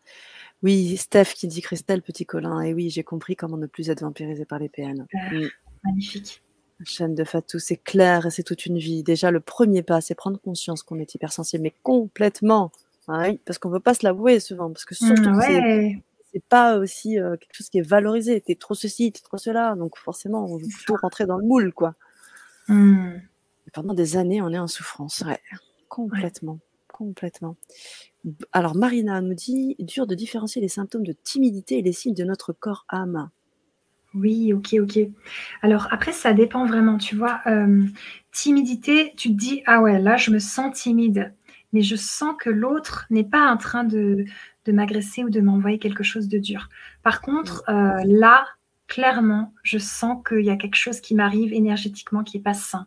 Oui, 0.63 0.95
Steph 0.95 1.33
qui 1.35 1.47
dit 1.47 1.61
Christelle 1.61 2.01
Petit 2.01 2.25
Colin. 2.25 2.61
Et 2.61 2.73
oui, 2.73 2.89
j'ai 2.89 3.03
compris 3.03 3.35
comment 3.35 3.57
ne 3.57 3.67
plus 3.67 3.89
être 3.89 4.01
vampirisé 4.01 4.45
par 4.45 4.59
les 4.59 4.69
PN. 4.69 5.05
Mm. 5.13 5.47
Magnifique. 5.83 6.41
chaîne 6.85 7.13
de 7.13 7.23
Fatou, 7.25 7.59
c'est 7.59 7.77
clair 7.77 8.25
et 8.25 8.31
c'est 8.31 8.43
toute 8.43 8.65
une 8.65 8.77
vie. 8.77 9.03
Déjà, 9.03 9.31
le 9.31 9.41
premier 9.41 9.83
pas, 9.83 9.99
c'est 9.99 10.15
prendre 10.15 10.39
conscience 10.39 10.81
qu'on 10.81 10.99
est 10.99 11.13
hypersensible, 11.13 11.63
mais 11.63 11.73
complètement. 11.83 12.71
Ah 13.09 13.27
parce 13.45 13.57
qu'on 13.57 13.67
ne 13.67 13.73
veut 13.73 13.79
pas 13.81 13.93
se 13.93 14.05
l'avouer 14.05 14.39
souvent, 14.39 14.71
parce 14.71 14.85
que 14.85 14.95
surtout, 14.95 15.29
mmh, 15.29 16.01
c'est 16.31 16.43
pas 16.45 16.77
aussi 16.77 17.19
euh, 17.19 17.35
quelque 17.35 17.53
chose 17.53 17.69
qui 17.69 17.79
est 17.79 17.87
valorisé. 17.87 18.39
T'es 18.39 18.55
trop 18.55 18.75
ceci, 18.75 19.11
t'es 19.11 19.21
trop 19.21 19.37
cela, 19.37 19.75
donc 19.75 19.97
forcément, 19.97 20.45
on 20.45 20.57
veut 20.57 20.67
plutôt 20.67 20.95
rentrer 20.95 21.25
dans 21.25 21.37
le 21.37 21.45
moule, 21.45 21.73
quoi. 21.73 21.95
Mmh. 22.69 23.17
pendant 23.73 23.93
des 23.93 24.15
années, 24.15 24.41
on 24.41 24.49
est 24.49 24.57
en 24.57 24.69
souffrance, 24.69 25.21
ouais, 25.27 25.41
complètement, 25.89 26.59
complètement. 26.93 27.57
Alors 28.53 28.75
Marina 28.75 29.19
nous 29.19 29.33
dit: 29.33 29.75
«Dur 29.79 30.07
de 30.07 30.15
différencier 30.15 30.61
les 30.61 30.69
symptômes 30.69 31.05
de 31.05 31.11
timidité 31.11 31.79
et 31.79 31.81
les 31.81 31.91
signes 31.91 32.13
de 32.13 32.23
notre 32.23 32.53
corps 32.53 32.85
âme». 32.87 33.29
Oui, 34.13 34.53
OK, 34.53 34.75
OK. 34.79 34.99
Alors 35.63 35.87
après 35.91 36.13
ça 36.13 36.33
dépend 36.33 36.65
vraiment, 36.65 36.97
tu 36.97 37.15
vois? 37.15 37.41
timidité, 38.31 39.13
tu 39.17 39.29
te 39.29 39.37
dis: 39.37 39.63
«Ah 39.65 39.81
ouais, 39.81 39.99
là 39.99 40.15
je 40.15 40.31
me 40.31 40.39
sens 40.39 40.79
timide, 40.79 41.33
mais 41.73 41.81
je 41.81 41.95
sens 41.95 42.35
que 42.39 42.49
l'autre 42.49 43.05
n'est 43.09 43.25
pas 43.25 43.51
en 43.51 43.57
train 43.57 43.83
de 43.83 44.23
de 44.65 44.71
m'agresser 44.71 45.25
ou 45.25 45.29
de 45.29 45.41
m'envoyer 45.41 45.79
quelque 45.79 46.03
chose 46.03 46.29
de 46.29 46.37
dur». 46.37 46.69
Par 47.01 47.19
contre, 47.21 47.63
mmh. 47.67 48.03
là, 48.05 48.45
clairement, 48.87 49.53
je 49.63 49.79
sens 49.79 50.23
qu'il 50.27 50.45
y 50.45 50.51
a 50.51 50.55
quelque 50.55 50.75
chose 50.75 51.01
qui 51.01 51.15
m'arrive 51.15 51.51
énergétiquement 51.51 52.23
qui 52.23 52.37
est 52.37 52.41
pas 52.41 52.53
sain 52.53 52.85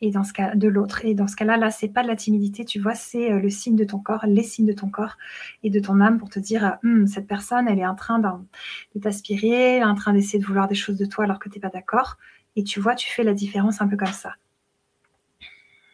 et 0.00 0.10
dans 0.10 0.24
ce 0.24 0.32
cas 0.32 0.54
de 0.54 0.68
l'autre. 0.68 1.04
Et 1.04 1.14
dans 1.14 1.26
ce 1.26 1.36
cas-là, 1.36 1.56
là, 1.56 1.70
c'est 1.70 1.88
pas 1.88 2.02
de 2.02 2.08
la 2.08 2.16
timidité, 2.16 2.64
tu 2.64 2.80
vois, 2.80 2.94
c'est 2.94 3.32
euh, 3.32 3.38
le 3.38 3.50
signe 3.50 3.76
de 3.76 3.84
ton 3.84 3.98
corps, 3.98 4.24
les 4.26 4.42
signes 4.42 4.66
de 4.66 4.72
ton 4.72 4.88
corps 4.88 5.16
et 5.62 5.70
de 5.70 5.80
ton 5.80 6.00
âme 6.00 6.18
pour 6.18 6.30
te 6.30 6.38
dire, 6.38 6.64
euh, 6.64 6.70
hum, 6.84 7.06
cette 7.06 7.26
personne, 7.26 7.68
elle 7.68 7.78
est 7.78 7.86
en 7.86 7.94
train 7.94 8.18
de 8.18 9.00
t'aspirer, 9.00 9.76
elle 9.76 9.82
est 9.82 9.84
en 9.84 9.94
train 9.94 10.12
d'essayer 10.12 10.38
de 10.38 10.46
vouloir 10.46 10.68
des 10.68 10.74
choses 10.74 10.96
de 10.96 11.04
toi 11.04 11.24
alors 11.24 11.38
que 11.38 11.48
tu 11.48 11.58
n'es 11.58 11.60
pas 11.60 11.70
d'accord. 11.70 12.16
Et 12.56 12.64
tu 12.64 12.80
vois, 12.80 12.94
tu 12.94 13.08
fais 13.10 13.22
la 13.22 13.34
différence 13.34 13.80
un 13.80 13.88
peu 13.88 13.96
comme 13.96 14.08
ça. 14.08 14.34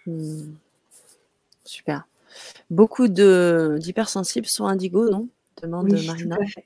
Mmh. 0.07 0.55
Super. 1.65 2.07
Beaucoup 2.71 3.09
d'hypersensibles 3.09 4.47
sont 4.47 4.67
indigos, 4.67 5.11
non? 5.11 5.29
Demande 5.63 5.91
oui, 5.91 6.07
Marina. 6.07 6.37
Tout 6.37 6.43
à, 6.43 6.47
fait. 6.47 6.65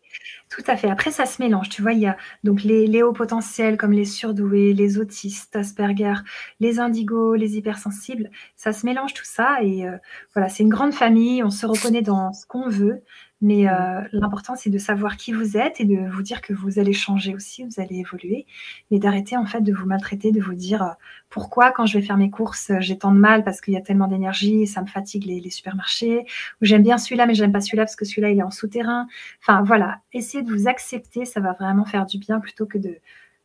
tout 0.49 0.63
à 0.67 0.77
fait. 0.77 0.91
Après, 0.91 1.11
ça 1.11 1.27
se 1.27 1.43
mélange. 1.43 1.69
Tu 1.69 1.83
vois, 1.83 1.93
il 1.93 2.01
y 2.01 2.07
a 2.07 2.17
donc 2.45 2.63
les, 2.63 3.03
hauts 3.03 3.13
potentiels 3.13 3.77
comme 3.77 3.93
les 3.93 4.05
surdoués, 4.05 4.73
les 4.73 4.99
autistes, 4.99 5.57
Asperger, 5.57 6.15
les 6.59 6.81
indigos, 6.81 7.35
les 7.35 7.57
hypersensibles. 7.57 8.31
Ça 8.57 8.73
se 8.73 8.85
mélange 8.87 9.15
tout 9.15 9.25
ça. 9.25 9.63
Et 9.63 9.87
euh, 9.87 9.97
voilà, 10.35 10.49
c'est 10.49 10.63
une 10.63 10.69
grande 10.69 10.95
famille. 10.95 11.43
On 11.43 11.51
se 11.51 11.67
reconnaît 11.67 12.03
dans 12.03 12.33
ce 12.33 12.47
qu'on 12.47 12.69
veut. 12.69 13.03
Mais 13.43 13.69
euh, 13.69 14.03
l'important, 14.13 14.55
c'est 14.55 14.69
de 14.69 14.77
savoir 14.77 15.17
qui 15.17 15.33
vous 15.33 15.57
êtes 15.57 15.81
et 15.81 15.87
de 15.87 16.11
vous 16.11 16.23
dire 16.23 16.43
que 16.43 16.53
vous 16.53 16.79
allez 16.79 16.93
changer 16.93 17.35
aussi, 17.35 17.65
vous 17.65 17.81
allez 17.81 17.97
évoluer, 17.97 18.47
mais 18.91 18.99
d'arrêter 18.99 19.37
en 19.39 19.47
fait 19.47 19.63
de 19.63 19.73
vous 19.73 19.87
maltraiter, 19.87 20.31
de 20.31 20.43
vous 20.43 20.55
dire 20.55 20.83
euh, 20.83 20.93
pourquoi 21.31 21.73
quand 21.73 21.87
je 21.87 21.99
vais 21.99 22.05
faire 22.05 22.19
mes 22.19 22.29
courses, 22.29 22.71
j'ai 22.81 22.99
tant 22.99 23.13
de 23.13 23.19
mal 23.19 23.43
parce 23.43 23.63
qu'il 23.63 23.73
y 23.73 23.79
a 23.79 23.81
tellement 23.81 24.09
d'énergie, 24.09 24.67
ça 24.67 24.83
me 24.83 24.87
fatigue 24.87 25.25
les, 25.25 25.49
supermarchés, 25.51 26.27
ou 26.61 26.65
j'aime 26.67 26.83
bien 26.83 26.99
celui-là, 26.99 27.25
mais 27.25 27.35
j'aime 27.35 27.53
pas 27.53 27.63
celui-là 27.63 27.85
parce 27.85 27.97
que 27.97 28.05
celui-là, 28.05 28.31
il 28.31 28.39
est 28.39 28.43
en 28.43 28.51
souterrain. 28.51 29.07
Enfin 29.41 29.63
voilà, 29.63 30.01
essayez 30.13 30.45
de 30.45 30.53
vous 30.53 30.69
accepter, 30.69 31.25
ça 31.25 31.41
va 31.41 31.53
vraiment 31.53 31.87
faire 31.87 32.05
du 32.05 32.19
bien 32.19 32.41
plutôt 32.41 32.67
que 32.67 32.77
de, 32.77 32.99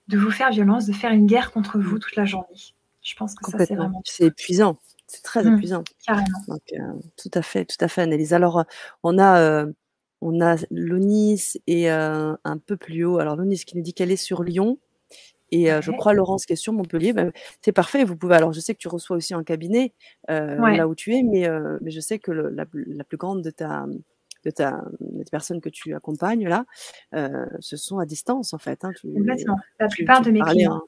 de 0.10 0.18
vous 0.18 0.32
faire 0.32 0.52
violence, 0.52 0.86
de 0.88 0.94
faire 0.94 1.14
une 1.14 1.26
guerre 1.26 1.54
contre 1.54 1.80
vous 1.80 1.96
mmh. 1.96 2.00
toute 2.00 2.16
la 2.18 2.26
journée. 2.26 2.74
Je 3.02 3.16
pense 3.16 3.34
que 3.34 3.50
ça, 3.50 3.66
c'est 3.66 3.76
vraiment... 3.76 4.02
C'est 4.04 4.26
épuisant. 4.26 4.78
C'est 5.08 5.24
très 5.24 5.44
mmh. 5.44 5.56
épuisant. 5.56 5.84
Carrément. 6.06 6.28
Donc, 6.48 6.62
euh, 6.74 6.94
tout 7.16 7.32
à 7.34 7.42
fait, 7.42 7.64
tout 7.64 7.78
à 7.80 7.88
fait, 7.88 8.02
Annelise. 8.02 8.34
Alors, 8.34 8.66
on 9.04 9.20
a 9.20 9.68
on 10.22 10.42
a 10.42 10.56
Lonis 10.72 11.54
et 11.68 11.90
un 11.90 12.58
peu 12.66 12.78
plus 12.78 13.06
haut. 13.06 13.20
Alors 13.20 13.36
Lonis 13.36 13.64
qui 13.66 13.78
nous 13.78 13.84
dit 13.84 13.94
qu'elle 13.94 14.12
est 14.12 14.16
sur 14.16 14.44
Lyon 14.44 14.80
et 15.52 15.68
je 15.68 15.92
crois 15.92 16.14
Laurence 16.14 16.46
qui 16.46 16.54
est 16.54 16.58
sur 16.58 16.74
Montpellier. 16.74 17.14
Ben, 17.14 17.32
c'est 17.62 17.72
parfait, 17.72 18.04
vous 18.04 18.16
pouvez 18.18 18.36
alors 18.36 18.54
je 18.54 18.60
sais 18.60 18.74
que 18.74 18.80
tu 18.80 18.88
reçois 18.88 19.18
aussi 19.18 19.36
en 19.36 19.44
cabinet, 19.44 19.94
là 20.28 20.88
où 20.88 20.96
tu 20.96 21.14
es, 21.14 21.24
mais 21.24 21.48
mais 21.82 21.92
je 21.92 22.00
sais 22.00 22.20
que 22.20 22.32
la 22.32 22.66
plus 22.66 23.18
grande 23.18 23.42
de 23.42 23.50
ta 23.52 23.86
de 24.44 24.52
ta 24.52 24.84
des 25.00 25.26
personnes 25.26 25.62
que 25.62 25.70
tu 25.70 25.94
accompagnes 25.96 26.48
là, 26.48 26.66
ce 27.60 27.78
sont 27.78 28.00
à 28.00 28.06
distance 28.06 28.54
en 28.54 28.58
fait, 28.58 28.84
hein. 28.86 28.92
Complètement. 29.02 29.58
La 29.80 29.88
plupart 29.88 30.22
de 30.22 30.32
mes 30.32 30.42
clients. 30.42 30.82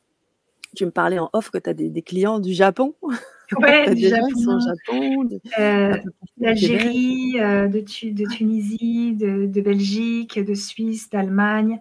Tu 0.76 0.86
me 0.86 0.92
parlais 0.92 1.20
en 1.20 1.30
off 1.34 1.50
que 1.50 1.58
tu 1.58 1.70
as 1.70 1.74
des 1.74 2.02
clients 2.02 2.40
du 2.40 2.54
Japon? 2.54 2.96
Ouais, 3.56 3.96
du 3.96 4.10
Japon, 4.10 5.30
euh, 5.58 5.98
d'Algérie, 6.38 7.40
euh, 7.40 7.68
de, 7.68 7.80
Tunisie, 7.80 9.16
de, 9.16 9.62
Belgique, 9.62 10.38
de 10.38 10.54
Suisse, 10.54 11.10
d'Allemagne, 11.10 11.80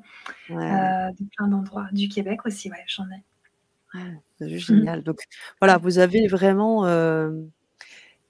euh, 0.50 0.54
de 0.54 1.26
plein 1.36 1.48
d'endroits. 1.48 1.88
Du 1.92 2.08
Québec 2.08 2.46
aussi, 2.46 2.70
ouais, 2.70 2.84
j'en 2.86 3.04
ai. 3.04 4.02
c'est 4.38 4.48
juste 4.48 4.68
génial. 4.68 5.02
Donc 5.02 5.20
voilà, 5.60 5.78
vous 5.78 5.98
avez 5.98 6.28
vraiment, 6.28 6.82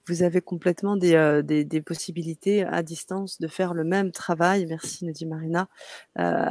vous 0.06 0.22
avez 0.22 0.40
complètement 0.40 0.96
des, 0.96 1.42
des, 1.44 1.80
possibilités 1.82 2.64
à 2.64 2.82
distance 2.82 3.38
de 3.38 3.48
faire 3.48 3.74
le 3.74 3.84
même 3.84 4.12
travail. 4.12 4.64
Merci, 4.66 5.04
nous 5.04 5.12
dit 5.12 5.26
Marina. 5.26 5.68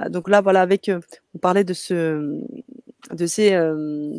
donc 0.10 0.30
là, 0.30 0.42
voilà, 0.42 0.62
avec, 0.62 0.92
on 1.34 1.40
parlait 1.40 1.64
de 1.64 1.74
ce, 1.74 2.44
de 3.12 3.26
ces, 3.26 3.58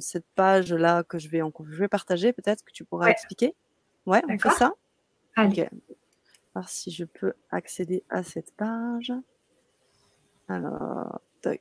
cette 0.00 0.26
page-là 0.34 1.02
que 1.04 1.18
je 1.18 1.28
vais, 1.28 1.42
en, 1.42 1.52
je 1.68 1.78
vais 1.78 1.88
partager, 1.88 2.32
peut-être 2.32 2.64
que 2.64 2.72
tu 2.72 2.84
pourras 2.84 3.08
expliquer? 3.10 3.54
Ouais, 4.06 4.22
on 4.28 4.38
fait 4.38 4.50
ça? 4.50 4.72
Allez. 5.34 5.68
Si 6.66 6.90
je 6.90 7.04
peux 7.04 7.34
accéder 7.50 8.02
à 8.08 8.22
cette 8.22 8.54
page. 8.56 9.12
Alors, 10.48 11.20
toc. 11.42 11.60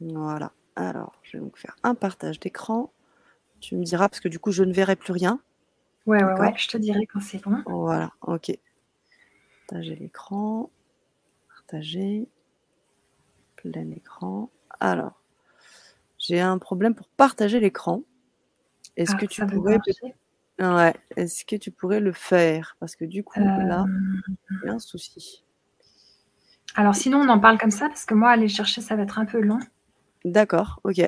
Voilà. 0.00 0.52
Alors, 0.76 1.18
je 1.22 1.36
vais 1.36 1.42
donc 1.42 1.56
faire 1.56 1.76
un 1.82 1.94
partage 1.94 2.40
d'écran. 2.40 2.92
Tu 3.60 3.76
me 3.76 3.84
diras, 3.84 4.08
parce 4.08 4.20
que 4.20 4.28
du 4.28 4.38
coup, 4.38 4.50
je 4.50 4.64
ne 4.64 4.72
verrai 4.72 4.96
plus 4.96 5.12
rien. 5.12 5.40
Ouais, 6.04 6.22
ouais, 6.22 6.38
ouais, 6.38 6.52
je 6.58 6.68
te 6.68 6.76
dirai 6.76 7.06
quand 7.06 7.20
c'est 7.20 7.38
bon. 7.38 7.62
Voilà, 7.64 8.12
ok. 8.20 8.58
Partager 9.68 9.96
l'écran 9.96 10.68
partager. 11.66 12.28
Plein 13.56 13.90
écran. 13.90 14.50
Alors, 14.80 15.20
j'ai 16.18 16.40
un 16.40 16.58
problème 16.58 16.94
pour 16.94 17.08
partager 17.08 17.60
l'écran. 17.60 18.02
Est-ce 18.96 19.12
ah, 19.14 19.18
que 19.18 19.26
tu 19.26 19.46
pourrais 19.46 19.78
ouais. 20.58 20.94
Est-ce 21.16 21.44
que 21.44 21.56
tu 21.56 21.70
pourrais 21.70 22.00
le 22.00 22.12
faire? 22.12 22.76
Parce 22.80 22.96
que 22.96 23.04
du 23.04 23.24
coup, 23.24 23.40
là, 23.40 23.86
il 24.50 24.66
y 24.66 24.68
a 24.68 24.72
un 24.72 24.78
souci. 24.78 25.44
Alors 26.76 26.94
sinon, 26.94 27.20
on 27.20 27.28
en 27.28 27.38
parle 27.38 27.58
comme 27.58 27.70
ça 27.70 27.88
parce 27.88 28.04
que 28.04 28.14
moi, 28.14 28.30
aller 28.30 28.48
chercher, 28.48 28.80
ça 28.80 28.96
va 28.96 29.02
être 29.02 29.18
un 29.18 29.24
peu 29.24 29.40
long. 29.40 29.60
D'accord, 30.24 30.80
ok. 30.84 31.00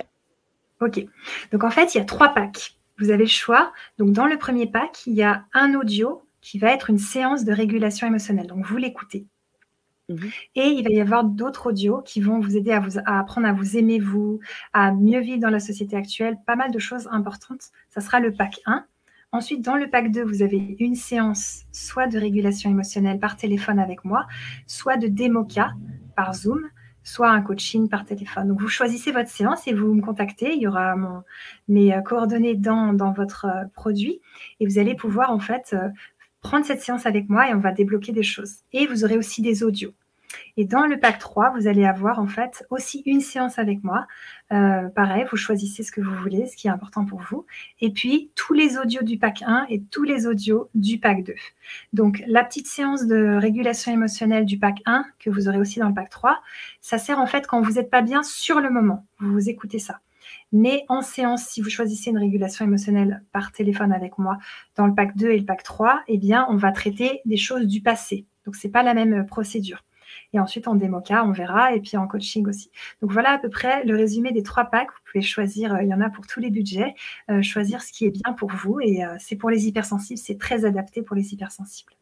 Ok. 0.80 1.04
Donc 1.52 1.64
en 1.64 1.70
fait, 1.70 1.94
il 1.94 1.98
y 1.98 2.00
a 2.00 2.04
trois 2.04 2.28
packs. 2.30 2.76
Vous 2.98 3.11
avez 3.11 3.24
le 3.24 3.30
choix. 3.30 3.72
Donc 3.98 4.12
dans 4.12 4.26
le 4.26 4.38
premier 4.38 4.66
pack, 4.66 5.07
il 5.07 5.14
y 5.14 5.22
a 5.22 5.44
un 5.52 5.74
audio 5.74 6.22
qui 6.40 6.59
va 6.59 6.72
être 6.72 6.90
une 6.90 6.98
séance 6.98 7.44
de 7.44 7.52
régulation 7.52 8.07
émotionnelle. 8.07 8.46
Donc 8.46 8.64
vous 8.64 8.76
l'écoutez. 8.76 9.26
Mmh 10.09 10.26
Et 10.54 10.68
il 10.68 10.84
va 10.84 10.90
y 10.90 11.00
avoir 11.00 11.24
d'autres 11.24 11.68
audios 11.68 12.00
qui 12.02 12.20
vont 12.20 12.38
vous 12.38 12.57
aider 12.57 12.70
à, 12.70 12.80
vous, 12.80 12.98
apprendre 13.07 13.48
à 13.48 13.52
vous 13.52 13.76
aimer 13.76 13.98
vous, 13.98 14.38
à 14.72 14.92
mieux 14.92 15.20
vivre 15.20 15.40
dans 15.40 15.50
la 15.50 15.59
société 15.61 15.96
actuelle, 15.96 16.36
pas 16.46 16.54
mal 16.54 16.70
de 16.70 16.78
choses 16.78 17.09
importantes. 17.11 17.70
Ça 17.90 18.00
sera 18.00 18.20
le 18.20 18.32
pack 18.32 18.61
1. 18.66 18.84
Ensuite, 19.32 19.62
dans 19.62 19.76
le 19.76 19.90
pack 19.90 20.12
2, 20.12 20.22
vous 20.22 20.42
avez 20.42 20.76
une 20.78 20.94
séance 20.94 21.64
soit 21.72 22.07
de 22.07 22.18
régulation 22.18 22.70
émotionnelle 22.70 23.18
par 23.18 23.36
téléphone 23.36 23.80
avec 23.80 24.04
moi, 24.04 24.26
soit 24.66 24.96
de 24.96 25.09
démoca 25.09 25.72
par 26.14 26.34
Zoom, 26.34 26.70
soit 27.02 27.30
un 27.30 27.40
coaching 27.40 27.88
par 27.88 28.04
téléphone. 28.04 28.48
Donc, 28.48 28.61
vous 28.61 28.68
choisissez 28.68 29.12
votre 29.12 29.28
séance 29.28 29.66
et 29.66 29.72
vous 29.72 29.92
me 29.94 30.02
contactez. 30.02 30.54
Il 30.54 30.62
y 30.62 30.66
aura 30.66 30.94
mes 31.68 31.94
euh, 31.94 32.00
coordonnées 32.00 32.54
dans, 32.54 32.92
dans 32.92 33.12
votre 33.12 33.46
euh, 33.46 33.64
produit 33.74 34.20
et 34.61 34.66
vous 34.66 34.78
allez 34.78 34.94
pouvoir 34.94 35.30
en 35.30 35.38
fait 35.38 35.74
euh, 35.74 35.88
prendre 36.41 36.64
cette 36.64 36.82
séance 36.82 37.07
avec 37.07 37.28
moi 37.28 37.49
et 37.49 37.55
on 37.55 37.59
va 37.59 37.72
débloquer 37.72 38.12
des 38.12 38.22
choses. 38.22 38.57
Et 38.72 38.87
vous 38.87 39.05
aurez 39.05 39.16
aussi 39.16 39.43
des 39.43 39.62
audios. 39.62 39.95
Et 40.57 40.64
dans 40.64 40.87
le 40.87 40.99
pack 40.99 41.18
3, 41.18 41.51
vous 41.51 41.66
allez 41.66 41.84
avoir 41.84 42.18
en 42.18 42.26
fait 42.26 42.64
aussi 42.70 43.03
une 43.07 43.20
séance 43.20 43.59
avec 43.59 43.82
moi. 43.84 44.07
Euh, 44.53 44.89
pareil, 44.89 45.24
vous 45.30 45.37
choisissez 45.37 45.82
ce 45.82 45.93
que 45.93 46.01
vous 46.01 46.14
voulez, 46.14 46.47
ce 46.47 46.57
qui 46.57 46.68
est 46.68 46.70
important 46.70 47.05
pour 47.05 47.20
vous. 47.20 47.47
Et 47.80 47.91
puis 47.91 48.30
tous 48.34 48.53
les 48.53 48.78
audios 48.78 49.03
du 49.03 49.18
pack 49.18 49.43
1 49.47 49.66
et 49.68 49.82
tous 49.91 50.03
les 50.05 50.26
audios 50.26 50.70
du 50.74 50.99
pack 50.99 51.24
2. 51.24 51.34
Donc 51.93 52.22
la 52.26 52.45
petite 52.45 52.66
séance 52.66 53.07
de 53.07 53.37
régulation 53.37 53.93
émotionnelle 53.93 54.45
du 54.45 54.59
pack 54.59 54.82
1, 54.87 55.05
que 55.18 55.30
vous 55.30 55.49
aurez 55.49 55.59
aussi 55.59 55.78
dans 55.78 55.89
le 55.89 55.95
pack 55.95 56.11
3, 56.11 56.41
ça 56.80 56.99
sert 56.99 57.18
en 57.18 57.26
fait 57.26 57.47
quand 57.47 57.61
vous 57.61 57.72
n'êtes 57.72 57.91
pas 57.91 58.03
bien 58.03 58.22
sur 58.22 58.61
le 58.61 58.70
moment. 58.70 59.07
Vous, 59.18 59.32
vous 59.32 59.49
écoutez 59.49 59.78
ça. 59.78 60.01
Mais 60.53 60.84
en 60.88 61.03
séance, 61.03 61.44
si 61.44 61.61
vous 61.61 61.70
choisissez 61.70 62.11
une 62.11 62.18
régulation 62.18 62.64
émotionnelle 62.64 63.22
par 63.32 63.53
téléphone 63.53 63.92
avec 63.92 64.18
moi 64.18 64.38
dans 64.76 64.86
le 64.86 64.94
pack 64.94 65.16
2 65.16 65.30
et 65.30 65.38
le 65.38 65.44
pack 65.44 65.62
3, 65.62 66.03
eh 66.09 66.18
bien, 66.18 66.47
on 66.51 66.57
va 66.57 66.72
traiter 66.72 67.20
des 67.24 67.36
choses 67.36 67.66
du 67.66 67.80
passé. 67.80 68.26
Donc, 68.44 68.57
ce 68.57 68.66
n'est 68.66 68.70
pas 68.70 68.82
la 68.82 68.94
même 68.94 69.26
procédure. 69.26 69.82
Et 70.32 70.40
ensuite, 70.40 70.68
en 70.68 70.74
démoca, 70.74 71.24
on 71.24 71.32
verra. 71.32 71.74
Et 71.74 71.80
puis 71.80 71.97
en 71.97 72.07
coaching 72.07 72.47
aussi. 72.47 72.70
Donc 73.01 73.12
voilà 73.12 73.30
à 73.30 73.38
peu 73.38 73.49
près 73.49 73.84
le 73.84 73.97
résumé 73.97 74.32
des 74.32 74.42
trois 74.42 74.64
packs. 74.66 74.90
Vous 74.90 75.12
pouvez 75.12 75.22
choisir, 75.22 75.74
euh, 75.74 75.82
il 75.82 75.88
y 75.88 75.94
en 75.94 76.01
a 76.01 76.11
pour 76.11 76.26
tous 76.26 76.40
les 76.40 76.51
budgets, 76.51 76.94
euh, 77.30 77.42
choisir 77.42 77.82
ce 77.82 77.92
qui 77.92 78.07
est 78.07 78.11
bien 78.11 78.32
pour 78.34 78.51
vous. 78.51 78.80
Et 78.80 79.05
euh, 79.05 79.16
c'est 79.18 79.36
pour 79.36 79.51
les 79.51 79.66
hypersensibles, 79.66 80.18
c'est 80.18 80.38
très 80.38 80.64
adapté 80.64 81.03
pour 81.03 81.16
les 81.16 81.32
hypersensibles. 81.32 81.92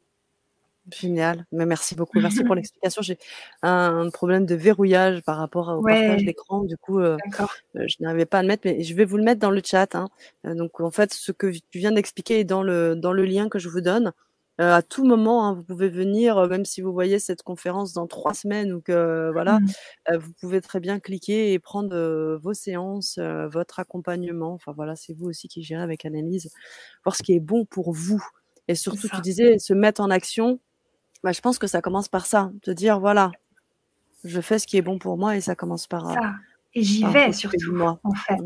Génial, 0.93 1.47
mais 1.51 1.64
merci 1.64 1.95
beaucoup. 1.95 2.20
Merci 2.20 2.45
pour 2.45 2.55
l'explication. 2.55 3.01
J'ai 3.03 3.18
un 3.62 4.11
problème 4.11 4.45
de 4.45 4.55
verrouillage 4.55 5.22
par 5.22 5.39
rapport 5.39 5.68
au 5.68 5.82
partage 5.82 6.24
d'écran. 6.24 6.64
Du 6.64 6.76
coup, 6.76 7.01
je 7.01 7.97
n'arrivais 8.01 8.26
pas 8.26 8.39
à 8.39 8.43
le 8.43 8.49
mettre, 8.49 8.62
mais 8.66 8.82
je 8.82 8.95
vais 8.95 9.05
vous 9.05 9.16
le 9.16 9.24
mettre 9.24 9.41
dans 9.41 9.51
le 9.51 9.62
chat. 9.64 9.95
Hein. 9.95 10.09
donc, 10.45 10.80
en 10.80 10.91
fait, 10.91 11.14
ce 11.14 11.32
que 11.32 11.47
tu 11.47 11.78
viens 11.78 11.93
d'expliquer 11.93 12.41
est 12.41 12.45
dans 12.45 12.62
le, 12.62 12.95
dans 12.97 13.12
le 13.12 13.24
lien 13.24 13.49
que 13.49 13.59
je 13.59 13.68
vous 13.68 13.80
donne. 13.80 14.12
Euh, 14.61 14.72
à 14.72 14.82
tout 14.82 15.05
moment, 15.05 15.49
hein, 15.49 15.55
vous 15.55 15.64
pouvez 15.64 15.89
venir, 15.89 16.39
euh, 16.39 16.47
même 16.47 16.64
si 16.64 16.80
vous 16.80 16.93
voyez 16.93 17.18
cette 17.18 17.43
conférence 17.43 17.93
dans 17.93 18.07
trois 18.07 18.35
semaines 18.35 18.72
ou 18.72 18.80
que 18.80 19.30
voilà, 19.32 19.59
mmh. 19.59 19.66
euh, 20.11 20.18
vous 20.18 20.32
pouvez 20.41 20.61
très 20.61 20.78
bien 20.78 21.01
cliquer 21.01 21.53
et 21.53 21.59
prendre 21.59 22.39
vos 22.41 22.55
séances, 22.55 23.18
votre 23.18 23.80
accompagnement. 23.80 24.53
Enfin 24.55 24.72
voilà, 24.72 24.95
c'est 24.95 25.12
vous 25.12 25.26
aussi 25.26 25.49
qui 25.49 25.62
gérez 25.62 25.82
avec 25.82 26.05
analyse, 26.05 26.51
voir 27.05 27.16
ce 27.16 27.22
qui 27.24 27.32
est 27.32 27.41
bon 27.41 27.64
pour 27.64 27.93
vous. 27.93 28.24
Et 28.68 28.76
surtout, 28.76 29.09
tu 29.09 29.20
disais 29.20 29.59
se 29.59 29.74
mettre 29.74 30.01
en 30.01 30.11
action. 30.11 30.61
Bah, 31.24 31.32
je 31.32 31.40
pense 31.40 31.58
que 31.58 31.66
ça 31.66 31.80
commence 31.80 32.08
par 32.08 32.26
ça, 32.26 32.52
de 32.66 32.74
dire 32.74 33.00
voilà, 33.00 33.32
je 34.24 34.42
fais 34.42 34.58
ce 34.58 34.66
qui 34.66 34.76
est 34.76 34.82
bon 34.82 34.98
pour 34.98 35.16
moi 35.16 35.36
et 35.36 35.40
ça 35.40 35.54
commence 35.54 35.86
par 35.86 36.12
ça. 36.12 36.34
Et 36.74 36.82
j'y 36.82 37.02
vais 37.04 37.32
surtout, 37.32 37.72
moi. 37.72 37.98
en 38.04 38.12
fait. 38.12 38.36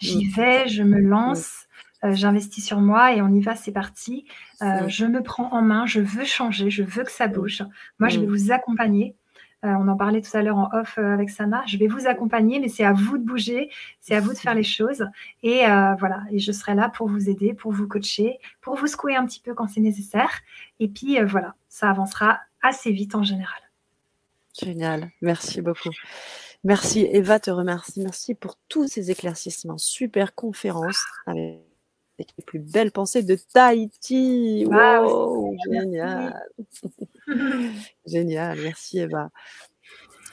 J'y 0.00 0.26
mmh. 0.26 0.30
vais, 0.30 0.68
je 0.68 0.82
me 0.82 0.98
lance. 0.98 1.66
Euh, 2.02 2.14
j'investis 2.14 2.64
sur 2.64 2.80
moi 2.80 3.12
et 3.12 3.20
on 3.20 3.28
y 3.28 3.42
va, 3.42 3.54
c'est 3.54 3.72
parti. 3.72 4.24
Euh, 4.62 4.88
je 4.88 5.04
me 5.04 5.22
prends 5.22 5.52
en 5.52 5.60
main, 5.60 5.84
je 5.84 6.00
veux 6.00 6.24
changer, 6.24 6.70
je 6.70 6.82
veux 6.82 7.04
que 7.04 7.12
ça 7.12 7.28
bouge. 7.28 7.62
Moi, 7.98 8.08
je 8.08 8.18
vais 8.18 8.26
vous 8.26 8.50
accompagner. 8.50 9.14
Euh, 9.64 9.74
on 9.78 9.88
en 9.88 9.96
parlait 9.96 10.22
tout 10.22 10.34
à 10.36 10.42
l'heure 10.42 10.56
en 10.56 10.70
off 10.72 10.98
avec 10.98 11.30
Sana. 11.30 11.62
Je 11.66 11.76
vais 11.76 11.86
vous 11.86 12.06
accompagner, 12.06 12.60
mais 12.60 12.68
c'est 12.68 12.84
à 12.84 12.92
vous 12.92 13.18
de 13.18 13.24
bouger, 13.24 13.70
c'est 14.00 14.14
à 14.14 14.20
vous 14.20 14.32
de 14.32 14.38
faire 14.38 14.54
les 14.54 14.62
choses. 14.62 15.06
Et 15.42 15.64
voilà, 15.98 16.22
et 16.30 16.38
je 16.38 16.52
serai 16.52 16.74
là 16.74 16.88
pour 16.88 17.08
vous 17.08 17.28
aider, 17.28 17.54
pour 17.54 17.72
vous 17.72 17.86
coacher, 17.86 18.38
pour 18.60 18.76
vous 18.76 18.86
secouer 18.86 19.16
un 19.16 19.26
petit 19.26 19.40
peu 19.40 19.54
quand 19.54 19.68
c'est 19.68 19.80
nécessaire. 19.80 20.30
Et 20.78 20.88
puis 20.88 21.20
voilà, 21.22 21.54
ça 21.68 21.90
avancera 21.90 22.40
assez 22.62 22.90
vite 22.90 23.14
en 23.14 23.22
général. 23.22 23.60
Génial, 24.58 25.10
merci 25.20 25.62
beaucoup. 25.62 25.90
Merci, 26.64 27.08
Eva 27.10 27.40
te 27.40 27.50
remercie. 27.50 28.00
Merci 28.00 28.34
pour 28.34 28.56
tous 28.68 28.86
ces 28.86 29.10
éclaircissements. 29.10 29.78
Super 29.78 30.34
conférence 30.34 31.02
avec 31.26 31.69
les 32.36 32.44
plus 32.44 32.58
belles 32.58 32.92
pensées 32.92 33.22
de 33.22 33.36
Tahiti. 33.36 34.64
Wow, 34.66 35.56
génial. 35.70 36.40
génial, 38.06 38.58
merci 38.60 38.98
Eva. 38.98 39.30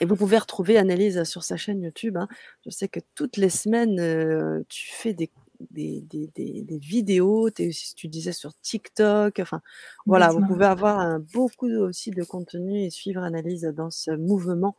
Et 0.00 0.04
vous 0.04 0.16
pouvez 0.16 0.38
retrouver 0.38 0.78
Annelise 0.78 1.24
sur 1.24 1.42
sa 1.42 1.56
chaîne 1.56 1.82
YouTube. 1.82 2.16
Hein. 2.16 2.28
Je 2.64 2.70
sais 2.70 2.88
que 2.88 3.00
toutes 3.14 3.36
les 3.36 3.50
semaines, 3.50 3.98
euh, 3.98 4.62
tu 4.68 4.92
fais 4.92 5.12
des, 5.12 5.30
des, 5.70 6.02
des, 6.02 6.30
des, 6.62 6.78
vidéos, 6.78 7.48
es 7.48 7.70
tu 7.96 8.06
disais 8.06 8.32
sur 8.32 8.52
TikTok. 8.62 9.40
Enfin, 9.40 9.60
voilà, 10.06 10.28
vous 10.28 10.46
pouvez 10.46 10.66
avoir 10.66 11.18
beaucoup 11.34 11.68
aussi 11.68 12.10
de 12.10 12.22
contenu 12.22 12.82
et 12.84 12.90
suivre 12.90 13.22
Annelise 13.22 13.72
dans 13.76 13.90
ce 13.90 14.12
mouvement 14.12 14.76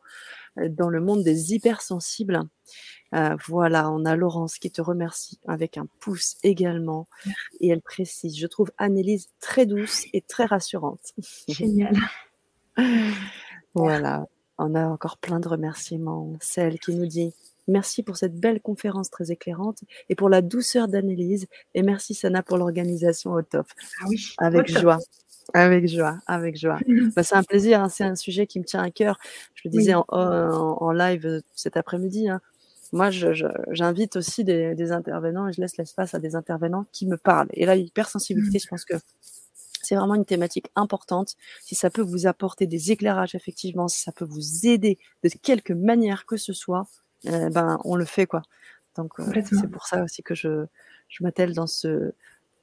euh, 0.57 0.69
dans 0.69 0.89
le 0.89 1.01
monde 1.01 1.23
des 1.23 1.53
hypersensibles. 1.53 2.39
Euh, 3.15 3.35
voilà, 3.47 3.89
on 3.91 4.05
a 4.05 4.15
Laurence 4.15 4.57
qui 4.59 4.71
te 4.71 4.81
remercie 4.81 5.39
avec 5.47 5.77
un 5.77 5.87
pouce 5.99 6.35
également. 6.43 7.07
Et 7.59 7.69
elle 7.69 7.81
précise, 7.81 8.37
je 8.37 8.47
trouve 8.47 8.71
Annelise 8.77 9.29
très 9.39 9.65
douce 9.65 10.05
et 10.13 10.21
très 10.21 10.45
rassurante. 10.45 11.13
Génial. 11.47 11.95
voilà, 13.73 14.27
on 14.57 14.75
a 14.75 14.85
encore 14.85 15.17
plein 15.17 15.39
de 15.39 15.47
remerciements. 15.47 16.33
Celle 16.41 16.79
qui 16.79 16.93
nous 16.93 17.07
dit 17.07 17.33
Merci 17.67 18.01
pour 18.01 18.17
cette 18.17 18.35
belle 18.35 18.61
conférence 18.61 19.11
très 19.11 19.31
éclairante 19.31 19.83
et 20.09 20.15
pour 20.15 20.27
la 20.27 20.41
douceur 20.41 20.87
d'Annelise. 20.87 21.45
Et 21.75 21.83
merci 21.83 22.15
Sana 22.15 22.41
pour 22.41 22.57
l'organisation 22.57 23.33
au 23.33 23.43
top. 23.43 23.67
Ah 24.01 24.05
oui, 24.07 24.33
avec 24.39 24.67
joie. 24.67 24.97
Avec 25.53 25.87
joie, 25.87 26.19
avec 26.25 26.57
joie. 26.57 26.79
Bah, 27.15 27.23
c'est 27.23 27.35
un 27.35 27.43
plaisir, 27.43 27.81
hein, 27.81 27.89
c'est 27.89 28.03
un 28.03 28.15
sujet 28.15 28.47
qui 28.47 28.59
me 28.59 28.65
tient 28.65 28.81
à 28.81 28.89
cœur. 28.89 29.19
Je 29.53 29.61
le 29.65 29.71
disais 29.71 29.93
en, 29.95 30.91
live 30.91 31.41
cet 31.53 31.77
après-midi. 31.77 32.29
Hein 32.29 32.41
moi, 32.91 33.09
j'invite 33.11 34.15
aussi 34.15 34.43
des, 34.43 34.91
intervenants 34.91 35.47
et 35.47 35.53
je 35.53 35.61
laisse 35.61 35.77
l'espace 35.77 36.13
à 36.15 36.19
des 36.19 36.35
intervenants 36.35 36.85
qui 36.91 37.05
me 37.05 37.17
parlent. 37.17 37.49
Et 37.53 37.65
là, 37.65 37.75
l'hypersensibilité, 37.75 38.57
mmh. 38.57 38.61
je 38.61 38.67
pense 38.67 38.85
que 38.85 38.95
c'est 39.81 39.95
vraiment 39.95 40.15
une 40.15 40.25
thématique 40.25 40.69
importante. 40.75 41.35
Si 41.61 41.75
ça 41.75 41.89
peut 41.89 42.01
vous 42.01 42.27
apporter 42.27 42.67
des 42.67 42.91
éclairages, 42.91 43.35
effectivement, 43.35 43.87
si 43.87 44.01
ça 44.01 44.11
peut 44.11 44.25
vous 44.25 44.67
aider 44.67 44.97
de 45.23 45.29
quelque 45.41 45.73
manière 45.73 46.25
que 46.25 46.37
ce 46.37 46.53
soit, 46.53 46.87
euh, 47.27 47.49
ben, 47.49 47.79
on 47.85 47.95
le 47.95 48.05
fait, 48.05 48.25
quoi. 48.25 48.41
Donc, 48.95 49.19
euh, 49.19 49.41
c'est 49.45 49.69
pour 49.69 49.87
ça 49.87 50.03
aussi 50.03 50.23
que 50.23 50.35
je, 50.35 50.65
je 51.07 51.23
m'attelle 51.23 51.53
dans 51.53 51.67
ce, 51.67 52.11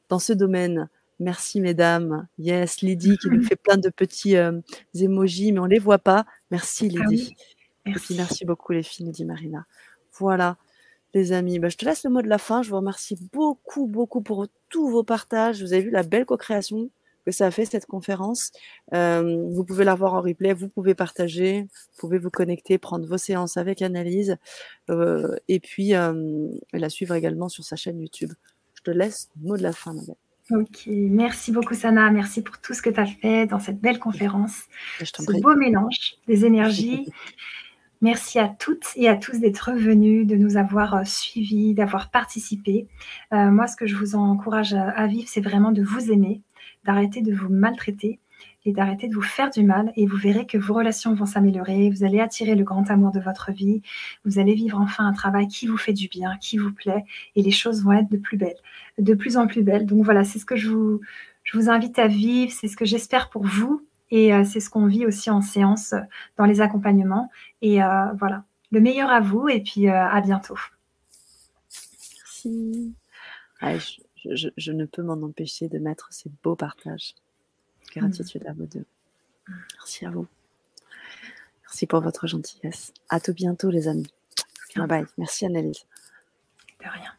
dans 0.09 0.19
ce 0.19 0.33
domaine. 0.33 0.89
Merci, 1.19 1.61
mesdames. 1.61 2.27
Yes, 2.39 2.83
Lydie 2.83 3.17
qui 3.17 3.29
nous 3.29 3.43
fait 3.43 3.57
plein 3.57 3.79
de 3.79 3.89
petits 3.89 4.37
euh, 4.37 4.61
emojis, 4.95 5.53
mais 5.53 5.61
on 5.61 5.67
les 5.67 5.79
voit 5.79 5.99
pas. 5.99 6.27
Merci, 6.51 6.91
ah 6.95 7.09
Lydie. 7.09 7.37
merci. 7.87 8.15
merci 8.17 8.45
beaucoup, 8.45 8.73
les 8.73 8.83
filles, 8.83 9.07
nous 9.07 9.13
dit 9.13 9.25
Marina. 9.25 9.67
Voilà, 10.19 10.57
les 11.15 11.33
amis. 11.33 11.59
Bah, 11.59 11.69
je 11.69 11.77
te 11.77 11.85
laisse 11.85 12.05
le 12.05 12.11
mot 12.11 12.23
de 12.23 12.29
la 12.29 12.39
fin. 12.39 12.63
Je 12.63 12.71
vous 12.71 12.77
remercie 12.77 13.19
beaucoup, 13.33 13.87
beaucoup 13.87 14.23
pour 14.23 14.47
tous 14.69 14.89
vos 14.89 15.05
partages. 15.05 15.63
Vous 15.63 15.73
avez 15.73 15.83
vu 15.83 15.91
la 15.91 16.03
belle 16.03 16.27
co-création 16.27 16.91
que 17.27 17.33
ça 17.33 17.47
a 17.47 17.51
fait 17.51 17.65
cette 17.65 17.87
conférence. 17.87 18.53
Euh, 18.95 19.49
vous 19.51 19.65
pouvez 19.65 19.85
la 19.85 19.97
voir 19.97 20.15
en 20.15 20.21
replay, 20.21 20.53
vous 20.53 20.69
pouvez 20.69 20.95
partager, 20.95 21.63
vous 21.63 21.99
pouvez 21.99 22.19
vous 22.19 22.31
connecter, 22.31 22.79
prendre 22.79 23.07
vos 23.07 23.19
séances 23.19 23.57
avec 23.57 23.83
analyse 23.83 24.37
euh, 24.91 25.35
et 25.49 25.59
puis 25.59 25.95
euh, 25.95 26.49
la 26.73 26.89
suivre 26.89 27.15
également 27.15 27.49
sur 27.49 27.65
sa 27.65 27.75
chaîne 27.75 28.01
YouTube. 28.01 28.33
Je 28.75 28.83
te 28.83 28.91
laisse 28.93 29.29
le 29.43 29.49
mot 29.49 29.57
de 29.57 29.63
la 29.63 29.73
fin, 29.73 29.93
madame. 29.93 30.15
Ok, 30.53 30.85
merci 30.87 31.51
beaucoup 31.51 31.75
Sana, 31.75 32.09
merci 32.13 32.41
pour 32.41 32.59
tout 32.59 32.73
ce 32.73 32.81
que 32.81 32.91
tu 32.91 33.01
as 33.01 33.07
fait 33.07 33.47
dans 33.47 33.59
cette 33.59 33.81
belle 33.81 33.99
conférence. 33.99 34.63
Ce 35.01 35.41
beau 35.41 35.57
mélange 35.57 36.19
des 36.29 36.45
énergies. 36.45 37.09
Merci 38.03 38.39
à 38.39 38.49
toutes 38.49 38.89
et 38.97 39.09
à 39.09 39.17
tous 39.17 39.39
d'être 39.41 39.73
venus, 39.73 40.27
de 40.27 40.37
nous 40.37 40.59
avoir 40.59 40.95
euh, 40.95 41.05
suivis, 41.05 41.73
d'avoir 41.73 42.11
participé. 42.11 42.89
Euh, 43.33 43.51
moi, 43.51 43.67
ce 43.67 43.77
que 43.77 43.87
je 43.87 43.97
vous 43.97 44.15
encourage 44.15 44.75
à, 44.75 45.07
vivre, 45.07 45.27
c'est 45.29 45.41
vraiment 45.41 45.73
de 45.73 45.83
vous 45.83 46.13
aimer, 46.13 46.43
d'arrêter 46.85 47.23
de 47.23 47.35
vous 47.35 47.49
maltraiter 47.49 48.21
et 48.67 48.73
d'arrêter 48.73 49.09
de 49.09 49.15
vous 49.15 49.23
faire 49.23 49.49
du 49.49 49.63
mal. 49.63 49.93
Et 49.97 50.07
vous 50.07 50.19
verrez 50.19 50.45
que 50.45 50.59
vos 50.59 50.75
relations 50.75 51.15
vont 51.15 51.25
s'améliorer, 51.25 51.89
vous 51.89 52.05
allez 52.05 52.21
attirer 52.21 52.55
le 52.55 52.65
grand 52.65 52.91
amour 52.91 53.13
de 53.13 53.21
votre 53.21 53.51
vie, 53.51 53.81
vous 54.27 54.39
allez 54.39 54.55
vivre 54.55 54.79
enfin 54.79 55.07
un 55.07 55.15
travail 55.15 55.49
qui 55.49 55.67
vous 55.67 55.79
fait 55.79 55.95
du 55.95 56.09
bien, 56.09 56.37
qui 56.37 56.59
vous 56.59 56.73
plaît, 56.73 57.05
et 57.35 57.43
les 57.43 57.51
choses 57.51 57.83
vont 57.83 57.93
être 57.93 58.11
de 58.11 58.19
plus 58.19 58.37
belles, 58.37 58.59
de 58.99 59.15
plus 59.15 59.39
en 59.39 59.47
plus 59.47 59.63
belles. 59.63 59.87
Donc 59.87 60.05
voilà, 60.05 60.23
c'est 60.23 60.39
ce 60.39 60.45
que 60.45 60.57
je 60.57 60.71
vous 60.71 61.71
invite 61.71 61.99
à 61.99 62.09
vivre, 62.09 62.53
c'est 62.53 62.69
ce 62.69 62.77
que 62.77 62.85
j'espère 62.85 63.31
pour 63.31 63.47
vous 63.47 63.87
et 64.11 64.33
euh, 64.33 64.45
c'est 64.45 64.61
ce 64.61 64.71
qu'on 64.71 64.87
vit 64.87 65.07
aussi 65.07 65.31
en 65.31 65.41
séance 65.41 65.93
euh, 65.93 66.01
dans 66.37 66.45
les 66.45 66.61
accompagnements. 66.61 67.31
Et 67.63 67.83
euh, 67.83 68.13
voilà, 68.19 68.45
le 68.71 68.81
meilleur 68.81 69.11
à 69.11 69.21
vous 69.21 69.49
et 69.49 69.61
puis 69.61 69.89
à 69.89 70.21
bientôt. 70.21 70.59
Merci. 72.41 72.95
je, 74.25 74.73
ne 74.73 74.85
peux 74.85 75.03
m'en 75.03 75.21
empêcher 75.23 75.69
de 75.69 75.79
mettre 75.79 76.09
ces 76.13 76.31
beaux 76.43 76.57
partages. 76.57 77.15
Gratitude 77.95 78.47
à 78.47 78.53
vous 78.53 78.67
deux. 78.67 78.85
Merci 79.75 80.07
à 80.07 80.11
vous. 80.11 80.27
Merci 81.63 81.87
pour 81.87 82.01
votre 82.01 82.27
gentillesse. 82.27 82.93
À 83.09 83.21
tout 83.21 83.33
bientôt, 83.33 83.71
les 83.71 83.89
amis. 83.89 84.13
Bye 84.77 84.87
bye. 84.87 85.07
Merci, 85.19 85.47
Annelise. 85.47 85.87
De 86.81 86.89
rien. 86.89 87.16